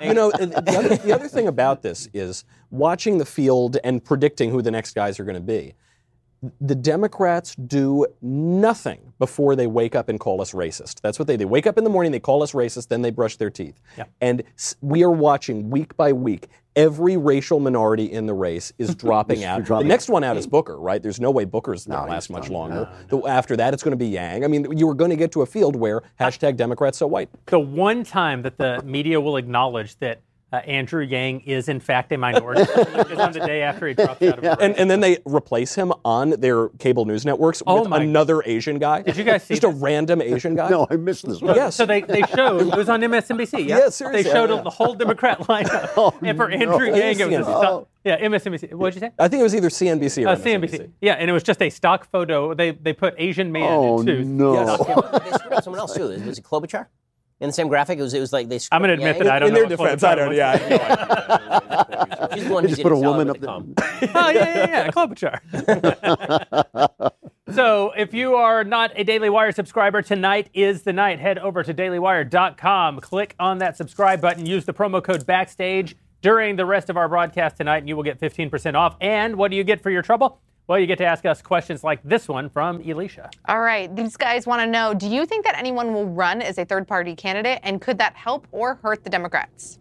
You 0.00 0.14
know, 0.14 0.30
the 0.30 0.74
other, 0.76 0.96
the 0.96 1.12
other 1.14 1.28
thing 1.28 1.46
about 1.46 1.82
this 1.82 2.08
is 2.12 2.44
watching 2.70 3.18
the 3.18 3.26
field 3.26 3.76
and 3.84 4.04
predicting 4.04 4.50
who 4.50 4.62
the 4.62 4.70
next 4.70 4.94
guys 4.94 5.20
are 5.20 5.24
going 5.24 5.34
to 5.34 5.40
be. 5.40 5.74
The 6.60 6.74
Democrats 6.74 7.54
do 7.54 8.06
nothing 8.20 9.12
before 9.20 9.54
they 9.54 9.66
wake 9.68 9.94
up 9.94 10.08
and 10.08 10.18
call 10.18 10.40
us 10.40 10.52
racist. 10.52 11.00
That's 11.00 11.18
what 11.18 11.28
they 11.28 11.36
do. 11.36 11.46
Wake 11.46 11.66
up 11.68 11.78
in 11.78 11.84
the 11.84 11.90
morning, 11.90 12.10
they 12.10 12.18
call 12.20 12.42
us 12.42 12.52
racist, 12.52 12.88
then 12.88 13.02
they 13.02 13.10
brush 13.10 13.36
their 13.36 13.50
teeth. 13.50 13.80
And 14.20 14.42
we 14.80 15.04
are 15.04 15.10
watching 15.10 15.70
week 15.70 15.96
by 15.96 16.12
week. 16.12 16.48
Every 16.74 17.16
racial 17.18 17.60
minority 17.60 18.10
in 18.10 18.26
the 18.26 18.34
race 18.34 18.72
is 18.78 18.94
dropping 18.96 19.44
out. 19.44 19.62
dropping 19.64 19.86
the 19.86 19.92
next 19.92 20.08
one 20.08 20.24
out 20.24 20.36
is 20.36 20.46
Booker, 20.46 20.78
right? 20.80 21.02
There's 21.02 21.20
no 21.20 21.30
way 21.30 21.44
Booker's 21.44 21.86
going 21.86 22.06
to 22.06 22.10
last 22.10 22.30
much 22.30 22.44
done. 22.44 22.52
longer. 22.52 22.88
The- 23.08 23.22
after 23.26 23.56
that, 23.58 23.72
it's 23.74 23.82
going 23.82 23.92
to 23.92 23.96
be 23.96 24.08
Yang. 24.08 24.44
I 24.44 24.48
mean, 24.48 24.66
you 24.76 24.88
are 24.88 24.94
going 24.94 25.10
to 25.10 25.16
get 25.16 25.30
to 25.32 25.42
a 25.42 25.46
field 25.46 25.76
where 25.76 26.02
hashtag 26.18 26.56
Democrats 26.56 26.98
so 26.98 27.06
white. 27.06 27.28
The 27.46 27.58
one 27.60 28.02
time 28.04 28.42
that 28.42 28.56
the 28.56 28.82
media 28.84 29.20
will 29.20 29.36
acknowledge 29.36 29.96
that 29.98 30.22
uh, 30.52 30.56
Andrew 30.56 31.02
Yang 31.02 31.40
is 31.42 31.68
in 31.68 31.80
fact 31.80 32.12
a 32.12 32.18
minority 32.18 32.62
is 32.62 33.18
on 33.18 33.32
the 33.32 33.40
day 33.40 33.62
after 33.62 33.88
he 33.88 33.94
dropped 33.94 34.22
out 34.22 34.38
of 34.38 34.42
the 34.42 34.48
race. 34.50 34.56
And, 34.60 34.76
and 34.76 34.90
then 34.90 35.00
they 35.00 35.18
replace 35.24 35.74
him 35.74 35.92
on 36.04 36.30
their 36.30 36.68
cable 36.78 37.04
news 37.06 37.24
networks 37.24 37.62
Oh 37.66 37.80
with 37.80 37.88
my- 37.88 38.02
another 38.02 38.42
Asian 38.44 38.78
guy. 38.78 39.02
Did 39.02 39.16
you 39.16 39.24
guys 39.24 39.42
see 39.44 39.54
Just 39.54 39.64
a 39.64 39.68
random 39.68 40.20
Asian 40.20 40.54
guy? 40.54 40.68
No, 40.72 40.86
I 40.90 40.96
missed 40.96 41.26
this. 41.26 41.40
one. 41.40 41.54
Yes. 41.56 41.74
So 41.76 41.86
they, 41.86 42.02
they 42.02 42.22
showed 42.22 42.62
it 42.68 42.76
was 42.76 42.88
on 42.88 43.00
MSNBC. 43.00 43.66
Yeah, 43.66 43.78
Yeah, 43.78 43.88
seriously. 43.88 44.22
They 44.22 44.30
showed 44.30 44.50
Yeah. 44.50 44.62
the 44.62 44.70
whole 44.70 44.94
Democrat 44.94 45.38
lineup, 45.48 46.14
and 46.22 46.36
for 46.36 46.50
Andrew 46.50 46.90
no. 46.90 46.94
Yang, 46.96 47.20
it 47.20 47.38
was 47.38 47.48
a 47.48 47.50
Oh. 47.52 47.88
yeah 48.04 48.18
MSNBC. 48.20 48.74
What 48.74 48.92
did 48.92 49.02
you 49.02 49.08
say? 49.08 49.12
I 49.18 49.28
think 49.28 49.40
it 49.40 49.44
was 49.44 49.54
either 49.54 49.68
CNBC 49.68 50.24
or 50.24 50.28
Uh, 50.28 50.36
MSNBC. 50.36 50.70
CNBC. 50.70 50.90
Yeah, 51.00 51.12
and 51.14 51.28
it 51.30 51.32
was 51.32 51.42
just 51.42 51.60
a 51.62 51.70
stock 51.70 52.04
photo. 52.10 52.52
They 52.54 52.72
they 52.72 52.92
put 52.92 53.14
Asian 53.18 53.52
man 53.52 53.68
Oh, 53.70 54.00
in 54.00 54.06
two. 54.06 54.24
no. 54.24 54.54
Yes. 54.54 54.78
they 55.24 55.30
screwed 55.38 55.64
someone 55.64 55.80
else 55.80 55.94
too. 55.94 56.08
Was 56.26 56.38
it 56.38 56.44
Klobuchar? 56.44 56.86
In 57.42 57.48
the 57.48 57.52
same 57.52 57.66
graphic, 57.66 57.98
it 57.98 58.02
was 58.02 58.14
it 58.14 58.20
was 58.20 58.32
like 58.32 58.48
they. 58.48 58.60
I'm 58.70 58.82
gonna 58.82 58.92
admit 58.92 59.18
that 59.18 59.26
I 59.26 59.40
don't 59.40 59.48
in 59.48 59.54
know. 59.54 59.66
their 59.66 59.76
what 59.76 59.98
defense, 59.98 60.04
I 60.04 60.14
don't. 60.14 60.32
Yeah, 60.32 60.50
I 60.50 60.56
have 60.58 60.70
no 60.70 60.76
idea. 60.78 62.28
She's 62.34 62.44
the 62.46 62.54
one 62.54 62.62
They 62.62 62.70
who 62.70 62.76
just 62.76 62.82
put 62.84 62.92
a 62.92 62.96
woman 62.96 63.28
up 63.30 63.40
there. 63.40 63.50
Oh 64.14 64.30
yeah, 64.30 64.54
yeah, 64.54 64.66
yeah, 64.68 64.90
Klobuchar. 64.90 65.40
so 67.52 67.92
if 67.96 68.14
you 68.14 68.36
are 68.36 68.62
not 68.62 68.92
a 68.94 69.02
Daily 69.02 69.28
Wire 69.28 69.50
subscriber, 69.50 70.02
tonight 70.02 70.50
is 70.54 70.82
the 70.82 70.92
night. 70.92 71.18
Head 71.18 71.38
over 71.38 71.64
to 71.64 71.74
dailywire.com, 71.74 73.00
click 73.00 73.34
on 73.40 73.58
that 73.58 73.76
subscribe 73.76 74.20
button, 74.20 74.46
use 74.46 74.64
the 74.64 74.72
promo 74.72 75.02
code 75.02 75.26
Backstage 75.26 75.96
during 76.20 76.54
the 76.54 76.64
rest 76.64 76.90
of 76.90 76.96
our 76.96 77.08
broadcast 77.08 77.56
tonight, 77.56 77.78
and 77.78 77.88
you 77.88 77.96
will 77.96 78.04
get 78.04 78.20
15% 78.20 78.74
off. 78.76 78.96
And 79.00 79.34
what 79.34 79.50
do 79.50 79.56
you 79.56 79.64
get 79.64 79.80
for 79.80 79.90
your 79.90 80.02
trouble? 80.02 80.40
Well, 80.68 80.78
you 80.78 80.86
get 80.86 80.98
to 80.98 81.04
ask 81.04 81.26
us 81.26 81.42
questions 81.42 81.82
like 81.82 82.00
this 82.04 82.28
one 82.28 82.48
from 82.48 82.80
Elisha. 82.88 83.30
All 83.48 83.60
right, 83.60 83.94
these 83.94 84.16
guys 84.16 84.46
want 84.46 84.60
to 84.62 84.66
know 84.66 84.94
do 84.94 85.08
you 85.08 85.26
think 85.26 85.44
that 85.44 85.56
anyone 85.58 85.92
will 85.92 86.06
run 86.06 86.40
as 86.40 86.56
a 86.58 86.64
third 86.64 86.86
party 86.86 87.14
candidate, 87.16 87.58
and 87.62 87.80
could 87.80 87.98
that 87.98 88.14
help 88.14 88.46
or 88.52 88.76
hurt 88.76 89.02
the 89.04 89.10
Democrats? 89.10 89.78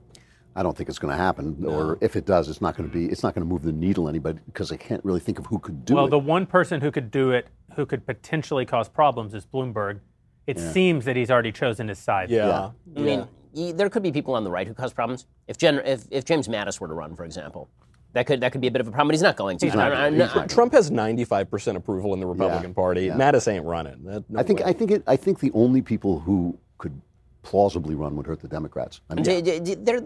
I 0.55 0.63
don't 0.63 0.75
think 0.75 0.89
it's 0.89 0.99
going 0.99 1.15
to 1.15 1.17
happen, 1.17 1.63
or 1.65 1.97
if 2.01 2.17
it 2.17 2.25
does, 2.25 2.49
it's 2.49 2.59
not 2.59 2.75
going 2.75 2.89
to 2.89 2.93
be. 2.93 3.05
It's 3.05 3.23
not 3.23 3.33
going 3.35 3.47
to 3.47 3.49
move 3.49 3.61
the 3.61 3.71
needle 3.71 4.09
anybody 4.09 4.39
because 4.47 4.71
I 4.71 4.75
can't 4.75 5.03
really 5.05 5.21
think 5.21 5.39
of 5.39 5.45
who 5.45 5.59
could 5.59 5.85
do 5.85 5.93
Well, 5.95 6.05
it. 6.05 6.11
Well, 6.11 6.19
the 6.19 6.27
one 6.27 6.45
person 6.45 6.81
who 6.81 6.91
could 6.91 7.09
do 7.09 7.31
it, 7.31 7.47
who 7.75 7.85
could 7.85 8.05
potentially 8.05 8.65
cause 8.65 8.89
problems, 8.89 9.33
is 9.33 9.45
Bloomberg. 9.45 9.99
It 10.47 10.59
seems 10.59 11.05
that 11.05 11.15
he's 11.15 11.31
already 11.31 11.51
chosen 11.53 11.87
his 11.87 11.99
side. 11.99 12.29
Yeah. 12.29 12.71
I 12.97 12.99
mean, 12.99 13.27
y- 13.53 13.71
there 13.71 13.89
could 13.89 14.03
be 14.03 14.11
people 14.11 14.33
on 14.33 14.43
the 14.43 14.49
right 14.51 14.67
who 14.67 14.73
cause 14.73 14.91
problems. 14.91 15.25
If, 15.47 15.57
Gen- 15.57 15.81
if, 15.85 16.03
if 16.11 16.25
James 16.25 16.49
Mattis 16.49 16.81
were 16.81 16.87
to 16.89 16.93
run, 16.93 17.15
for 17.15 17.23
example, 17.23 17.69
that 18.13 18.25
could 18.27 18.41
that 18.41 18.51
could 18.51 18.61
be 18.61 18.67
a 18.67 18.71
bit 18.71 18.81
of 18.81 18.87
a 18.87 18.91
problem. 18.91 19.07
But 19.09 19.15
he's 19.15 19.21
not 19.21 19.35
going 19.37 19.57
to. 19.59 19.65
He's 19.65 19.75
not 19.75 19.91
I- 19.91 20.07
I- 20.07 20.11
He's 20.11 20.21
I- 20.21 20.35
not 20.35 20.49
Trump 20.49 20.73
has 20.73 20.89
95% 20.91 21.75
approval 21.77 22.13
in 22.13 22.19
the 22.19 22.25
Republican 22.25 22.73
Party. 22.73 23.09
Mattis 23.09 23.47
ain't 23.51 23.65
running. 23.65 24.03
That- 24.05 24.29
no 24.29 24.39
I 24.39 24.43
think. 24.43 24.59
way. 24.59 24.65
I 24.65 24.73
think. 24.73 24.91
It, 24.91 25.03
I 25.07 25.15
think 25.15 25.39
the 25.39 25.51
only 25.53 25.81
people 25.81 26.19
who 26.19 26.57
could 26.77 26.99
plausibly 27.43 27.95
run 27.95 28.15
would 28.15 28.27
hurt 28.27 28.39
the 28.39 28.47
Democrats. 28.47 29.01
I 29.09 29.15
mean, 29.15 29.23
D- 29.23 29.41
d- 29.41 29.59
d- 29.59 29.73
there- 29.75 30.01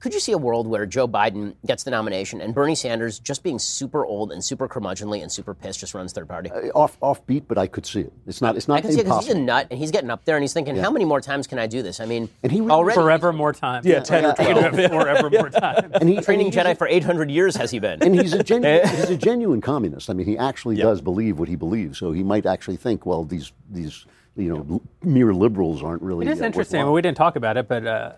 could 0.00 0.14
you 0.14 0.20
see 0.20 0.32
a 0.32 0.38
world 0.38 0.66
where 0.68 0.86
Joe 0.86 1.08
Biden 1.08 1.54
gets 1.66 1.82
the 1.82 1.90
nomination 1.90 2.40
and 2.40 2.54
Bernie 2.54 2.74
Sanders, 2.76 3.18
just 3.18 3.42
being 3.42 3.58
super 3.58 4.06
old 4.06 4.30
and 4.30 4.44
super 4.44 4.68
curmudgeonly 4.68 5.20
and 5.22 5.30
super 5.30 5.52
pissed, 5.52 5.80
just 5.80 5.94
runs 5.94 6.12
third 6.12 6.28
party? 6.28 6.50
Uh, 6.50 6.68
off 6.74 6.98
offbeat, 7.00 7.44
but 7.48 7.58
I 7.58 7.66
could 7.66 7.86
see 7.86 8.00
it. 8.02 8.12
It's 8.26 8.40
not. 8.40 8.56
It's 8.56 8.68
not. 8.68 8.74
I 8.74 8.76
not 8.78 8.82
can 8.82 8.92
see 8.92 9.00
it 9.00 9.04
because 9.04 9.26
he's 9.26 9.34
a 9.34 9.38
nut 9.38 9.66
and 9.70 9.78
he's 9.80 9.90
getting 9.90 10.10
up 10.10 10.24
there 10.24 10.36
and 10.36 10.42
he's 10.44 10.52
thinking, 10.52 10.76
how 10.76 10.90
many 10.90 11.04
more 11.04 11.20
times 11.20 11.46
can 11.46 11.58
I 11.58 11.66
do 11.66 11.82
this? 11.82 11.98
I 11.98 12.06
mean, 12.06 12.28
And 12.42 12.52
he 12.52 12.60
already 12.60 12.94
Forever 12.94 13.32
more 13.32 13.52
time. 13.52 13.82
Yeah, 13.84 14.00
10 14.00 14.24
or 14.24 14.28
He 14.38 14.44
could 14.54 14.54
do 14.76 14.82
it 14.84 14.90
forever 14.90 15.28
more 15.30 15.50
time. 15.50 15.90
And 15.94 16.08
he, 16.08 16.20
training 16.20 16.46
and 16.46 16.54
he's 16.54 16.62
a- 16.64 16.68
Jedi 16.74 16.78
for 16.78 16.86
800 16.86 17.30
years 17.30 17.56
has 17.56 17.70
he 17.70 17.78
been? 17.80 18.02
and 18.02 18.14
he's 18.14 18.32
a 18.32 18.42
genuine, 18.44 18.88
he's 18.96 19.10
a 19.10 19.16
genuine 19.16 19.60
communist. 19.60 20.08
I 20.08 20.12
mean, 20.12 20.26
he 20.26 20.38
actually 20.38 20.76
does 20.76 21.00
believe 21.00 21.38
what 21.38 21.48
he 21.48 21.56
believes. 21.56 21.98
So 21.98 22.12
he 22.12 22.22
might 22.22 22.46
actually 22.46 22.76
think, 22.76 23.04
well, 23.06 23.24
these 23.24 23.50
these 23.70 24.06
you 24.36 24.54
know 24.54 24.66
l- 24.70 24.82
mere 25.02 25.32
liberals 25.32 25.82
aren't 25.82 26.02
really. 26.02 26.26
It 26.26 26.32
is 26.32 26.40
uh, 26.40 26.46
interesting. 26.46 26.82
Well, 26.82 26.92
we 26.92 27.02
didn't 27.02 27.16
talk 27.16 27.36
about 27.36 27.56
it, 27.56 27.68
but 27.68 27.86
uh, 27.86 28.12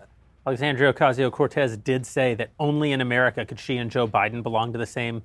Alexandria 0.45 0.93
Ocasio 0.93 1.31
Cortez 1.31 1.77
did 1.77 2.05
say 2.05 2.33
that 2.35 2.51
only 2.59 2.91
in 2.91 3.01
America 3.01 3.45
could 3.45 3.59
she 3.59 3.77
and 3.77 3.91
Joe 3.91 4.07
Biden 4.07 4.41
belong 4.43 4.73
to 4.73 4.79
the 4.79 4.85
same 4.85 5.21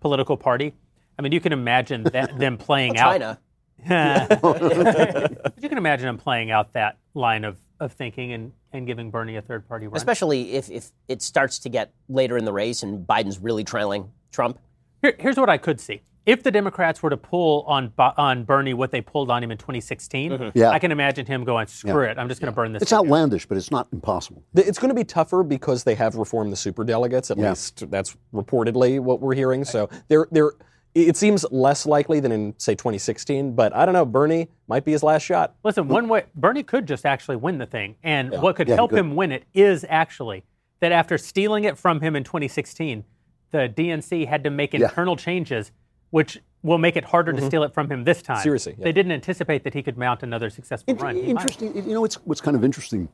political 0.00 0.36
party. 0.36 0.74
I 1.18 1.22
mean, 1.22 1.32
you 1.32 1.40
can 1.40 1.52
imagine 1.52 2.04
that, 2.04 2.38
them 2.38 2.56
playing 2.56 2.98
out. 2.98 3.12
China. 3.12 3.38
But 3.88 5.54
you 5.60 5.68
can 5.68 5.78
imagine 5.78 6.06
them 6.06 6.18
playing 6.18 6.50
out 6.50 6.72
that 6.72 6.98
line 7.14 7.44
of, 7.44 7.58
of 7.78 7.92
thinking 7.92 8.32
and, 8.32 8.52
and 8.72 8.88
giving 8.88 9.10
Bernie 9.10 9.36
a 9.36 9.42
third 9.42 9.68
party 9.68 9.86
run. 9.86 9.96
Especially 9.96 10.54
if, 10.54 10.68
if 10.68 10.90
it 11.06 11.22
starts 11.22 11.60
to 11.60 11.68
get 11.68 11.92
later 12.08 12.36
in 12.36 12.44
the 12.44 12.52
race 12.52 12.82
and 12.82 13.06
Biden's 13.06 13.38
really 13.38 13.62
trailing 13.62 14.10
Trump. 14.32 14.58
Here, 15.00 15.14
here's 15.18 15.36
what 15.36 15.48
I 15.48 15.58
could 15.58 15.80
see. 15.80 16.02
If 16.28 16.42
the 16.42 16.50
Democrats 16.50 17.02
were 17.02 17.08
to 17.08 17.16
pull 17.16 17.62
on 17.66 17.90
on 17.98 18.44
Bernie 18.44 18.74
what 18.74 18.90
they 18.90 19.00
pulled 19.00 19.30
on 19.30 19.42
him 19.42 19.50
in 19.50 19.56
2016, 19.56 20.30
mm-hmm. 20.32 20.58
Yeah. 20.58 20.68
I 20.68 20.78
can 20.78 20.92
imagine 20.92 21.24
him 21.24 21.42
going, 21.42 21.66
"Screw 21.68 22.02
it, 22.02 22.18
I'm 22.18 22.28
just 22.28 22.42
going 22.42 22.52
to 22.52 22.54
burn 22.54 22.74
this." 22.74 22.82
It's 22.82 22.90
thing 22.90 22.98
down." 22.98 23.06
outlandish, 23.06 23.46
but 23.46 23.56
it's 23.56 23.70
not 23.70 23.88
impossible. 23.94 24.44
It's 24.54 24.78
going 24.78 24.90
to 24.90 24.94
be 24.94 25.04
tougher 25.04 25.42
because 25.42 25.84
they 25.84 25.94
have 25.94 26.16
reformed 26.16 26.52
the 26.52 26.56
super 26.56 26.84
delegates. 26.84 27.30
At 27.30 27.38
Yeah. 27.38 27.48
least 27.48 27.90
that's 27.90 28.14
reportedly 28.34 29.00
what 29.00 29.22
we're 29.22 29.34
hearing. 29.34 29.64
So 29.64 29.88
they're 30.08 30.28
they're. 30.30 30.52
It 30.94 31.16
seems 31.16 31.46
less 31.50 31.86
likely 31.86 32.20
than 32.20 32.30
in 32.32 32.54
say 32.58 32.74
2016, 32.74 33.54
but 33.54 33.74
I 33.74 33.86
don't 33.86 33.94
know. 33.94 34.04
Bernie 34.04 34.48
might 34.66 34.84
be 34.84 34.92
his 34.92 35.02
last 35.02 35.22
shot. 35.22 35.54
Listen, 35.64 35.88
one 35.88 36.08
way 36.08 36.24
Bernie 36.34 36.62
could 36.62 36.86
just 36.86 37.06
actually 37.06 37.36
win 37.36 37.56
the 37.56 37.66
thing, 37.66 37.94
and 38.02 38.32
what 38.32 38.56
could 38.56 38.68
Yeah, 38.68 38.74
help 38.74 38.90
could. 38.90 38.98
him 38.98 39.16
win 39.16 39.32
it 39.32 39.44
is 39.54 39.86
actually 39.88 40.44
that 40.80 40.92
after 40.92 41.16
stealing 41.16 41.64
it 41.64 41.78
from 41.78 42.00
him 42.02 42.14
in 42.16 42.22
2016, 42.24 43.04
the 43.50 43.68
DNC 43.74 44.26
had 44.26 44.44
to 44.44 44.50
make 44.50 44.74
internal 44.74 45.16
changes, 45.16 45.72
which 46.10 46.38
will 46.62 46.78
make 46.78 46.96
it 46.96 47.04
harder 47.04 47.32
to 47.32 47.40
steal 47.46 47.62
it 47.62 47.72
from 47.72 47.90
him 47.90 48.04
this 48.04 48.20
time. 48.22 48.36
Mm-hmm. 48.36 48.42
Seriously, 48.42 48.74
yeah. 48.78 48.84
they 48.84 48.92
didn't 48.92 49.12
anticipate 49.12 49.64
that 49.64 49.74
he 49.74 49.82
could 49.82 49.96
mount 49.96 50.22
another 50.22 50.50
successful 50.50 50.90
Int- 50.92 51.02
run. 51.02 51.16
He 51.16 51.32
might. 51.32 51.42
interesting. 51.42 51.74
You 51.74 51.94
know, 51.94 52.04
it's 52.04 52.16
what's 52.26 52.40
kind 52.40 52.56
of 52.56 52.64
interesting 52.64 53.08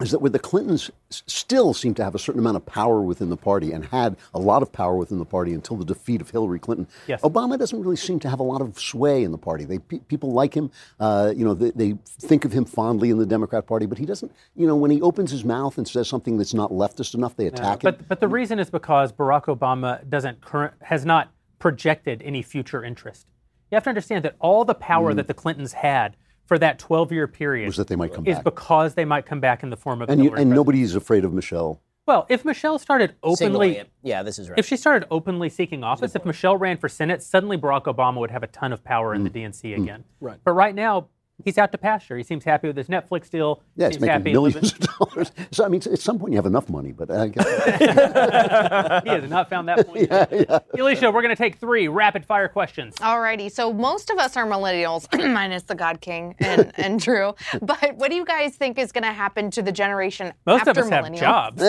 is 0.00 0.12
that 0.12 0.20
where 0.20 0.30
the 0.30 0.38
Clintons 0.38 0.90
still 1.10 1.74
seem 1.74 1.94
to 1.94 2.04
have 2.04 2.14
a 2.14 2.18
certain 2.18 2.38
amount 2.38 2.56
of 2.56 2.64
power 2.64 3.02
within 3.02 3.30
the 3.30 3.36
party 3.36 3.72
and 3.72 3.84
had 3.86 4.16
a 4.32 4.38
lot 4.38 4.62
of 4.62 4.70
power 4.72 4.96
within 4.96 5.18
the 5.18 5.24
party 5.24 5.52
until 5.52 5.76
the 5.76 5.84
defeat 5.84 6.20
of 6.20 6.30
Hillary 6.30 6.58
Clinton. 6.58 6.86
Yes. 7.06 7.20
Obama 7.22 7.58
doesn't 7.58 7.80
really 7.80 7.96
seem 7.96 8.20
to 8.20 8.28
have 8.28 8.38
a 8.38 8.44
lot 8.44 8.60
of 8.60 8.78
sway 8.78 9.24
in 9.24 9.32
the 9.32 9.38
party. 9.38 9.64
They 9.64 9.78
pe- 9.78 9.98
people 9.98 10.32
like 10.32 10.54
him, 10.54 10.70
uh, 11.00 11.32
you 11.36 11.44
know, 11.44 11.54
they, 11.54 11.70
they 11.70 11.98
think 12.04 12.44
of 12.44 12.52
him 12.52 12.64
fondly 12.64 13.10
in 13.10 13.18
the 13.18 13.26
Democrat 13.26 13.66
Party, 13.66 13.86
but 13.86 13.98
he 13.98 14.06
doesn't. 14.06 14.30
You 14.54 14.66
know, 14.66 14.76
when 14.76 14.90
he 14.90 15.02
opens 15.02 15.30
his 15.30 15.44
mouth 15.44 15.78
and 15.78 15.88
says 15.88 16.08
something 16.08 16.38
that's 16.38 16.54
not 16.54 16.70
leftist 16.70 17.14
enough, 17.14 17.36
they 17.36 17.46
attack 17.46 17.82
him. 17.82 17.90
But 17.90 18.08
but 18.08 18.20
the 18.20 18.28
reason 18.28 18.58
is 18.58 18.70
because 18.70 19.12
Barack 19.12 19.46
Obama 19.46 20.08
doesn't 20.08 20.40
current 20.40 20.74
has 20.82 21.04
not 21.04 21.30
projected 21.58 22.22
any 22.24 22.42
future 22.42 22.84
interest. 22.84 23.26
You 23.70 23.76
have 23.76 23.84
to 23.84 23.90
understand 23.90 24.24
that 24.24 24.36
all 24.38 24.64
the 24.64 24.74
power 24.74 25.12
that 25.14 25.26
the 25.26 25.34
Clintons 25.34 25.72
had 25.74 26.16
for 26.46 26.58
that 26.58 26.78
12-year 26.78 27.28
period 27.28 27.64
Mm. 27.64 27.68
Was 27.68 27.76
that 27.76 27.88
they 27.88 27.96
might 27.96 28.14
come 28.14 28.26
is 28.26 28.36
back. 28.36 28.44
because 28.44 28.94
they 28.94 29.04
might 29.04 29.26
come 29.26 29.40
back 29.40 29.62
in 29.62 29.70
the 29.70 29.76
form 29.76 30.00
of 30.00 30.08
and 30.08 30.18
you, 30.20 30.24
Hillary 30.30 30.42
and 30.42 30.48
Clinton. 30.48 30.54
nobody's 30.56 30.94
afraid 30.94 31.24
of 31.24 31.32
Michelle. 31.34 31.82
Well, 32.06 32.24
if 32.30 32.42
Michelle 32.42 32.78
started 32.78 33.16
openly 33.22 33.76
it. 33.76 33.90
Yeah, 34.02 34.22
this 34.22 34.38
is 34.38 34.48
right. 34.48 34.58
if 34.58 34.64
she 34.66 34.78
started 34.78 35.06
openly 35.10 35.50
seeking 35.50 35.84
office, 35.84 36.14
if 36.16 36.24
Michelle 36.24 36.56
ran 36.56 36.78
for 36.78 36.88
Senate, 36.88 37.22
suddenly 37.22 37.58
Barack 37.58 37.84
Obama 37.84 38.16
would 38.20 38.30
have 38.30 38.42
a 38.42 38.46
ton 38.46 38.72
of 38.72 38.82
power 38.82 39.12
Mm. 39.12 39.16
in 39.16 39.24
the 39.24 39.30
DNC 39.30 39.74
again. 39.76 40.04
Right. 40.20 40.38
But 40.42 40.52
right 40.52 40.74
now, 40.74 41.08
he's 41.44 41.58
out 41.58 41.72
to 41.72 41.78
pasture. 41.78 42.16
He 42.16 42.22
seems 42.22 42.44
happy 42.44 42.66
with 42.66 42.76
his 42.76 42.88
Netflix 42.88 43.30
deal. 43.30 43.62
Yeah, 43.76 43.86
it's 43.86 43.94
seems 43.94 44.02
making 44.02 44.12
happy 44.12 44.32
millions 44.32 44.72
of 44.72 44.78
dollars. 44.80 45.32
So 45.50 45.64
I 45.64 45.68
mean, 45.68 45.80
at 45.90 45.98
some 45.98 46.18
point 46.18 46.32
you 46.32 46.36
have 46.36 46.46
enough 46.46 46.68
money, 46.68 46.92
but 46.92 47.10
I 47.10 47.14
uh, 47.14 47.26
guess. 47.26 47.44
he 49.04 49.10
has 49.10 49.30
not 49.30 49.48
found 49.48 49.68
that 49.68 49.86
point. 49.86 50.08
Yeah, 50.10 50.26
yet. 50.30 50.66
Elisha, 50.78 51.10
we're 51.10 51.22
going 51.22 51.34
to 51.34 51.42
take 51.42 51.56
three 51.56 51.88
rapid 51.88 52.24
fire 52.24 52.48
questions. 52.48 52.94
Alrighty, 52.96 53.50
so 53.50 53.72
most 53.72 54.10
of 54.10 54.18
us 54.18 54.36
are 54.36 54.46
millennials, 54.46 55.08
minus 55.32 55.62
the 55.62 55.74
God 55.74 56.00
King 56.00 56.34
and, 56.40 56.72
and 56.76 57.00
Drew. 57.00 57.34
But 57.62 57.96
what 57.96 58.10
do 58.10 58.16
you 58.16 58.24
guys 58.24 58.56
think 58.56 58.78
is 58.78 58.92
going 58.92 59.04
to 59.04 59.12
happen 59.12 59.50
to 59.52 59.62
the 59.62 59.72
generation 59.72 60.32
Most 60.46 60.66
after 60.66 60.70
of 60.70 60.78
us 60.78 60.90
have 60.90 61.04
millennials? 61.04 61.18
jobs. 61.18 61.62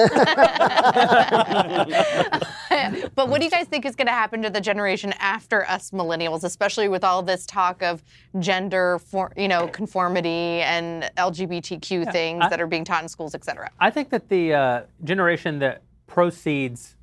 But 3.16 3.30
what 3.30 3.40
do 3.40 3.46
you 3.46 3.52
guys 3.52 3.68
think 3.68 3.86
is 3.86 3.96
going 3.96 4.08
to 4.08 4.14
happen 4.14 4.41
to 4.41 4.50
the 4.50 4.62
generation 4.62 5.14
after 5.20 5.68
us 5.70 5.91
millennials, 5.91 6.44
especially 6.44 6.88
with 6.88 7.04
all 7.04 7.22
this 7.22 7.46
talk 7.46 7.82
of 7.82 8.04
gender, 8.40 9.00
for, 9.00 9.32
you 9.36 9.48
know, 9.48 9.59
conformity 9.68 10.61
and 10.61 11.10
LGBTQ 11.18 12.11
things 12.11 12.44
I- 12.44 12.49
that 12.49 12.61
are 12.61 12.68
being 12.68 12.84
taught 12.84 13.03
in 13.03 13.10
schools, 13.10 13.36
et 13.36 13.44
cetera? 13.44 13.69
I 13.80 13.90
think 13.90 14.10
that 14.10 14.30
the 14.30 14.53
uh, 14.53 14.81
generation 15.03 15.60
that 15.60 15.84
proceeds 16.07 16.95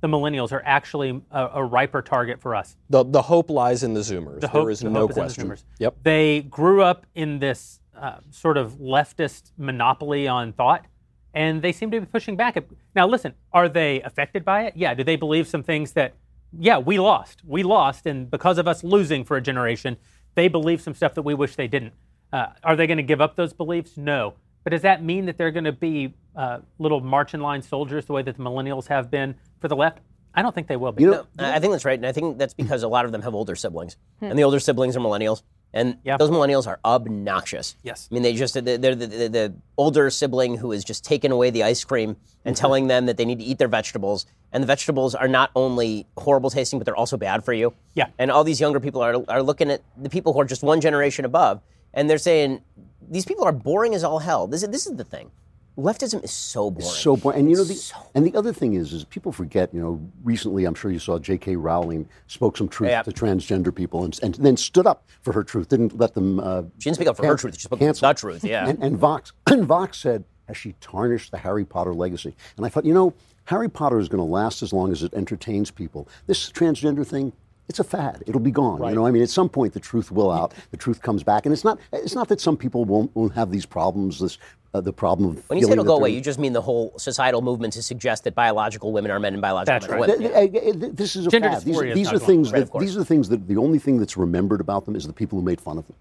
the 0.00 0.08
millennials 0.08 0.52
are 0.52 0.62
actually 0.64 1.22
a, 1.30 1.48
a 1.54 1.64
riper 1.64 2.02
target 2.02 2.40
for 2.40 2.54
us. 2.54 2.76
The, 2.90 3.02
the 3.04 3.22
hope 3.22 3.50
lies 3.50 3.82
in 3.82 3.94
the 3.94 4.00
Zoomers. 4.00 4.40
The 4.40 4.48
hope, 4.48 4.64
there 4.64 4.70
is 4.70 4.80
the 4.80 4.90
no 4.90 5.00
hope 5.00 5.10
is 5.12 5.16
in 5.16 5.22
the 5.22 5.46
question. 5.46 5.66
Yep. 5.78 5.96
They 6.02 6.42
grew 6.42 6.82
up 6.82 7.06
in 7.14 7.38
this 7.38 7.80
uh, 7.98 8.18
sort 8.30 8.58
of 8.58 8.74
leftist 8.74 9.52
monopoly 9.56 10.28
on 10.28 10.52
thought, 10.52 10.84
and 11.32 11.62
they 11.62 11.72
seem 11.72 11.90
to 11.90 12.00
be 12.00 12.06
pushing 12.06 12.36
back. 12.36 12.62
Now, 12.94 13.06
listen, 13.08 13.34
are 13.52 13.68
they 13.68 14.02
affected 14.02 14.44
by 14.44 14.64
it? 14.64 14.76
Yeah. 14.76 14.92
Do 14.94 15.02
they 15.02 15.16
believe 15.16 15.48
some 15.48 15.62
things 15.62 15.92
that, 15.92 16.14
yeah, 16.58 16.78
we 16.78 16.98
lost. 16.98 17.42
We 17.44 17.62
lost, 17.62 18.06
and 18.06 18.30
because 18.30 18.58
of 18.58 18.68
us 18.68 18.84
losing 18.84 19.24
for 19.24 19.36
a 19.38 19.40
generation, 19.40 19.96
they 20.36 20.46
believe 20.46 20.80
some 20.80 20.94
stuff 20.94 21.14
that 21.14 21.22
we 21.22 21.34
wish 21.34 21.56
they 21.56 21.66
didn't. 21.66 21.92
Uh, 22.32 22.46
are 22.62 22.76
they 22.76 22.86
going 22.86 22.98
to 22.98 23.02
give 23.02 23.20
up 23.20 23.34
those 23.34 23.52
beliefs? 23.52 23.96
No. 23.96 24.34
But 24.62 24.70
does 24.70 24.82
that 24.82 25.02
mean 25.02 25.26
that 25.26 25.38
they're 25.38 25.50
going 25.50 25.64
to 25.64 25.72
be 25.72 26.14
uh, 26.36 26.58
little 26.78 27.00
marching 27.00 27.40
line 27.40 27.62
soldiers 27.62 28.06
the 28.06 28.12
way 28.12 28.22
that 28.22 28.36
the 28.36 28.42
millennials 28.42 28.86
have 28.88 29.10
been 29.10 29.34
for 29.60 29.68
the 29.68 29.76
left? 29.76 30.00
I 30.34 30.42
don't 30.42 30.54
think 30.54 30.66
they 30.66 30.76
will 30.76 30.92
be. 30.92 31.02
You 31.02 31.10
know, 31.12 31.26
I 31.38 31.56
I 31.56 31.58
think 31.60 31.72
that's 31.72 31.86
right, 31.86 31.98
and 31.98 32.06
I 32.06 32.12
think 32.12 32.36
that's 32.36 32.52
because 32.52 32.82
a 32.82 32.88
lot 32.88 33.06
of 33.06 33.12
them 33.12 33.22
have 33.22 33.34
older 33.34 33.56
siblings, 33.56 33.96
and 34.20 34.38
the 34.38 34.44
older 34.44 34.60
siblings 34.60 34.94
are 34.94 35.00
millennials, 35.00 35.42
and 35.76 35.98
Yeah. 36.04 36.16
those 36.16 36.30
millennials 36.30 36.66
are 36.66 36.80
obnoxious. 36.84 37.76
Yes. 37.82 38.08
I 38.10 38.14
mean 38.14 38.22
they 38.22 38.34
just 38.34 38.54
they're, 38.54 38.78
they're 38.78 38.94
the, 38.94 39.06
the, 39.06 39.28
the 39.28 39.54
older 39.76 40.10
sibling 40.10 40.56
who 40.56 40.72
is 40.72 40.82
just 40.84 41.04
taking 41.04 41.30
away 41.30 41.50
the 41.50 41.62
ice 41.62 41.84
cream 41.84 42.16
and 42.44 42.54
mm-hmm. 42.54 42.60
telling 42.60 42.86
them 42.88 43.06
that 43.06 43.16
they 43.16 43.24
need 43.24 43.38
to 43.38 43.44
eat 43.44 43.58
their 43.58 43.68
vegetables, 43.68 44.26
and 44.52 44.62
the 44.62 44.66
vegetables 44.66 45.14
are 45.14 45.28
not 45.28 45.50
only 45.54 46.06
horrible 46.16 46.50
tasting, 46.50 46.78
but 46.78 46.86
they're 46.86 46.96
also 46.96 47.16
bad 47.16 47.44
for 47.44 47.52
you. 47.52 47.74
Yeah. 47.94 48.06
And 48.18 48.30
all 48.30 48.44
these 48.44 48.60
younger 48.60 48.80
people 48.80 49.02
are 49.02 49.16
are 49.28 49.42
looking 49.42 49.70
at 49.70 49.82
the 49.96 50.10
people 50.10 50.32
who 50.32 50.40
are 50.40 50.44
just 50.44 50.62
one 50.62 50.80
generation 50.80 51.24
above, 51.24 51.60
and 51.94 52.08
they're 52.08 52.18
saying 52.18 52.62
these 53.08 53.24
people 53.24 53.44
are 53.44 53.52
boring 53.52 53.94
as 53.94 54.02
all 54.02 54.18
hell. 54.18 54.46
This 54.46 54.62
is 54.62 54.70
this 54.70 54.86
is 54.86 54.96
the 54.96 55.04
thing. 55.04 55.30
Leftism 55.78 56.24
is 56.24 56.30
so 56.30 56.70
boring. 56.70 56.88
so 56.88 57.16
boring. 57.16 57.38
And 57.40 57.50
you 57.50 57.56
know, 57.56 57.64
the, 57.64 57.92
and 58.14 58.24
the 58.26 58.34
other 58.34 58.52
thing 58.52 58.74
is, 58.74 58.92
is 58.94 59.04
people 59.04 59.30
forget. 59.30 59.72
You 59.74 59.80
know, 59.80 60.00
recently 60.24 60.64
I'm 60.64 60.74
sure 60.74 60.90
you 60.90 60.98
saw 60.98 61.18
J.K. 61.18 61.56
Rowling 61.56 62.08
spoke 62.28 62.56
some 62.56 62.68
truth 62.68 62.90
Yeah. 62.90 63.02
to 63.02 63.10
transgender 63.10 63.74
people, 63.74 64.04
and, 64.04 64.18
and 64.22 64.34
then 64.36 64.56
stood 64.56 64.86
up 64.86 65.04
for 65.20 65.32
her 65.34 65.44
truth. 65.44 65.68
Didn't 65.68 65.98
let 65.98 66.14
them. 66.14 66.40
Uh, 66.40 66.62
She 66.78 66.84
didn't 66.84 66.96
speak 66.96 67.08
up 67.08 67.16
for 67.16 67.26
her 67.26 67.36
truth. 67.36 67.56
She 67.56 67.62
spoke 67.62 67.78
cancel. 67.80 68.08
the 68.08 68.14
truth. 68.14 68.42
Yeah. 68.44 68.68
And, 68.68 68.82
and 68.82 68.96
Vox 68.96 69.32
and 69.46 69.66
Vox 69.66 69.98
said, 69.98 70.24
has 70.48 70.56
she 70.56 70.74
tarnished 70.80 71.30
the 71.30 71.38
Harry 71.38 71.64
Potter 71.64 71.92
legacy? 71.92 72.34
And 72.56 72.64
I 72.64 72.68
thought, 72.70 72.84
you 72.86 72.94
know, 72.94 73.12
Harry 73.44 73.68
Potter 73.68 73.98
is 73.98 74.08
going 74.08 74.18
to 74.18 74.24
last 74.32 74.62
as 74.62 74.72
long 74.72 74.92
as 74.92 75.02
it 75.02 75.12
entertains 75.12 75.70
people. 75.70 76.08
This 76.26 76.50
transgender 76.50 77.06
thing. 77.06 77.32
It's 77.68 77.80
a 77.80 77.84
fad. 77.84 78.22
It'll 78.28 78.40
be 78.40 78.52
gone. 78.52 78.80
You 78.88 78.94
know, 78.94 79.06
I 79.06 79.10
mean, 79.10 79.22
at 79.24 79.28
some 79.28 79.48
point 79.48 79.72
the 79.72 79.80
truth 79.80 80.12
will 80.12 80.30
out. 80.30 80.54
The 80.70 80.76
truth 80.76 81.02
comes 81.02 81.24
back, 81.24 81.46
and 81.46 81.52
it's 81.52 81.64
not. 81.64 81.80
It's 81.92 82.14
not 82.14 82.28
that 82.28 82.40
some 82.40 82.56
people 82.56 82.84
won't, 82.84 83.14
won't 83.16 83.32
have 83.34 83.50
these 83.50 83.66
problems. 83.66 84.20
This 84.20 84.38
uh, 84.76 84.80
the 84.80 84.92
problem 84.92 85.30
of 85.30 85.48
When 85.48 85.58
you 85.58 85.66
say 85.66 85.72
it'll 85.72 85.84
go 85.84 85.96
away, 85.96 86.10
you 86.10 86.20
just 86.20 86.38
mean 86.38 86.52
the 86.52 86.62
whole 86.62 86.92
societal 86.98 87.42
movement 87.42 87.72
to 87.74 87.82
suggest 87.82 88.24
that 88.24 88.34
biological 88.34 88.92
women 88.92 89.10
are 89.10 89.18
men 89.18 89.32
and 89.32 89.42
biological 89.42 89.72
That's 89.74 89.88
men 89.88 90.00
right. 90.00 90.10
are 90.10 90.46
women. 90.46 90.52
Th- 90.52 90.62
th- 90.74 90.84
uh, 90.84 90.88
This 90.92 91.16
is 91.16 91.26
a 91.26 91.30
Gender 91.30 91.50
fad. 91.50 91.62
These, 91.62 91.80
these 91.94 92.12
are 92.12 92.18
things. 92.18 92.52
Right, 92.52 92.70
that 92.70 92.78
these 92.80 92.96
are 92.96 93.04
things 93.04 93.28
that 93.30 93.48
the 93.48 93.56
only 93.56 93.78
thing 93.78 93.98
that's 93.98 94.16
remembered 94.16 94.60
about 94.60 94.84
them 94.84 94.96
is 94.96 95.06
the 95.06 95.12
people 95.12 95.38
who 95.38 95.44
made 95.44 95.60
fun 95.60 95.78
of 95.78 95.86
them. 95.86 95.96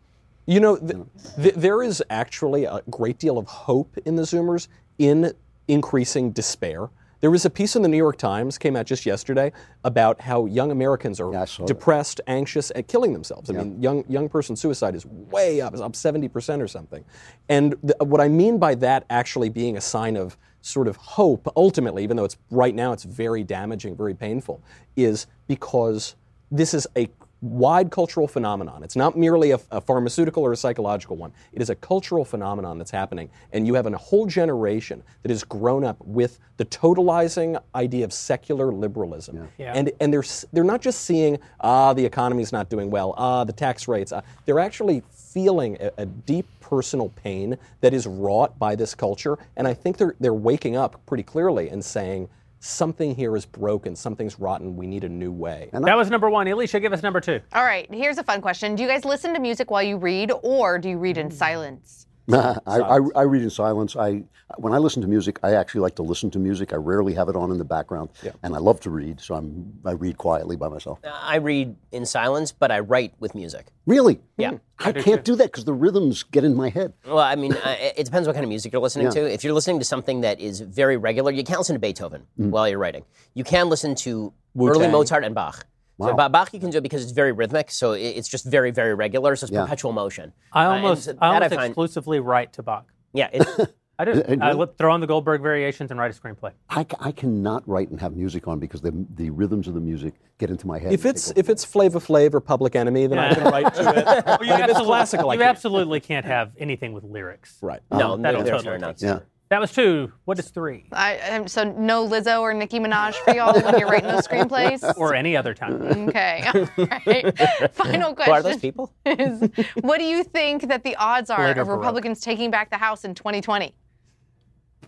You 0.45 0.59
know, 0.59 0.77
th- 0.77 0.99
th- 1.41 1.55
there 1.55 1.81
is 1.81 2.03
actually 2.09 2.65
a 2.65 2.81
great 2.89 3.17
deal 3.17 3.37
of 3.37 3.47
hope 3.47 3.97
in 4.05 4.15
the 4.15 4.23
Zoomers 4.23 4.67
in 4.99 5.33
increasing 5.67 6.31
despair. 6.31 6.89
There 7.25 7.31
was 7.31 7.43
a 7.43 7.49
piece 7.49 7.75
in 7.75 7.81
the 7.81 7.87
New 7.87 7.97
York 7.97 8.17
Times 8.17 8.59
came 8.59 8.75
out 8.75 8.85
just 8.85 9.03
yesterday 9.03 9.51
about 9.83 10.21
how 10.21 10.45
young 10.45 10.69
Americans 10.69 11.19
are 11.19 11.33
Yeah, 11.33 11.45
saw 11.45 11.63
that. 11.63 11.67
depressed, 11.67 12.21
anxious, 12.27 12.69
and 12.69 12.87
killing 12.87 13.13
themselves. 13.13 13.49
I 13.49 13.53
mean, 13.53 13.81
young 13.81 14.05
young 14.07 14.29
person 14.29 14.55
suicide 14.55 14.93
is 14.93 15.07
way 15.07 15.59
up, 15.59 15.73
is 15.73 15.81
up 15.81 15.95
seventy 15.95 16.27
percent 16.27 16.61
or 16.61 16.67
something. 16.67 17.03
And 17.49 17.77
th- 17.81 17.95
what 17.99 18.21
I 18.21 18.27
mean 18.27 18.59
by 18.59 18.75
that 18.75 19.05
actually 19.09 19.49
being 19.49 19.75
a 19.75 19.81
sign 19.81 20.17
of 20.17 20.37
sort 20.61 20.87
of 20.87 20.97
hope, 20.97 21.51
ultimately, 21.55 22.03
even 22.03 22.15
though 22.15 22.25
it's 22.25 22.37
right 22.51 22.75
now 22.75 22.93
it's 22.93 23.05
very 23.05 23.43
damaging, 23.43 23.95
very 23.95 24.13
painful, 24.13 24.61
is 24.95 25.25
because 25.47 26.15
this 26.51 26.75
is 26.75 26.85
a 26.95 27.09
wide 27.41 27.91
cultural 27.91 28.27
phenomenon. 28.27 28.83
It's 28.83 28.95
not 28.95 29.17
merely 29.17 29.51
a, 29.51 29.59
a 29.71 29.81
pharmaceutical 29.81 30.43
or 30.43 30.51
a 30.51 30.57
psychological 30.57 31.15
one. 31.15 31.31
It 31.53 31.61
is 31.61 31.69
a 31.69 31.75
cultural 31.75 32.25
phenomenon 32.25 32.77
that's 32.77 32.91
happening. 32.91 33.29
And 33.51 33.67
you 33.67 33.75
have 33.75 33.85
a 33.85 33.97
whole 33.97 34.25
generation 34.25 35.03
that 35.21 35.29
has 35.29 35.43
grown 35.43 35.83
up 35.83 35.97
with 35.99 36.39
the 36.57 36.65
totalizing 36.65 37.61
idea 37.75 38.05
of 38.05 38.13
secular 38.13 38.71
liberalism. 38.71 39.47
Yeah. 39.57 39.73
And, 39.75 39.91
and 39.99 40.11
they're, 40.11 40.23
they're 40.53 40.63
not 40.63 40.81
just 40.81 41.01
seeing, 41.01 41.37
ah, 41.59 41.93
the 41.93 42.05
economy's 42.05 42.51
not 42.51 42.69
doing 42.69 42.89
well, 42.89 43.13
ah, 43.17 43.43
the 43.43 43.53
tax 43.53 43.87
rates. 43.87 44.11
Ah. 44.11 44.21
They're 44.45 44.59
actually 44.59 45.03
feeling 45.11 45.77
a, 45.79 45.91
a 45.99 46.05
deep 46.05 46.47
personal 46.61 47.09
pain 47.09 47.57
that 47.81 47.93
is 47.93 48.07
wrought 48.07 48.57
by 48.57 48.75
this 48.75 48.95
culture. 48.95 49.37
And 49.57 49.67
I 49.67 49.73
think 49.73 49.97
they're, 49.97 50.15
they're 50.19 50.33
waking 50.33 50.77
up 50.77 50.99
pretty 51.05 51.23
clearly 51.23 51.69
and 51.69 51.83
saying, 51.83 52.29
something 52.65 53.15
here 53.15 53.35
is 53.35 53.45
broken, 53.45 53.95
something's 53.95 54.39
rotten, 54.39 54.75
we 54.75 54.87
need 54.87 55.03
a 55.03 55.09
new 55.09 55.31
way. 55.31 55.69
That 55.71 55.95
was 55.95 56.09
number 56.09 56.29
one. 56.29 56.47
Elisha, 56.47 56.79
give 56.79 56.93
us 56.93 57.03
number 57.03 57.21
two. 57.21 57.39
All 57.53 57.63
right, 57.63 57.91
here's 57.93 58.17
a 58.17 58.23
fun 58.23 58.41
question. 58.41 58.75
Do 58.75 58.83
you 58.83 58.89
guys 58.89 59.05
listen 59.05 59.33
to 59.33 59.39
music 59.39 59.69
while 59.71 59.83
you 59.83 59.97
read, 59.97 60.31
or 60.41 60.79
do 60.79 60.89
you 60.89 60.97
read 60.97 61.17
in 61.17 61.29
mm. 61.29 61.33
silence? 61.33 62.07
I, 62.31 62.57
I, 62.67 62.99
I 63.15 63.21
read 63.23 63.43
in 63.43 63.49
silence. 63.49 63.95
I 63.95 64.23
when 64.57 64.73
I 64.73 64.77
listen 64.77 65.01
to 65.01 65.07
music, 65.07 65.39
I 65.43 65.53
actually 65.55 65.81
like 65.81 65.95
to 65.95 66.03
listen 66.03 66.29
to 66.31 66.39
music. 66.39 66.71
I 66.71 66.75
rarely 66.75 67.13
have 67.15 67.29
it 67.29 67.35
on 67.35 67.51
in 67.51 67.57
the 67.57 67.65
background, 67.65 68.09
and 68.43 68.55
I 68.55 68.59
love 68.59 68.79
to 68.81 68.89
read, 68.89 69.19
so 69.19 69.35
I'm 69.35 69.73
I 69.85 69.91
read 69.91 70.17
quietly 70.17 70.55
by 70.55 70.67
myself. 70.69 70.99
I 71.03 71.37
read 71.37 71.75
in 71.91 72.05
silence, 72.05 72.51
but 72.51 72.71
I 72.71 72.79
write 72.79 73.13
with 73.19 73.33
music. 73.35 73.67
Really? 73.85 74.19
Yeah. 74.37 74.57
I 74.79 74.91
can't 74.91 75.23
do 75.23 75.35
that 75.35 75.45
because 75.51 75.65
the 75.65 75.73
rhythms 75.73 76.23
get 76.23 76.43
in 76.43 76.53
my 76.55 76.69
head. 76.69 76.93
Well, 77.05 77.17
I 77.19 77.35
mean, 77.35 77.53
I, 77.63 77.93
it 77.97 78.05
depends 78.05 78.27
what 78.27 78.33
kind 78.33 78.43
of 78.43 78.49
music 78.49 78.73
you're 78.73 78.81
listening 78.81 79.07
Yeah. 79.07 79.11
to. 79.13 79.33
If 79.33 79.43
you're 79.43 79.53
listening 79.53 79.79
to 79.79 79.85
something 79.85 80.21
that 80.21 80.39
is 80.39 80.59
very 80.61 80.97
regular, 80.97 81.31
you 81.31 81.43
can't 81.43 81.59
listen 81.59 81.75
to 81.75 81.79
Beethoven 81.79 82.27
Mm. 82.39 82.49
while 82.49 82.67
you're 82.67 82.79
writing. 82.79 83.03
You 83.33 83.43
can 83.43 83.69
listen 83.69 83.95
to 83.95 84.33
early 84.57 84.69
Wu-Tang. 84.77 84.91
Mozart 84.91 85.23
and 85.23 85.33
Bach. 85.35 85.65
So 86.01 86.13
Ba- 86.13 86.29
Bach 86.29 86.53
you 86.53 86.59
can 86.59 86.69
do 86.69 86.77
it 86.79 86.81
because 86.81 87.03
it's 87.03 87.11
very 87.13 87.31
rhythmic, 87.31 87.71
so 87.71 87.93
it's 87.93 88.27
just 88.27 88.45
very, 88.45 88.71
very 88.71 88.93
regular. 88.93 89.35
So 89.35 89.45
it's 89.45 89.53
Yeah. 89.53 89.61
perpetual 89.63 89.93
motion. 89.93 90.33
I 90.51 90.65
Uh, 90.65 90.71
and 90.73 90.83
almost, 90.85 91.09
I 91.21 91.33
almost 91.33 91.53
find- 91.55 91.67
exclusively 91.67 92.19
write 92.19 92.53
to 92.53 92.63
Bach. 92.63 92.91
yeah. 93.13 93.29
It, 93.31 93.47
I 93.97 94.03
do. 94.03 94.11
And 94.27 94.43
I 94.43 94.49
really? 94.49 94.67
throw 94.77 94.91
on 94.91 94.99
the 94.99 95.07
Goldberg 95.07 95.41
variations 95.41 95.89
and 95.89 95.97
write 95.97 96.11
a 96.13 96.19
screenplay. 96.19 96.51
I, 96.69 96.85
I 96.99 97.13
cannot 97.13 97.65
write 97.65 97.89
and 97.91 98.01
have 98.01 98.13
music 98.13 98.45
on 98.45 98.59
because 98.59 98.81
the 98.81 98.91
the 99.15 99.29
rhythms 99.29 99.69
of 99.69 99.73
the 99.73 99.79
music 99.79 100.15
get 100.37 100.49
into 100.49 100.67
my 100.67 100.79
head. 100.79 100.91
If 100.91 101.05
it's 101.05 101.29
take 101.29 101.37
if 101.37 101.49
it's 101.49 101.63
Flava 101.63 101.99
Flav 101.99 102.33
or 102.33 102.41
Public 102.41 102.75
Enemy, 102.75 103.07
then 103.07 103.17
I 103.19 103.33
can 103.33 103.43
write 103.45 103.73
to 103.75 103.89
it. 103.97 104.25
But 104.25 104.41
if 104.41 104.69
it's 104.69 104.81
classical, 104.81 105.29
I 105.29 105.35
you 105.35 105.39
can't. 105.39 105.49
absolutely 105.49 106.01
can't 106.01 106.25
have 106.25 106.51
anything 106.57 106.91
with 106.91 107.05
lyrics. 107.05 107.57
Right. 107.61 107.79
no, 107.89 108.17
that'll 108.17 108.43
they're, 108.43 108.51
totally 108.51 108.71
they're 108.71 108.79
not. 108.79 109.01
yeah. 109.01 109.19
That 109.55 109.61
was 109.61 109.71
two. 109.71 110.11
What 110.25 110.37
is 110.37 110.49
three? 110.49 110.83
I, 110.91 111.17
um, 111.29 111.47
so 111.47 111.63
no 111.63 112.05
Lizzo 112.05 112.41
or 112.41 112.53
Nicki 112.53 112.77
Minaj 112.77 113.13
for 113.13 113.33
y'all 113.33 113.53
when 113.61 113.79
you're 113.79 113.87
writing 113.87 114.09
those 114.09 114.27
screenplays. 114.27 114.83
Or 114.97 115.15
any 115.15 115.37
other 115.37 115.53
time. 115.53 115.81
Okay. 116.09 116.43
All 116.53 116.67
right. 116.87 117.39
Final 117.73 118.13
Who 118.15 118.21
are 118.29 118.41
those 118.43 118.57
question 118.57 118.59
people? 118.59 118.91
is: 119.05 119.49
What 119.79 119.99
do 119.99 120.03
you 120.03 120.25
think 120.25 120.67
that 120.67 120.83
the 120.83 120.97
odds 120.97 121.29
are 121.29 121.41
Later, 121.41 121.61
of 121.61 121.67
Baroque. 121.67 121.79
Republicans 121.79 122.19
taking 122.19 122.51
back 122.51 122.69
the 122.69 122.75
House 122.77 123.05
in 123.05 123.15
2020? 123.15 123.73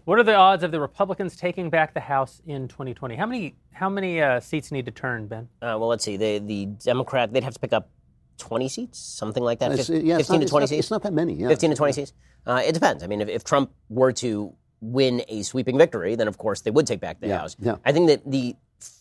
What 0.03 0.19
are 0.19 0.23
the 0.23 0.35
odds 0.35 0.63
of 0.63 0.73
the 0.73 0.81
Republicans 0.81 1.37
taking 1.37 1.69
back 1.69 1.93
the 1.93 2.01
House 2.01 2.41
in 2.45 2.67
2020? 2.67 3.15
How 3.15 3.25
many 3.25 3.55
how 3.71 3.87
many 3.87 4.21
uh, 4.21 4.41
seats 4.41 4.69
need 4.73 4.85
to 4.87 4.91
turn, 4.91 5.27
Ben? 5.27 5.47
Uh, 5.61 5.79
well, 5.79 5.87
let's 5.87 6.03
see. 6.03 6.17
The 6.17 6.39
the 6.39 6.65
Democrat 6.65 7.31
they'd 7.31 7.45
have 7.45 7.53
to 7.53 7.59
pick 7.61 7.71
up 7.71 7.89
20 8.37 8.67
seats, 8.67 8.99
something 8.99 9.41
like 9.43 9.59
that. 9.59 9.71
It's- 9.71 9.87
Fif- 9.87 10.03
yeah, 10.03 10.17
15 10.17 10.39
not- 10.41 10.45
to 10.45 10.49
20 10.49 10.63
it's 10.65 10.71
not, 10.71 10.75
seats. 10.75 10.79
It's 10.79 10.91
not 10.91 11.03
that 11.03 11.13
many. 11.13 11.35
Yeah. 11.35 11.47
15 11.47 11.69
to 11.69 11.75
20 11.77 11.93
seats. 11.93 12.11
Uh, 12.47 12.61
it 12.65 12.73
depends. 12.73 13.03
I 13.03 13.07
mean, 13.07 13.21
if, 13.21 13.27
if 13.29 13.43
Trump 13.43 13.71
were 13.89 14.11
to 14.13 14.53
win 14.79 15.21
a 15.27 15.41
sweeping 15.43 15.77
victory, 15.77 16.15
then 16.15 16.27
of 16.27 16.37
course 16.37 16.61
they 16.61 16.71
would 16.71 16.87
take 16.87 16.99
back 16.99 17.19
the 17.19 17.27
Yeah, 17.27 17.39
House. 17.39 17.55
yeah. 17.59 17.75
I 17.85 17.91
think 17.91 18.07
that 18.07 18.29
the 18.29 18.55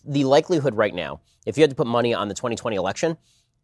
the 0.07 0.25
likelihood 0.25 0.75
right 0.75 0.95
now, 0.95 1.21
if 1.45 1.57
you 1.59 1.63
had 1.63 1.71
to 1.71 1.77
put 1.77 1.87
money 1.87 2.15
on 2.15 2.29
the 2.29 2.35
2020 2.35 2.77
election, 2.77 3.17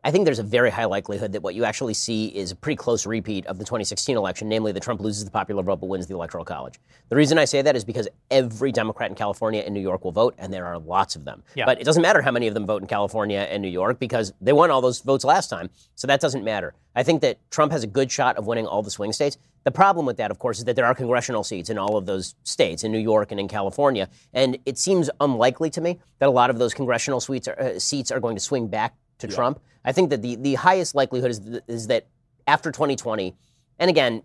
I 0.04 0.10
think 0.10 0.24
there's 0.24 0.40
a 0.40 0.44
very 0.44 0.70
high 0.70 0.86
likelihood 0.86 1.30
that 1.32 1.44
what 1.44 1.54
you 1.54 1.64
actually 1.64 1.94
see 1.94 2.26
is 2.26 2.50
a 2.50 2.56
pretty 2.56 2.74
close 2.74 3.06
repeat 3.06 3.46
of 3.46 3.58
the 3.58 3.64
2016 3.64 4.16
election, 4.16 4.48
namely 4.48 4.72
that 4.72 4.82
Trump 4.82 5.00
loses 5.00 5.24
the 5.24 5.30
popular 5.30 5.62
vote 5.62 5.78
but 5.78 5.86
wins 5.86 6.08
the 6.08 6.14
Electoral 6.14 6.44
College. 6.44 6.80
The 7.08 7.14
reason 7.14 7.38
I 7.38 7.44
say 7.44 7.62
that 7.62 7.76
is 7.76 7.84
because 7.84 8.08
every 8.28 8.72
Democrat 8.72 9.10
in 9.10 9.16
California 9.16 9.62
and 9.64 9.72
New 9.72 9.80
York 9.80 10.02
will 10.02 10.10
vote, 10.10 10.34
and 10.38 10.52
there 10.52 10.66
are 10.66 10.78
lots 10.78 11.14
of 11.14 11.24
them. 11.24 11.44
Yeah. 11.54 11.66
But 11.66 11.80
it 11.80 11.84
doesn't 11.84 12.02
matter 12.02 12.20
how 12.20 12.32
many 12.32 12.48
of 12.48 12.54
them 12.54 12.66
vote 12.66 12.82
in 12.82 12.88
California 12.88 13.46
and 13.48 13.62
New 13.62 13.68
York 13.68 14.00
because 14.00 14.32
they 14.40 14.52
won 14.52 14.72
all 14.72 14.80
those 14.80 15.00
votes 15.02 15.24
last 15.24 15.48
time, 15.48 15.70
so 15.94 16.08
that 16.08 16.20
doesn't 16.20 16.42
matter. 16.42 16.74
I 16.96 17.04
think 17.04 17.20
that 17.20 17.38
Trump 17.52 17.70
has 17.70 17.84
a 17.84 17.86
good 17.86 18.10
shot 18.10 18.36
of 18.36 18.46
winning 18.48 18.66
all 18.66 18.82
the 18.82 18.90
swing 18.90 19.12
states. 19.12 19.38
The 19.62 19.70
problem 19.70 20.04
with 20.04 20.16
that, 20.16 20.32
of 20.32 20.40
course, 20.40 20.58
is 20.58 20.64
that 20.64 20.74
there 20.74 20.84
are 20.84 20.96
congressional 20.96 21.44
seats 21.44 21.70
in 21.70 21.78
all 21.78 21.96
of 21.96 22.06
those 22.06 22.34
states, 22.42 22.82
in 22.82 22.90
New 22.90 22.98
York 22.98 23.30
and 23.30 23.38
in 23.38 23.46
California, 23.46 24.08
and 24.34 24.58
it 24.66 24.78
seems 24.78 25.10
unlikely 25.20 25.70
to 25.70 25.80
me 25.80 26.00
that 26.18 26.28
a 26.28 26.32
lot 26.32 26.50
of 26.50 26.58
those 26.58 26.74
congressional 26.74 27.20
suites 27.20 27.46
are, 27.46 27.58
uh, 27.60 27.78
seats 27.78 28.10
are 28.10 28.18
going 28.18 28.34
to 28.34 28.40
swing 28.40 28.66
back 28.66 28.96
to 29.18 29.28
Trump. 29.28 29.60
I 29.84 29.92
think 29.92 30.10
that 30.10 30.22
the, 30.22 30.36
the 30.36 30.54
highest 30.54 30.94
likelihood 30.94 31.30
is, 31.30 31.40
th- 31.40 31.62
is 31.66 31.86
that 31.88 32.06
after 32.46 32.70
2020, 32.70 33.34
and 33.78 33.90
again, 33.90 34.22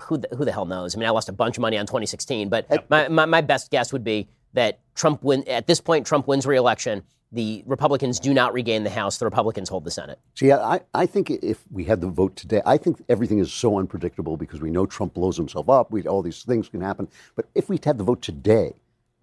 who 0.00 0.18
the, 0.18 0.28
who 0.36 0.44
the 0.44 0.52
hell 0.52 0.64
knows? 0.64 0.94
I 0.94 0.98
mean, 0.98 1.06
I 1.06 1.10
lost 1.10 1.28
a 1.28 1.32
bunch 1.32 1.56
of 1.56 1.60
money 1.60 1.78
on 1.78 1.86
2016, 1.86 2.48
but 2.48 2.66
my, 2.90 3.08
my, 3.08 3.26
my 3.26 3.40
best 3.40 3.70
guess 3.70 3.92
would 3.92 4.04
be 4.04 4.28
that 4.54 4.80
Trump 4.94 5.22
win 5.22 5.46
at 5.48 5.66
this 5.66 5.80
point. 5.80 6.06
Trump 6.06 6.26
wins 6.26 6.46
re-election. 6.46 7.02
The 7.32 7.62
Republicans 7.66 8.20
do 8.20 8.34
not 8.34 8.52
regain 8.52 8.84
the 8.84 8.90
House. 8.90 9.16
The 9.16 9.24
Republicans 9.24 9.70
hold 9.70 9.84
the 9.84 9.90
Senate. 9.90 10.18
See, 10.34 10.52
I, 10.52 10.80
I 10.92 11.06
think 11.06 11.30
if 11.30 11.64
we 11.70 11.84
had 11.84 12.02
the 12.02 12.08
vote 12.08 12.36
today, 12.36 12.60
I 12.66 12.76
think 12.76 13.02
everything 13.08 13.38
is 13.38 13.50
so 13.50 13.78
unpredictable 13.78 14.36
because 14.36 14.60
we 14.60 14.70
know 14.70 14.84
Trump 14.84 15.14
blows 15.14 15.38
himself 15.38 15.70
up. 15.70 15.90
We, 15.90 16.06
all 16.06 16.20
these 16.20 16.42
things 16.42 16.68
can 16.68 16.82
happen. 16.82 17.08
But 17.34 17.46
if 17.54 17.70
we 17.70 17.80
had 17.82 17.96
the 17.96 18.04
vote 18.04 18.20
today, 18.20 18.74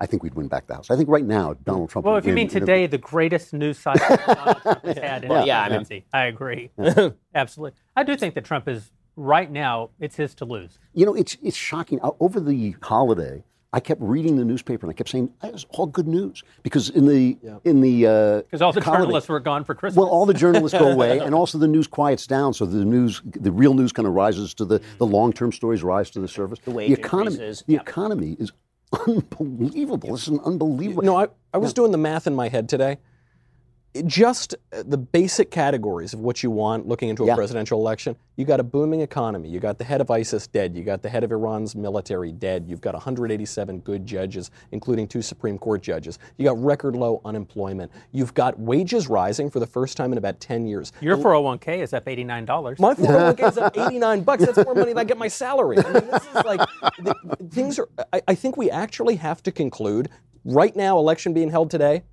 I 0.02 0.06
think 0.06 0.24
we'd 0.24 0.34
win 0.36 0.48
back 0.48 0.68
the 0.68 0.76
House. 0.76 0.90
I 0.90 0.96
think 0.96 1.10
right 1.10 1.26
now 1.26 1.56
Donald 1.66 1.90
Trump. 1.90 2.06
Well, 2.06 2.16
would 2.16 2.20
if 2.24 2.26
you 2.26 2.30
win 2.32 2.36
mean 2.36 2.50
in 2.50 2.58
a- 2.58 2.60
today, 2.60 2.88
the 2.88 2.98
greatest 2.98 3.54
news 3.54 3.78
cycle 3.78 4.16
Donald 4.34 4.62
Trump 4.62 4.86
has 4.86 4.98
had 4.98 5.24
in 5.24 5.30
Well, 5.30 5.40
his 5.42 5.48
yeah, 5.48 5.60
I 5.62 5.70
mean- 5.70 5.78
presidency. 5.80 6.06
I 6.14 6.26
agree. 6.26 6.72
Absolutely. 7.36 7.78
I 7.96 8.04
do 8.04 8.16
think 8.16 8.34
that 8.36 8.46
Trump 8.46 8.68
is 8.68 8.92
right 9.16 9.52
now. 9.52 9.90
It's 10.00 10.16
his 10.16 10.34
to 10.36 10.46
lose. 10.46 10.80
You 10.94 11.06
know, 11.06 11.14
it's 11.16 11.38
it's 11.44 11.58
shocking. 11.58 12.00
Uh, 12.02 12.12
Over 12.20 12.40
the 12.40 12.76
holiday, 12.82 13.44
I 13.72 13.80
kept 13.80 14.02
reading 14.02 14.36
the 14.38 14.46
newspaper 14.46 14.86
and 14.88 14.92
I 14.92 14.96
kept 14.96 15.10
saying 15.10 15.32
it 15.44 15.54
was 15.54 15.66
all 15.72 15.86
good 15.86 16.08
news 16.08 16.44
because 16.64 16.90
in 16.90 17.06
the 17.06 17.38
in 17.66 17.82
the 17.82 18.44
Because 18.48 18.62
all 18.62 18.72
the 18.72 18.82
holiday- 18.82 19.04
journalists 19.04 19.30
were 19.30 19.40
gone 19.40 19.64
for 19.64 19.76
Christmas. 19.76 19.98
Well, 20.02 20.10
all 20.10 20.26
the 20.26 20.34
journalists 20.34 20.78
go 20.80 20.90
away, 20.92 21.20
and 21.26 21.36
also 21.36 21.58
the 21.58 21.68
news 21.68 21.88
quiets 21.88 22.26
down. 22.26 22.54
So 22.54 22.66
the 22.66 22.86
news, 22.86 23.22
the 23.26 23.52
real 23.52 23.74
news, 23.74 23.92
kind 23.92 24.08
of 24.08 24.14
rises 24.14 24.54
to 24.56 24.66
the 24.66 24.82
the 24.98 25.06
long 25.06 25.34
term 25.34 25.52
stories 25.52 25.84
rise 25.84 26.10
to 26.12 26.20
the 26.20 26.28
surface. 26.28 26.60
The 26.64 26.72
wage 26.72 26.90
economy, 26.92 27.34
increases. 27.36 27.64
the 27.68 27.76
economy 27.76 28.38
is 28.40 28.52
unbelievable. 29.08 30.12
This 30.12 30.24
is 30.24 30.28
an 30.30 30.40
unbelievable. 30.46 31.04
No, 31.04 31.18
I, 31.18 31.28
I 31.54 31.58
was 31.58 31.74
doing 31.74 31.92
the 31.92 31.98
math 31.98 32.28
in 32.28 32.36
my 32.36 32.50
head 32.50 32.70
today. 32.70 32.98
It- 33.94 34.06
Just 34.06 34.54
uh, 34.72 34.84
the 34.86 34.98
basic 35.00 35.50
categories 35.50 36.14
of 36.14 36.20
what 36.20 36.44
you 36.44 36.52
want 36.52 36.88
looking 36.88 37.10
into 37.10 37.24
a 37.24 37.28
Yeah. 37.28 37.36
presidential 37.36 37.80
election. 37.80 38.16
You 38.36 38.46
got 38.46 38.60
a 38.60 38.64
booming 38.64 39.02
economy. 39.02 39.50
You 39.50 39.60
got 39.60 39.80
the 39.80 39.84
head 39.84 40.00
of 40.00 40.12
ISIS 40.12 40.46
dead. 40.48 40.76
You 40.76 40.84
got 40.84 41.02
the 41.02 41.10
head 41.10 41.24
of 41.24 41.32
Iran's 41.32 41.76
military 41.76 42.32
dead. 42.32 42.66
You've 42.68 42.82
got 42.82 42.94
187 42.94 43.80
good 43.80 44.06
judges, 44.06 44.52
including 44.72 45.08
two 45.08 45.22
Supreme 45.24 45.58
Court 45.58 45.82
judges. 45.82 46.20
You 46.38 46.46
got 46.46 46.64
record 46.64 46.96
low 46.96 47.20
unemployment. 47.26 47.92
You've 48.12 48.34
got 48.36 48.60
wages 48.60 49.08
rising 49.10 49.50
for 49.50 49.60
the 49.60 49.68
first 49.68 49.98
time 49.98 50.12
in 50.12 50.18
about 50.20 50.40
10 50.40 50.68
years. 50.68 50.92
Your 51.02 51.18
401k 51.18 51.82
is 51.82 51.92
up 51.94 52.08
eighty-nine 52.08 52.46
dollars. 52.46 52.80
My 52.80 52.94
401k 52.96 53.48
is 53.50 53.58
up 53.58 53.76
89 53.76 54.22
bucks. 54.22 54.46
That's 54.46 54.64
more 54.66 54.76
money 54.76 54.90
than 54.92 55.00
I 55.00 55.04
get 55.04 55.18
my 55.18 55.28
salary. 55.28 55.80
I 55.80 55.92
mean, 55.94 56.08
this 56.12 56.24
is 56.28 56.44
like 56.46 56.60
the, 57.00 57.16
things 57.50 57.80
are. 57.80 57.90
I, 58.14 58.22
I 58.28 58.36
think 58.36 58.56
we 58.56 58.70
actually 58.70 59.16
have 59.16 59.42
to 59.44 59.52
conclude 59.52 60.10
right 60.46 60.76
now, 60.76 61.00
election 61.00 61.34
being 61.34 61.50
held 61.50 61.72
today. 61.72 62.04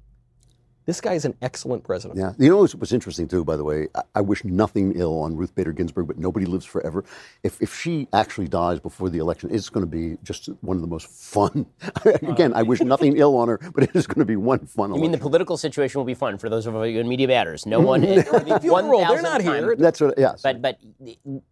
This 0.86 1.00
guy 1.00 1.14
is 1.14 1.24
an 1.24 1.34
excellent 1.42 1.82
president. 1.82 2.16
Yeah, 2.18 2.32
you 2.38 2.48
know 2.48 2.58
what's, 2.58 2.72
what's 2.76 2.92
interesting 2.92 3.26
too, 3.26 3.44
by 3.44 3.56
the 3.56 3.64
way. 3.64 3.88
I, 3.96 4.02
I 4.14 4.20
wish 4.20 4.44
nothing 4.44 4.92
ill 4.94 5.18
on 5.18 5.36
Ruth 5.36 5.52
Bader 5.52 5.72
Ginsburg, 5.72 6.06
but 6.06 6.16
nobody 6.16 6.46
lives 6.46 6.64
forever. 6.64 7.04
If 7.42 7.60
if 7.60 7.74
she 7.74 8.06
actually 8.12 8.46
dies 8.46 8.78
before 8.78 9.10
the 9.10 9.18
election, 9.18 9.50
it's 9.52 9.68
going 9.68 9.84
to 9.84 9.90
be 9.90 10.16
just 10.22 10.46
one 10.60 10.76
of 10.76 10.82
the 10.82 10.86
most 10.86 11.08
fun. 11.08 11.66
Again, 12.22 12.52
I 12.54 12.62
wish 12.62 12.80
nothing 12.80 13.16
ill 13.16 13.36
on 13.36 13.48
her, 13.48 13.58
but 13.74 13.82
it 13.82 13.90
is 13.96 14.06
going 14.06 14.20
to 14.20 14.24
be 14.24 14.36
one 14.36 14.64
fun. 14.66 14.92
I 14.92 14.96
mean, 14.96 15.10
the 15.10 15.18
political 15.18 15.56
situation 15.56 15.98
will 15.98 16.04
be 16.06 16.14
fun 16.14 16.38
for 16.38 16.48
those 16.48 16.66
of 16.68 16.74
you 16.74 17.00
in 17.00 17.08
media 17.08 17.26
matters. 17.26 17.66
No 17.66 17.80
one. 17.80 18.04
it 18.04 18.30
will 18.30 18.40
be 18.44 18.50
they're 18.50 18.70
1,000 18.70 19.22
not 19.24 19.40
time. 19.40 19.64
here. 19.64 19.74
That's 19.76 20.00
what. 20.00 20.14
Yes. 20.16 20.40
But 20.40 20.62
but 20.62 20.78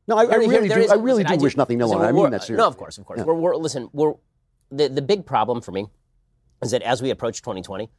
no, 0.07 0.17
I, 0.17 0.23
I 0.23 0.27
There- 0.27 0.41
here- 0.43 0.51
really 0.51 0.69
there 0.69 0.79
do. 0.79 0.85
is- 0.85 0.91
I 0.93 0.95
really 0.95 1.25
listen, 1.25 1.39
do 1.39 1.43
wish 1.43 1.57
nothing 1.57 1.81
ill 1.81 1.93
on 1.93 2.01
her. 2.03 2.07
I 2.07 2.13
mean 2.13 2.21
we're- 2.21 2.31
that 2.31 2.45
seriously. 2.45 2.63
No, 2.63 2.69
of 2.69 2.77
course, 2.77 2.99
of 2.99 3.05
course. 3.05 3.21
We're, 3.21 3.35
we're 3.35 3.57
listen. 3.57 3.91
We're 3.93 4.15
the 4.71 4.89
the 4.89 5.03
big 5.03 5.27
problem 5.27 5.61
for 5.61 5.73
me 5.73 5.89
is 6.63 6.71
that 6.71 6.83
as 6.83 7.03
we 7.03 7.11
approach 7.11 7.43
2020, 7.43 7.91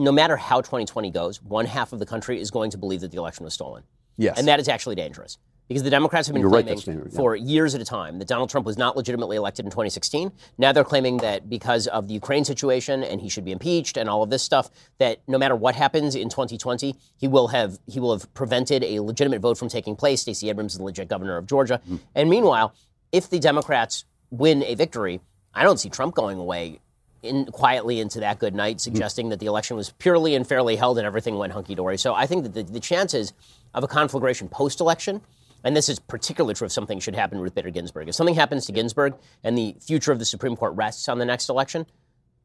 no 0.00 0.10
matter 0.10 0.36
how 0.36 0.60
2020 0.62 1.10
goes, 1.10 1.42
one 1.42 1.66
half 1.66 1.92
of 1.92 1.98
the 1.98 2.06
country 2.06 2.40
is 2.40 2.50
going 2.50 2.70
to 2.70 2.78
believe 2.78 3.00
that 3.02 3.10
the 3.10 3.18
election 3.18 3.44
was 3.44 3.52
stolen, 3.54 3.82
Yes. 4.16 4.38
and 4.38 4.48
that 4.48 4.58
is 4.58 4.66
actually 4.68 4.94
dangerous. 4.94 5.38
Because 5.68 5.84
the 5.84 5.90
Democrats 5.90 6.26
have 6.26 6.34
been 6.34 6.40
You're 6.40 6.50
claiming 6.50 6.78
dangerous, 6.78 7.12
yeah. 7.12 7.16
for 7.16 7.36
years 7.36 7.76
at 7.76 7.80
a 7.80 7.84
time 7.84 8.18
that 8.18 8.26
Donald 8.26 8.50
Trump 8.50 8.66
was 8.66 8.76
not 8.76 8.96
legitimately 8.96 9.36
elected 9.36 9.64
in 9.66 9.70
2016. 9.70 10.32
Now 10.58 10.72
they're 10.72 10.82
claiming 10.82 11.18
that 11.18 11.48
because 11.48 11.86
of 11.86 12.08
the 12.08 12.14
Ukraine 12.14 12.44
situation 12.44 13.04
and 13.04 13.20
he 13.20 13.28
should 13.28 13.44
be 13.44 13.52
impeached 13.52 13.96
and 13.96 14.08
all 14.08 14.24
of 14.24 14.30
this 14.30 14.42
stuff, 14.42 14.68
that 14.98 15.20
no 15.28 15.38
matter 15.38 15.54
what 15.54 15.76
happens 15.76 16.16
in 16.16 16.28
2020, 16.28 16.96
he 17.18 17.28
will 17.28 17.48
have 17.48 17.78
he 17.86 18.00
will 18.00 18.10
have 18.10 18.34
prevented 18.34 18.82
a 18.82 18.98
legitimate 18.98 19.40
vote 19.42 19.58
from 19.58 19.68
taking 19.68 19.94
place. 19.94 20.22
Stacey 20.22 20.48
Abrams 20.48 20.72
is 20.72 20.78
the 20.78 20.84
legit 20.84 21.06
governor 21.08 21.36
of 21.36 21.46
Georgia. 21.46 21.80
Mm-hmm. 21.84 21.96
And 22.16 22.28
meanwhile, 22.28 22.74
if 23.12 23.30
the 23.30 23.38
Democrats 23.38 24.06
win 24.30 24.64
a 24.64 24.74
victory, 24.74 25.20
I 25.54 25.62
don't 25.62 25.78
see 25.78 25.88
Trump 25.88 26.16
going 26.16 26.38
away 26.38 26.80
in, 27.22 27.46
quietly 27.46 28.00
into 28.00 28.20
that 28.20 28.38
good 28.38 28.54
night, 28.54 28.76
mm. 28.76 28.80
suggesting 28.80 29.28
that 29.30 29.40
the 29.40 29.46
election 29.46 29.76
was 29.76 29.90
purely 29.90 30.34
and 30.34 30.46
fairly 30.46 30.76
held 30.76 30.98
and 30.98 31.06
everything 31.06 31.36
went 31.36 31.52
hunky 31.52 31.74
dory. 31.74 31.98
So 31.98 32.14
I 32.14 32.26
think 32.26 32.44
that 32.44 32.54
the, 32.54 32.62
the 32.62 32.80
chances 32.80 33.32
of 33.74 33.84
a 33.84 33.88
conflagration 33.88 34.48
post 34.48 34.80
election, 34.80 35.20
and 35.62 35.76
this 35.76 35.88
is 35.88 35.98
particularly 35.98 36.54
true 36.54 36.66
if 36.66 36.72
something 36.72 37.00
should 37.00 37.14
happen 37.14 37.38
to 37.38 37.42
Ruth 37.42 37.54
Bader 37.54 37.70
Ginsburg, 37.70 38.08
if 38.08 38.14
something 38.14 38.34
happens 38.34 38.66
to 38.66 38.72
Ginsburg 38.72 39.14
and 39.44 39.56
the 39.56 39.76
future 39.80 40.12
of 40.12 40.18
the 40.18 40.24
Supreme 40.24 40.56
Court 40.56 40.74
rests 40.74 41.08
on 41.08 41.18
the 41.18 41.26
next 41.26 41.48
election, 41.48 41.86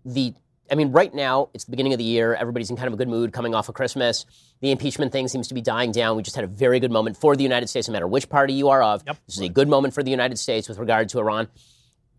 the 0.04 0.34
I 0.72 0.74
mean, 0.74 0.92
right 0.92 1.14
now, 1.14 1.50
it's 1.54 1.66
the 1.66 1.72
beginning 1.72 1.94
of 1.94 2.00
the 2.00 2.04
year. 2.04 2.34
Everybody's 2.34 2.72
in 2.72 2.76
kind 2.76 2.88
of 2.88 2.94
a 2.94 2.98
good 2.98 3.08
mood 3.08 3.32
coming 3.32 3.54
off 3.54 3.70
of 3.70 3.76
Christmas. 3.76 4.26
The 4.62 4.72
impeachment 4.72 5.12
thing 5.12 5.28
seems 5.28 5.48
to 5.50 5.54
be 5.54 5.62
dying 5.62 5.92
down. 5.92 6.18
We 6.18 6.24
just 6.24 6.36
had 6.36 6.44
a 6.44 6.48
very 6.48 6.80
good 6.80 6.92
moment 6.92 7.18
for 7.18 7.36
the 7.36 7.44
United 7.44 7.68
States, 7.68 7.88
no 7.88 7.94
matter 7.94 8.08
which 8.08 8.30
party 8.30 8.54
you 8.54 8.70
are 8.70 8.82
of. 8.82 9.04
Yep. 9.06 9.18
This 9.28 9.36
is 9.36 9.42
a 9.42 9.50
good 9.50 9.68
moment 9.68 9.94
for 9.94 10.02
the 10.02 10.10
United 10.10 10.40
States 10.40 10.68
with 10.68 10.80
regard 10.80 11.10
to 11.10 11.20
Iran. 11.20 11.50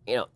You 0.07 0.29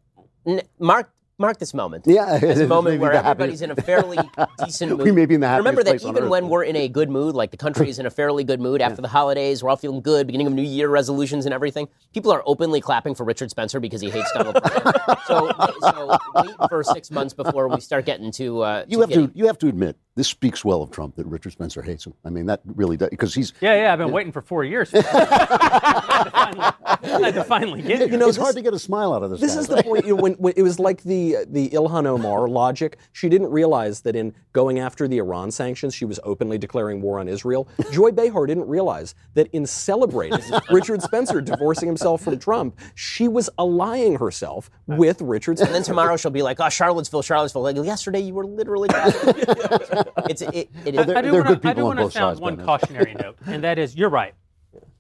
know, 0.47 0.61
mark 0.81 1.13
mark 1.41 1.59
this 1.59 1.75
moment. 1.75 2.05
Yeah, 2.07 2.27
as 2.41 2.61
it 2.61 2.65
a 2.65 2.69
moment 2.69 2.95
maybe 2.95 3.01
where 3.03 3.13
the 3.13 3.19
everybody's 3.27 3.63
in 3.63 3.71
a 3.71 3.77
fairly 3.77 4.19
decent 4.65 4.91
mood. 4.97 5.01
We 5.01 5.11
may 5.13 5.27
be 5.27 5.35
in 5.35 5.41
the 5.41 5.49
Remember 5.49 5.83
that 5.83 5.99
place 6.01 6.05
even 6.05 6.29
when 6.29 6.49
we're 6.49 6.63
in 6.65 6.77
a 6.77 6.87
good 6.87 7.11
mood, 7.11 7.35
like 7.35 7.51
the 7.51 7.57
country 7.57 7.89
is 7.89 7.99
in 7.99 8.07
a 8.07 8.11
fairly 8.11 8.45
good 8.45 8.61
mood 8.61 8.81
after 8.83 9.03
the 9.03 9.09
holidays, 9.09 9.63
we're 9.65 9.71
all 9.71 9.77
feeling 9.77 10.01
good, 10.03 10.27
beginning 10.27 10.47
of 10.47 10.53
New 10.53 10.63
Year 10.63 10.89
resolutions 10.89 11.47
and 11.47 11.55
everything. 11.55 11.89
People 12.13 12.31
are 12.31 12.43
openly 12.47 12.81
clapping 12.81 13.15
for 13.15 13.25
Richard 13.25 13.51
Spencer 13.51 13.81
because 13.81 14.01
he 14.01 14.11
hates 14.11 14.31
Donald 14.33 14.57
Trump. 14.63 14.97
so, 15.27 15.51
so 15.81 16.19
wait 16.37 16.55
for 16.69 16.85
six 16.85 17.11
months 17.11 17.33
before 17.35 17.67
we 17.69 17.81
start 17.81 18.05
getting 18.05 18.31
to. 18.33 18.61
Uh, 18.61 18.85
you 18.87 19.01
have 19.01 19.09
getting- 19.09 19.31
to. 19.31 19.39
You 19.39 19.47
have 19.47 19.59
to 19.59 19.69
admit 19.69 19.97
this 20.17 20.29
speaks 20.29 20.65
well 20.65 20.83
of 20.83 20.91
Trump 20.91 21.17
that 21.17 21.27
Richard 21.27 21.53
Spencer 21.53 21.81
hates 21.83 22.05
him. 22.05 22.13
I 22.25 22.31
mean, 22.31 22.47
that 22.47 22.61
really 22.67 22.97
does 22.99 23.09
because 23.11 23.33
he's. 23.33 23.53
Yeah, 23.61 23.75
yeah. 23.77 23.93
I've 23.93 23.99
been 23.99 24.13
waiting 24.13 24.33
for 24.33 24.43
four 24.43 24.65
years. 24.65 24.93
I 24.95 26.75
had 27.03 27.35
to 27.35 27.45
finally 27.45 27.81
get 27.83 28.11
You 28.11 28.17
know, 28.19 28.29
it's 28.29 28.37
this- 28.37 28.43
hard 28.43 28.57
to 28.57 28.63
get 28.63 28.75
a 28.75 28.79
smile 28.79 29.13
out 29.15 29.23
of 29.23 29.31
this. 29.31 29.41
This 29.41 29.55
guy. 29.55 29.61
is 29.61 29.67
the 29.69 29.83
point. 29.83 30.05
You 30.07 30.17
know, 30.17 30.23
when, 30.23 30.33
when 30.35 30.53
it 30.57 30.63
was 30.63 30.79
like 30.79 31.03
the 31.03 31.30
the 31.49 31.69
Ilhan 31.71 32.07
Omar 32.07 32.49
logic. 32.49 32.99
She 33.13 33.29
didn't 33.29 33.51
realize 33.51 34.01
that 34.03 34.15
in 34.17 34.35
going 34.53 34.79
after 34.79 35.07
the 35.09 35.19
Iran 35.19 35.51
sanctions, 35.51 35.95
she 35.95 36.05
was 36.05 36.19
openly 36.25 36.59
declaring 36.59 37.01
war 37.01 37.19
on 37.19 37.29
Israel. 37.29 37.69
Joy 37.93 38.13
Behar 38.13 38.47
didn't 38.47 38.67
realize 38.69 39.15
that 39.35 39.47
in 39.53 39.67
celebrating 39.67 40.41
Richard 40.71 41.03
Spencer 41.03 41.41
divorcing 41.41 41.87
himself 41.89 42.23
from 42.23 42.39
Trump, 42.39 42.79
she 42.95 43.29
was 43.29 43.49
allying 43.59 44.17
herself 44.19 44.71
with 44.87 45.21
Richard 45.23 45.61
And 45.61 45.75
then 45.75 45.83
tomorrow 45.83 46.17
she'll 46.17 46.31
be 46.31 46.43
like, 46.43 46.61
"Oh, 46.61 46.69
Charlottesville, 46.69 47.23
Charlottesville." 47.23 47.63
Like 47.63 47.77
yesterday, 47.77 48.21
you 48.21 48.35
were 48.35 48.47
literally. 48.47 48.89
it's 50.29 50.43
it, 50.43 50.71
it 50.85 50.95
is. 50.95 51.07
they're- 51.07 51.17
I 51.17 51.23
do 51.23 51.31
they're 51.31 51.43
wanna- 51.43 51.57
good 51.57 51.67
I 51.67 51.73
do 51.75 51.81
on 51.83 51.87
want 51.87 51.99
to 51.99 52.05
both 52.07 52.13
sound 52.13 52.31
sides, 52.37 52.41
one 52.41 52.57
Ben. 52.57 52.67
cautionary 52.67 53.15
note, 53.15 53.37
and 53.47 53.65
that 53.65 53.79
is, 53.79 53.95
you're 53.97 54.11
right. 54.11 54.35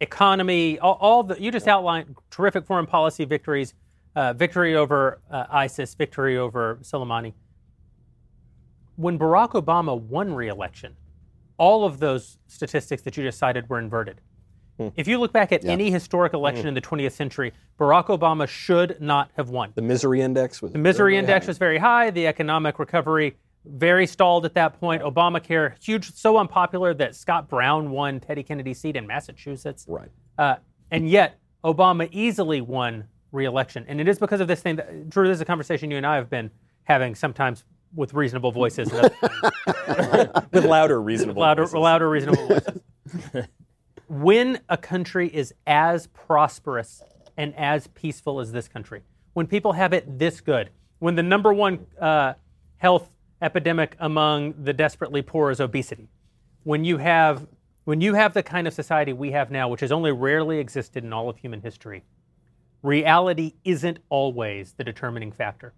Economy, 0.00 0.78
all, 0.78 0.96
all 1.00 1.22
the 1.22 1.40
you 1.40 1.50
just 1.50 1.68
outlined 1.68 2.16
terrific 2.30 2.64
foreign 2.66 2.86
policy 2.86 3.24
victories, 3.24 3.74
uh, 4.16 4.32
victory 4.32 4.74
over 4.76 5.20
uh, 5.30 5.44
ISIS, 5.50 5.94
victory 5.94 6.36
over 6.36 6.78
Soleimani. 6.82 7.32
When 8.96 9.18
Barack 9.18 9.52
Obama 9.52 9.98
won 9.98 10.34
re-election, 10.34 10.96
all 11.56 11.84
of 11.84 12.00
those 12.00 12.38
statistics 12.46 13.02
that 13.02 13.16
you 13.16 13.22
just 13.22 13.38
cited 13.38 13.68
were 13.68 13.78
inverted. 13.78 14.20
If 14.96 15.06
you 15.06 15.18
look 15.18 15.32
back 15.32 15.52
at 15.52 15.64
any 15.64 15.90
historic 15.90 16.32
election 16.32 16.66
in 16.66 16.74
the 16.74 16.80
20th 16.80 17.12
century, 17.12 17.52
Barack 17.78 18.06
Obama 18.06 18.48
should 18.48 19.00
not 19.00 19.30
have 19.36 19.50
won. 19.50 19.72
The 19.74 19.82
misery 19.82 20.22
index 20.22 20.62
was 20.62 20.72
The 20.72 20.78
misery 20.78 21.18
index 21.18 21.46
was 21.46 21.58
very 21.58 21.78
high. 21.78 22.10
The 22.10 22.26
economic 22.26 22.78
recovery 22.78 23.36
very 23.66 24.06
stalled 24.06 24.46
at 24.46 24.54
that 24.54 24.80
point. 24.80 25.02
Obamacare 25.02 25.74
huge, 25.82 26.14
so 26.14 26.38
unpopular 26.38 26.94
that 26.94 27.14
Scott 27.14 27.48
Brown 27.48 27.90
won 27.90 28.20
Teddy 28.20 28.42
Kennedy's 28.42 28.80
seat 28.80 28.96
in 28.96 29.06
Massachusetts. 29.06 29.84
right. 29.88 30.08
Uh, 30.38 30.56
and 30.90 31.08
yet, 31.08 31.38
Obama 31.62 32.08
easily 32.10 32.62
won 32.62 33.04
re-election, 33.32 33.84
and 33.88 34.00
it 34.00 34.08
is 34.08 34.18
because 34.18 34.40
of 34.40 34.48
this 34.48 34.60
thing. 34.60 34.76
That, 34.76 35.08
Drew, 35.10 35.26
this 35.28 35.36
is 35.36 35.40
a 35.40 35.44
conversation 35.44 35.90
you 35.90 35.96
and 35.96 36.06
I 36.06 36.16
have 36.16 36.30
been 36.30 36.50
having 36.84 37.14
sometimes 37.14 37.64
with 37.94 38.14
reasonable 38.14 38.52
voices, 38.52 38.90
and 38.92 39.10
With 40.52 40.64
louder, 40.64 41.00
reasonable. 41.00 41.40
louder, 41.42 41.62
voices. 41.62 41.74
louder, 41.74 42.08
reasonable 42.08 42.46
voices. 42.48 42.80
when 44.08 44.60
a 44.68 44.76
country 44.76 45.28
is 45.28 45.54
as 45.66 46.06
prosperous 46.08 47.02
and 47.36 47.54
as 47.56 47.86
peaceful 47.88 48.40
as 48.40 48.52
this 48.52 48.68
country, 48.68 49.02
when 49.34 49.46
people 49.46 49.72
have 49.72 49.92
it 49.92 50.18
this 50.18 50.40
good, 50.40 50.70
when 50.98 51.14
the 51.14 51.22
number 51.22 51.52
one 51.52 51.86
uh, 52.00 52.34
health 52.78 53.08
epidemic 53.42 53.96
among 53.98 54.54
the 54.62 54.72
desperately 54.72 55.22
poor 55.22 55.50
is 55.50 55.60
obesity, 55.60 56.08
when 56.64 56.84
you 56.84 56.98
have 56.98 57.46
when 57.84 58.00
you 58.00 58.14
have 58.14 58.34
the 58.34 58.42
kind 58.42 58.68
of 58.68 58.74
society 58.74 59.12
we 59.12 59.32
have 59.32 59.50
now, 59.50 59.68
which 59.68 59.80
has 59.80 59.90
only 59.90 60.12
rarely 60.12 60.58
existed 60.58 61.02
in 61.02 61.12
all 61.12 61.28
of 61.28 61.38
human 61.38 61.60
history, 61.62 62.04
reality 62.82 63.54
isn't 63.64 63.98
always 64.08 64.72
the 64.72 64.84
determining 64.84 65.32
factor. 65.32 65.72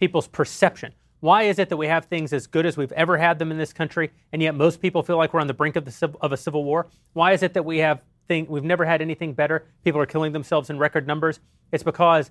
People's 0.00 0.28
perception. 0.28 0.92
Why 1.20 1.44
is 1.44 1.58
it 1.58 1.70
that 1.70 1.76
we 1.76 1.86
have 1.86 2.04
things 2.04 2.32
as 2.32 2.46
good 2.46 2.66
as 2.66 2.76
we've 2.76 2.92
ever 2.92 3.16
had 3.16 3.38
them 3.38 3.50
in 3.50 3.58
this 3.58 3.72
country, 3.72 4.10
and 4.32 4.42
yet 4.42 4.54
most 4.54 4.80
people 4.80 5.02
feel 5.02 5.16
like 5.16 5.32
we're 5.32 5.40
on 5.40 5.46
the 5.46 5.54
brink 5.54 5.76
of, 5.76 5.84
the, 5.84 6.10
of 6.20 6.32
a 6.32 6.36
civil 6.36 6.64
war? 6.64 6.86
Why 7.14 7.32
is 7.32 7.42
it 7.42 7.54
that 7.54 7.64
we 7.64 7.78
have 7.78 8.02
thing, 8.28 8.46
we've 8.48 8.64
never 8.64 8.84
had 8.84 9.00
anything 9.00 9.32
better? 9.32 9.64
People 9.82 10.00
are 10.00 10.06
killing 10.06 10.32
themselves 10.32 10.68
in 10.68 10.78
record 10.78 11.06
numbers. 11.06 11.40
It's 11.72 11.82
because 11.82 12.30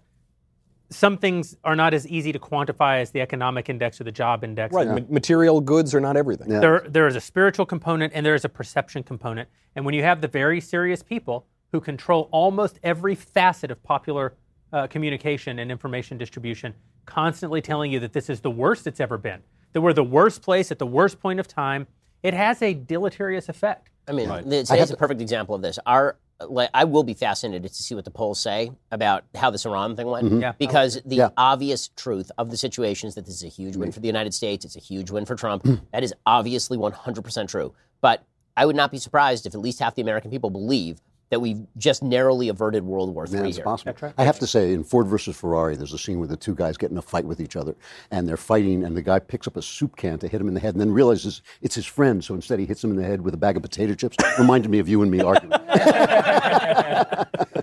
some 0.92 1.18
things 1.18 1.58
are 1.64 1.76
not 1.76 1.96
as 1.96 2.08
easy 2.08 2.32
to 2.32 2.38
quantify 2.40 3.02
as 3.02 3.10
the 3.10 3.22
economic 3.22 3.70
index 3.70 4.00
or 4.00 4.04
the 4.04 4.12
job 4.12 4.44
index. 4.44 4.74
Right. 4.74 4.88
ma- 4.88 5.00
Material 5.10 5.60
goods 5.62 5.96
are 5.96 6.00
not 6.00 6.16
everything. 6.16 6.52
Yeah. 6.52 6.60
There, 6.60 6.86
there 6.88 7.08
is 7.08 7.16
a 7.16 7.22
spiritual 7.22 7.66
component 7.66 8.14
and 8.14 8.24
there 8.24 8.36
is 8.36 8.46
a 8.46 8.50
perception 8.50 9.02
component. 9.02 9.50
And 9.76 9.84
when 9.84 9.96
you 9.96 10.04
have 10.04 10.22
the 10.22 10.28
very 10.28 10.62
serious 10.62 11.02
people 11.02 11.48
who 11.76 11.82
control 11.82 12.30
almost 12.32 12.80
every 12.84 13.16
facet 13.16 13.70
of 13.70 13.84
popular 13.84 14.34
uh, 14.72 14.88
communication 14.88 15.60
and 15.60 15.70
information 15.70 16.18
distribution, 16.18 16.74
constantly 17.06 17.62
telling 17.62 17.92
you 17.92 18.00
that 18.00 18.14
this 18.14 18.30
is 18.30 18.40
the 18.40 18.50
worst 18.50 18.88
it's 18.88 19.02
ever 19.02 19.18
been, 19.18 19.42
that 19.74 19.82
we're 19.82 19.92
the 19.92 20.02
worst 20.02 20.42
place 20.42 20.72
at 20.72 20.80
the 20.80 20.88
worst 20.88 21.20
point 21.20 21.38
of 21.38 21.50
time, 21.50 21.86
it 22.24 22.34
has 22.34 22.62
a 22.62 22.74
deleterious 22.74 23.50
effect. 23.50 23.90
I 24.08 24.14
mean, 24.14 24.30
the, 24.30 24.64
today's 24.64 24.90
a 24.90 24.96
perfect 24.96 25.20
example 25.20 25.54
of 25.54 25.62
this. 25.62 25.78
Our, 25.86 26.16
like, 26.48 26.70
I 26.74 26.86
will 26.86 27.04
be 27.04 27.14
fascinated 27.14 27.74
to 27.74 27.84
see 27.84 27.94
what 27.94 28.06
the 28.06 28.12
polls 28.12 28.40
say 28.40 28.72
about 28.90 29.26
how 29.36 29.50
this 29.52 29.66
Iran 29.66 29.98
thing 29.98 30.08
went, 30.08 30.28
mm-hmm. 30.28 30.40
Yeah. 30.40 30.54
because 30.58 31.02
the 31.06 31.18
Yeah. 31.18 31.30
obvious 31.36 31.90
truth 31.98 32.32
of 32.38 32.52
the 32.52 32.58
situation 32.58 33.10
is 33.10 33.16
that 33.16 33.26
this 33.26 33.36
is 33.36 33.44
a 33.44 33.50
huge 33.50 33.76
win 33.76 33.90
mm. 33.90 33.94
for 33.94 34.00
the 34.00 34.08
United 34.08 34.34
States. 34.34 34.64
It's 34.64 34.78
a 34.78 34.80
huge 34.80 35.12
win 35.12 35.26
for 35.26 35.36
Trump. 35.36 35.64
Mm. 35.64 35.82
that 35.92 36.06
is 36.06 36.14
obviously 36.26 36.78
100% 36.78 37.50
true. 37.50 37.74
But 38.00 38.24
I 38.56 38.66
would 38.66 38.78
not 38.78 38.92
be 38.92 38.98
surprised 38.98 39.46
if 39.46 39.54
at 39.54 39.60
least 39.60 39.80
half 39.80 39.96
the 39.96 40.02
American 40.02 40.32
people 40.32 40.50
believe 40.50 41.02
that 41.30 41.40
we've 41.42 41.66
just 41.78 42.04
narrowly 42.04 42.50
averted 42.50 42.84
World 42.84 43.14
War 43.14 43.26
III 43.26 43.34
Yeah, 43.34 43.46
it's 43.46 43.58
here. 43.58 43.64
possible. 43.64 44.14
I 44.18 44.24
have 44.24 44.40
to 44.40 44.48
say, 44.48 44.74
in 44.74 44.84
Ford 44.84 45.08
versus 45.08 45.36
Ferrari, 45.36 45.76
there's 45.76 45.94
a 45.94 45.98
scene 45.98 46.20
where 46.20 46.28
the 46.28 46.38
two 46.38 46.54
guys 46.54 46.78
get 46.78 46.92
in 46.92 46.98
a 46.98 47.02
fight 47.02 47.26
with 47.26 47.40
each 47.40 47.56
other, 47.56 47.76
and 48.12 48.28
they're 48.28 48.38
fighting, 48.38 48.84
and 48.84 48.96
the 48.96 49.02
guy 49.02 49.20
picks 49.20 49.48
up 49.48 49.58
a 49.58 49.62
soup 49.62 49.96
can 49.96 50.20
to 50.20 50.28
hit 50.28 50.40
him 50.40 50.48
in 50.48 50.54
the 50.54 50.60
head, 50.60 50.76
and 50.76 50.82
then 50.82 50.92
realizes 50.92 51.42
it's 51.62 51.76
his 51.76 51.86
friend, 51.86 52.24
so 52.24 52.36
instead 52.36 52.60
he 52.60 52.66
hits 52.66 52.84
him 52.84 52.92
in 52.92 52.98
the 52.98 53.04
head 53.04 53.22
with 53.22 53.34
a 53.34 53.38
bag 53.38 53.58
of 53.58 53.64
potato 53.64 53.96
chips. 53.96 54.16
Reminded 54.40 54.70
me 54.70 54.80
of 54.80 54.88
you 54.88 55.02
and 55.02 55.10
me 55.10 55.22
arguing. 55.22 55.50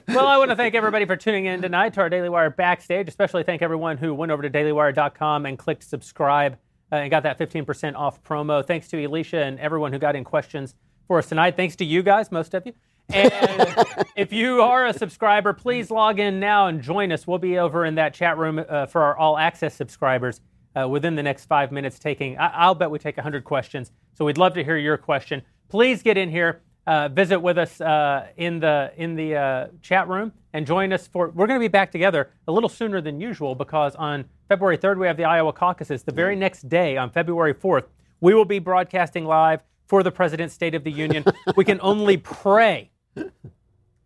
well, 0.09 0.27
I 0.27 0.37
want 0.39 0.51
to 0.51 0.57
thank 0.57 0.75
everybody 0.75 1.05
for 1.05 1.17
tuning 1.17 1.47
in 1.47 1.63
tonight 1.63 1.95
to 1.95 2.01
our 2.01 2.09
Daily 2.09 2.29
Wire 2.29 2.51
backstage. 2.51 3.09
Especially 3.09 3.43
thank 3.43 3.63
everyone 3.63 3.97
who 3.97 4.13
went 4.15 4.33
over 4.33 4.43
to 4.43 4.51
dailywire.com 4.51 5.47
and 5.47 5.59
clicked 5.59 5.85
subscribe 5.85 6.57
uh, 6.91 6.97
and 6.97 7.11
got 7.11 7.23
that 7.23 7.39
15% 7.39 7.95
off 7.95 8.23
promo. 8.23 8.65
Thanks 8.65 8.89
to 8.89 9.03
Elisha 9.03 9.43
and 9.43 9.59
everyone 9.61 9.93
who 9.93 9.99
got 9.99 10.17
in 10.17 10.25
questions 10.25 10.75
for 11.07 11.19
us 11.19 11.29
tonight. 11.29 11.57
Thanks 11.57 11.77
to 11.77 11.85
you 11.85 12.03
guys, 12.03 12.31
most 12.31 12.55
of 12.55 12.67
you. 12.67 12.73
And 13.11 13.75
if 14.17 14.33
you 14.33 14.63
are 14.63 14.87
a 14.87 14.93
subscriber, 14.93 15.53
please 15.53 15.91
log 15.91 16.19
in 16.19 16.41
now 16.41 16.67
and 16.69 16.81
join 16.81 17.13
us. 17.13 17.27
We'll 17.27 17.39
be 17.39 17.59
over 17.59 17.85
in 17.85 17.97
that 17.97 18.15
chat 18.15 18.39
room 18.39 18.65
uh, 18.67 18.87
for 18.87 19.03
our 19.03 19.17
all 19.17 19.37
access 19.39 19.75
subscribers 19.75 20.41
uh, 20.75 20.89
within 20.89 21.15
the 21.15 21.23
next 21.23 21.47
five 21.47 21.73
minutes. 21.73 21.99
Taking, 21.99 22.39
I- 22.39 22.53
I'll 22.55 22.75
bet 22.75 22.91
we 22.91 22.99
take 22.99 23.17
100 23.17 23.45
questions. 23.45 23.93
So 24.15 24.25
we'd 24.25 24.39
love 24.39 24.55
to 24.55 24.65
hear 24.65 24.77
your 24.77 24.97
question. 24.97 25.43
Please 25.69 26.03
get 26.03 26.17
in 26.17 26.31
here 26.31 26.63
uh, 26.87 27.09
visit 27.09 27.39
with 27.39 27.59
us 27.59 27.81
uh, 27.81 28.27
in 28.37 28.61
the 28.61 28.93
in 28.97 29.15
the 29.15 29.37
uh, 29.37 29.67
chat 29.83 30.09
room 30.09 30.33
and 30.53 30.67
join 30.67 30.93
us 30.93 31.07
for. 31.07 31.29
We're 31.31 31.47
going 31.47 31.61
to 31.61 31.65
be 31.65 31.69
back 31.69 31.93
together 31.93 32.31
a 32.49 32.53
little 32.53 32.69
sooner 32.69 33.01
than 33.01 33.21
usual 33.21 33.55
because 33.55 33.95
on 33.95 34.25
February 34.49 34.79
3rd 34.79 34.99
we 34.99 35.07
have 35.07 35.17
the 35.17 35.25
Iowa 35.25 35.53
caucuses. 35.53 36.03
The 36.03 36.13
very 36.13 36.37
next 36.37 36.69
day, 36.69 36.97
on 36.97 37.11
February 37.11 37.55
4th, 37.55 37.85
we 38.21 38.35
will 38.35 38.45
be 38.45 38.59
broadcasting 38.59 39.25
live 39.25 39.63
for 39.87 40.03
the 40.03 40.11
President's 40.11 40.55
State 40.55 40.75
of 40.75 40.85
the 40.85 40.91
Union. 40.91 41.25
we 41.57 41.65
can 41.65 41.79
only 41.83 42.17
pray. 42.17 42.91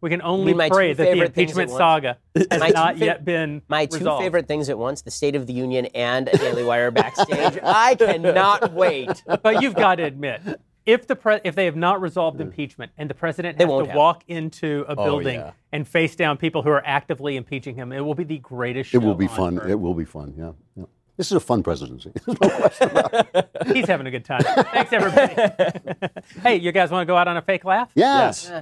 We 0.00 0.10
can 0.10 0.20
only 0.22 0.52
my 0.52 0.68
pray 0.68 0.92
that 0.92 1.02
the 1.02 1.24
impeachment 1.24 1.70
saga 1.70 2.18
has 2.34 2.60
My 2.60 2.68
not 2.68 2.96
fav- 2.96 3.00
yet 3.00 3.24
been 3.24 3.62
My 3.66 3.86
two 3.86 3.98
resolved. 3.98 4.22
favorite 4.22 4.46
things 4.46 4.68
at 4.68 4.78
once: 4.78 5.02
the 5.02 5.10
State 5.10 5.34
of 5.34 5.46
the 5.46 5.52
Union 5.52 5.86
and 5.86 6.28
a 6.28 6.36
Daily 6.36 6.64
Wire 6.64 6.90
backstage. 6.90 7.58
I 7.62 7.94
cannot 7.94 8.72
wait. 8.72 9.24
but 9.42 9.62
you've 9.62 9.74
got 9.74 9.96
to 9.96 10.04
admit, 10.04 10.42
if 10.84 11.06
the 11.06 11.16
pre- 11.16 11.40
if 11.44 11.54
they 11.54 11.64
have 11.64 11.76
not 11.76 12.00
resolved 12.00 12.40
impeachment 12.40 12.92
and 12.96 13.10
the 13.10 13.14
president 13.14 13.58
has 13.58 13.68
won't 13.68 13.86
to 13.86 13.90
have. 13.90 13.96
walk 13.96 14.22
into 14.28 14.84
a 14.86 14.94
oh, 14.96 15.04
building 15.04 15.40
yeah. 15.40 15.52
and 15.72 15.88
face 15.88 16.14
down 16.14 16.36
people 16.36 16.62
who 16.62 16.70
are 16.70 16.86
actively 16.86 17.36
impeaching 17.36 17.74
him, 17.74 17.90
it 17.90 18.00
will 18.00 18.14
be 18.14 18.24
the 18.24 18.38
greatest. 18.38 18.90
Show. 18.90 18.98
It 18.98 19.02
will 19.02 19.14
be 19.14 19.26
on 19.28 19.36
fun. 19.36 19.58
earth. 19.58 19.70
It 19.70 19.80
will 19.80 19.94
be 19.94 20.04
fun. 20.04 20.34
Yeah. 20.36 20.52
yeah. 20.76 20.84
This 21.16 21.28
is 21.28 21.32
a 21.32 21.40
fun 21.40 21.62
presidency. 21.62 22.12
There's 22.26 22.40
no 22.40 22.50
question 22.50 22.90
about 22.90 23.28
it. 23.34 23.48
He's 23.74 23.86
having 23.86 24.06
a 24.06 24.10
good 24.10 24.24
time. 24.24 24.42
Thanks, 24.42 24.92
everybody. 24.92 26.12
hey, 26.42 26.56
you 26.56 26.70
guys 26.70 26.90
want 26.90 27.02
to 27.02 27.06
go 27.06 27.16
out 27.16 27.26
on 27.26 27.36
a 27.38 27.42
fake 27.42 27.64
laugh? 27.64 27.90
Yes. 27.94 28.52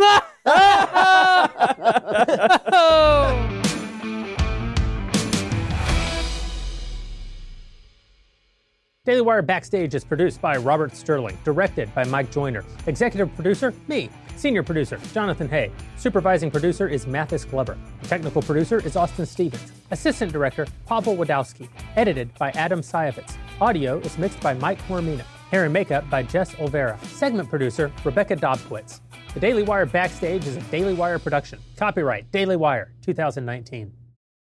Daily 9.06 9.22
Wire 9.22 9.42
Backstage 9.42 9.94
is 9.94 10.04
produced 10.04 10.40
by 10.40 10.56
Robert 10.56 10.94
Sterling, 10.94 11.36
directed 11.42 11.92
by 11.94 12.04
Mike 12.04 12.30
Joyner, 12.30 12.64
executive 12.86 13.34
producer, 13.34 13.74
me, 13.88 14.08
senior 14.36 14.62
producer, 14.62 14.98
Jonathan 15.12 15.48
Hay, 15.48 15.72
supervising 15.96 16.50
producer 16.50 16.86
is 16.86 17.06
Mathis 17.06 17.44
Glover, 17.44 17.76
technical 18.04 18.40
producer 18.40 18.78
is 18.86 18.96
Austin 18.96 19.26
Stevens, 19.26 19.72
assistant 19.90 20.32
director, 20.32 20.66
Pavel 20.86 21.16
Wydrzynski, 21.16 21.68
edited 21.96 22.32
by 22.38 22.50
Adam 22.52 22.82
Sayevitz, 22.82 23.36
audio 23.60 23.98
is 23.98 24.16
mixed 24.16 24.40
by 24.40 24.54
Mike 24.54 24.80
Coromina, 24.86 25.24
hair 25.50 25.64
and 25.64 25.72
makeup 25.72 26.08
by 26.08 26.22
Jess 26.22 26.54
Olvera, 26.54 27.02
segment 27.06 27.50
producer, 27.50 27.90
Rebecca 28.04 28.36
Dobkowitz. 28.36 29.00
The 29.32 29.38
Daily 29.38 29.62
Wire 29.62 29.86
Backstage 29.86 30.44
is 30.44 30.56
a 30.56 30.60
Daily 30.72 30.92
Wire 30.92 31.20
production. 31.20 31.60
Copyright 31.76 32.32
Daily 32.32 32.56
Wire 32.56 32.92
2019. 33.02 33.92